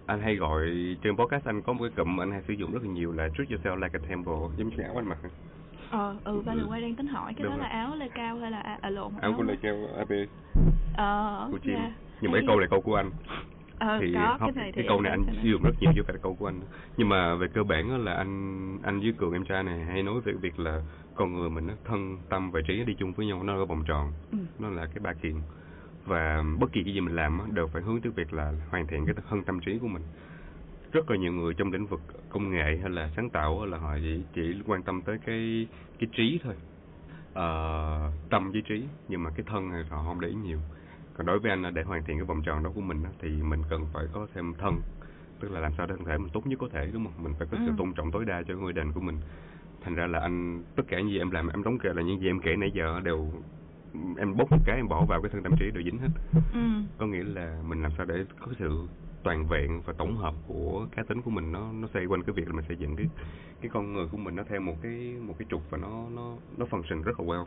anh 0.07 0.21
hay 0.21 0.37
gọi 0.37 0.69
trên 1.03 1.17
podcast 1.17 1.45
anh 1.45 1.63
có 1.63 1.73
một 1.73 1.85
cái 1.85 1.91
cụm 1.97 2.21
anh 2.21 2.31
hay 2.31 2.43
sử 2.49 2.53
dụng 2.55 2.73
rất 2.73 2.83
là 2.83 2.89
nhiều 2.89 3.13
là 3.13 3.29
treat 3.37 3.49
yourself 3.49 3.77
like 3.77 3.99
a 4.03 4.09
temple. 4.09 4.33
Giống 4.57 4.69
như 4.69 4.83
áo 4.83 4.95
anh 4.97 5.09
mặc. 5.09 5.19
Ờ 5.91 6.17
ừ 6.25 6.43
ba 6.47 6.55
đường 6.55 6.71
quay 6.71 6.81
đang 6.81 6.95
tính 6.95 7.07
hỏi 7.07 7.35
cái 7.37 7.45
Đúng 7.45 7.53
đó 7.53 7.57
là 7.63 7.69
rồi. 7.69 7.79
áo 7.79 7.97
lê 7.97 8.09
cao 8.09 8.39
hay 8.39 8.51
là 8.51 8.79
à, 8.81 8.91
lộn? 8.91 9.13
Áo 9.21 9.35
của 9.37 9.43
Lê 9.43 9.57
Treo 9.63 9.77
AB 9.99 10.13
ờ 10.97 11.49
của 11.53 11.59
chim 11.59 11.75
dạ. 11.75 11.93
nhưng 12.21 12.33
cái 12.33 12.43
câu 12.47 12.59
này 12.61 12.69
câu 12.71 12.81
của 12.81 12.95
anh 12.97 13.11
ờ 13.79 13.99
thì 14.01 14.15
có 14.15 14.37
không, 14.41 14.53
cái 14.55 14.65
này 14.65 14.73
thì 14.73 14.83
cái 14.83 14.89
câu 14.89 15.01
này 15.01 15.11
anh 15.11 15.25
sử 15.43 15.49
dụng 15.49 15.63
rất 15.63 15.75
nhiều 15.81 15.93
chứ 15.97 16.03
phải 16.03 16.15
là 16.15 16.21
câu 16.23 16.35
của 16.35 16.49
anh. 16.49 16.61
Nhưng 16.97 17.09
mà 17.09 17.35
về 17.35 17.49
cơ 17.49 17.63
bản 17.63 18.05
là 18.05 18.15
anh 18.15 18.79
anh 18.83 19.01
với 19.01 19.15
cường 19.19 19.33
em 19.33 19.45
trai 19.45 19.63
này 19.63 19.85
hay 19.85 20.03
nói 20.03 20.21
về 20.21 20.33
việc 20.33 20.59
là 20.59 20.83
con 21.15 21.35
người 21.35 21.51
mình 21.51 21.67
nó 21.67 21.75
thân 21.85 22.19
tâm 22.29 22.51
và 22.51 22.61
trí 22.67 22.85
đi 22.85 22.95
chung 22.99 23.13
với 23.13 23.27
nhau 23.27 23.43
nó 23.43 23.55
là 23.55 23.65
vòng 23.65 23.85
tròn 23.87 24.13
ừ. 24.33 24.39
nó 24.59 24.69
là 24.69 24.87
cái 24.87 24.99
ba 25.01 25.13
kiện. 25.13 25.35
Và 26.07 26.45
bất 26.59 26.73
kỳ 26.73 26.85
cái 26.85 26.95
gì 26.95 27.01
mình 27.01 27.17
làm 27.17 27.41
đều 27.55 27.67
phải 27.67 27.83
hướng 27.83 28.01
tới 28.01 28.13
việc 28.17 28.33
là 28.33 28.53
hoàn 28.71 28.87
thiện 28.87 29.07
cái 29.07 29.15
thân 29.29 29.45
tâm 29.45 29.61
trí 29.61 29.79
của 29.79 29.89
mình. 29.89 30.03
Rất 30.93 31.11
là 31.11 31.17
nhiều 31.17 31.33
người 31.33 31.55
trong 31.55 31.73
lĩnh 31.73 31.87
vực 31.87 32.01
công 32.29 32.51
nghệ 32.51 32.79
hay 32.81 32.91
là 32.91 33.11
sáng 33.17 33.31
tạo 33.31 33.67
là 33.67 33.79
họ 33.79 33.97
chỉ, 34.03 34.23
chỉ 34.35 34.55
quan 34.67 34.83
tâm 34.83 35.03
tới 35.03 35.19
cái 35.27 35.67
cái 35.99 36.09
trí 36.17 36.41
thôi. 36.45 36.55
Ờ, 37.35 38.13
tâm 38.31 38.53
với 38.53 38.63
trí 38.63 38.85
nhưng 39.09 39.23
mà 39.23 39.31
cái 39.31 39.45
thân 39.47 39.71
thì 39.73 39.79
họ 39.91 40.03
không 40.07 40.21
để 40.21 40.29
ý 40.29 40.35
nhiều 40.35 40.59
còn 41.15 41.27
đối 41.27 41.39
với 41.39 41.51
anh 41.51 41.75
để 41.75 41.83
hoàn 41.83 42.05
thiện 42.05 42.17
cái 42.19 42.25
vòng 42.27 42.43
tròn 42.43 42.63
đó 42.63 42.71
của 42.75 42.81
mình 42.81 43.03
thì 43.21 43.29
mình 43.29 43.63
cần 43.71 43.87
phải 43.93 44.05
có 44.13 44.27
thêm 44.35 44.55
thân 44.59 44.81
tức 45.41 45.53
là 45.53 45.61
làm 45.61 45.73
sao 45.77 45.87
để 45.87 45.95
thân 45.97 46.05
thể 46.07 46.19
mình 46.19 46.29
tốt 46.33 46.47
nhất 46.47 46.59
có 46.61 46.69
thể 46.73 46.91
đúng 46.93 47.05
không? 47.05 47.25
Mình 47.25 47.33
phải 47.39 47.49
có 47.51 47.57
sự 47.61 47.67
Ừ. 47.67 47.75
tôn 47.79 47.93
trọng 47.95 48.11
tối 48.11 48.25
đa 48.25 48.43
cho 48.49 48.55
người 48.55 48.73
đền 48.73 48.93
của 48.93 49.01
mình. 49.01 49.17
Thành 49.81 49.95
ra 49.95 50.07
là 50.07 50.19
anh 50.21 50.63
tất 50.77 50.83
cả 50.89 50.99
những 50.99 51.11
gì 51.11 51.19
em 51.19 51.31
làm 51.31 51.49
em 51.49 51.63
đóng 51.63 51.79
kể 51.79 51.93
là 51.95 52.03
những 52.03 52.21
gì 52.21 52.27
em 52.29 52.41
kể 52.41 52.57
nãy 52.57 52.71
giờ 52.75 53.01
đều 53.05 53.33
em 54.19 54.37
bốc 54.37 54.51
một 54.51 54.59
cái 54.65 54.77
em 54.77 54.89
bỏ 54.89 55.05
vào 55.05 55.23
cái 55.23 55.31
thân 55.31 55.43
tâm 55.43 55.53
trí 55.59 55.71
đều 55.71 55.83
dính 55.83 55.99
hết. 55.99 56.09
Ừ. 56.55 56.61
Có 56.99 57.07
nghĩa 57.07 57.23
là 57.25 57.63
mình 57.69 57.83
làm 57.83 57.93
sao 57.97 58.07
để 58.07 58.25
có 58.41 58.47
sự 58.59 58.89
toàn 59.23 59.47
vẹn 59.47 59.81
và 59.85 59.93
tổng 59.93 60.17
hợp 60.17 60.35
của 60.47 60.87
cá 60.97 61.03
tính 61.03 61.23
của 61.23 61.31
mình 61.31 61.53
nó 61.53 61.73
nó 61.73 61.89
xoay 61.93 62.07
quanh 62.07 62.23
cái 62.23 62.35
việc 62.35 62.47
là 62.49 62.53
mình 62.55 62.65
xây 62.69 62.77
dựng 62.77 62.97
cái 62.97 63.07
cái 63.61 63.71
con 63.75 63.93
người 63.93 64.07
của 64.13 64.17
mình 64.17 64.37
nó 64.37 64.43
theo 64.49 64.61
một 64.61 64.75
cái 64.83 65.17
một 65.21 65.35
cái 65.39 65.47
trục 65.51 65.71
và 65.71 65.79
nó 65.79 66.05
nó 66.11 66.37
nó 66.57 66.67
function 66.71 67.03
rất 67.03 67.21
là 67.21 67.27
well 67.27 67.47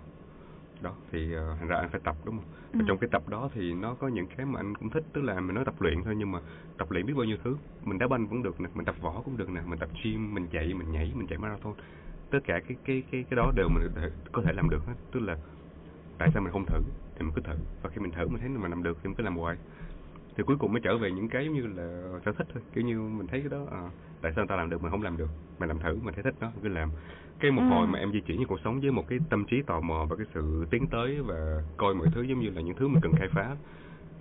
đó 0.81 0.95
thì 1.11 1.37
uh, 1.37 1.59
thành 1.59 1.67
ra 1.67 1.75
anh 1.77 1.89
phải 1.89 2.01
tập 2.03 2.15
đúng 2.25 2.37
không? 2.37 2.45
Và 2.73 2.79
Ừ. 2.79 2.85
trong 2.87 2.97
cái 2.97 3.09
tập 3.11 3.27
đó 3.29 3.49
thì 3.53 3.73
nó 3.73 3.95
có 3.95 4.07
những 4.07 4.27
cái 4.37 4.45
mà 4.45 4.59
anh 4.59 4.75
cũng 4.75 4.89
thích 4.89 5.03
tức 5.13 5.21
là 5.21 5.39
mình 5.39 5.55
nói 5.55 5.65
tập 5.65 5.75
luyện 5.79 6.03
thôi 6.03 6.15
nhưng 6.17 6.31
mà 6.31 6.39
tập 6.77 6.91
luyện 6.91 7.05
biết 7.05 7.13
bao 7.13 7.25
nhiêu 7.25 7.37
thứ. 7.43 7.57
Mình 7.85 7.99
đá 7.99 8.07
banh 8.07 8.27
cũng 8.27 8.43
được 8.43 8.61
nè 8.61 8.69
mình 8.73 8.85
tập 8.85 8.95
võ 9.01 9.21
cũng 9.25 9.37
được 9.37 9.49
nè 9.49 9.61
mình 9.65 9.79
tập 9.79 9.89
gym 10.03 10.33
mình 10.33 10.47
chạy 10.49 10.73
mình 10.73 10.91
nhảy 10.91 11.11
mình 11.15 11.27
chạy 11.27 11.37
marathon. 11.37 11.73
Tất 12.29 12.39
cả 12.43 12.59
cái 12.67 12.77
cái 12.83 13.03
cái 13.11 13.25
cái 13.29 13.37
đó 13.37 13.51
đều 13.55 13.69
mình 13.69 13.87
có 14.31 14.41
thể 14.45 14.53
làm 14.53 14.69
được 14.69 14.85
hết. 14.85 14.95
Tức 15.11 15.19
là 15.19 15.37
tại 16.17 16.29
sao 16.33 16.43
mình 16.43 16.51
không 16.53 16.65
thử 16.65 16.81
thì 17.15 17.23
mình 17.25 17.31
cứ 17.35 17.41
thử. 17.41 17.55
Và 17.81 17.89
khi 17.89 18.01
mình 18.01 18.11
thử 18.11 18.27
mình 18.27 18.39
thấy 18.39 18.49
mình 18.49 18.71
làm 18.71 18.83
được 18.83 18.97
thì 19.03 19.07
mình 19.07 19.15
cứ 19.15 19.23
làm 19.23 19.37
hoài 19.37 19.57
thì 20.37 20.43
cuối 20.47 20.57
cùng 20.59 20.71
mới 20.73 20.81
trở 20.81 20.97
về 20.97 21.11
những 21.11 21.29
cái 21.29 21.45
giống 21.45 21.53
như 21.53 21.67
là 21.67 22.19
sở 22.25 22.31
thích 22.37 22.47
thôi. 22.53 22.63
Kiểu 22.73 22.83
như 22.83 23.01
mình 23.01 23.27
thấy 23.27 23.39
cái 23.39 23.49
đó 23.49 23.65
à, 23.71 23.91
tại 24.21 24.31
sao 24.35 24.45
ta 24.49 24.55
làm 24.55 24.69
được 24.69 24.81
mà 24.83 24.89
không 24.89 25.01
làm 25.01 25.17
được? 25.17 25.27
Mình 25.59 25.69
làm 25.69 25.79
thử 25.79 25.95
mình 26.03 26.13
thấy 26.13 26.23
thích 26.23 26.35
nó 26.39 26.51
cứ 26.63 26.69
làm. 26.69 26.91
Cái 27.39 27.51
một 27.51 27.61
Ừ. 27.61 27.69
hồi 27.69 27.87
mà 27.87 27.99
em 27.99 28.11
di 28.11 28.21
chuyển 28.21 28.39
như 28.39 28.45
cuộc 28.45 28.59
sống 28.63 28.79
với 28.81 28.91
một 28.91 29.03
cái 29.07 29.19
tâm 29.29 29.45
trí 29.45 29.61
tò 29.61 29.79
mò 29.81 30.05
và 30.09 30.15
cái 30.15 30.25
sự 30.33 30.65
tiến 30.71 30.87
tới 30.91 31.21
và 31.21 31.63
coi 31.77 31.95
mọi 31.95 32.07
thứ 32.15 32.21
giống 32.21 32.39
như 32.39 32.49
là 32.49 32.61
những 32.61 32.75
thứ 32.75 32.87
mình 32.87 33.01
cần 33.01 33.13
khai 33.19 33.27
phá. 33.35 33.57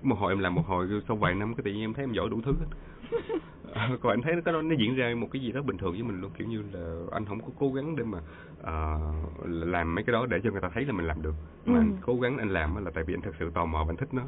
Một 0.03 0.17
hồi 0.19 0.33
em 0.33 0.39
làm 0.39 0.55
một 0.55 0.67
hồi 0.67 0.89
sau 1.09 1.17
vài 1.17 1.35
năm 1.35 1.55
cái 1.55 1.63
tự 1.65 1.71
nhiên 1.73 1.81
em 1.83 1.95
thấy 1.95 2.05
em 2.05 2.13
giỏi 2.13 2.29
đủ 2.31 2.41
thứ 2.45 2.53
hết. 2.61 2.67
Còn 4.01 4.13
anh 4.13 4.23
thấy 4.23 4.33
cái 4.45 4.55
đó 4.55 4.63
nó 4.63 4.75
diễn 4.79 4.97
ra 4.97 5.15
một 5.17 5.29
cái 5.33 5.43
gì 5.43 5.53
đó 5.53 5.63
bình 5.63 5.79
thường 5.79 5.93
với 5.93 6.03
mình 6.03 6.21
luôn 6.21 6.31
kiểu 6.39 6.47
như 6.49 6.63
là 6.73 6.95
anh 7.13 7.25
không 7.27 7.41
có 7.41 7.49
cố 7.59 7.73
gắng 7.73 7.97
để 7.97 8.05
mà 8.05 8.19
à, 8.65 8.97
làm 9.45 9.95
mấy 9.95 10.05
cái 10.05 10.13
đó 10.13 10.27
để 10.27 10.41
cho 10.45 10.51
người 10.51 10.61
ta 10.61 10.71
thấy 10.75 10.85
là 10.85 10.93
mình 10.93 11.07
làm 11.07 11.23
được. 11.23 11.35
Mà 11.67 11.79
Ừ. 11.79 11.81
anh 11.81 11.93
cố 12.07 12.21
gắng 12.21 12.39
anh 12.39 12.49
làm 12.51 12.75
á 12.75 12.81
là 12.81 12.91
tại 12.95 13.05
vì 13.05 13.15
anh 13.15 13.21
thật 13.21 13.33
sự 13.39 13.51
tò 13.55 13.65
mò 13.67 13.85
và 13.85 13.91
anh 13.93 13.97
thích 13.97 14.15
nó 14.15 14.23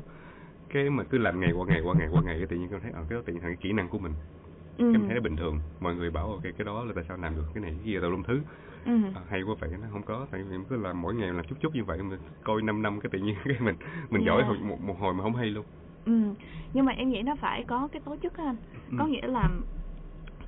cái 0.68 0.90
mà 0.90 1.04
cứ 1.10 1.18
làm 1.18 1.40
ngày 1.40 1.52
qua 1.52 1.66
ngày 1.66 1.80
qua 1.80 1.94
ngày 1.98 2.08
qua 2.12 2.22
ngày 2.22 2.38
cái 2.38 2.46
tự 2.46 2.56
nhiên 2.56 2.70
em 2.70 2.80
thấy 2.80 2.90
ở 2.92 3.06
cái 3.08 3.16
đó 3.16 3.22
tự 3.26 3.32
nhiên 3.32 3.42
thành 3.42 3.50
cái 3.50 3.58
kỹ 3.60 3.72
năng 3.72 3.88
của 3.88 3.98
mình 3.98 4.12
ừ. 4.78 4.92
em 4.92 5.02
thấy 5.06 5.14
nó 5.14 5.20
bình 5.20 5.36
thường 5.36 5.60
mọi 5.80 5.94
người 5.94 6.10
bảo 6.10 6.30
ok 6.30 6.42
cái 6.42 6.64
đó 6.66 6.84
là 6.84 6.92
tại 6.94 7.04
sao 7.08 7.16
làm 7.16 7.36
được 7.36 7.44
cái 7.54 7.62
này 7.62 7.70
cái 7.70 7.80
kia 7.84 7.98
tao 8.00 8.10
lum 8.10 8.22
thứ 8.22 8.40
ừ. 8.84 8.92
à, 9.14 9.20
hay 9.30 9.42
quá 9.42 9.54
vậy 9.60 9.70
nó 9.82 9.86
không 9.92 10.02
có 10.02 10.26
tại 10.30 10.42
vì 10.42 10.54
em 10.54 10.64
cứ 10.70 10.76
làm 10.76 11.02
mỗi 11.02 11.14
ngày 11.14 11.32
làm 11.32 11.44
chút 11.44 11.56
chút 11.60 11.74
như 11.74 11.84
vậy 11.84 11.98
mình 12.02 12.20
coi 12.44 12.62
5 12.62 12.82
năm 12.82 13.00
cái 13.00 13.10
tự 13.12 13.18
nhiên 13.18 13.34
cái 13.44 13.60
mình 13.60 13.76
mình 14.10 14.22
giỏi 14.26 14.36
Yeah. 14.36 14.48
hồi, 14.48 14.58
một, 14.58 14.80
một 14.80 14.96
hồi 15.00 15.14
mà 15.14 15.22
không 15.24 15.34
hay 15.34 15.46
luôn 15.50 15.64
Ừ. 16.04 16.12
Nhưng 16.72 16.84
mà 16.84 16.92
em 16.92 17.08
nghĩ 17.10 17.22
nó 17.22 17.34
phải 17.40 17.64
có 17.68 17.88
cái 17.92 18.02
tố 18.04 18.16
chất 18.22 18.34
á 18.34 18.44
anh. 18.44 18.56
Có 18.98 19.04
Ừ. 19.04 19.10
nghĩa 19.10 19.26
là 19.26 19.48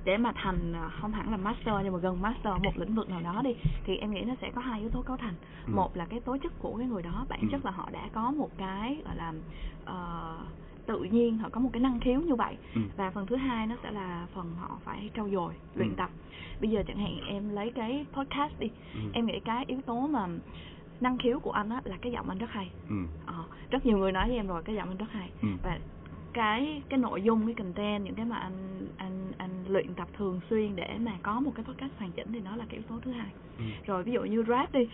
để 0.03 0.17
mà 0.17 0.31
thành 0.35 0.73
à, 0.75 0.89
không 1.01 1.11
hẳn 1.11 1.31
là 1.31 1.37
master 1.37 1.75
nhưng 1.83 1.93
mà 1.93 1.99
gần 1.99 2.21
master 2.21 2.53
một 2.63 2.77
lĩnh 2.77 2.95
vực 2.95 3.09
nào 3.09 3.21
đó 3.21 3.41
đi 3.43 3.55
thì 3.83 3.97
em 3.97 4.11
nghĩ 4.11 4.21
nó 4.21 4.35
sẽ 4.41 4.51
có 4.55 4.61
hai 4.61 4.79
yếu 4.79 4.89
tố 4.89 5.01
cấu 5.01 5.17
thành. 5.17 5.35
Ừ. 5.67 5.73
Một 5.75 5.97
là 5.97 6.05
cái 6.05 6.19
tố 6.19 6.37
chất 6.43 6.53
của 6.59 6.75
cái 6.77 6.87
người 6.87 7.01
đó, 7.03 7.25
bản 7.29 7.39
Ừ. 7.41 7.47
chất 7.51 7.65
là 7.65 7.71
họ 7.71 7.89
đã 7.91 8.09
có 8.13 8.31
một 8.31 8.49
cái 8.57 9.01
gọi 9.05 9.15
là 9.15 9.33
ờ, 9.85 10.37
tự 10.85 11.03
nhiên 11.03 11.37
họ 11.37 11.49
có 11.49 11.59
một 11.61 11.69
cái 11.73 11.81
năng 11.81 11.99
khiếu 11.99 12.21
như 12.21 12.35
vậy 12.35 12.57
Ừ. 12.75 12.81
và 12.95 13.11
phần 13.11 13.25
thứ 13.25 13.35
hai 13.35 13.67
nó 13.67 13.75
sẽ 13.83 13.91
là 13.91 14.27
phần 14.33 14.55
họ 14.55 14.79
phải 14.83 15.09
trau 15.13 15.29
dồi 15.29 15.53
luyện 15.75 15.89
Ừ. 15.89 15.95
tập 15.97 16.09
bây 16.59 16.69
giờ 16.71 16.83
chẳng 16.87 16.97
hạn 16.97 17.17
em 17.27 17.49
lấy 17.49 17.71
cái 17.75 18.05
podcast 18.13 18.59
đi 18.59 18.71
Ừ. 18.93 18.99
em 19.13 19.25
nghĩ 19.25 19.39
cái 19.39 19.65
yếu 19.67 19.81
tố 19.81 20.07
mà 20.07 20.27
năng 20.99 21.17
khiếu 21.17 21.39
của 21.39 21.51
anh 21.51 21.69
á 21.69 21.81
là 21.83 21.97
cái 22.01 22.11
giọng 22.11 22.29
anh 22.29 22.37
rất 22.37 22.49
hay 22.49 22.71
ừ. 22.89 22.95
Ờ, 23.25 23.43
rất 23.69 23.85
nhiều 23.85 23.97
người 23.97 24.11
nói 24.11 24.27
với 24.27 24.37
em 24.37 24.47
rồi 24.47 24.63
cái 24.63 24.75
giọng 24.75 24.87
anh 24.89 24.97
rất 24.97 25.09
hay 25.11 25.31
Ừ. 25.41 25.47
và 25.63 25.79
cái 26.33 26.83
cái 26.89 26.97
nội 26.99 27.21
dung 27.23 27.45
cái 27.45 27.55
content 27.55 28.03
những 28.03 28.15
cái 28.15 28.25
mà 28.25 28.37
anh 28.37 28.87
anh 28.97 29.31
anh 29.37 29.65
luyện 29.67 29.95
tập 29.95 30.07
thường 30.17 30.39
xuyên 30.49 30.75
để 30.75 30.97
mà 30.99 31.11
có 31.23 31.39
một 31.39 31.51
cái 31.55 31.65
podcast 31.65 31.91
hoàn 31.97 32.11
chỉnh 32.11 32.27
thì 32.33 32.39
nó 32.39 32.55
là 32.55 32.65
cái 32.69 32.77
yếu 32.77 32.83
tố 32.87 32.99
thứ 33.05 33.11
hai 33.11 33.31
Ừ. 33.57 33.63
rồi 33.85 34.03
ví 34.03 34.11
dụ 34.13 34.21
như 34.23 34.43
rap 34.47 34.73
đi 34.73 34.89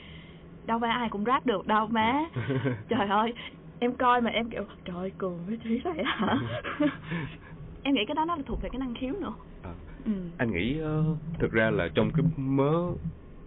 đâu 0.66 0.80
phải 0.80 0.90
ai 0.90 1.10
cũng 1.10 1.24
rap 1.26 1.46
được 1.46 1.68
đâu 1.68 1.88
má 1.88 2.24
trời 2.90 3.08
ơi 3.08 3.34
em 3.80 3.96
coi 3.96 4.22
mà 4.22 4.30
em 4.32 4.50
kiểu 4.50 4.66
trời 4.86 4.96
ơi, 4.96 5.12
cường 5.18 5.46
với 5.46 5.58
trí 5.64 5.80
vậy 5.84 6.04
hả 6.06 6.38
em 7.84 7.96
nghĩ 7.96 8.06
cái 8.08 8.16
đó 8.16 8.26
nó 8.26 8.36
là 8.36 8.44
thuộc 8.46 8.62
về 8.62 8.70
cái 8.70 8.80
năng 8.80 8.94
khiếu 8.96 9.14
nữa 9.22 9.34
À. 9.62 9.74
ừ 10.06 10.12
anh 10.38 10.52
nghĩ 10.52 10.80
ờ, 10.80 11.04
thực 11.40 11.52
ra 11.52 11.70
là 11.72 11.88
trong 11.96 12.12
cái 12.14 12.26
mớ 12.38 12.94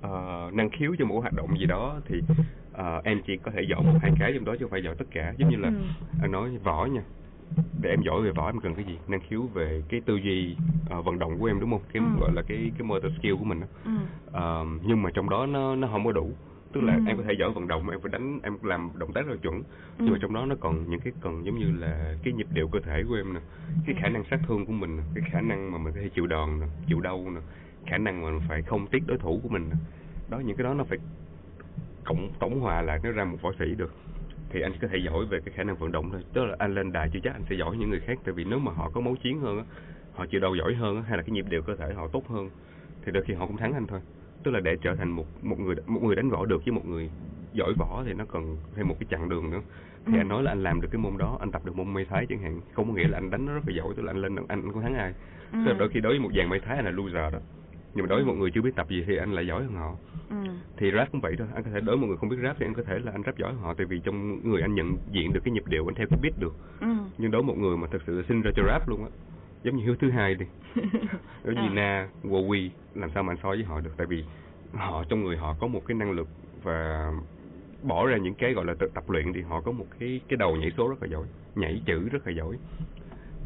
ờ, 0.01 0.11
năng 0.53 0.71
khiếu 0.71 0.95
cho 0.99 1.05
một 1.07 1.21
hoạt 1.21 1.33
động 1.33 1.59
gì 1.59 1.67
đó 1.67 2.01
thì 2.07 2.21
ờ, 2.73 3.01
em 3.05 3.23
chỉ 3.27 3.37
có 3.37 3.51
thể 3.55 3.63
giỏi 3.71 3.83
một 3.83 3.95
hai 4.03 4.11
cái 4.19 4.33
trong 4.35 4.45
đó 4.45 4.53
chứ 4.59 4.65
không 4.65 4.71
phải 4.71 4.83
giỏi 4.85 4.95
tất 4.99 5.05
cả 5.11 5.35
giống 5.39 5.51
như 5.51 5.57
là 5.57 5.69
Ừ. 5.69 5.75
anh 6.23 6.33
nói 6.33 6.59
võ 6.59 6.87
nha 6.87 7.03
để 7.83 7.91
em 7.91 8.03
giỏi 8.03 8.23
về 8.23 8.31
võ 8.31 8.47
em 8.49 8.61
cần 8.61 8.75
cái 8.75 8.85
gì 8.85 8.99
năng 9.07 9.21
khiếu 9.21 9.43
về 9.47 9.83
cái 9.89 10.01
tư 10.07 10.17
duy 10.17 10.57
ờ, 10.91 11.03
vận 11.03 11.19
động 11.19 11.39
của 11.39 11.47
em 11.47 11.61
đúng 11.61 11.71
không 11.71 11.83
cái 11.93 12.03
Ừ. 12.03 12.21
gọi 12.21 12.33
là 12.33 12.43
cái 12.43 12.73
cái 12.79 12.83
motor 12.87 13.13
skill 13.19 13.35
của 13.39 13.45
mình 13.45 13.61
đó. 13.61 13.67
ừ 13.85 13.91
Ờ, 14.33 14.65
nhưng 14.83 15.03
mà 15.03 15.11
trong 15.15 15.31
đó 15.31 15.47
nó 15.47 15.77
nó 15.77 15.89
không 15.89 16.05
có 16.05 16.13
đủ 16.13 16.37
tức 16.73 16.81
là 16.81 16.93
Ừ. 16.95 17.01
em 17.07 17.17
có 17.17 17.23
thể 17.23 17.33
giỏi 17.39 17.51
vận 17.53 17.69
động 17.69 17.91
em 17.91 18.01
phải 18.01 18.11
đánh 18.13 18.39
em 18.43 18.57
làm 18.63 18.91
động 18.99 19.13
tác 19.13 19.27
rất 19.27 19.33
là 19.33 19.39
chuẩn 19.43 19.63
nhưng 19.99 20.07
Ừ. 20.09 20.13
mà 20.13 20.19
trong 20.23 20.35
đó 20.35 20.47
nó 20.47 20.55
còn 20.61 20.91
những 20.91 21.01
cái 21.01 21.13
cần 21.21 21.45
giống 21.47 21.59
như 21.59 21.71
là 21.71 22.17
cái 22.23 22.33
nhịp 22.33 22.47
điệu 22.51 22.69
cơ 22.69 22.79
thể 22.81 23.03
của 23.09 23.15
em 23.15 23.35
nè 23.35 23.41
cái 23.87 23.95
khả 24.01 24.09
năng 24.09 24.25
sát 24.31 24.41
thương 24.47 24.67
của 24.67 24.73
mình 24.73 24.97
nè 24.97 25.03
cái 25.15 25.25
khả 25.31 25.41
năng 25.41 25.73
mà 25.73 25.79
mình 25.79 25.95
có 25.95 26.01
thể 26.03 26.09
chịu 26.15 26.27
đòn 26.27 26.61
nè 26.61 26.67
chịu 26.87 27.01
đau 27.01 27.31
nè 27.31 27.41
khả 27.87 27.99
năng 27.99 28.23
mà 28.23 28.31
mình 28.31 28.41
phải 28.49 28.63
không 28.63 28.87
tiếc 28.87 29.07
đối 29.07 29.19
thủ 29.19 29.41
của 29.43 29.49
mình 29.49 29.69
nè 29.71 29.77
đó 30.29 30.39
những 30.39 30.57
cái 30.57 30.65
đó 30.65 30.75
nó 30.75 30.85
phải 30.85 30.99
cộng 32.05 32.33
tổng 32.41 32.61
hòa 32.61 32.83
lại 32.83 32.99
nó 33.03 33.11
ra 33.11 33.25
một 33.25 33.37
võ 33.43 33.53
sĩ 33.59 33.75
được 33.75 33.95
thì 34.51 34.61
anh 34.61 34.73
có 34.83 34.89
thể 34.89 34.99
giỏi 34.99 35.25
về 35.27 35.41
cái 35.45 35.55
khả 35.57 35.65
năng 35.65 35.77
vận 35.77 35.93
động 35.93 36.11
thôi. 36.13 36.21
Tức 36.33 36.45
là 36.45 36.57
anh 36.59 36.75
lên 36.75 36.93
đài 36.93 37.09
chưa 37.13 37.21
chắc 37.23 37.33
anh 37.33 37.43
sẽ 37.51 37.57
giỏi 37.57 37.77
những 37.77 37.91
người 37.91 38.01
khác. 38.01 38.19
Tại 38.25 38.33
vì 38.35 38.45
nếu 38.45 38.59
mà 38.59 38.73
họ 38.73 38.91
có 38.95 39.01
máu 39.01 39.17
chiến 39.23 39.41
hơn 39.41 39.59
á 39.59 39.65
họ 40.15 40.27
chịu 40.27 40.41
đau 40.41 40.55
giỏi 40.55 40.75
hơn 40.75 41.03
hay 41.03 41.17
là 41.17 41.23
cái 41.23 41.31
nhịp 41.31 41.45
điệu 41.49 41.63
cơ 41.63 41.77
thể 41.77 41.95
họ 41.95 42.09
tốt 42.09 42.29
hơn 42.29 42.51
thì 43.05 43.13
đôi 43.13 43.23
khi 43.23 43.35
họ 43.35 43.47
cũng 43.47 43.57
thắng 43.57 43.73
anh 43.73 43.87
thôi. 43.87 44.01
Tức 44.43 44.51
là 44.51 44.61
để 44.61 44.77
trở 44.83 44.95
thành 44.97 45.11
một 45.11 45.27
một 45.43 45.59
người 45.61 45.77
một 45.87 46.03
người 46.03 46.17
đánh 46.17 46.31
võ 46.31 46.45
được 46.45 46.65
với 46.65 46.73
một 46.73 46.87
người 46.87 47.11
giỏi 47.53 47.73
võ 47.79 48.03
thì 48.07 48.13
nó 48.13 48.25
cần 48.25 48.57
thêm 48.75 48.89
một 48.89 48.97
cái 49.01 49.07
chặng 49.11 49.29
đường 49.29 49.51
nữa. 49.51 49.61
Thì 50.07 50.13
Ừ. 50.15 50.19
anh 50.21 50.29
nói 50.29 50.43
là 50.43 50.51
anh 50.53 50.63
làm 50.63 50.81
được 50.81 50.89
cái 50.93 50.99
môn 51.01 51.19
đó 51.19 51.37
anh 51.41 51.51
tập 51.51 51.63
được 51.65 51.77
môn 51.77 51.95
mây 51.95 52.05
thái 52.05 52.27
chẳng 52.27 52.39
hạn. 52.43 52.61
Không 52.73 52.89
có 52.89 52.95
nghĩa 52.95 53.09
là 53.09 53.19
anh 53.19 53.31
đánh 53.31 53.47
nó 53.47 53.55
rất 53.55 53.61
là 53.67 53.75
giỏi 53.77 53.93
tức 53.97 54.03
là 54.03 54.13
anh 54.13 54.19
lên 54.23 54.37
anh 54.37 54.47
anh 54.49 54.73
không 54.73 54.83
thắng 54.83 54.95
ai. 54.95 55.13
Ừ. 55.53 55.59
tức 55.65 55.73
là 55.73 55.79
đôi 55.79 55.89
khi 55.89 56.01
đối 56.01 56.13
với 56.13 56.21
một 56.21 56.31
dàn 56.37 56.49
mây 56.49 56.61
thái 56.61 56.77
anh 56.77 56.85
là 56.85 56.91
loser 56.91 57.33
đó 57.33 57.39
nhưng 57.95 58.05
mà 58.05 58.09
đối 58.09 58.19
với 58.19 58.25
một 58.25 58.39
người 58.39 58.51
chưa 58.55 58.63
biết 58.63 58.77
tập 58.77 58.87
gì 58.89 59.05
thì 59.07 59.17
anh 59.17 59.33
lại 59.33 59.47
giỏi 59.47 59.63
hơn 59.63 59.75
họ. 59.75 59.97
Ừ. 60.31 60.37
Thì 60.77 60.91
rap 60.97 61.13
cũng 61.13 61.21
vậy 61.21 61.35
thôi 61.39 61.49
anh 61.55 61.65
có 61.65 61.71
thể 61.71 61.81
đối 61.81 61.97
với 61.97 62.01
một 62.03 62.07
người 62.07 62.17
không 62.17 62.29
biết 62.29 62.37
rap 62.43 62.57
thì 62.59 62.67
anh 62.67 62.75
có 62.75 62.83
thể 62.83 62.99
là 62.99 63.13
anh 63.13 63.23
rap 63.27 63.39
giỏi 63.39 63.53
hơn 63.53 63.63
họ. 63.63 63.75
Tại 63.75 63.87
vì 63.87 64.01
trong 64.05 64.41
người 64.51 64.63
anh 64.63 64.75
nhận 64.75 64.99
diện 65.13 65.33
được 65.33 65.41
cái 65.45 65.53
nhịp 65.53 65.67
điệu 65.67 65.89
anh 65.89 65.95
theo 65.95 66.07
cái 66.11 66.19
beat 66.23 66.39
được. 66.39 66.55
Ừ. 66.81 66.87
Nhưng 67.19 67.31
đối 67.31 67.43
với 67.43 67.49
một 67.49 67.59
người 67.59 67.77
mà 67.77 67.87
thực 67.91 68.03
sự 68.07 68.23
sinh 68.29 68.43
ra 68.43 68.51
cho 68.57 68.63
rap 68.67 68.89
luôn 68.89 69.05
á 69.05 69.11
giống 69.63 69.77
như 69.77 69.85
hiếu 69.85 69.97
thứ 70.01 70.11
hai 70.11 70.35
đi. 70.35 70.47
Giống 71.45 71.55
như 71.55 71.69
À. 71.69 71.75
na 71.75 72.09
Wowy 72.23 72.71
làm 72.95 73.11
sao 73.15 73.23
mà 73.23 73.33
anh 73.33 73.39
so 73.43 73.49
với 73.49 73.65
họ 73.65 73.81
được? 73.81 73.91
Tại 73.97 74.07
vì 74.07 74.25
họ 74.73 75.05
trong 75.09 75.25
người 75.25 75.37
họ 75.37 75.57
có 75.61 75.67
một 75.67 75.83
cái 75.87 75.95
năng 75.95 76.11
lực 76.11 76.29
và 76.63 77.11
bỏ 77.83 78.07
ra 78.07 78.17
những 78.17 78.35
cái 78.35 78.53
gọi 78.53 78.65
là 78.65 78.75
tập 78.95 79.11
luyện 79.11 79.33
thì 79.33 79.43
họ 79.43 79.61
có 79.61 79.73
một 79.73 79.87
cái 79.99 80.21
cái 80.29 80.37
đầu 80.37 80.57
nhảy 80.57 80.71
số 80.77 80.89
rất 80.89 81.03
là 81.03 81.09
giỏi 81.09 81.27
nhảy 81.55 81.83
chữ 81.87 82.09
rất 82.09 82.27
là 82.27 82.33
giỏi 82.33 82.59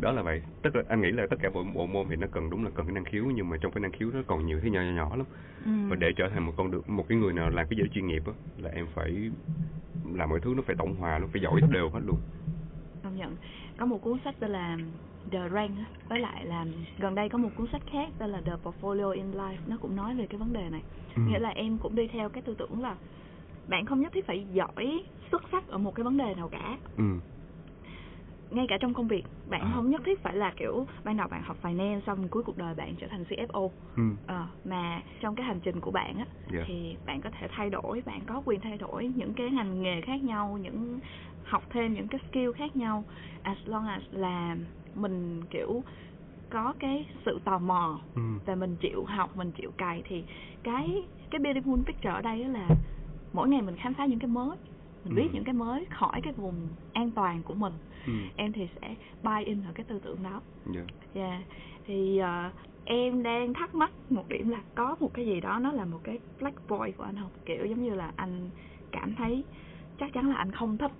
đó 0.01 0.13
là 0.13 0.23
vậy. 0.23 0.43
Tức 0.63 0.77
là 0.77 0.83
anh 0.89 1.01
nghĩ 1.01 1.11
là 1.11 1.27
tất 1.31 1.37
cả 1.43 1.51
bộ, 1.55 1.65
bộ 1.75 1.87
môn 1.87 2.07
thì 2.11 2.17
nó 2.17 2.27
cần 2.33 2.51
đúng 2.51 2.65
là 2.65 2.71
cần 2.75 2.87
cái 2.87 2.95
năng 2.95 3.05
khiếu 3.05 3.25
nhưng 3.25 3.49
mà 3.49 3.57
trong 3.61 3.73
cái 3.73 3.81
năng 3.81 3.93
khiếu 3.93 4.11
nó 4.15 4.21
còn 4.27 4.47
nhiều 4.47 4.61
thứ 4.63 4.69
nhỏ 4.69 4.81
nhỏ, 4.81 5.17
lắm. 5.17 5.27
Ừ. 5.65 5.71
Và 5.89 5.97
để 5.97 6.13
trở 6.17 6.29
thành 6.29 6.47
một 6.47 6.53
con 6.57 6.71
được 6.71 6.89
một 6.89 7.05
cái 7.09 7.19
người 7.19 7.33
nào 7.33 7.51
làm 7.51 7.67
cái 7.71 7.79
đó 7.79 7.85
chuyên 7.95 8.07
nghiệp 8.07 8.23
á 8.27 8.33
là 8.59 8.71
em 8.71 8.87
phải 8.95 9.31
làm 10.15 10.31
mọi 10.31 10.41
thứ 10.41 10.55
nó 10.57 10.63
phải 10.67 10.77
tổng 10.79 10.95
hòa 10.97 11.19
nó 11.19 11.27
phải 11.33 11.43
giỏi 11.43 11.61
đều 11.71 11.91
hết 11.91 12.01
luôn. 12.07 12.17
Công 13.03 13.17
nhận. 13.17 13.37
Có 13.77 13.87
một 13.87 14.03
cuốn 14.03 14.19
sách 14.25 14.35
tên 14.41 14.51
là 14.51 14.79
The 15.31 15.49
Rank 15.53 15.71
với 16.09 16.19
lại 16.19 16.45
là 16.45 16.67
gần 16.99 17.15
đây 17.15 17.29
có 17.29 17.39
một 17.39 17.51
cuốn 17.57 17.67
sách 17.73 17.83
khác 17.93 18.09
tên 18.19 18.31
là 18.31 18.41
The 18.41 18.53
Portfolio 18.63 19.11
in 19.11 19.33
Life 19.33 19.57
nó 19.67 19.77
cũng 19.81 19.97
nói 19.97 20.15
về 20.15 20.27
cái 20.27 20.39
vấn 20.39 20.53
đề 20.53 20.71
này. 20.71 20.83
Ừ. 21.17 21.23
nghĩa 21.29 21.39
là 21.39 21.49
em 21.49 21.79
cũng 21.79 21.95
đi 21.95 22.09
theo 22.09 22.29
cái 22.29 22.43
tư 22.43 22.55
tưởng 22.59 22.83
là 22.83 22.97
bạn 23.69 23.87
không 23.87 24.01
nhất 24.01 24.13
thiết 24.13 24.27
phải 24.27 24.47
giỏi 24.53 25.05
xuất 25.31 25.43
sắc 25.53 25.69
ở 25.69 25.79
một 25.79 25.95
cái 25.95 26.05
vấn 26.05 26.17
đề 26.17 26.35
nào 26.35 26.49
cả. 26.49 26.79
Ừ 26.97 27.05
ngay 28.51 28.67
cả 28.69 28.79
trong 28.81 28.95
công 28.95 29.09
việc 29.09 29.23
bạn 29.47 29.61
À. 29.61 29.71
không 29.75 29.91
nhất 29.91 30.01
thiết 30.05 30.23
phải 30.23 30.37
là 30.37 30.53
kiểu 30.57 30.87
ban 31.05 31.17
đầu 31.17 31.29
bạn 31.29 31.43
học 31.43 31.57
finance 31.63 32.01
xong 32.07 32.29
cuối 32.29 32.43
cuộc 32.43 32.57
đời 32.57 32.75
bạn 32.75 32.95
trở 32.97 33.07
thành 33.11 33.25
CFO 33.25 33.71
ừ 33.97 34.03
Ờ, 34.27 34.47
mà 34.65 35.03
trong 35.21 35.35
cái 35.37 35.47
hành 35.47 35.61
trình 35.61 35.81
của 35.81 35.91
bạn 35.91 36.19
á 36.19 36.25
Dạ. 36.53 36.61
thì 36.67 36.97
bạn 37.05 37.21
có 37.21 37.31
thể 37.39 37.47
thay 37.51 37.71
đổi 37.71 38.03
bạn 38.07 38.21
có 38.27 38.43
quyền 38.45 38.61
thay 38.61 38.79
đổi 38.79 39.13
những 39.17 39.35
cái 39.35 39.51
ngành 39.51 39.83
nghề 39.83 40.01
khác 40.01 40.23
nhau 40.23 40.59
những 40.61 41.01
học 41.43 41.63
thêm 41.71 41.95
những 41.95 42.09
cái 42.09 42.21
skill 42.31 42.51
khác 42.57 42.77
nhau 42.77 43.05
as 43.43 43.59
long 43.65 43.87
as 43.87 44.03
là 44.11 44.57
mình 44.95 45.45
kiểu 45.51 45.85
có 46.51 46.75
cái 46.79 47.07
sự 47.25 47.39
tò 47.45 47.59
mò 47.59 48.01
ừ 48.15 48.23
và 48.45 48.55
mình 48.55 48.77
chịu 48.77 49.05
học 49.05 49.37
mình 49.37 49.53
chịu 49.53 49.71
cày 49.79 50.03
thì 50.07 50.25
cái 50.63 50.95
cái 51.31 51.41
beautiful 51.41 51.85
picture 51.85 52.11
ở 52.11 52.23
đây 52.23 52.45
là 52.45 52.69
mỗi 53.33 53.49
ngày 53.49 53.63
mình 53.63 53.77
khám 53.77 53.95
phá 53.95 54.07
những 54.07 54.19
cái 54.19 54.29
mới 54.29 54.57
mình 55.05 55.15
Ừ. 55.15 55.17
biết 55.23 55.29
những 55.33 55.45
cái 55.45 55.53
mới 55.55 55.87
khỏi 55.91 56.21
cái 56.23 56.33
vùng 56.33 56.71
an 56.93 57.11
toàn 57.11 57.43
của 57.43 57.55
mình 57.55 57.73
ừ 58.07 58.13
em 58.37 58.53
thì 58.53 58.69
sẽ 58.81 58.95
buy 59.23 59.45
in 59.45 59.63
ở 59.63 59.73
cái 59.75 59.85
tư 59.89 59.99
tưởng 60.05 60.23
đó 60.23 60.41
dạ 60.75 60.85
Dạ, 61.15 61.43
thì 61.87 62.19
ờ, 62.19 62.51
em 62.85 63.23
đang 63.23 63.55
thắc 63.55 63.75
mắc 63.75 63.93
một 64.11 64.29
điểm 64.29 64.49
là 64.49 64.63
có 64.75 64.97
một 65.01 65.11
cái 65.15 65.27
gì 65.27 65.41
đó 65.41 65.59
nó 65.59 65.73
là 65.73 65.85
một 65.85 66.01
cái 66.05 66.19
black 66.41 66.69
boy 66.69 66.93
của 66.97 67.05
anh 67.05 67.17
không? 67.17 67.31
Kiểu 67.47 67.67
giống 67.67 67.85
như 67.85 67.95
là 67.95 68.13
anh 68.17 68.51
cảm 68.93 69.15
thấy 69.15 69.45
chắc 69.99 70.13
chắn 70.13 70.29
là 70.31 70.37
anh 70.37 70.53
không 70.53 70.79
thích 70.79 70.93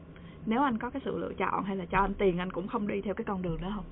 nếu 0.47 0.63
anh 0.63 0.79
có 0.79 0.91
cái 0.91 1.03
sự 1.05 1.19
lựa 1.19 1.33
chọn 1.39 1.65
hay 1.65 1.77
là 1.77 1.85
cho 1.85 1.99
anh 1.99 2.15
tiền 2.15 2.39
anh 2.39 2.53
cũng 2.53 2.69
không 2.69 2.89
đi 2.89 3.01
theo 3.01 3.15
cái 3.15 3.25
con 3.25 3.43
đường 3.43 3.61
đó 3.61 3.73
không? 3.77 3.85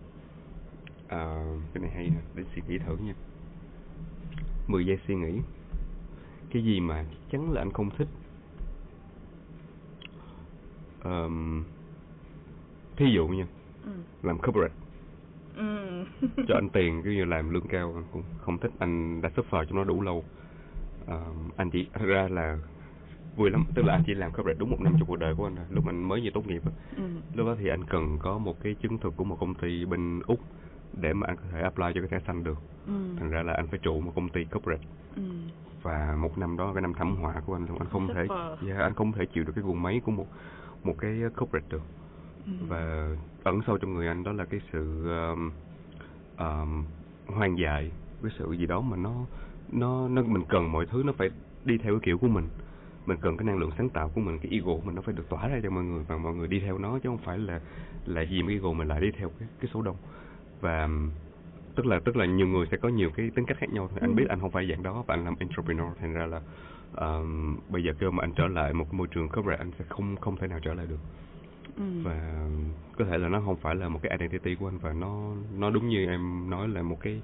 À, 1.09 1.45
cái 1.75 1.83
này 1.83 1.91
hay 1.95 2.05
nè, 2.05 2.21
để 2.35 2.43
suy 2.55 2.63
nghĩ 2.69 2.79
thử 2.79 2.97
nha. 2.97 3.15
10 4.69 4.87
giây 4.87 4.99
suy 5.07 5.15
nghĩ. 5.15 5.39
Cái 6.51 6.65
gì 6.65 6.81
mà 6.81 7.05
chắc 7.11 7.31
chắn 7.31 7.53
là 7.53 7.61
anh 7.61 7.73
không 7.73 7.91
thích? 7.91 8.09
Ờm, 11.01 11.65
thí 12.97 13.07
dụ 13.15 13.27
nha, 13.29 13.47
Ừ. 13.85 13.91
làm 14.23 14.39
corporate 14.39 14.75
Ừ. 15.57 16.05
cho 16.49 16.55
anh 16.55 16.69
tiền 16.73 17.03
cứ 17.05 17.11
như 17.11 17.25
làm 17.25 17.51
lương 17.51 17.69
cao 17.69 17.93
anh 17.97 18.05
cũng 18.13 18.23
không 18.41 18.59
thích 18.59 18.71
anh 18.79 19.21
đã 19.23 19.29
suffer 19.37 19.65
trong 19.65 19.77
nó 19.79 19.85
đủ 19.85 20.01
lâu 20.03 20.25
Ờm, 21.07 21.51
anh 21.57 21.71
chỉ 21.71 21.89
ra 22.07 22.29
là 22.31 22.59
vui 23.37 23.51
lắm 23.51 23.65
tức 23.75 23.83
là 23.83 23.93
anh 23.93 24.03
chỉ 24.07 24.15
làm 24.15 24.31
corporate 24.33 24.59
đúng 24.59 24.71
một 24.71 24.81
năm 24.81 24.93
trong 24.99 25.09
cuộc 25.09 25.17
đời 25.17 25.35
của 25.35 25.47
anh 25.47 25.57
lúc 25.71 25.87
anh 25.87 26.03
mới 26.09 26.21
vừa 26.25 26.31
tốt 26.35 26.47
nghiệp 26.47 26.63
ừ. 26.97 27.03
lúc 27.35 27.47
đó 27.47 27.57
thì 27.59 27.69
anh 27.69 27.85
cần 27.85 28.19
có 28.19 28.39
một 28.39 28.61
cái 28.63 28.75
chứng 28.75 28.99
thực 28.99 29.17
của 29.17 29.25
một 29.25 29.37
công 29.41 29.55
ty 29.55 29.85
bên 29.85 30.21
úc 30.27 30.41
để 31.01 31.13
mà 31.13 31.27
anh 31.27 31.37
có 31.37 31.43
thể 31.53 31.61
apply 31.61 31.85
cho 31.95 32.01
cái 32.01 32.09
thẻ 32.09 32.19
xanh 32.27 32.45
được 32.45 32.59
Ừ. 32.87 32.93
thành 33.19 33.31
ra 33.31 33.43
là 33.43 33.53
anh 33.53 33.67
phải 33.67 33.79
trụ 33.83 34.01
một 34.01 34.13
công 34.15 34.29
ty 34.29 34.45
corporate 34.45 34.83
Ừ. 35.17 35.23
và 35.83 36.17
một 36.19 36.39
năm 36.39 36.57
đó 36.57 36.73
cái 36.75 36.83
năm 36.83 36.95
thảm 36.95 37.17
họa 37.17 37.41
của 37.47 37.55
anh 37.57 37.67
luôn 37.67 37.79
anh 37.79 37.89
không 37.89 38.09
thể 38.09 38.27
yeah, 38.67 38.81
anh 38.81 38.95
không 38.95 39.13
thể 39.13 39.27
chịu 39.27 39.45
được 39.45 39.53
cái 39.55 39.65
guồng 39.65 39.83
máy 39.83 40.01
của 40.05 40.13
một 40.13 40.27
một 40.85 40.95
cái 40.99 41.21
corporate 41.37 41.67
được. 41.71 41.83
Và 42.69 43.09
ẩn 43.43 43.61
sâu 43.67 43.79
trong 43.79 43.95
người 43.95 44.07
anh 44.07 44.25
đó 44.25 44.33
là 44.33 44.45
cái 44.45 44.61
sự 44.73 45.09
um, 45.09 45.51
um, 46.39 46.85
hoang 47.27 47.59
dại 47.59 47.91
cái 48.23 48.33
sự 48.39 48.53
gì 48.53 48.67
đó 48.67 48.81
mà 48.81 48.97
nó 48.97 49.27
nó 49.73 50.09
nó 50.09 50.23
mình 50.23 50.45
cần 50.49 50.73
mọi 50.73 50.87
thứ 50.87 51.03
nó 51.07 51.13
phải 51.13 51.31
đi 51.65 51.79
theo 51.79 51.93
cái 51.93 52.01
kiểu 52.03 52.19
của 52.19 52.29
mình. 52.29 52.49
Mình 53.07 53.19
cần 53.21 53.37
cái 53.37 53.45
năng 53.45 53.59
lượng 53.59 53.71
sáng 53.79 53.89
tạo 53.89 54.09
của 54.15 54.21
mình 54.21 54.39
cái 54.39 54.53
ego 54.53 54.67
của 54.67 54.81
mình 54.85 54.95
nó 54.95 55.03
phải 55.03 55.15
được 55.15 55.29
tỏa 55.29 55.49
ra 55.49 55.61
cho 55.63 55.71
mọi 55.71 55.85
người 55.85 56.05
và 56.09 56.17
mọi 56.17 56.35
người 56.35 56.49
đi 56.49 56.61
theo 56.61 56.79
nó 56.79 56.99
chứ 56.99 57.09
không 57.09 57.19
phải 57.19 57.39
là 57.39 57.61
là 58.07 58.23
gì 58.23 58.41
cái 58.47 58.55
ego 58.55 58.73
mình 58.73 58.89
lại 58.89 59.01
đi 59.01 59.11
theo 59.11 59.31
cái 59.39 59.49
cái 59.61 59.71
số 59.75 59.83
đông. 59.83 59.97
Và 60.61 60.83
um, 60.85 61.11
tức 61.75 61.87
là 61.87 62.01
tức 62.05 62.17
là 62.17 62.27
nhiều 62.27 62.47
người 62.47 62.67
sẽ 62.71 62.77
có 62.77 62.89
nhiều 62.89 63.11
cái 63.17 63.31
tính 63.35 63.45
cách 63.47 63.57
khác 63.61 63.71
nhau. 63.73 63.91
Anh 64.01 64.11
Ừ. 64.11 64.15
biết 64.15 64.29
anh 64.29 64.41
không 64.41 64.51
phải 64.51 64.69
dạng 64.71 64.83
đó 64.83 65.05
và 65.07 65.15
anh 65.15 65.25
làm 65.25 65.35
entrepreneur 65.39 65.97
thành 66.01 66.13
ra 66.13 66.27
là 66.27 66.41
um, 66.97 67.57
bây 67.69 67.85
giờ 67.85 67.93
kêu 67.99 68.11
mà 68.11 68.25
anh 68.25 68.33
trở 68.35 68.47
lại 68.47 68.73
một 68.73 68.85
cái 68.85 68.99
môi 68.99 69.07
trường 69.07 69.29
corporate 69.29 69.59
anh 69.59 69.71
sẽ 69.79 69.85
không 69.89 70.17
không 70.17 70.37
thể 70.37 70.47
nào 70.47 70.61
trở 70.63 70.75
lại 70.75 70.87
được 70.87 70.99
Ừ. 71.77 71.83
và 72.05 72.49
có 72.97 73.05
thể 73.05 73.19
là 73.19 73.29
nó 73.29 73.41
không 73.45 73.57
phải 73.57 73.75
là 73.75 73.89
một 73.89 73.99
cái 74.03 74.13
identity 74.19 74.55
của 74.55 74.69
anh 74.69 74.79
và 74.79 74.93
nó 74.93 75.35
nó 75.59 75.71
đúng 75.71 75.89
như 75.89 76.07
em 76.07 76.51
nói 76.51 76.69
là 76.69 76.83
một 76.83 76.97
cái 77.01 77.23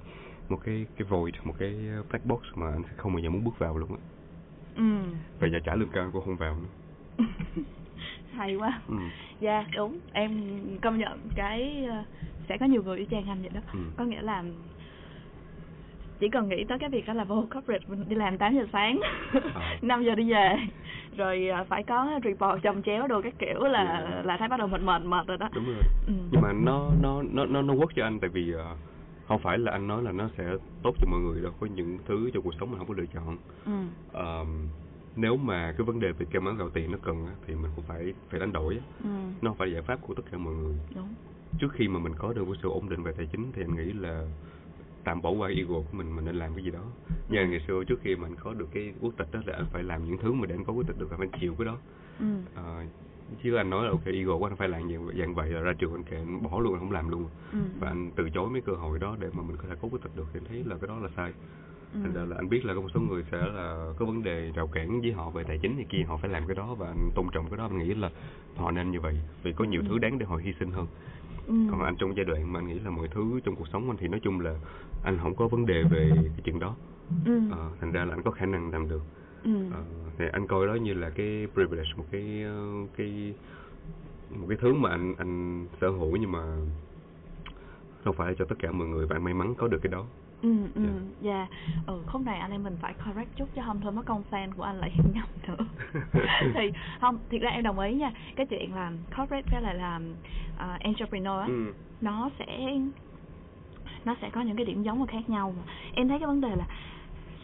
một 0.49 0.57
cái 0.63 0.85
cái 0.97 1.07
void 1.09 1.35
một 1.43 1.53
cái 1.59 1.75
black 2.09 2.25
box 2.25 2.39
mà 2.55 2.71
anh 2.71 2.83
sẽ 2.83 2.91
không 2.97 3.13
bao 3.13 3.19
giờ 3.19 3.29
muốn 3.29 3.43
bước 3.43 3.59
vào 3.59 3.77
luôn 3.77 3.91
á 3.91 3.97
Ừ. 4.75 4.83
và 5.39 5.47
giờ 5.47 5.59
trả 5.65 5.75
lương 5.75 5.89
cao 5.89 6.09
cũng 6.13 6.25
không 6.25 6.37
vào 6.37 6.55
nữa 6.59 6.67
hay 8.31 8.55
quá 8.55 8.81
ừ. 8.87 8.95
dạ 9.39 9.65
đúng 9.75 9.99
em 10.13 10.31
công 10.81 10.97
nhận 10.97 11.29
cái 11.35 11.85
ờ, 11.85 12.03
sẽ 12.49 12.57
có 12.59 12.65
nhiều 12.65 12.83
người 12.83 12.97
y 12.99 13.05
chang 13.11 13.29
anh 13.29 13.41
vậy 13.41 13.49
đó 13.53 13.61
Ừ. 13.73 13.79
có 13.97 14.03
nghĩa 14.05 14.21
là 14.21 14.43
chỉ 16.19 16.29
cần 16.29 16.49
nghĩ 16.49 16.63
tới 16.63 16.79
cái 16.79 16.89
việc 16.89 17.05
đó 17.07 17.13
là 17.13 17.23
vô 17.23 17.35
corporate 17.53 17.83
mình 17.87 18.03
đi 18.09 18.15
làm 18.15 18.37
8 18.37 18.55
giờ 18.55 18.65
sáng 18.73 18.99
À. 19.55 19.77
5 19.81 20.03
giờ 20.03 20.15
đi 20.15 20.31
về 20.31 20.55
rồi 21.17 21.47
ờ, 21.47 21.63
phải 21.69 21.83
có 21.83 22.19
report 22.23 22.63
chồng 22.63 22.81
chéo 22.83 23.07
đồ 23.07 23.21
các 23.21 23.33
kiểu 23.39 23.59
là 23.63 24.07
Dạ. 24.11 24.21
là 24.25 24.37
thấy 24.37 24.47
bắt 24.47 24.57
đầu 24.59 24.67
mệt 24.67 24.81
mệt 24.81 25.01
mệt 25.05 25.27
rồi 25.27 25.37
đó 25.37 25.49
đúng 25.55 25.65
rồi 25.65 25.83
Ừ. 26.07 26.13
nhưng 26.31 26.41
mà 26.41 26.51
nó 26.53 26.91
nó 27.01 27.23
nó 27.33 27.45
nó 27.45 27.61
nó 27.61 27.73
work 27.73 27.87
cho 27.95 28.03
anh 28.03 28.19
tại 28.19 28.29
vì 28.29 28.51
ờ, 28.51 28.75
không 29.27 29.39
phải 29.39 29.57
là 29.57 29.71
anh 29.71 29.87
nói 29.87 30.03
là 30.03 30.11
nó 30.11 30.29
sẽ 30.37 30.43
tốt 30.83 30.91
cho 31.01 31.07
mọi 31.11 31.19
người 31.19 31.41
đâu 31.41 31.51
có 31.59 31.67
những 31.67 31.97
thứ 32.05 32.29
trong 32.33 32.43
cuộc 32.43 32.53
sống 32.59 32.69
mình 32.71 32.77
không 32.79 32.87
có 32.87 32.93
lựa 32.97 33.05
chọn 33.05 33.37
ừ. 33.65 33.71
Ờm, 34.13 34.67
nếu 35.15 35.37
mà 35.37 35.73
cái 35.77 35.85
vấn 35.85 35.99
đề 35.99 36.11
về 36.11 36.25
cơm 36.31 36.45
áo 36.45 36.53
gạo 36.55 36.69
tiền 36.73 36.91
nó 36.91 36.97
cần 37.03 37.27
thì 37.47 37.55
mình 37.55 37.71
cũng 37.75 37.85
phải 37.87 38.13
phải 38.29 38.39
đánh 38.39 38.51
đổi. 38.53 38.79
Ừ. 39.03 39.09
nó 39.41 39.53
phải 39.57 39.71
giải 39.73 39.81
pháp 39.81 40.01
của 40.01 40.13
tất 40.13 40.23
cả 40.31 40.37
mọi 40.37 40.53
người 40.53 40.75
đúng 40.95 41.13
trước 41.59 41.67
khi 41.73 41.87
mà 41.87 41.99
mình 41.99 42.13
có 42.17 42.33
được 42.33 42.47
một 42.47 42.55
sự 42.61 42.69
ổn 42.69 42.89
định 42.89 43.03
về 43.03 43.11
tài 43.17 43.25
chính 43.31 43.51
thì 43.51 43.61
anh 43.63 43.75
nghĩ 43.75 43.93
là 43.93 44.27
tạm 45.09 45.21
bỏ 45.21 45.29
qua 45.29 45.49
ego 45.49 45.73
của 45.75 45.97
mình 45.97 46.15
mình 46.15 46.25
nên 46.25 46.35
làm 46.35 46.55
cái 46.55 46.63
gì 46.63 46.71
đó 46.71 46.83
như 47.29 47.47
ngày 47.47 47.59
xưa 47.67 47.83
trước 47.83 47.99
khi 48.03 48.15
mà 48.15 48.27
anh 48.27 48.35
có 48.35 48.53
được 48.53 48.69
cái 48.71 48.93
quốc 49.01 49.13
tịch 49.17 49.27
đó 49.31 49.39
là 49.45 49.53
anh 49.55 49.65
phải 49.71 49.83
làm 49.83 50.05
những 50.05 50.17
thứ 50.17 50.33
mà 50.33 50.45
để 50.47 50.55
anh 50.55 50.63
có 50.63 50.73
quốc 50.73 50.83
tịch 50.87 50.97
được 50.97 51.11
anh 51.11 51.19
phải 51.19 51.27
chịu 51.41 51.55
cái 51.57 51.65
đó 51.65 51.77
ừ. 52.19 52.25
Ờ, 52.55 52.83
chứ 53.43 53.55
anh 53.55 53.69
nói 53.69 53.83
là 53.85 53.89
ok 53.89 54.05
ego 54.05 54.37
của 54.37 54.45
anh 54.47 54.55
phải 54.55 54.67
làm 54.67 54.81
dạng, 54.91 55.07
dạng 55.19 55.35
vậy 55.35 55.49
là 55.49 55.59
ra 55.59 55.73
trường 55.79 55.93
anh 55.93 56.03
kệ 56.03 56.17
anh 56.17 56.43
bỏ 56.43 56.59
luôn 56.59 56.73
anh 56.73 56.79
không 56.79 56.91
làm 56.91 57.09
luôn 57.09 57.29
Ừ. 57.51 57.59
và 57.79 57.87
anh 57.87 58.11
từ 58.15 58.29
chối 58.29 58.49
mấy 58.49 58.61
cơ 58.61 58.73
hội 58.73 58.99
đó 58.99 59.15
để 59.19 59.27
mà 59.33 59.43
mình 59.43 59.57
có 59.57 59.67
thể 59.69 59.75
có 59.81 59.87
quốc 59.91 60.01
tịch 60.03 60.11
được 60.15 60.27
thì 60.33 60.39
anh 60.39 60.45
thấy 60.45 60.63
là 60.63 60.77
cái 60.81 60.87
đó 60.87 60.99
là 60.99 61.09
sai 61.15 61.33
Ừ. 61.93 61.99
thành 62.03 62.13
ra 62.13 62.21
là 62.25 62.35
anh 62.35 62.49
biết 62.49 62.65
là 62.65 62.73
có 62.73 62.81
một 62.81 62.87
số 62.93 62.99
người 62.99 63.23
sẽ 63.31 63.37
là 63.37 63.93
có 63.97 64.05
vấn 64.05 64.23
đề 64.23 64.51
rào 64.55 64.67
cản 64.67 65.01
với 65.01 65.11
họ 65.11 65.29
về 65.29 65.43
tài 65.43 65.57
chính 65.61 65.75
này 65.75 65.85
kia 65.89 66.03
họ 66.07 66.17
phải 66.17 66.29
làm 66.29 66.47
cái 66.47 66.55
đó 66.55 66.75
và 66.75 66.87
anh 66.87 67.09
tôn 67.15 67.25
trọng 67.31 67.49
cái 67.49 67.57
đó 67.57 67.63
anh 67.63 67.77
nghĩ 67.79 67.93
là 67.93 68.09
họ 68.55 68.71
nên 68.71 68.91
như 68.91 69.01
vậy 69.01 69.19
vì 69.43 69.53
có 69.53 69.65
nhiều 69.65 69.81
Ừ. 69.81 69.87
thứ 69.89 69.97
đáng 69.97 70.19
để 70.19 70.25
họ 70.25 70.35
hy 70.37 70.53
sinh 70.59 70.71
hơn 70.71 70.87
Ừ. 71.49 71.55
còn 71.71 71.81
anh 71.83 71.95
trong 71.99 72.15
giai 72.15 72.25
đoạn 72.25 72.53
mà 72.53 72.59
anh 72.59 72.67
nghĩ 72.67 72.79
là 72.79 72.89
mọi 72.89 73.07
thứ 73.07 73.39
trong 73.43 73.55
cuộc 73.55 73.67
sống 73.67 73.89
anh 73.89 73.97
thì 73.97 74.07
nói 74.07 74.19
chung 74.23 74.39
là 74.39 74.55
anh 75.03 75.17
không 75.21 75.35
có 75.35 75.47
vấn 75.47 75.65
đề 75.65 75.83
về 75.83 76.11
cái 76.15 76.41
chuyện 76.43 76.59
đó 76.59 76.75
Ừ. 77.25 77.41
Ờ, 77.51 77.69
thành 77.81 77.91
ra 77.91 78.05
là 78.05 78.13
anh 78.13 78.21
có 78.23 78.31
khả 78.31 78.45
năng 78.45 78.71
làm 78.71 78.89
được 78.89 79.01
Ừ. 79.43 79.51
Ờ, 79.71 79.83
thì 80.17 80.25
anh 80.31 80.47
coi 80.47 80.67
đó 80.67 80.73
như 80.73 80.93
là 80.93 81.09
cái 81.09 81.47
privilege 81.53 81.89
một 81.97 82.05
cái 82.11 82.43
ờ, 82.43 82.65
cái 82.97 83.33
một 84.29 84.45
cái 84.49 84.57
thứ 84.61 84.73
mà 84.73 84.89
anh 84.89 85.15
anh 85.17 85.67
sở 85.81 85.89
hữu 85.89 86.15
nhưng 86.15 86.31
mà 86.31 86.57
không 88.03 88.15
phải 88.15 88.35
cho 88.37 88.45
tất 88.45 88.55
cả 88.59 88.71
mọi 88.71 88.87
người 88.87 89.07
anh 89.09 89.23
may 89.23 89.33
mắn 89.33 89.55
có 89.55 89.67
được 89.67 89.79
cái 89.83 89.91
đó 89.91 90.05
ừ 90.41 90.49
ừ 90.75 90.81
Dạ. 91.21 91.47
dạ 91.49 91.57
ừ 91.87 92.01
khúc 92.07 92.21
này 92.21 92.39
anh 92.39 92.51
em 92.51 92.63
mình 92.63 92.75
phải 92.81 92.93
correct 93.05 93.35
chút 93.35 93.49
chứ 93.55 93.61
không 93.65 93.81
thôi 93.81 93.91
mất 93.91 94.05
công 94.05 94.23
fan 94.31 94.51
của 94.57 94.63
anh 94.63 94.75
lại 94.79 94.91
nhầm 95.13 95.25
nữa 95.47 95.65
thì 96.53 96.71
không 97.01 97.17
thiệt 97.29 97.41
ra 97.41 97.49
em 97.49 97.63
đồng 97.63 97.79
ý 97.79 97.93
nha 97.95 98.11
cái 98.35 98.45
chuyện 98.45 98.73
làm 98.75 98.93
corporate 99.17 99.47
với 99.51 99.61
lại 99.61 99.75
làm 99.75 100.03
uh, 100.55 100.79
entrepreneur 100.79 101.39
á, 101.39 101.45
ừ. 101.47 101.73
nó 102.01 102.29
sẽ 102.39 102.77
nó 104.05 104.15
sẽ 104.21 104.29
có 104.29 104.41
những 104.41 104.55
cái 104.55 104.65
điểm 104.65 104.83
giống 104.83 104.99
và 104.99 105.05
khác 105.05 105.29
nhau 105.29 105.53
em 105.93 106.07
thấy 106.07 106.19
cái 106.19 106.27
vấn 106.27 106.41
đề 106.41 106.55
là 106.55 106.65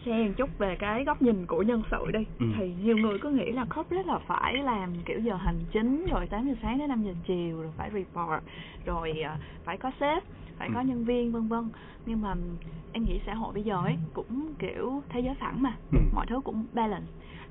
xen 0.06 0.34
chút 0.34 0.58
về 0.58 0.76
cái 0.76 1.04
góc 1.04 1.22
nhìn 1.22 1.46
của 1.46 1.62
nhân 1.62 1.82
sự 1.90 2.10
đi 2.12 2.24
Ừ. 2.38 2.46
thì 2.58 2.74
nhiều 2.82 2.96
người 2.96 3.18
cứ 3.18 3.30
nghĩ 3.30 3.52
là 3.52 3.64
corporate 3.64 4.06
là 4.06 4.18
phải 4.18 4.54
làm 4.54 4.92
kiểu 5.04 5.18
giờ 5.20 5.34
hành 5.36 5.58
chính 5.72 6.06
rồi 6.10 6.26
8 6.26 6.46
giờ 6.48 6.54
sáng 6.62 6.78
đến 6.78 6.88
5 6.88 7.02
giờ 7.04 7.12
chiều 7.26 7.62
rồi 7.62 7.72
phải 7.76 7.90
report 7.90 8.42
rồi 8.84 9.20
à, 9.24 9.36
phải 9.64 9.76
có 9.78 9.90
sếp 10.00 10.22
phải 10.56 10.68
có 10.74 10.80
Ừ. 10.80 10.84
nhân 10.86 11.04
viên 11.04 11.32
vân 11.32 11.48
vân 11.48 11.70
nhưng 12.06 12.20
mà 12.20 12.34
em 12.92 13.04
nghĩ 13.04 13.20
xã 13.26 13.34
hội 13.34 13.52
bây 13.54 13.62
giờ 13.62 13.82
ấy 13.84 13.96
cũng 14.12 14.54
kiểu 14.58 15.02
thế 15.08 15.20
giới 15.20 15.34
phẳng 15.34 15.62
mà 15.62 15.78
Ừ. 15.92 15.98
mọi 16.12 16.26
thứ 16.26 16.40
cũng 16.44 16.66
balance 16.72 17.06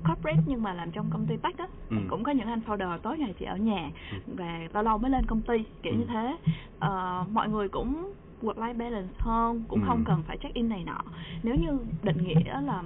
corporate 0.08 0.42
nhưng 0.46 0.62
mà 0.62 0.74
làm 0.74 0.90
trong 0.92 1.10
công 1.10 1.26
ty 1.26 1.36
tech 1.36 1.58
á 1.58 1.66
Ừ. 1.90 1.96
cũng 2.10 2.24
có 2.24 2.32
những 2.32 2.48
anh 2.48 2.60
founder 2.66 2.98
tối 2.98 3.18
ngày 3.18 3.34
chỉ 3.38 3.44
ở 3.44 3.56
nhà 3.56 3.90
Ừ. 4.12 4.18
và 4.36 4.68
lâu 4.72 4.82
lâu 4.82 4.98
mới 4.98 5.10
lên 5.10 5.26
công 5.26 5.42
ty 5.42 5.54
kiểu 5.82 5.92
Ừ. 5.92 5.98
như 5.98 6.04
thế 6.06 6.36
Ờ, 6.78 7.24
mọi 7.30 7.48
người 7.48 7.68
cũng 7.68 8.12
work 8.40 8.54
life 8.54 8.76
balance 8.78 9.14
hơn 9.18 9.64
cũng 9.68 9.80
Ừ. 9.82 9.86
không 9.86 10.04
cần 10.04 10.22
phải 10.22 10.38
check 10.38 10.54
in 10.54 10.68
này 10.68 10.84
nọ 10.84 10.98
nếu 11.42 11.54
như 11.54 11.78
định 12.02 12.24
nghĩa 12.24 12.60
là 12.60 12.82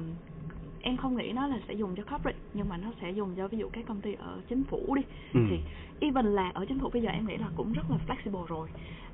em 0.83 0.97
không 0.97 1.17
nghĩ 1.17 1.33
nó 1.33 1.47
là 1.47 1.61
sẽ 1.69 1.75
dùng 1.75 1.95
cho 1.97 2.03
corporate 2.03 2.39
nhưng 2.55 2.69
mà 2.69 2.77
nó 2.77 2.93
sẽ 3.01 3.11
dùng 3.11 3.35
cho 3.37 3.49
ví 3.49 3.59
dụ 3.59 3.69
các 3.73 3.85
công 3.87 4.01
ty 4.01 4.15
ở 4.15 4.41
chính 4.49 4.65
phủ 4.65 4.95
đi 4.95 5.03
Ừ. 5.33 5.41
thì 5.51 5.61
even 6.01 6.27
là 6.27 6.51
ở 6.55 6.65
chính 6.69 6.81
phủ 6.81 6.91
bây 6.93 7.03
giờ 7.03 7.11
em 7.11 7.27
nghĩ 7.27 7.37
là 7.37 7.51
cũng 7.55 7.73
rất 7.73 7.91
là 7.91 7.97
flexible 8.07 8.47
rồi 8.47 8.69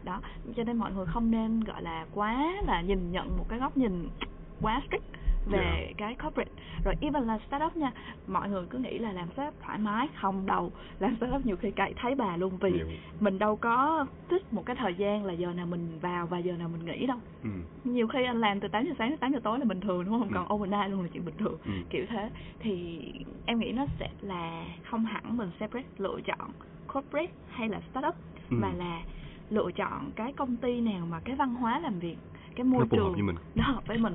đó 0.06 0.20
cho 0.56 0.64
nên 0.64 0.76
mọi 0.76 0.92
người 0.92 1.06
không 1.06 1.30
nên 1.30 1.60
gọi 1.60 1.82
là 1.82 2.06
quá 2.10 2.52
là 2.66 2.80
nhìn 2.80 3.12
nhận 3.12 3.36
một 3.36 3.44
cái 3.48 3.58
góc 3.58 3.76
nhìn 3.76 4.08
quá 4.60 4.82
strict 4.86 5.04
về 5.46 5.84
Dạ. 5.88 5.92
cái 5.96 6.14
corporate 6.22 6.50
rồi 6.84 6.94
even 7.00 7.22
là 7.22 7.38
startup 7.46 7.76
nha 7.76 7.92
mọi 8.26 8.48
người 8.48 8.66
cứ 8.70 8.78
nghĩ 8.78 8.98
là 8.98 9.12
làm 9.12 9.28
startup 9.32 9.54
thoải 9.60 9.78
mái 9.78 10.08
không 10.20 10.46
đâu 10.46 10.72
làm 10.98 11.16
startup 11.16 11.46
nhiều 11.46 11.56
khi 11.56 11.70
cậy 11.70 11.94
thấy 11.96 12.14
bà 12.14 12.36
luôn 12.36 12.58
vì 12.58 12.72
Nhiều. 12.72 12.86
mình 13.20 13.38
đâu 13.38 13.56
có 13.56 14.06
thích 14.28 14.52
một 14.52 14.66
cái 14.66 14.76
thời 14.76 14.94
gian 14.94 15.24
là 15.24 15.32
giờ 15.32 15.52
nào 15.52 15.66
mình 15.66 15.98
vào 15.98 16.26
và 16.26 16.38
giờ 16.38 16.52
nào 16.56 16.68
mình 16.68 16.84
nghỉ 16.84 17.06
đâu 17.06 17.18
Ừ. 17.42 17.50
nhiều 17.84 18.08
khi 18.08 18.24
anh 18.24 18.40
làm 18.40 18.60
từ 18.60 18.68
8 18.68 18.84
giờ 18.84 18.92
sáng 18.98 19.10
đến 19.10 19.18
8 19.18 19.32
giờ 19.32 19.40
tối 19.44 19.58
là 19.58 19.64
bình 19.64 19.80
thường 19.80 20.04
đúng 20.04 20.18
không 20.20 20.28
Ừ. 20.28 20.34
còn 20.34 20.52
overnight 20.54 20.90
luôn 20.90 21.02
là 21.02 21.08
chuyện 21.12 21.24
bình 21.24 21.36
thường 21.38 21.58
Ừ. 21.64 21.72
kiểu 21.90 22.04
thế 22.08 22.30
thì 22.60 23.00
em 23.46 23.58
nghĩ 23.58 23.72
nó 23.72 23.86
sẽ 24.00 24.08
là 24.20 24.64
không 24.90 25.04
hẳn 25.04 25.36
mình 25.36 25.50
separate 25.60 25.88
lựa 25.98 26.18
chọn 26.24 26.50
corporate 26.92 27.32
hay 27.46 27.68
là 27.68 27.80
startup 27.90 28.14
Ừ. 28.50 28.56
mà 28.60 28.72
là 28.72 29.02
lựa 29.50 29.70
chọn 29.76 30.10
cái 30.16 30.32
công 30.32 30.56
ty 30.56 30.80
nào 30.80 31.06
mà 31.06 31.20
cái 31.20 31.36
văn 31.36 31.54
hóa 31.54 31.78
làm 31.78 31.98
việc 31.98 32.16
cái 32.56 32.64
môi 32.64 32.80
Nó 32.80 32.86
phù 32.90 32.96
hợp 32.96 33.02
trường 33.02 33.12
với 33.12 33.22
mình. 33.22 33.36
nó 33.54 33.64
hợp 33.64 33.86
với 33.86 33.98
mình. 33.98 34.14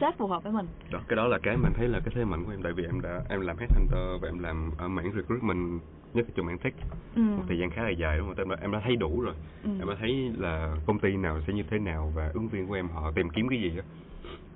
Sếp 0.00 0.18
phù 0.18 0.26
hợp 0.26 0.42
với 0.42 0.52
mình. 0.52 0.66
Đó 0.90 1.00
cái 1.08 1.16
đó 1.16 1.26
là 1.26 1.38
cái 1.42 1.56
mình 1.56 1.72
thấy 1.76 1.88
là 1.88 2.00
cái 2.00 2.14
thế 2.14 2.24
mạnh 2.24 2.44
của 2.44 2.50
em 2.50 2.62
tại 2.62 2.72
vì 2.72 2.84
em 2.84 3.00
đã 3.00 3.22
em 3.28 3.40
làm 3.40 3.56
headhunter 3.58 4.22
và 4.22 4.28
em 4.28 4.38
làm 4.38 4.70
ở 4.78 4.88
mảng 4.88 5.12
recruitment 5.14 5.80
nhất 6.14 6.26
là 6.28 6.32
trong 6.34 6.46
mảng 6.46 6.58
tech. 6.58 6.74
Ừ. 7.14 7.22
một 7.22 7.42
thời 7.48 7.58
gian 7.58 7.70
khá 7.70 7.82
là 7.82 7.90
dài 7.90 8.18
đúng 8.18 8.26
không? 8.26 8.36
Em 8.36 8.48
đã, 8.48 8.56
em 8.60 8.72
đã 8.72 8.80
thấy 8.84 8.96
đủ 8.96 9.20
rồi. 9.20 9.34
Ừ. 9.62 9.70
em 9.78 9.88
đã 9.88 9.94
thấy 10.00 10.32
là 10.36 10.76
công 10.86 10.98
ty 10.98 11.16
nào 11.16 11.40
sẽ 11.46 11.52
như 11.52 11.62
thế 11.70 11.78
nào 11.78 12.12
và 12.14 12.30
ứng 12.34 12.48
viên 12.48 12.66
của 12.66 12.74
em 12.74 12.88
họ 12.88 13.12
tìm 13.14 13.30
kiếm 13.30 13.48
cái 13.48 13.60
gì 13.60 13.76
đó 13.76 13.82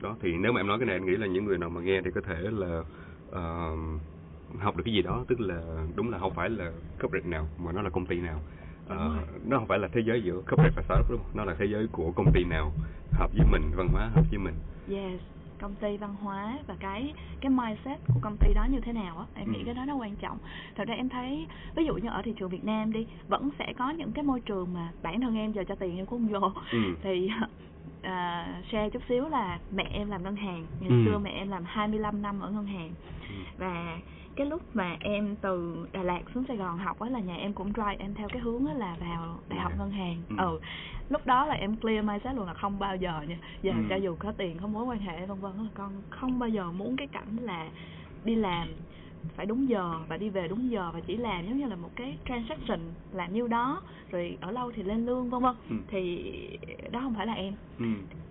đó 0.03 0.17
thì 0.21 0.33
nếu 0.37 0.53
mà 0.53 0.61
em 0.61 0.67
nói 0.67 0.79
cái 0.79 0.87
này 0.87 0.97
anh 0.97 1.07
nghĩ 1.07 1.17
là 1.17 1.27
những 1.27 1.45
người 1.45 1.59
nào 1.59 1.71
mà 1.71 1.81
nghe 1.81 2.01
thì 2.05 2.11
có 2.15 2.21
thể 2.21 2.37
là 2.41 2.83
ờ, 3.31 3.71
học 4.59 4.77
được 4.77 4.83
cái 4.87 4.95
gì 4.95 5.03
đó. 5.03 5.25
Tức 5.29 5.41
là 5.41 5.87
đúng 5.97 6.11
là 6.11 6.19
không 6.19 6.35
phải 6.35 6.51
là 6.51 6.73
corporate 7.03 7.29
nào 7.29 7.49
mà 7.59 7.73
nó 7.73 7.83
là 7.83 7.91
công 7.91 8.07
ty 8.07 8.21
nào 8.21 8.41
Rồi. 8.89 9.19
nó 9.45 9.59
không 9.59 9.67
phải 9.69 9.79
là 9.79 9.89
thế 9.93 10.01
giới 10.01 10.23
giữa 10.23 10.35
corporate 10.41 10.73
và 10.77 10.83
startup 10.83 11.11
đúng 11.11 11.19
không 11.23 11.31
nó 11.37 11.45
là 11.45 11.55
thế 11.59 11.65
giới 11.67 11.87
của 11.93 12.13
công 12.13 12.33
ty 12.33 12.45
nào 12.45 12.73
hợp 13.13 13.31
với 13.37 13.47
mình 13.51 13.63
văn 13.77 13.89
hóa 13.89 14.11
hợp 14.15 14.23
với 14.31 14.39
mình 14.39 14.55
yes 14.91 15.21
công 15.61 15.75
ty 15.75 15.97
văn 15.97 16.15
hóa 16.15 16.59
và 16.67 16.77
cái 16.81 17.15
cái 17.41 17.51
mindset 17.51 18.01
của 18.07 18.21
công 18.23 18.37
ty 18.37 18.55
đó 18.55 18.65
như 18.71 18.81
thế 18.81 18.93
nào 18.93 19.19
á 19.19 19.25
em 19.35 19.53
nghĩ 19.53 19.59
Ừ. 19.59 19.63
cái 19.65 19.75
đó 19.75 19.85
nó 19.87 19.95
quan 19.97 20.17
trọng 20.17 20.39
thật 20.77 20.85
ra 20.89 20.95
em 20.95 21.09
thấy 21.09 21.47
ví 21.77 21.85
dụ 21.87 21.95
như 21.95 22.09
ở 22.09 22.23
thị 22.25 22.33
trường 22.39 22.49
Việt 22.49 22.65
Nam 22.65 22.93
đi 22.93 23.07
vẫn 23.29 23.51
sẽ 23.59 23.73
có 23.79 23.91
những 23.91 24.13
cái 24.13 24.25
môi 24.25 24.41
trường 24.41 24.73
mà 24.75 24.93
bản 25.03 25.21
thân 25.21 25.37
em 25.37 25.53
giờ 25.53 25.65
cho 25.69 25.75
tiền 25.75 25.97
em 25.97 26.07
cũng 26.07 26.29
không 26.31 26.41
vô 26.41 26.53
Ừ. 26.73 26.79
thì 27.03 27.31
à, 28.03 28.47
share 28.73 28.91
chút 28.91 29.03
xíu 29.09 29.29
là 29.29 29.59
mẹ 29.71 29.85
em 29.93 30.11
làm 30.11 30.23
ngân 30.23 30.37
hàng 30.37 30.67
ngày 30.81 30.91
Ừ. 30.91 31.05
xưa 31.05 31.19
mẹ 31.19 31.31
em 31.31 31.49
làm 31.51 31.63
25 31.67 32.23
năm 32.23 32.41
ở 32.41 32.51
ngân 32.51 32.67
hàng 32.67 32.91
Ừ. 33.29 33.35
và 33.59 33.99
cái 34.37 34.47
lúc 34.47 34.63
mà 34.75 34.97
em 35.01 35.37
từ 35.37 35.87
Đà 35.93 36.03
Lạt 36.03 36.21
xuống 36.35 36.45
Sài 36.49 36.57
Gòn 36.57 36.79
học 36.79 36.99
á 37.01 37.09
là 37.11 37.21
nhà 37.21 37.37
em 37.37 37.53
cũng 37.55 37.73
drive 37.73 37.97
em 37.99 38.15
theo 38.15 38.29
cái 38.29 38.43
hướng 38.43 38.67
á 38.67 38.75
là 38.75 38.97
vào 39.01 39.41
đại 39.49 39.59
học 39.61 39.73
Dạ. 39.73 39.79
ngân 39.79 39.91
hàng 39.91 40.23
Ừ. 40.29 40.35
ừ 40.39 40.59
lúc 41.09 41.27
đó 41.27 41.47
là 41.47 41.55
em 41.55 41.77
clear 41.77 42.05
mindset 42.05 42.35
luôn 42.35 42.47
là 42.47 42.55
không 42.55 42.79
bao 42.79 42.97
giờ 42.97 43.23
nha 43.29 43.39
giờ 43.63 43.73
Ừ. 43.73 43.83
cho 43.91 43.97
dù 43.97 44.17
có 44.19 44.33
tiền 44.33 44.59
có 44.61 44.67
mối 44.67 44.85
quan 44.85 44.99
hệ 44.99 45.27
vân 45.27 45.41
vân 45.41 45.53
á, 45.59 45.65
con 45.75 46.03
không 46.11 46.39
bao 46.39 46.49
giờ 46.49 46.73
muốn 46.73 46.97
cái 46.97 47.07
cảnh 47.07 47.37
là 47.37 47.71
đi 48.25 48.35
làm 48.35 48.69
phải 49.35 49.47
đúng 49.47 49.69
giờ 49.69 49.95
và 50.09 50.17
đi 50.17 50.29
về 50.29 50.49
đúng 50.49 50.71
giờ 50.71 50.91
và 50.95 51.01
chỉ 51.01 51.17
làm 51.17 51.47
giống 51.47 51.59
như 51.59 51.67
là 51.67 51.77
một 51.77 51.91
cái 51.97 52.19
transaction 52.29 52.81
làm 53.13 53.33
nhiêu 53.33 53.49
đó 53.49 53.83
rồi 54.11 54.39
ở 54.41 54.51
lâu 54.51 54.73
thì 54.73 54.83
lên 54.83 55.07
lương 55.07 55.31
vân 55.31 55.43
vân. 55.43 55.55
Ừ. 55.71 55.77
thì 55.89 56.33
đó 56.91 57.01
không 57.01 57.15
phải 57.15 57.27
là 57.27 57.33
em. 57.33 57.55
Ừ. 57.79 57.87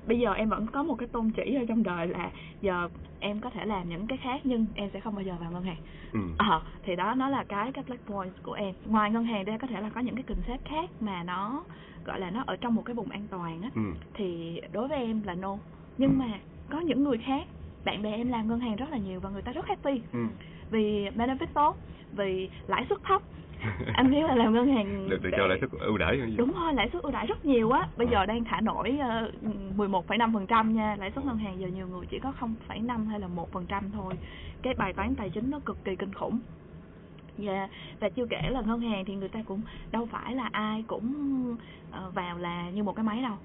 Bây 0.07 0.19
giờ 0.19 0.33
em 0.33 0.49
vẫn 0.49 0.67
có 0.67 0.83
một 0.83 0.95
cái 0.95 1.07
tôn 1.07 1.31
chỉ 1.31 1.55
ở 1.55 1.65
trong 1.67 1.83
đời 1.83 2.07
là 2.07 2.31
giờ 2.61 2.89
em 3.19 3.41
có 3.41 3.49
thể 3.49 3.65
làm 3.65 3.89
những 3.89 4.07
cái 4.07 4.17
khác 4.17 4.41
nhưng 4.43 4.65
em 4.75 4.89
sẽ 4.93 4.99
không 4.99 5.15
bao 5.15 5.23
giờ 5.23 5.35
vào 5.39 5.51
ngân 5.51 5.63
hàng. 5.63 5.77
Ừ. 6.13 6.19
Ờ 6.37 6.61
thì 6.83 6.95
đó 6.95 7.13
nó 7.15 7.29
là 7.29 7.43
cái 7.43 7.71
cái 7.71 7.83
black 7.87 8.05
point 8.05 8.33
của 8.43 8.53
em. 8.53 8.75
Ngoài 8.85 9.11
ngân 9.11 9.23
hàng 9.23 9.45
ra 9.45 9.57
có 9.57 9.67
thể 9.67 9.81
là 9.81 9.89
có 9.89 10.01
những 10.01 10.15
cái 10.15 10.23
concept 10.23 10.65
khác 10.65 10.89
mà 10.99 11.23
nó 11.23 11.63
gọi 12.05 12.19
là 12.19 12.29
nó 12.29 12.43
ở 12.47 12.55
trong 12.55 12.75
một 12.75 12.81
cái 12.85 12.95
vùng 12.95 13.09
an 13.09 13.27
toàn 13.31 13.61
á. 13.61 13.69
Ừ. 13.75 13.81
Thì 14.13 14.59
đối 14.71 14.87
với 14.87 14.97
em 14.97 15.23
là 15.23 15.35
no. 15.35 15.57
Nhưng 15.97 16.17
mà 16.17 16.39
có 16.69 16.79
những 16.79 17.03
người 17.03 17.17
khác 17.17 17.47
bạn 17.85 18.01
bè 18.01 18.11
em 18.11 18.29
làm 18.29 18.47
ngân 18.47 18.59
hàng 18.59 18.75
rất 18.75 18.89
là 18.89 18.97
nhiều 18.97 19.19
và 19.19 19.29
người 19.29 19.41
ta 19.41 19.51
rất 19.51 19.67
happy. 19.67 20.01
Ừ. 20.13 20.19
Vì 20.69 21.09
benefit 21.09 21.47
tốt 21.53 21.77
vì 22.11 22.49
lãi 22.67 22.85
suất 22.89 23.03
thấp. 23.03 23.21
Anh 23.93 24.11
biết 24.11 24.21
là 24.21 24.35
làm 24.35 24.53
ngân 24.53 24.67
hàng 24.67 25.09
được 25.09 25.23
được 25.23 25.29
cho 25.37 25.47
lãi 25.47 25.57
suất 25.61 25.71
ưu 25.79 25.97
đãi 25.97 26.17
đúng 26.37 26.51
rồi 26.51 26.73
lãi 26.73 26.89
suất 26.93 27.03
ưu 27.03 27.11
đãi 27.11 27.27
rất 27.27 27.45
nhiều 27.45 27.71
á. 27.71 27.87
Bây 27.97 28.07
Ờ. 28.07 28.11
giờ 28.11 28.25
đang 28.25 28.43
thả 28.43 28.61
nổi 28.61 28.97
ờ, 29.01 29.31
11,5% 29.77 30.71
nha. 30.73 30.95
Lãi 30.99 31.11
suất 31.15 31.25
ngân 31.25 31.37
hàng 31.37 31.59
giờ 31.59 31.67
nhiều 31.67 31.87
người 31.87 32.05
chỉ 32.09 32.19
có 32.19 32.33
0,5 32.39 33.07
hay 33.07 33.19
là 33.19 33.27
1% 33.27 33.83
thôi. 33.93 34.13
Cái 34.61 34.73
bài 34.73 34.93
toán 34.93 35.15
tài 35.15 35.29
chính 35.29 35.49
nó 35.51 35.59
cực 35.65 35.83
kỳ 35.83 35.95
kinh 35.95 36.13
khủng. 36.13 36.39
Dạ, 37.37 37.67
và 37.99 38.09
chưa 38.09 38.25
kể 38.25 38.49
là 38.49 38.61
ngân 38.61 38.79
hàng 38.79 39.05
thì 39.05 39.15
người 39.15 39.29
ta 39.29 39.39
cũng 39.47 39.61
đâu 39.91 40.05
phải 40.11 40.35
là 40.35 40.49
ai 40.51 40.83
cũng 40.87 41.13
ờ, 41.91 42.11
vào 42.15 42.37
là 42.37 42.69
như 42.69 42.83
một 42.83 42.95
cái 42.95 43.03
máy 43.05 43.21
đâu. 43.21 43.35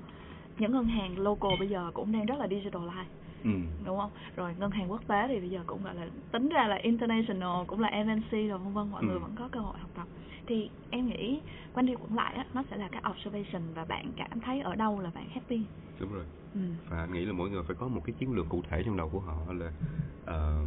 Những 0.58 0.72
ngân 0.72 0.84
hàng 0.84 1.18
local 1.18 1.50
bây 1.58 1.68
giờ 1.68 1.90
cũng 1.94 2.12
đang 2.12 2.26
rất 2.26 2.38
là 2.38 2.46
digitalize 2.46 3.04
ừ. 3.44 3.50
Đúng 3.84 3.98
không? 3.98 4.10
Rồi 4.36 4.54
ngân 4.58 4.70
hàng 4.70 4.90
quốc 4.90 5.00
tế 5.06 5.28
thì 5.28 5.40
bây 5.40 5.50
giờ 5.50 5.64
cũng 5.66 5.82
gọi 5.82 5.94
là 5.94 6.08
tính 6.32 6.48
ra 6.48 6.66
là 6.68 6.76
international 6.76 7.64
cũng 7.66 7.80
là 7.80 7.88
MNC 7.88 8.30
rồi 8.48 8.58
vân 8.58 8.72
vân 8.74 8.90
mọi 8.90 9.02
Ừ. 9.02 9.06
người 9.06 9.18
vẫn 9.18 9.34
có 9.38 9.48
cơ 9.52 9.60
hội 9.60 9.78
học 9.78 9.90
tập. 9.94 10.08
Thì 10.46 10.70
em 10.90 11.06
nghĩ 11.06 11.40
quanh 11.72 11.86
đi 11.86 11.94
quẩn 11.94 12.14
lại 12.14 12.34
á 12.34 12.44
nó 12.54 12.62
sẽ 12.70 12.76
là 12.76 12.88
cái 12.92 13.02
observation 13.10 13.74
và 13.74 13.84
bạn 13.84 14.12
cảm 14.16 14.40
thấy 14.40 14.60
ở 14.60 14.74
đâu 14.74 15.00
là 15.00 15.10
bạn 15.14 15.28
happy. 15.30 15.64
Đúng 16.00 16.12
rồi. 16.12 16.24
Ừ. 16.54 16.60
Và 16.88 16.98
anh 17.00 17.12
nghĩ 17.12 17.24
là 17.24 17.32
mỗi 17.32 17.50
người 17.50 17.62
phải 17.66 17.76
có 17.76 17.88
một 17.88 18.00
cái 18.04 18.14
chiến 18.18 18.32
lược 18.32 18.48
cụ 18.48 18.62
thể 18.70 18.82
trong 18.86 18.96
đầu 18.96 19.08
của 19.10 19.20
họ 19.20 19.52
là 19.52 19.72
ờ, 20.24 20.58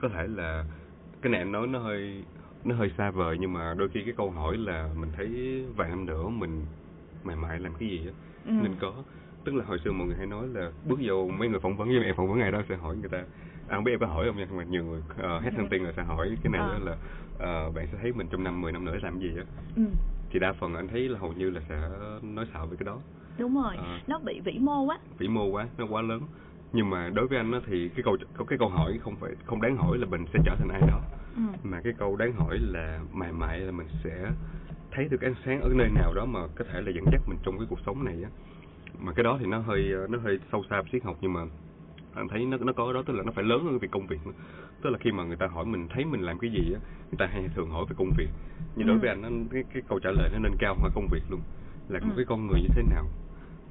có 0.00 0.08
thể 0.08 0.26
là 0.28 0.64
cái 1.22 1.30
này 1.32 1.40
anh 1.40 1.52
nói 1.52 1.66
nó 1.66 1.78
hơi 1.78 2.24
nó 2.64 2.76
hơi 2.76 2.90
xa 2.98 3.10
vời 3.10 3.36
nhưng 3.40 3.52
mà 3.52 3.74
đôi 3.78 3.88
khi 3.94 4.00
cái 4.04 4.14
câu 4.16 4.30
hỏi 4.30 4.56
là 4.56 4.88
mình 4.96 5.12
thấy 5.12 5.28
vài 5.76 5.88
năm 5.88 6.06
nữa 6.06 6.28
mình 6.28 6.66
mày 7.24 7.36
mại 7.36 7.60
làm 7.60 7.74
cái 7.74 7.88
gì 7.88 8.06
á? 8.06 8.12
Ừ. 8.44 8.50
Nên 8.62 8.76
có 8.80 9.04
tức 9.48 9.54
là 9.54 9.64
hồi 9.64 9.78
xưa 9.84 9.92
mọi 9.92 10.06
người 10.06 10.16
hay 10.16 10.26
nói 10.26 10.46
là 10.52 10.70
bước 10.88 10.98
vô 11.02 11.28
mấy 11.38 11.48
người 11.48 11.60
phỏng 11.60 11.76
vấn 11.76 11.88
với 11.88 12.04
em 12.04 12.14
phỏng 12.16 12.28
vấn 12.28 12.38
ngày 12.38 12.52
đó 12.52 12.62
sẽ 12.68 12.76
hỏi 12.76 12.96
người 12.96 13.08
ta 13.08 13.18
à, 13.68 13.74
không 13.74 13.84
biết 13.84 13.92
em 13.92 14.00
có 14.00 14.06
hỏi 14.06 14.26
không 14.26 14.36
nha 14.36 14.46
nhưng 14.48 14.56
mà 14.58 14.64
nhiều 14.64 14.84
người 14.84 15.00
uh, 15.00 15.42
hết 15.44 15.50
thông 15.56 15.68
tin 15.68 15.84
là 15.84 15.92
sẽ 15.96 16.02
hỏi 16.02 16.36
cái 16.42 16.52
này 16.52 16.60
Ờ. 16.60 16.78
đó 16.78 16.78
là 16.84 16.96
ờ, 17.38 17.70
bạn 17.70 17.86
sẽ 17.92 17.98
thấy 18.02 18.12
mình 18.12 18.26
trong 18.30 18.44
năm 18.44 18.60
10 18.60 18.72
năm 18.72 18.84
nữa 18.84 18.96
làm 19.02 19.18
gì 19.18 19.30
á. 19.36 19.44
Ừ. 19.76 19.82
Thì 20.30 20.38
đa 20.38 20.52
phần 20.52 20.74
anh 20.74 20.88
thấy 20.88 21.08
là 21.08 21.18
hầu 21.18 21.32
như 21.32 21.50
là 21.50 21.60
sẽ 21.68 21.88
nói 22.22 22.46
xạo 22.52 22.66
về 22.66 22.76
cái 22.78 22.84
đó. 22.84 22.98
Đúng 23.38 23.62
rồi. 23.62 23.76
Ờ. 23.76 23.98
nó 24.06 24.18
bị 24.18 24.40
vĩ 24.40 24.58
mô 24.60 24.88
á 24.88 24.98
vĩ 25.18 25.28
mô 25.28 25.44
quá 25.46 25.68
nó 25.78 25.86
quá 25.90 26.02
lớn. 26.02 26.22
Nhưng 26.72 26.90
mà 26.90 27.08
đối 27.14 27.26
với 27.26 27.38
anh 27.38 27.52
á 27.52 27.60
thì 27.66 27.88
cái 27.88 28.02
câu 28.04 28.16
cái 28.48 28.58
câu 28.58 28.68
hỏi 28.68 28.98
không 29.02 29.16
phải 29.16 29.30
không 29.44 29.60
đáng 29.62 29.76
hỏi 29.76 29.98
là 29.98 30.06
mình 30.06 30.24
sẽ 30.32 30.38
trở 30.44 30.54
thành 30.58 30.68
ai 30.68 30.80
đó. 30.80 31.00
Ừ. 31.36 31.42
Mà 31.62 31.80
cái 31.80 31.92
câu 31.98 32.16
đáng 32.16 32.32
hỏi 32.32 32.58
là 32.60 33.00
mày 33.12 33.32
mại 33.32 33.60
là 33.60 33.72
mình 33.72 33.86
sẽ 34.04 34.30
thấy 34.90 35.08
được 35.08 35.20
ánh 35.20 35.34
sáng 35.44 35.60
ở 35.60 35.68
nơi 35.74 35.88
nào 35.94 36.14
đó 36.14 36.24
mà 36.24 36.40
có 36.54 36.64
thể 36.72 36.80
là 36.80 36.90
dẫn 36.94 37.04
dắt 37.12 37.20
mình 37.28 37.38
trong 37.42 37.58
cái 37.58 37.66
cuộc 37.70 37.78
sống 37.86 38.04
này 38.04 38.16
á 38.24 38.30
mà 38.98 39.12
cái 39.12 39.24
đó 39.24 39.36
thì 39.40 39.46
nó 39.46 39.58
hơi 39.58 39.92
nó 40.08 40.18
hơi 40.18 40.38
sâu 40.52 40.64
xa 40.70 40.82
triết 40.92 41.04
học 41.04 41.16
nhưng 41.20 41.32
mà 41.32 41.40
anh 42.12 42.28
thấy 42.28 42.46
nó 42.46 42.56
nó 42.56 42.72
có 42.72 42.92
đó 42.92 43.02
tức 43.06 43.12
là 43.16 43.22
nó 43.22 43.32
phải 43.32 43.44
lớn 43.44 43.60
hơn 43.64 43.70
cái 43.72 43.78
việc 43.78 43.90
công 43.90 44.06
việc 44.06 44.26
nữa. 44.26 44.32
tức 44.82 44.90
là 44.90 44.98
khi 44.98 45.12
mà 45.12 45.24
người 45.24 45.36
ta 45.36 45.46
hỏi 45.46 45.64
mình 45.66 45.88
thấy 45.88 46.04
mình 46.04 46.20
làm 46.22 46.38
cái 46.38 46.50
gì 46.50 46.72
á 46.74 46.80
người 47.10 47.18
ta 47.18 47.26
hay 47.26 47.48
thường 47.54 47.70
hỏi 47.70 47.86
về 47.88 47.94
công 47.98 48.12
việc 48.18 48.28
nhưng 48.76 48.86
đối 48.86 48.96
Ừ. 48.96 49.00
với 49.00 49.08
anh 49.10 49.22
nó, 49.22 49.28
cái 49.50 49.64
cái 49.74 49.82
câu 49.88 49.98
trả 49.98 50.10
lời 50.10 50.30
nó 50.32 50.38
nên 50.38 50.52
cao 50.58 50.74
hơn 50.82 50.92
công 50.94 51.08
việc 51.12 51.22
luôn 51.30 51.40
là 51.88 52.00
một 52.00 52.06
Ừ. 52.10 52.16
cái 52.16 52.24
con 52.24 52.46
người 52.46 52.60
như 52.60 52.68
thế 52.76 52.82
nào 52.90 53.04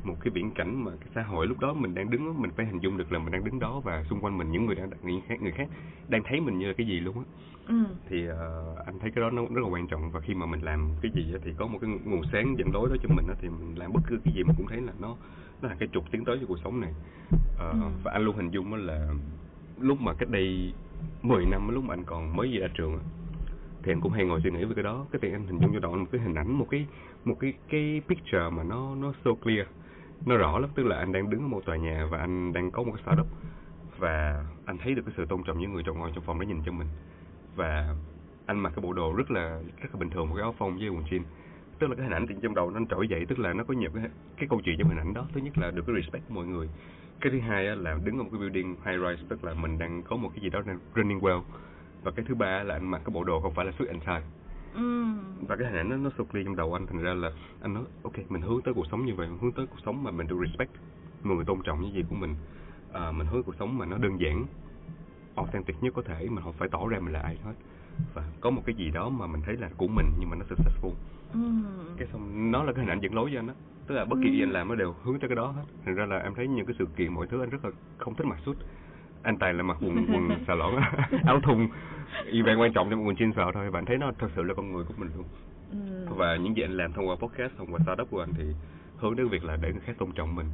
một 0.03 0.15
cái 0.19 0.31
viễn 0.31 0.51
cảnh 0.51 0.83
mà 0.85 0.91
cái 0.99 1.09
xã 1.15 1.21
hội 1.23 1.47
lúc 1.47 1.59
đó 1.59 1.73
mình 1.73 1.95
đang 1.95 2.09
đứng 2.09 2.41
mình 2.41 2.51
phải 2.55 2.65
hình 2.65 2.79
dung 2.79 2.97
được 2.97 3.11
là 3.11 3.19
mình 3.19 3.31
đang 3.31 3.43
đứng 3.43 3.59
đó 3.59 3.81
và 3.83 4.03
xung 4.09 4.21
quanh 4.21 4.37
mình 4.37 4.51
những 4.51 4.65
người 4.65 4.75
đang 4.75 4.89
người 5.01 5.21
khác 5.27 5.41
người 5.41 5.51
khác 5.51 5.69
đang 6.07 6.23
thấy 6.23 6.41
mình 6.41 6.57
như 6.59 6.67
là 6.67 6.73
cái 6.77 6.87
gì 6.87 6.99
luôn 6.99 7.15
á 7.19 7.23
ừ. 7.67 7.75
Thì 8.09 8.27
ờ, 8.27 8.75
anh 8.85 8.99
thấy 8.99 9.11
cái 9.11 9.21
đó 9.21 9.29
nó 9.29 9.41
rất 9.41 9.61
là 9.63 9.69
quan 9.69 9.87
trọng. 9.87 10.11
Và 10.11 10.19
khi 10.19 10.33
mà 10.33 10.45
mình 10.45 10.61
làm 10.61 10.89
cái 11.01 11.11
gì 11.15 11.33
thì 11.43 11.53
có 11.57 11.67
một 11.67 11.77
cái 11.81 11.89
nguồn 12.05 12.21
sáng 12.31 12.55
dẫn 12.57 12.67
lối 12.73 12.89
đó 12.89 12.95
cho 13.03 13.09
mình 13.15 13.25
thì 13.41 13.49
mình 13.49 13.75
làm 13.79 13.93
bất 13.93 14.01
cứ 14.07 14.19
cái 14.23 14.33
gì 14.33 14.43
mình 14.43 14.55
cũng 14.57 14.67
thấy 14.67 14.81
là 14.81 14.93
nó 14.99 15.15
nó 15.61 15.69
là 15.69 15.75
cái 15.79 15.89
trục 15.93 16.11
tiến 16.11 16.25
tới 16.25 16.37
cho 16.41 16.45
cuộc 16.47 16.57
sống 16.63 16.81
này. 16.81 16.93
Ờ, 17.57 17.69
Ừ. 17.71 17.77
và 18.03 18.11
anh 18.11 18.25
luôn 18.25 18.35
hình 18.35 18.51
dung 18.51 18.73
á 18.73 18.79
là 18.79 19.09
lúc 19.79 20.01
mà 20.01 20.13
cách 20.13 20.29
đây 20.29 20.73
10 21.21 21.45
năm 21.45 21.69
lúc 21.73 21.83
mà 21.83 21.93
anh 21.93 22.03
còn 22.03 22.35
mới 22.35 22.57
ra 22.57 22.67
trường 22.73 22.99
thì 23.83 23.91
anh 23.91 24.01
cũng 24.01 24.11
hay 24.11 24.25
ngồi 24.25 24.41
suy 24.43 24.51
nghĩ 24.51 24.63
về 24.63 24.75
cái 24.75 24.83
đó. 24.83 25.05
Cái 25.11 25.19
thì 25.21 25.31
anh 25.31 25.47
hình 25.47 25.59
dung 25.59 25.73
cho 25.73 25.79
đầu 25.79 25.91
anh 25.91 25.99
một 25.99 26.07
cái 26.11 26.21
hình 26.21 26.35
ảnh 26.35 26.51
một 26.51 26.67
cái 26.69 26.85
một 27.25 27.35
cái 27.39 27.53
cái 27.69 28.01
picture 28.07 28.49
mà 28.49 28.63
nó 28.63 28.95
nó 28.95 29.13
so 29.25 29.31
clear 29.43 29.67
nó 30.25 30.37
rõ 30.37 30.59
lắm. 30.59 30.69
Tức 30.75 30.83
là 30.85 30.97
anh 30.97 31.11
đang 31.11 31.29
đứng 31.29 31.41
ở 31.41 31.47
một 31.47 31.65
tòa 31.65 31.75
nhà 31.75 32.07
và 32.11 32.17
anh 32.17 32.53
đang 32.53 32.71
có 32.71 32.83
một 32.83 32.91
cái 32.95 33.01
startup. 33.03 33.27
Và 33.99 34.45
anh 34.65 34.77
thấy 34.77 34.95
được 34.95 35.01
cái 35.05 35.13
sự 35.17 35.25
tôn 35.25 35.43
trọng 35.43 35.59
những 35.59 35.73
người 35.73 35.83
trong 35.85 35.99
ngồi 35.99 36.11
trong 36.15 36.23
phòng 36.23 36.39
đó 36.39 36.43
nhìn 36.43 36.61
cho 36.65 36.71
mình 36.71 36.87
và 37.57 37.95
anh 38.45 38.59
mặc 38.59 38.73
cái 38.75 38.81
bộ 38.81 38.93
đồ 38.93 39.13
rất 39.13 39.31
là 39.31 39.59
rất 39.81 39.89
là 39.93 39.99
bình 39.99 40.09
thường 40.09 40.29
một 40.29 40.35
cái 40.35 40.41
áo 40.41 40.55
phông 40.57 40.77
với 40.77 40.89
quần 40.89 41.03
jean. 41.03 41.21
Tức 41.79 41.87
là 41.87 41.95
cái 41.95 42.03
hình 42.03 42.13
ảnh 42.13 42.25
trong 42.41 42.55
đầu 42.55 42.71
nó 42.71 42.79
trỗi 42.89 43.07
dậy 43.07 43.25
tức 43.29 43.39
là 43.39 43.53
nó 43.53 43.63
có 43.63 43.73
nhiều 43.73 43.89
cái 43.93 44.03
cái 44.37 44.47
câu 44.49 44.61
chuyện 44.63 44.75
trong 44.79 44.89
hình 44.89 44.97
ảnh 44.97 45.13
đó. 45.13 45.27
Thứ 45.33 45.41
nhất 45.41 45.57
là 45.57 45.71
được 45.71 45.83
cái 45.87 45.95
respect 45.95 46.27
của 46.27 46.33
mọi 46.33 46.45
người. 46.45 46.69
Cái 47.21 47.31
thứ 47.31 47.39
hai 47.39 47.63
là 47.75 47.99
đứng 48.03 48.17
ở 48.17 48.23
một 48.23 48.29
cái 48.31 48.39
building 48.39 48.75
high 48.85 48.99
rise 48.99 49.27
tức 49.29 49.43
là 49.43 49.53
mình 49.53 49.77
đang 49.77 50.03
có 50.03 50.15
một 50.15 50.29
cái 50.35 50.43
gì 50.43 50.49
đó 50.49 50.61
đang 50.65 50.79
running 50.95 51.19
well. 51.19 51.41
Và 52.03 52.11
cái 52.11 52.25
thứ 52.27 52.35
ba 52.35 52.63
là 52.63 52.75
anh 52.75 52.91
mặc 52.91 53.01
cái 53.05 53.13
bộ 53.13 53.23
đồ 53.23 53.39
không 53.39 53.53
phải 53.53 53.65
là 53.65 53.71
suit 53.79 53.89
and 53.89 54.03
tie. 54.03 54.21
Ừ 54.73 55.07
và 55.47 55.55
cái 55.55 55.67
hình 55.67 55.77
ảnh 55.77 55.89
nó 55.89 55.97
nó 55.97 56.09
so 56.17 56.23
clear 56.23 56.45
trong 56.45 56.55
đầu 56.55 56.73
anh 56.73 56.87
thành 56.87 57.03
ra 57.03 57.13
là 57.13 57.31
anh 57.61 57.73
nói 57.73 57.83
ok 58.03 58.31
mình 58.31 58.41
hướng 58.41 58.61
tới 58.61 58.73
cuộc 58.73 58.85
sống 58.91 59.05
như 59.05 59.15
vậy 59.15 59.27
mình 59.27 59.37
hướng 59.41 59.51
tới 59.51 59.67
cuộc 59.67 59.79
sống 59.85 60.03
mà 60.03 60.11
mình 60.11 60.27
được 60.27 60.37
respect 60.45 60.71
mọi 61.23 61.35
người 61.35 61.45
tôn 61.45 61.61
trọng 61.63 61.81
những 61.81 61.93
gì 61.93 62.03
của 62.09 62.15
mình. 62.15 62.35
À, 62.93 63.11
mình 63.11 63.27
hướng 63.27 63.43
cuộc 63.43 63.55
sống 63.59 63.77
mà 63.77 63.85
nó 63.85 63.97
đơn 63.97 64.19
giản 64.19 64.45
authentic 65.37 65.83
nhất 65.83 65.93
có 65.95 66.01
thể 66.01 66.27
mà 66.29 66.41
không 66.41 66.53
phải 66.53 66.69
tỏ 66.71 66.87
ra 66.89 66.99
mình 66.99 67.13
là 67.13 67.19
ai 67.19 67.37
hết. 67.43 67.53
Và 68.13 68.23
có 68.41 68.49
một 68.49 68.61
cái 68.65 68.75
gì 68.75 68.89
đó 68.91 69.09
mà 69.09 69.27
mình 69.27 69.41
thấy 69.45 69.57
là 69.57 69.69
của 69.77 69.87
mình 69.87 70.05
nhưng 70.19 70.29
mà 70.29 70.35
nó 70.35 70.45
successful. 70.49 70.91
Ừ 71.33 71.39
cái 71.97 72.07
xong 72.13 72.51
nó 72.51 72.63
là 72.63 72.71
cái 72.73 72.83
hình 72.85 72.91
ảnh 72.91 72.99
dẫn 72.99 73.13
lối 73.15 73.29
cho 73.33 73.39
anh 73.39 73.47
đó 73.47 73.53
tức 73.87 73.95
là 73.95 74.05
bất 74.05 74.15
kỳ 74.23 74.29
Ừ. 74.29 74.33
gì 74.33 74.43
anh 74.43 74.51
làm 74.51 74.67
nó 74.67 74.75
đều 74.75 74.95
hướng 75.03 75.19
tới 75.19 75.29
cái 75.29 75.35
đó 75.35 75.47
hết. 75.47 75.63
Thành 75.85 75.95
ra 75.95 76.05
là 76.05 76.17
em 76.19 76.33
thấy 76.35 76.47
những 76.47 76.65
cái 76.65 76.75
sự 76.79 76.85
kiện 76.95 77.13
mọi 77.13 77.27
thứ 77.27 77.41
anh 77.43 77.49
rất 77.49 77.65
là 77.65 77.71
không 77.97 78.15
thích 78.15 78.27
mặc 78.27 78.39
suit. 78.45 78.57
Anh 79.23 79.37
tài 79.37 79.53
là 79.53 79.63
mặc 79.63 79.77
quần 79.81 79.95
quần 80.13 80.29
xà 80.47 80.55
lọn 80.55 80.75
á, 80.75 81.09
áo 81.25 81.39
thun. 81.43 81.67
Event 82.31 82.59
quan 82.59 82.73
trọng 82.73 82.89
trong 82.89 83.07
quần 83.07 83.15
jeans 83.15 83.33
vào 83.33 83.51
thôi. 83.51 83.69
Và 83.69 83.79
anh 83.79 83.85
thấy 83.85 83.97
nó 83.97 84.11
thật 84.19 84.27
sự 84.35 84.43
là 84.43 84.53
con 84.53 84.71
người 84.73 84.83
của 84.83 84.93
mình 84.97 85.09
luôn. 85.15 85.25
Ừ 85.71 85.77
và 86.17 86.35
những 86.35 86.55
gì 86.57 86.61
anh 86.61 86.77
làm 86.77 86.93
thông 86.93 87.07
qua 87.07 87.15
podcast 87.15 87.53
thông 87.57 87.73
qua 87.73 87.79
startup 87.83 88.09
của 88.09 88.19
anh 88.19 88.29
thì 88.37 88.43
hướng 88.97 89.15
đến 89.15 89.27
việc 89.29 89.43
là 89.43 89.55
để 89.61 89.71
người 89.71 89.81
khác 89.81 89.93
tôn 89.97 90.11
trọng 90.11 90.35
mình 90.35 90.45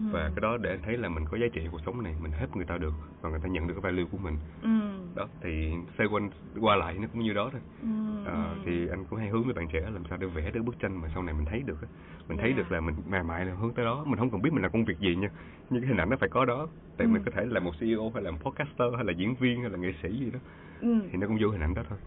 Ừ. 0.00 0.04
và 0.12 0.30
cái 0.34 0.40
đó 0.40 0.56
để 0.56 0.70
anh 0.70 0.82
thấy 0.82 0.96
là 0.96 1.08
mình 1.08 1.24
có 1.30 1.36
giá 1.38 1.46
trị 1.52 1.60
cuộc 1.70 1.80
sống 1.86 2.02
này 2.02 2.14
mình 2.20 2.32
help 2.32 2.56
người 2.56 2.64
ta 2.66 2.78
được 2.78 2.92
và 3.20 3.30
người 3.30 3.40
ta 3.42 3.48
nhận 3.48 3.66
được 3.66 3.74
cái 3.74 3.92
value 3.92 4.04
của 4.10 4.18
mình 4.18 4.38
ừ 4.62 4.68
đó 5.14 5.28
thì 5.40 5.72
xoay 5.98 6.08
quanh 6.08 6.30
qua 6.60 6.76
lại 6.76 6.94
nó 7.00 7.06
cũng 7.12 7.22
như 7.22 7.32
đó 7.32 7.48
thôi 7.52 7.60
ừ 7.82 7.86
Ờ, 8.24 8.56
thì 8.66 8.88
anh 8.88 9.04
cũng 9.04 9.18
hay 9.18 9.28
hướng 9.28 9.44
với 9.44 9.54
bạn 9.54 9.68
trẻ 9.68 9.80
làm 9.80 10.02
sao 10.08 10.18
để 10.18 10.26
vẽ 10.26 10.50
được 10.50 10.62
bức 10.62 10.78
tranh 10.78 11.00
mà 11.02 11.08
sau 11.14 11.22
này 11.22 11.34
mình 11.34 11.44
thấy 11.46 11.62
được 11.66 11.76
á. 11.82 11.88
mình 12.28 12.38
thấy 12.38 12.46
Yeah. 12.50 12.58
được 12.58 12.72
là 12.72 12.80
mình 12.80 12.94
mài 13.06 13.22
mại 13.22 13.44
là 13.46 13.54
hướng 13.54 13.74
tới 13.74 13.84
đó 13.84 14.04
mình 14.04 14.18
không 14.18 14.30
cần 14.30 14.42
biết 14.42 14.52
mình 14.52 14.62
làm 14.62 14.72
công 14.72 14.84
việc 14.84 14.98
gì 14.98 15.16
nha 15.16 15.28
nhưng 15.70 15.80
cái 15.82 15.88
hình 15.88 16.00
ảnh 16.00 16.10
nó 16.10 16.16
phải 16.20 16.28
có 16.28 16.44
đó 16.44 16.68
tại 16.96 17.06
Ừ. 17.06 17.10
mình 17.12 17.22
có 17.24 17.30
thể 17.34 17.44
là 17.46 17.60
một 17.60 17.72
CEO 17.80 18.10
hay 18.14 18.22
là 18.22 18.30
một 18.30 18.38
podcaster 18.40 18.88
hay 18.96 19.04
là 19.04 19.12
diễn 19.12 19.34
viên 19.34 19.60
hay 19.60 19.70
là 19.70 19.78
nghệ 19.78 19.92
sĩ 20.02 20.08
gì 20.08 20.30
đó 20.30 20.38
ừ 20.80 21.00
thì 21.12 21.18
nó 21.18 21.26
cũng 21.26 21.38
vô 21.40 21.48
hình 21.48 21.60
ảnh 21.62 21.74
đó 21.74 21.82
thôi 21.88 21.98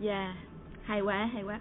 Dạ, 0.00 0.36
hay 0.82 1.00
quá, 1.00 1.24
hay 1.32 1.42
quá. 1.42 1.60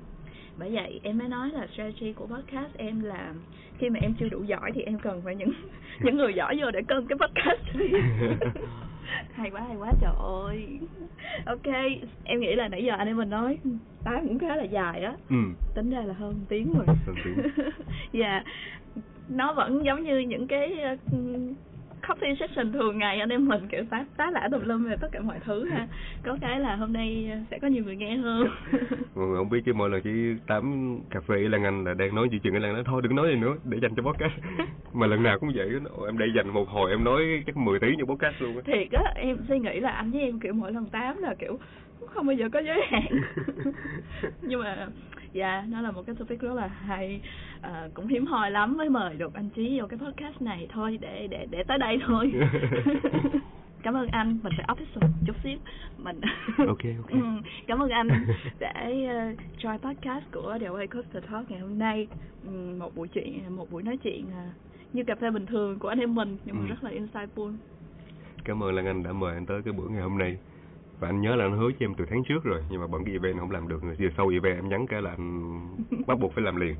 Bởi 0.57 0.73
vậy 0.73 0.99
em 1.03 1.17
mới 1.17 1.27
nói 1.27 1.49
là 1.49 1.67
strategy 1.73 2.13
của 2.13 2.27
podcast 2.27 2.73
em 2.73 2.99
là 2.99 3.33
khi 3.81 3.89
mà 3.89 3.99
em 4.01 4.13
chưa 4.19 4.29
đủ 4.29 4.43
giỏi 4.43 4.71
thì 4.73 4.81
em 4.81 4.99
cần 4.99 5.21
phải 5.25 5.35
những 5.35 5.51
những 6.03 6.17
người 6.17 6.33
giỏi 6.33 6.57
vô 6.61 6.71
để 6.71 6.81
cân 6.87 7.07
cái 7.07 7.17
podcast. 7.17 7.59
hay 9.33 9.51
quá, 9.51 9.61
hay 9.67 9.75
quá 9.77 9.91
trời 10.01 10.13
ơi. 10.19 10.79
Ok, 11.45 11.73
em 12.23 12.39
nghĩ 12.39 12.55
là 12.55 12.67
nãy 12.67 12.83
giờ 12.83 12.93
anh 12.97 13.07
em 13.07 13.17
mình 13.17 13.29
nói 13.29 13.57
tám 14.03 14.27
cũng 14.27 14.39
khá 14.39 14.55
là 14.55 14.63
dài 14.63 15.03
á. 15.03 15.13
ừ 15.29 15.35
Tính 15.75 15.89
ra 15.89 16.01
là 16.01 16.13
hơn 16.13 16.35
tiếng 16.49 16.73
rồi. 16.77 16.85
Hơn 16.87 17.15
tiếng. 17.23 17.37
Dạ. 18.11 18.43
Nó 19.29 19.53
vẫn 19.53 19.85
giống 19.85 20.03
như 20.03 20.19
những 20.19 20.47
cái 20.47 20.77
coffee 22.07 22.35
session 22.39 22.71
thường 22.71 22.97
ngày 22.97 23.19
anh 23.19 23.29
em 23.29 23.47
mình 23.47 23.67
kiểu 23.67 23.83
tá 23.89 24.05
tá 24.17 24.31
lả 24.31 24.49
tùm 24.51 24.61
lum 24.65 24.83
về 24.89 24.95
tất 25.01 25.07
cả 25.11 25.19
mọi 25.19 25.39
thứ 25.45 25.65
ha. 25.65 25.87
Có 26.23 26.37
cái 26.41 26.59
là 26.59 26.75
hôm 26.75 26.93
nay 26.93 27.31
sẽ 27.51 27.59
có 27.59 27.67
nhiều 27.67 27.83
người 27.83 27.95
nghe 27.95 28.15
hơn. 28.17 28.47
Mọi 29.15 29.27
người 29.27 29.37
không 29.37 29.49
biết 29.49 29.61
chứ 29.65 29.73
mỗi 29.73 29.89
lần 29.89 30.01
chỉ 30.01 30.35
tám 30.47 30.97
cà 31.09 31.19
phê 31.19 31.35
Lan 31.35 31.63
Anh 31.63 31.83
là 31.83 31.93
đang 31.93 32.15
nói 32.15 32.27
chuyện 32.31 32.41
chuyện 32.41 32.61
Lan 32.61 32.73
nói 32.73 32.83
thôi 32.85 33.01
đừng 33.01 33.15
nói 33.15 33.29
gì 33.29 33.35
nữa 33.35 33.55
để 33.63 33.77
dành 33.81 33.95
cho 33.95 34.03
podcast. 34.03 34.33
Mà 34.93 35.07
lần 35.07 35.23
nào 35.23 35.39
cũng 35.39 35.51
vậy 35.55 35.69
em 36.07 36.17
để 36.17 36.25
dành 36.35 36.49
một 36.49 36.69
hồi 36.69 36.91
em 36.91 37.03
nói 37.03 37.43
chắc 37.45 37.57
10 37.57 37.79
tiếng 37.79 37.95
cho 37.99 38.05
podcast 38.05 38.41
luôn 38.41 38.55
á. 38.55 38.61
Thiệt 38.65 38.91
á 38.91 39.13
em 39.15 39.37
suy 39.47 39.59
nghĩ 39.59 39.79
là 39.79 39.89
anh 39.89 40.11
với 40.11 40.21
em 40.21 40.39
kiểu 40.39 40.53
mỗi 40.53 40.71
lần 40.71 40.85
tám 40.85 41.17
là 41.17 41.35
kiểu 41.39 41.59
không 42.07 42.27
bao 42.27 42.35
giờ 42.35 42.49
có 42.53 42.59
giới 42.59 42.81
hạn. 42.89 43.21
Nhưng 44.41 44.59
mà 44.59 44.87
dạ 45.33 45.63
nó 45.69 45.81
là 45.81 45.91
một 45.91 46.03
cái 46.05 46.15
topic 46.15 46.39
rất 46.39 46.53
là 46.53 46.67
hay. 46.67 47.21
À, 47.61 47.87
cũng 47.93 48.07
hiếm 48.07 48.25
hoi 48.25 48.51
lắm 48.51 48.77
mới 48.77 48.89
mời 48.89 49.15
được 49.15 49.33
anh 49.33 49.49
trí 49.49 49.79
vô 49.79 49.87
cái 49.87 49.99
podcast 49.99 50.41
này 50.41 50.67
thôi 50.71 50.97
để 51.01 51.27
để 51.31 51.47
để 51.51 51.63
tới 51.63 51.77
đây 51.77 51.99
thôi. 52.07 52.33
Cảm 53.83 53.93
ơn 53.95 54.07
anh 54.07 54.37
mình 54.43 54.53
phải 54.57 54.65
official 54.75 55.07
chút 55.25 55.35
xíu. 55.43 55.57
Mình 55.97 56.21
ok 56.57 56.67
ok. 56.67 57.09
Ừ, 57.09 57.17
cảm 57.67 57.79
ơn 57.79 57.89
anh 57.89 58.07
đã 58.59 58.73
uh, 58.87 59.39
join 59.61 59.77
podcast 59.77 60.23
của 60.33 60.57
The 60.59 60.67
Way 60.67 60.87
Coaster 60.87 61.23
Talk 61.31 61.51
ngày 61.51 61.59
hôm 61.59 61.79
nay. 61.79 62.07
Ừm, 62.45 62.79
một 62.79 62.95
buổi 62.95 63.07
chuyện 63.07 63.55
một 63.55 63.71
buổi 63.71 63.83
nói 63.83 63.97
chuyện 63.97 64.25
uh, 64.25 64.93
như 64.95 65.03
cà 65.03 65.15
phê 65.15 65.31
bình 65.31 65.45
thường 65.45 65.79
của 65.79 65.87
anh 65.87 65.99
em 65.99 66.15
mình 66.15 66.37
nhưng 66.45 66.55
mà 66.55 66.61
Ừ. 66.61 66.69
rất 66.69 66.83
là 66.83 66.91
insightful. 66.91 67.53
Cảm 68.43 68.63
ơn 68.63 68.75
lan 68.75 68.85
anh 68.85 69.03
đã 69.03 69.13
mời 69.13 69.33
anh 69.35 69.45
tới 69.45 69.61
cái 69.61 69.73
buổi 69.73 69.89
ngày 69.91 70.01
hôm 70.01 70.17
nay 70.17 70.37
và 71.01 71.09
anh 71.09 71.21
nhớ 71.21 71.35
là 71.35 71.45
anh 71.45 71.57
hứa 71.57 71.71
cho 71.71 71.85
em 71.85 71.93
từ 71.95 72.05
tháng 72.09 72.23
trước 72.23 72.43
rồi 72.43 72.63
nhưng 72.69 72.81
mà 72.81 72.87
bận 72.87 73.05
cái 73.05 73.13
event 73.13 73.39
không 73.39 73.51
làm 73.51 73.67
được. 73.67 73.83
Rồi 73.83 73.95
giờ 73.99 74.09
sau 74.17 74.27
event 74.27 74.55
em 74.55 74.69
nhắn 74.69 74.87
cái 74.87 75.01
là 75.01 75.09
anh 75.09 75.61
bắt 76.07 76.19
buộc 76.19 76.33
phải 76.33 76.43
làm 76.43 76.55
liền. 76.55 76.75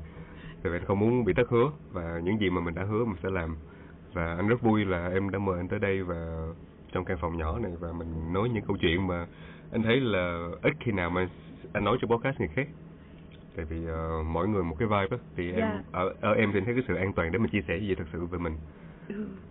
Tại 0.62 0.72
vì 0.72 0.78
anh 0.78 0.84
không 0.84 0.98
muốn 0.98 1.24
bị 1.24 1.32
thất 1.32 1.48
hứa. 1.48 1.70
Và 1.92 2.20
những 2.24 2.38
gì 2.40 2.50
mà 2.50 2.60
mình 2.60 2.74
đã 2.74 2.84
hứa 2.84 3.04
mình 3.04 3.16
sẽ 3.22 3.30
làm. 3.30 3.56
Và 4.12 4.34
anh 4.36 4.48
rất 4.48 4.62
vui 4.62 4.84
là 4.84 5.08
em 5.08 5.30
đã 5.30 5.38
mời 5.38 5.56
anh 5.56 5.68
tới 5.68 5.78
đây 5.78 6.02
và 6.02 6.46
trong 6.92 7.04
căn 7.04 7.18
phòng 7.20 7.36
nhỏ 7.38 7.58
này 7.58 7.72
và 7.80 7.92
mình 7.92 8.32
nói 8.32 8.48
những 8.48 8.64
câu 8.66 8.76
chuyện 8.80 9.06
mà 9.06 9.26
anh 9.72 9.82
thấy 9.82 10.00
là 10.00 10.48
ít 10.62 10.72
khi 10.80 10.92
nào 10.92 11.10
mà 11.10 11.28
anh 11.72 11.84
nói 11.84 11.98
cho 12.00 12.08
podcast 12.08 12.38
người 12.38 12.48
khác. 12.48 12.68
Tại 13.56 13.64
vì 13.64 13.86
ờ, 13.86 14.22
mỗi 14.26 14.48
người 14.48 14.62
một 14.62 14.76
cái 14.78 14.88
vibe 14.88 15.16
á. 15.16 15.22
Thì 15.36 15.52
em 15.52 15.60
Dạ. 15.60 15.82
ở, 15.92 16.14
ở 16.20 16.32
em 16.34 16.50
thì 16.52 16.60
thấy 16.60 16.74
cái 16.74 16.84
sự 16.88 16.94
an 16.94 17.12
toàn 17.12 17.32
để 17.32 17.38
mình 17.38 17.50
chia 17.50 17.62
sẻ 17.68 17.78
gì 17.78 17.94
thật 17.94 18.04
sự 18.12 18.26
về 18.26 18.38
mình. 18.38 18.56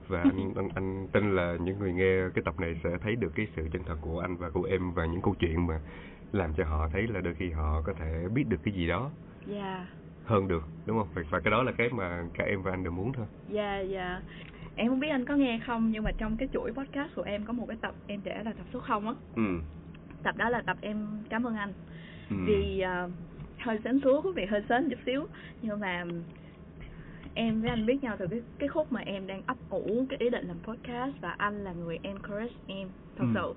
Và 0.08 0.22
anh, 0.22 0.54
anh 0.56 0.70
anh 0.76 1.08
tin 1.12 1.36
là 1.36 1.58
những 1.62 1.80
người 1.80 1.94
nghe 1.94 2.30
cái 2.34 2.44
tập 2.46 2.60
này 2.60 2.80
sẽ 2.84 2.90
thấy 3.02 3.16
được 3.16 3.32
cái 3.36 3.48
sự 3.56 3.68
chân 3.74 3.84
thật 3.86 3.98
của 4.02 4.20
anh 4.20 4.38
và 4.38 4.50
của 4.50 4.64
em 4.64 4.94
và 4.94 5.06
những 5.06 5.22
câu 5.22 5.36
chuyện 5.40 5.68
mà 5.68 5.80
làm 6.32 6.54
cho 6.54 6.66
họ 6.66 6.90
thấy 6.94 7.08
là 7.08 7.22
đôi 7.22 7.34
khi 7.34 7.50
họ 7.50 7.82
có 7.82 7.94
thể 7.94 8.28
biết 8.34 8.44
được 8.50 8.60
cái 8.64 8.74
gì 8.74 8.88
đó. 8.88 9.12
Yeah 9.52 9.88
hơn 10.26 10.48
được 10.48 10.64
đúng 10.86 10.98
không? 10.98 11.08
Và, 11.14 11.22
và 11.30 11.40
cái 11.40 11.52
đó 11.52 11.64
là 11.64 11.72
cái 11.72 11.90
mà 11.90 12.24
cả 12.34 12.44
em 12.44 12.62
và 12.62 12.72
anh 12.72 12.84
đều 12.84 12.92
muốn 12.92 13.14
thôi. 13.14 13.26
Dạ 13.50 13.80
dạ. 13.80 14.22
Em 14.76 14.88
không 14.88 15.00
biết 15.00 15.10
anh 15.10 15.26
có 15.26 15.36
nghe 15.36 15.60
không 15.66 15.92
nhưng 15.92 16.04
mà 16.04 16.12
trong 16.18 16.38
cái 16.38 16.50
chuỗi 16.54 16.72
podcast 16.72 17.16
của 17.16 17.22
em 17.22 17.46
có 17.46 17.54
một 17.54 17.66
cái 17.68 17.78
tập 17.82 17.96
em 18.08 18.22
để 18.24 18.44
là 18.44 18.54
tập 18.54 18.66
số 18.74 18.80
0 18.80 19.08
á. 19.08 19.14
Ừ. 19.36 19.60
Tập 20.24 20.38
đó 20.38 20.50
là 20.50 20.62
tập 20.62 20.78
em 20.82 21.08
cảm 21.30 21.44
ơn 21.44 21.56
anh. 21.56 21.74
Ừ. 22.30 22.36
Vì 22.48 22.84
uh, 23.06 23.12
hơi 23.60 23.80
sến 23.84 24.00
súa 24.04 24.22
quý 24.22 24.30
vị 24.36 24.46
hơi 24.46 24.64
sến 24.70 24.90
chút 24.90 25.00
xíu. 25.06 25.28
Nhưng 25.62 25.80
mà 25.80 26.06
em 27.34 27.62
với 27.62 27.70
anh 27.70 27.86
biết 27.86 28.04
nhau 28.04 28.16
từ 28.20 28.28
cái 28.28 28.42
cái 28.60 28.70
khúc 28.70 28.92
mà 28.92 29.02
em 29.02 29.28
đang 29.28 29.42
ấp 29.46 29.58
ủ 29.70 30.06
cái 30.10 30.18
ý 30.20 30.30
định 30.30 30.48
làm 30.48 30.58
podcast 30.64 31.16
và 31.22 31.32
anh 31.32 31.64
là 31.64 31.74
người 31.74 32.00
encourage 32.04 32.54
em 32.68 32.90
thật 33.18 33.26
Ừ. 33.26 33.32
sự 33.34 33.54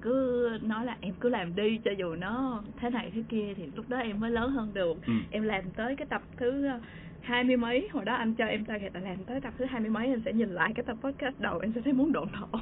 cứ 0.00 0.48
nói 0.62 0.84
là 0.84 0.96
em 1.00 1.14
cứ 1.20 1.28
làm 1.28 1.54
đi 1.56 1.80
cho 1.84 1.90
dù 1.98 2.14
nó 2.14 2.62
thế 2.76 2.90
này 2.90 3.10
thế 3.14 3.22
kia 3.28 3.54
thì 3.56 3.66
lúc 3.74 3.88
đó 3.88 3.96
em 3.98 4.20
mới 4.20 4.30
lớn 4.30 4.50
hơn 4.50 4.74
được 4.74 4.96
Ừ. 5.06 5.12
em 5.30 5.42
làm 5.42 5.70
tới 5.70 5.96
cái 5.96 6.06
tập 6.10 6.22
thứ 6.36 6.66
ờ, 6.66 6.80
hai 7.20 7.44
mươi 7.44 7.56
mấy 7.56 7.88
hồi 7.92 8.04
đó 8.04 8.14
anh 8.14 8.34
cho 8.34 8.44
em 8.46 8.64
target 8.64 8.94
là 8.94 9.00
làm 9.00 9.24
tới 9.24 9.40
tập 9.40 9.54
thứ 9.58 9.64
hai 9.64 9.80
mươi 9.80 9.90
mấy 9.90 10.06
em 10.06 10.22
sẽ 10.24 10.32
nhìn 10.32 10.50
lại 10.50 10.72
cái 10.74 10.84
tập 10.86 10.96
podcast 11.00 11.34
đầu 11.40 11.58
em 11.58 11.72
sẽ 11.74 11.80
thấy 11.80 11.92
muốn 11.92 12.12
độn 12.12 12.28
thổ 12.28 12.58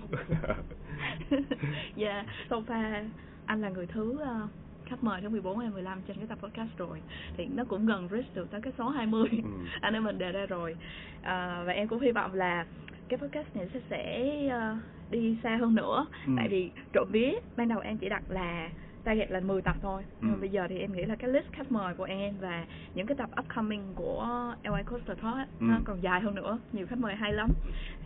dạ 1.97 2.25
so 2.51 2.57
far 2.57 3.09
anh 3.47 3.61
là 3.63 3.69
người 3.69 3.87
thứ 3.87 4.19
ờ, 4.21 4.49
khách 4.89 5.05
mời 5.05 5.21
thứ 5.21 5.29
14 5.29 5.59
hay 5.59 5.71
15 5.71 5.99
trên 6.09 6.17
cái 6.17 6.27
tập 6.27 6.39
podcast 6.43 6.79
rồi 6.79 7.01
thì 7.37 7.47
nó 7.55 7.65
cũng 7.65 7.87
gần 7.87 8.09
reach 8.11 8.35
được 8.35 8.51
tới 8.51 8.61
cái 8.61 8.73
số 8.79 8.89
20 8.89 9.29
Ừ. 9.33 9.49
anh 9.81 9.95
em 9.95 10.05
mình 10.05 10.19
đề 10.19 10.33
ra 10.33 10.47
rồi 10.47 10.77
à, 11.23 11.63
và 11.67 11.73
em 11.73 11.89
cũng 11.89 12.01
hy 12.01 12.11
vọng 12.13 12.35
là 12.35 12.67
cái 13.09 13.19
podcast 13.19 13.57
này 13.57 13.69
sẽ 13.75 13.81
sẽ 13.91 14.31
ờ, 14.51 14.77
đi 15.11 15.39
xa 15.43 15.57
hơn 15.57 15.75
nữa 15.75 16.07
Ừ. 16.27 16.33
tại 16.37 16.49
vì 16.49 16.71
trộm 16.93 17.09
vía 17.13 17.33
ban 17.57 17.69
đầu 17.69 17.81
em 17.81 17.99
chỉ 17.99 18.09
đặt 18.09 18.23
là 18.29 18.71
target 19.05 19.31
là 19.31 19.41
10 19.41 19.63
tập 19.63 19.77
thôi 19.83 20.03
nhưng 20.21 20.31
mà 20.31 20.37
Ừ. 20.37 20.41
bây 20.41 20.49
giờ 20.49 20.67
thì 20.69 20.79
em 20.79 20.93
nghĩ 20.93 21.05
là 21.05 21.17
cái 21.17 21.31
list 21.31 21.47
khách 21.53 21.73
mời 21.73 21.95
của 21.95 22.05
em 22.05 22.35
và 22.41 22.65
những 22.95 23.07
cái 23.07 23.17
tập 23.17 23.31
upcoming 23.41 23.83
của 23.95 24.55
LA 24.65 24.83
Coaster 24.83 25.19
Talk 25.23 25.49
nó 25.61 25.75
Ừ. 25.77 25.81
còn 25.85 26.03
dài 26.03 26.21
hơn 26.21 26.35
nữa 26.35 26.59
nhiều 26.73 26.87
khách 26.87 26.99
mời 26.99 27.15
hay 27.15 27.33
lắm 27.33 27.51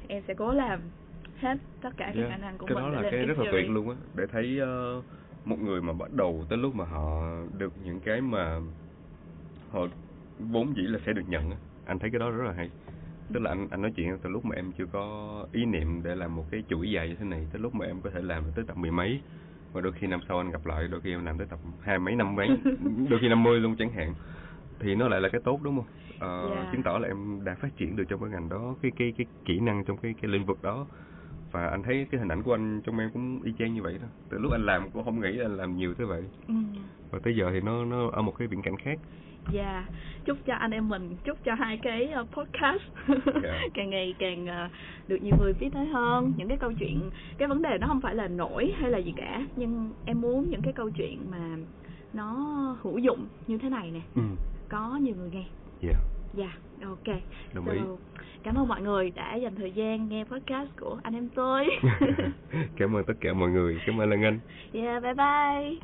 em 0.09 0.23
sẽ 0.29 0.35
cố 0.35 0.53
làm 0.53 0.81
hết 1.41 1.57
tất 1.81 1.91
cả 1.97 2.07
các 2.15 2.21
Yeah. 2.21 2.31
khả 2.31 2.37
năng 2.37 2.59
của 2.59 2.67
cái 2.67 2.75
mình 2.75 2.85
đó 2.85 2.91
là 2.91 3.03
cái 3.11 3.25
rất 3.27 3.39
là 3.39 3.45
tuyệt 3.53 3.71
luôn 3.71 3.91
á 3.91 3.97
để 4.17 4.27
thấy 4.33 4.59
ờ, 4.59 5.03
một 5.45 5.59
người 5.61 5.83
mà 5.83 5.93
bắt 5.93 6.13
đầu 6.13 6.45
tới 6.49 6.59
lúc 6.59 6.75
mà 6.75 6.85
họ 6.85 7.23
được 7.59 7.73
những 7.85 8.01
cái 8.01 8.21
mà 8.21 8.61
họ 9.71 9.87
vốn 10.39 10.77
dĩ 10.77 10.83
là 10.83 10.99
sẽ 11.07 11.13
được 11.13 11.29
nhận 11.29 11.51
anh 11.87 11.99
thấy 11.99 12.11
cái 12.11 12.19
đó 12.19 12.31
rất 12.31 12.45
là 12.45 12.53
hay. 12.53 12.71
Tức 13.33 13.41
là 13.41 13.51
anh 13.51 13.69
anh 13.71 13.83
nói 13.83 13.93
chuyện 13.97 14.19
từ 14.23 14.31
lúc 14.31 14.45
mà 14.45 14.57
em 14.57 14.73
chưa 14.73 14.87
có 14.87 15.47
ý 15.53 15.65
niệm 15.65 16.03
để 16.03 16.15
làm 16.15 16.37
một 16.37 16.45
cái 16.51 16.63
chuỗi 16.69 16.91
dài 16.91 17.09
như 17.09 17.15
thế 17.15 17.25
này 17.25 17.47
tới 17.53 17.61
lúc 17.63 17.75
mà 17.75 17.87
em 17.87 18.01
có 18.01 18.11
thể 18.11 18.23
làm 18.23 18.45
tới 18.55 18.65
tập 18.69 18.77
mười 18.77 18.91
mấy. 18.91 19.21
Và 19.73 19.81
đôi 19.81 19.93
khi 19.93 20.07
năm 20.07 20.21
sau 20.29 20.39
anh 20.39 20.51
gặp 20.51 20.67
lại 20.67 20.89
đôi 20.89 21.01
khi 21.01 21.11
em 21.11 21.25
làm 21.25 21.39
tới 21.39 21.47
tập 21.47 21.59
hai 21.81 21.99
mấy 21.99 22.17
năm 22.17 22.37
mấy 22.37 22.49
đôi 23.11 23.21
khi 23.21 23.29
năm 23.29 23.43
mươi 23.43 23.61
luôn 23.61 23.77
chẳng 23.79 23.93
hạn. 23.93 24.15
Thì 24.79 24.95
nó 24.95 25.09
lại 25.09 25.21
là 25.21 25.29
cái 25.29 25.41
tốt 25.45 25.61
đúng 25.63 25.77
không? 25.77 25.87
Ờ, 26.19 26.49
Yeah. 26.51 26.73
chứng 26.73 26.83
tỏ 26.83 26.99
là 26.99 27.09
em 27.09 27.45
đã 27.45 27.55
phát 27.55 27.77
triển 27.77 27.97
được 27.97 28.05
trong 28.09 28.21
cái 28.21 28.31
ngành 28.31 28.49
đó 28.49 28.75
cái 28.83 28.93
cái 28.97 29.13
cái 29.19 29.27
kỹ 29.45 29.61
năng 29.61 29.85
trong 29.85 29.97
cái 29.97 30.15
cái 30.23 30.31
lĩnh 30.31 30.47
vực 30.47 30.63
đó 30.63 30.87
và 31.53 31.67
anh 31.67 31.83
thấy 31.83 32.07
cái 32.11 32.19
hình 32.21 32.29
ảnh 32.33 32.43
của 32.43 32.55
anh 32.55 32.81
trong 32.85 32.99
em 32.99 33.11
cũng 33.13 33.43
y 33.43 33.53
chang 33.59 33.75
như 33.75 33.83
vậy 33.83 33.99
đó 34.03 34.09
từ 34.29 34.39
lúc 34.39 34.53
anh 34.53 34.67
làm 34.67 34.91
cũng 34.91 35.05
không 35.05 35.21
nghĩ 35.21 35.39
anh 35.39 35.57
làm 35.57 35.77
nhiều 35.77 35.95
thế 35.99 36.05
vậy 36.05 36.23
Ừ. 36.49 36.55
và 37.11 37.19
tới 37.23 37.37
giờ 37.37 37.51
thì 37.53 37.61
nó 37.61 37.85
nó 37.85 38.09
ở 38.13 38.23
một 38.23 38.33
cái 38.39 38.49
viễn 38.49 38.63
cảnh 38.63 38.77
khác 38.77 38.99
Dạ, 39.53 39.87
chúc 40.25 40.39
cho 40.47 40.55
anh 40.55 40.71
em 40.71 40.89
mình, 40.89 41.17
chúc 41.25 41.39
cho 41.45 41.55
hai 41.55 41.79
cái 41.83 42.07
ờ, 42.07 42.25
podcast 42.33 42.83
Dạ. 43.43 43.61
càng 43.75 43.91
ngày 43.91 44.15
càng 44.19 44.47
ờ, 44.47 44.69
được 45.09 45.19
nhiều 45.23 45.37
người 45.41 45.53
biết 45.61 45.69
tới 45.75 45.87
hơn. 45.87 46.33
Những 46.37 46.49
cái 46.49 46.57
câu 46.57 46.73
chuyện, 46.73 47.11
cái 47.39 47.49
vấn 47.49 47.63
đề 47.63 47.79
nó 47.81 47.87
không 47.87 48.01
phải 48.01 48.15
là 48.15 48.29
nổi 48.29 48.73
hay 48.79 48.91
là 48.91 48.99
gì 48.99 49.13
cả, 49.17 49.47
nhưng 49.57 49.91
em 50.07 50.21
muốn 50.21 50.51
những 50.51 50.63
cái 50.63 50.73
câu 50.73 50.91
chuyện 50.91 51.31
mà 51.31 51.57
nó 52.13 52.35
hữu 52.83 52.99
dụng 52.99 53.27
như 53.47 53.59
thế 53.59 53.69
này 53.69 53.91
nè, 53.91 54.01
ừ 54.15 54.23
có 54.69 54.97
nhiều 55.03 55.15
người 55.17 55.31
nghe. 55.31 55.45
yeah 55.83 55.97
Dạ, 56.35 56.53
ok. 56.85 57.17
Đồng 57.55 57.65
So, 57.67 57.73
ý. 57.73 57.81
Cảm 58.45 58.59
ơn 58.59 58.69
mọi 58.69 58.83
người 58.83 59.11
đã 59.11 59.35
dành 59.35 59.55
thời 59.55 59.73
gian 59.73 60.09
nghe 60.09 60.25
podcast 60.25 60.69
của 60.81 60.99
anh 61.03 61.15
em 61.15 61.29
tôi. 61.35 61.67
cảm 62.77 62.97
ơn 62.97 63.05
tất 63.05 63.15
cả 63.21 63.33
mọi 63.33 63.51
người 63.51 63.79
cảm 63.87 64.01
ơn 64.01 64.11
lan 64.11 64.23
anh 64.23 64.39
yeah, 64.73 65.03
bye 65.03 65.15
bye. 65.15 65.79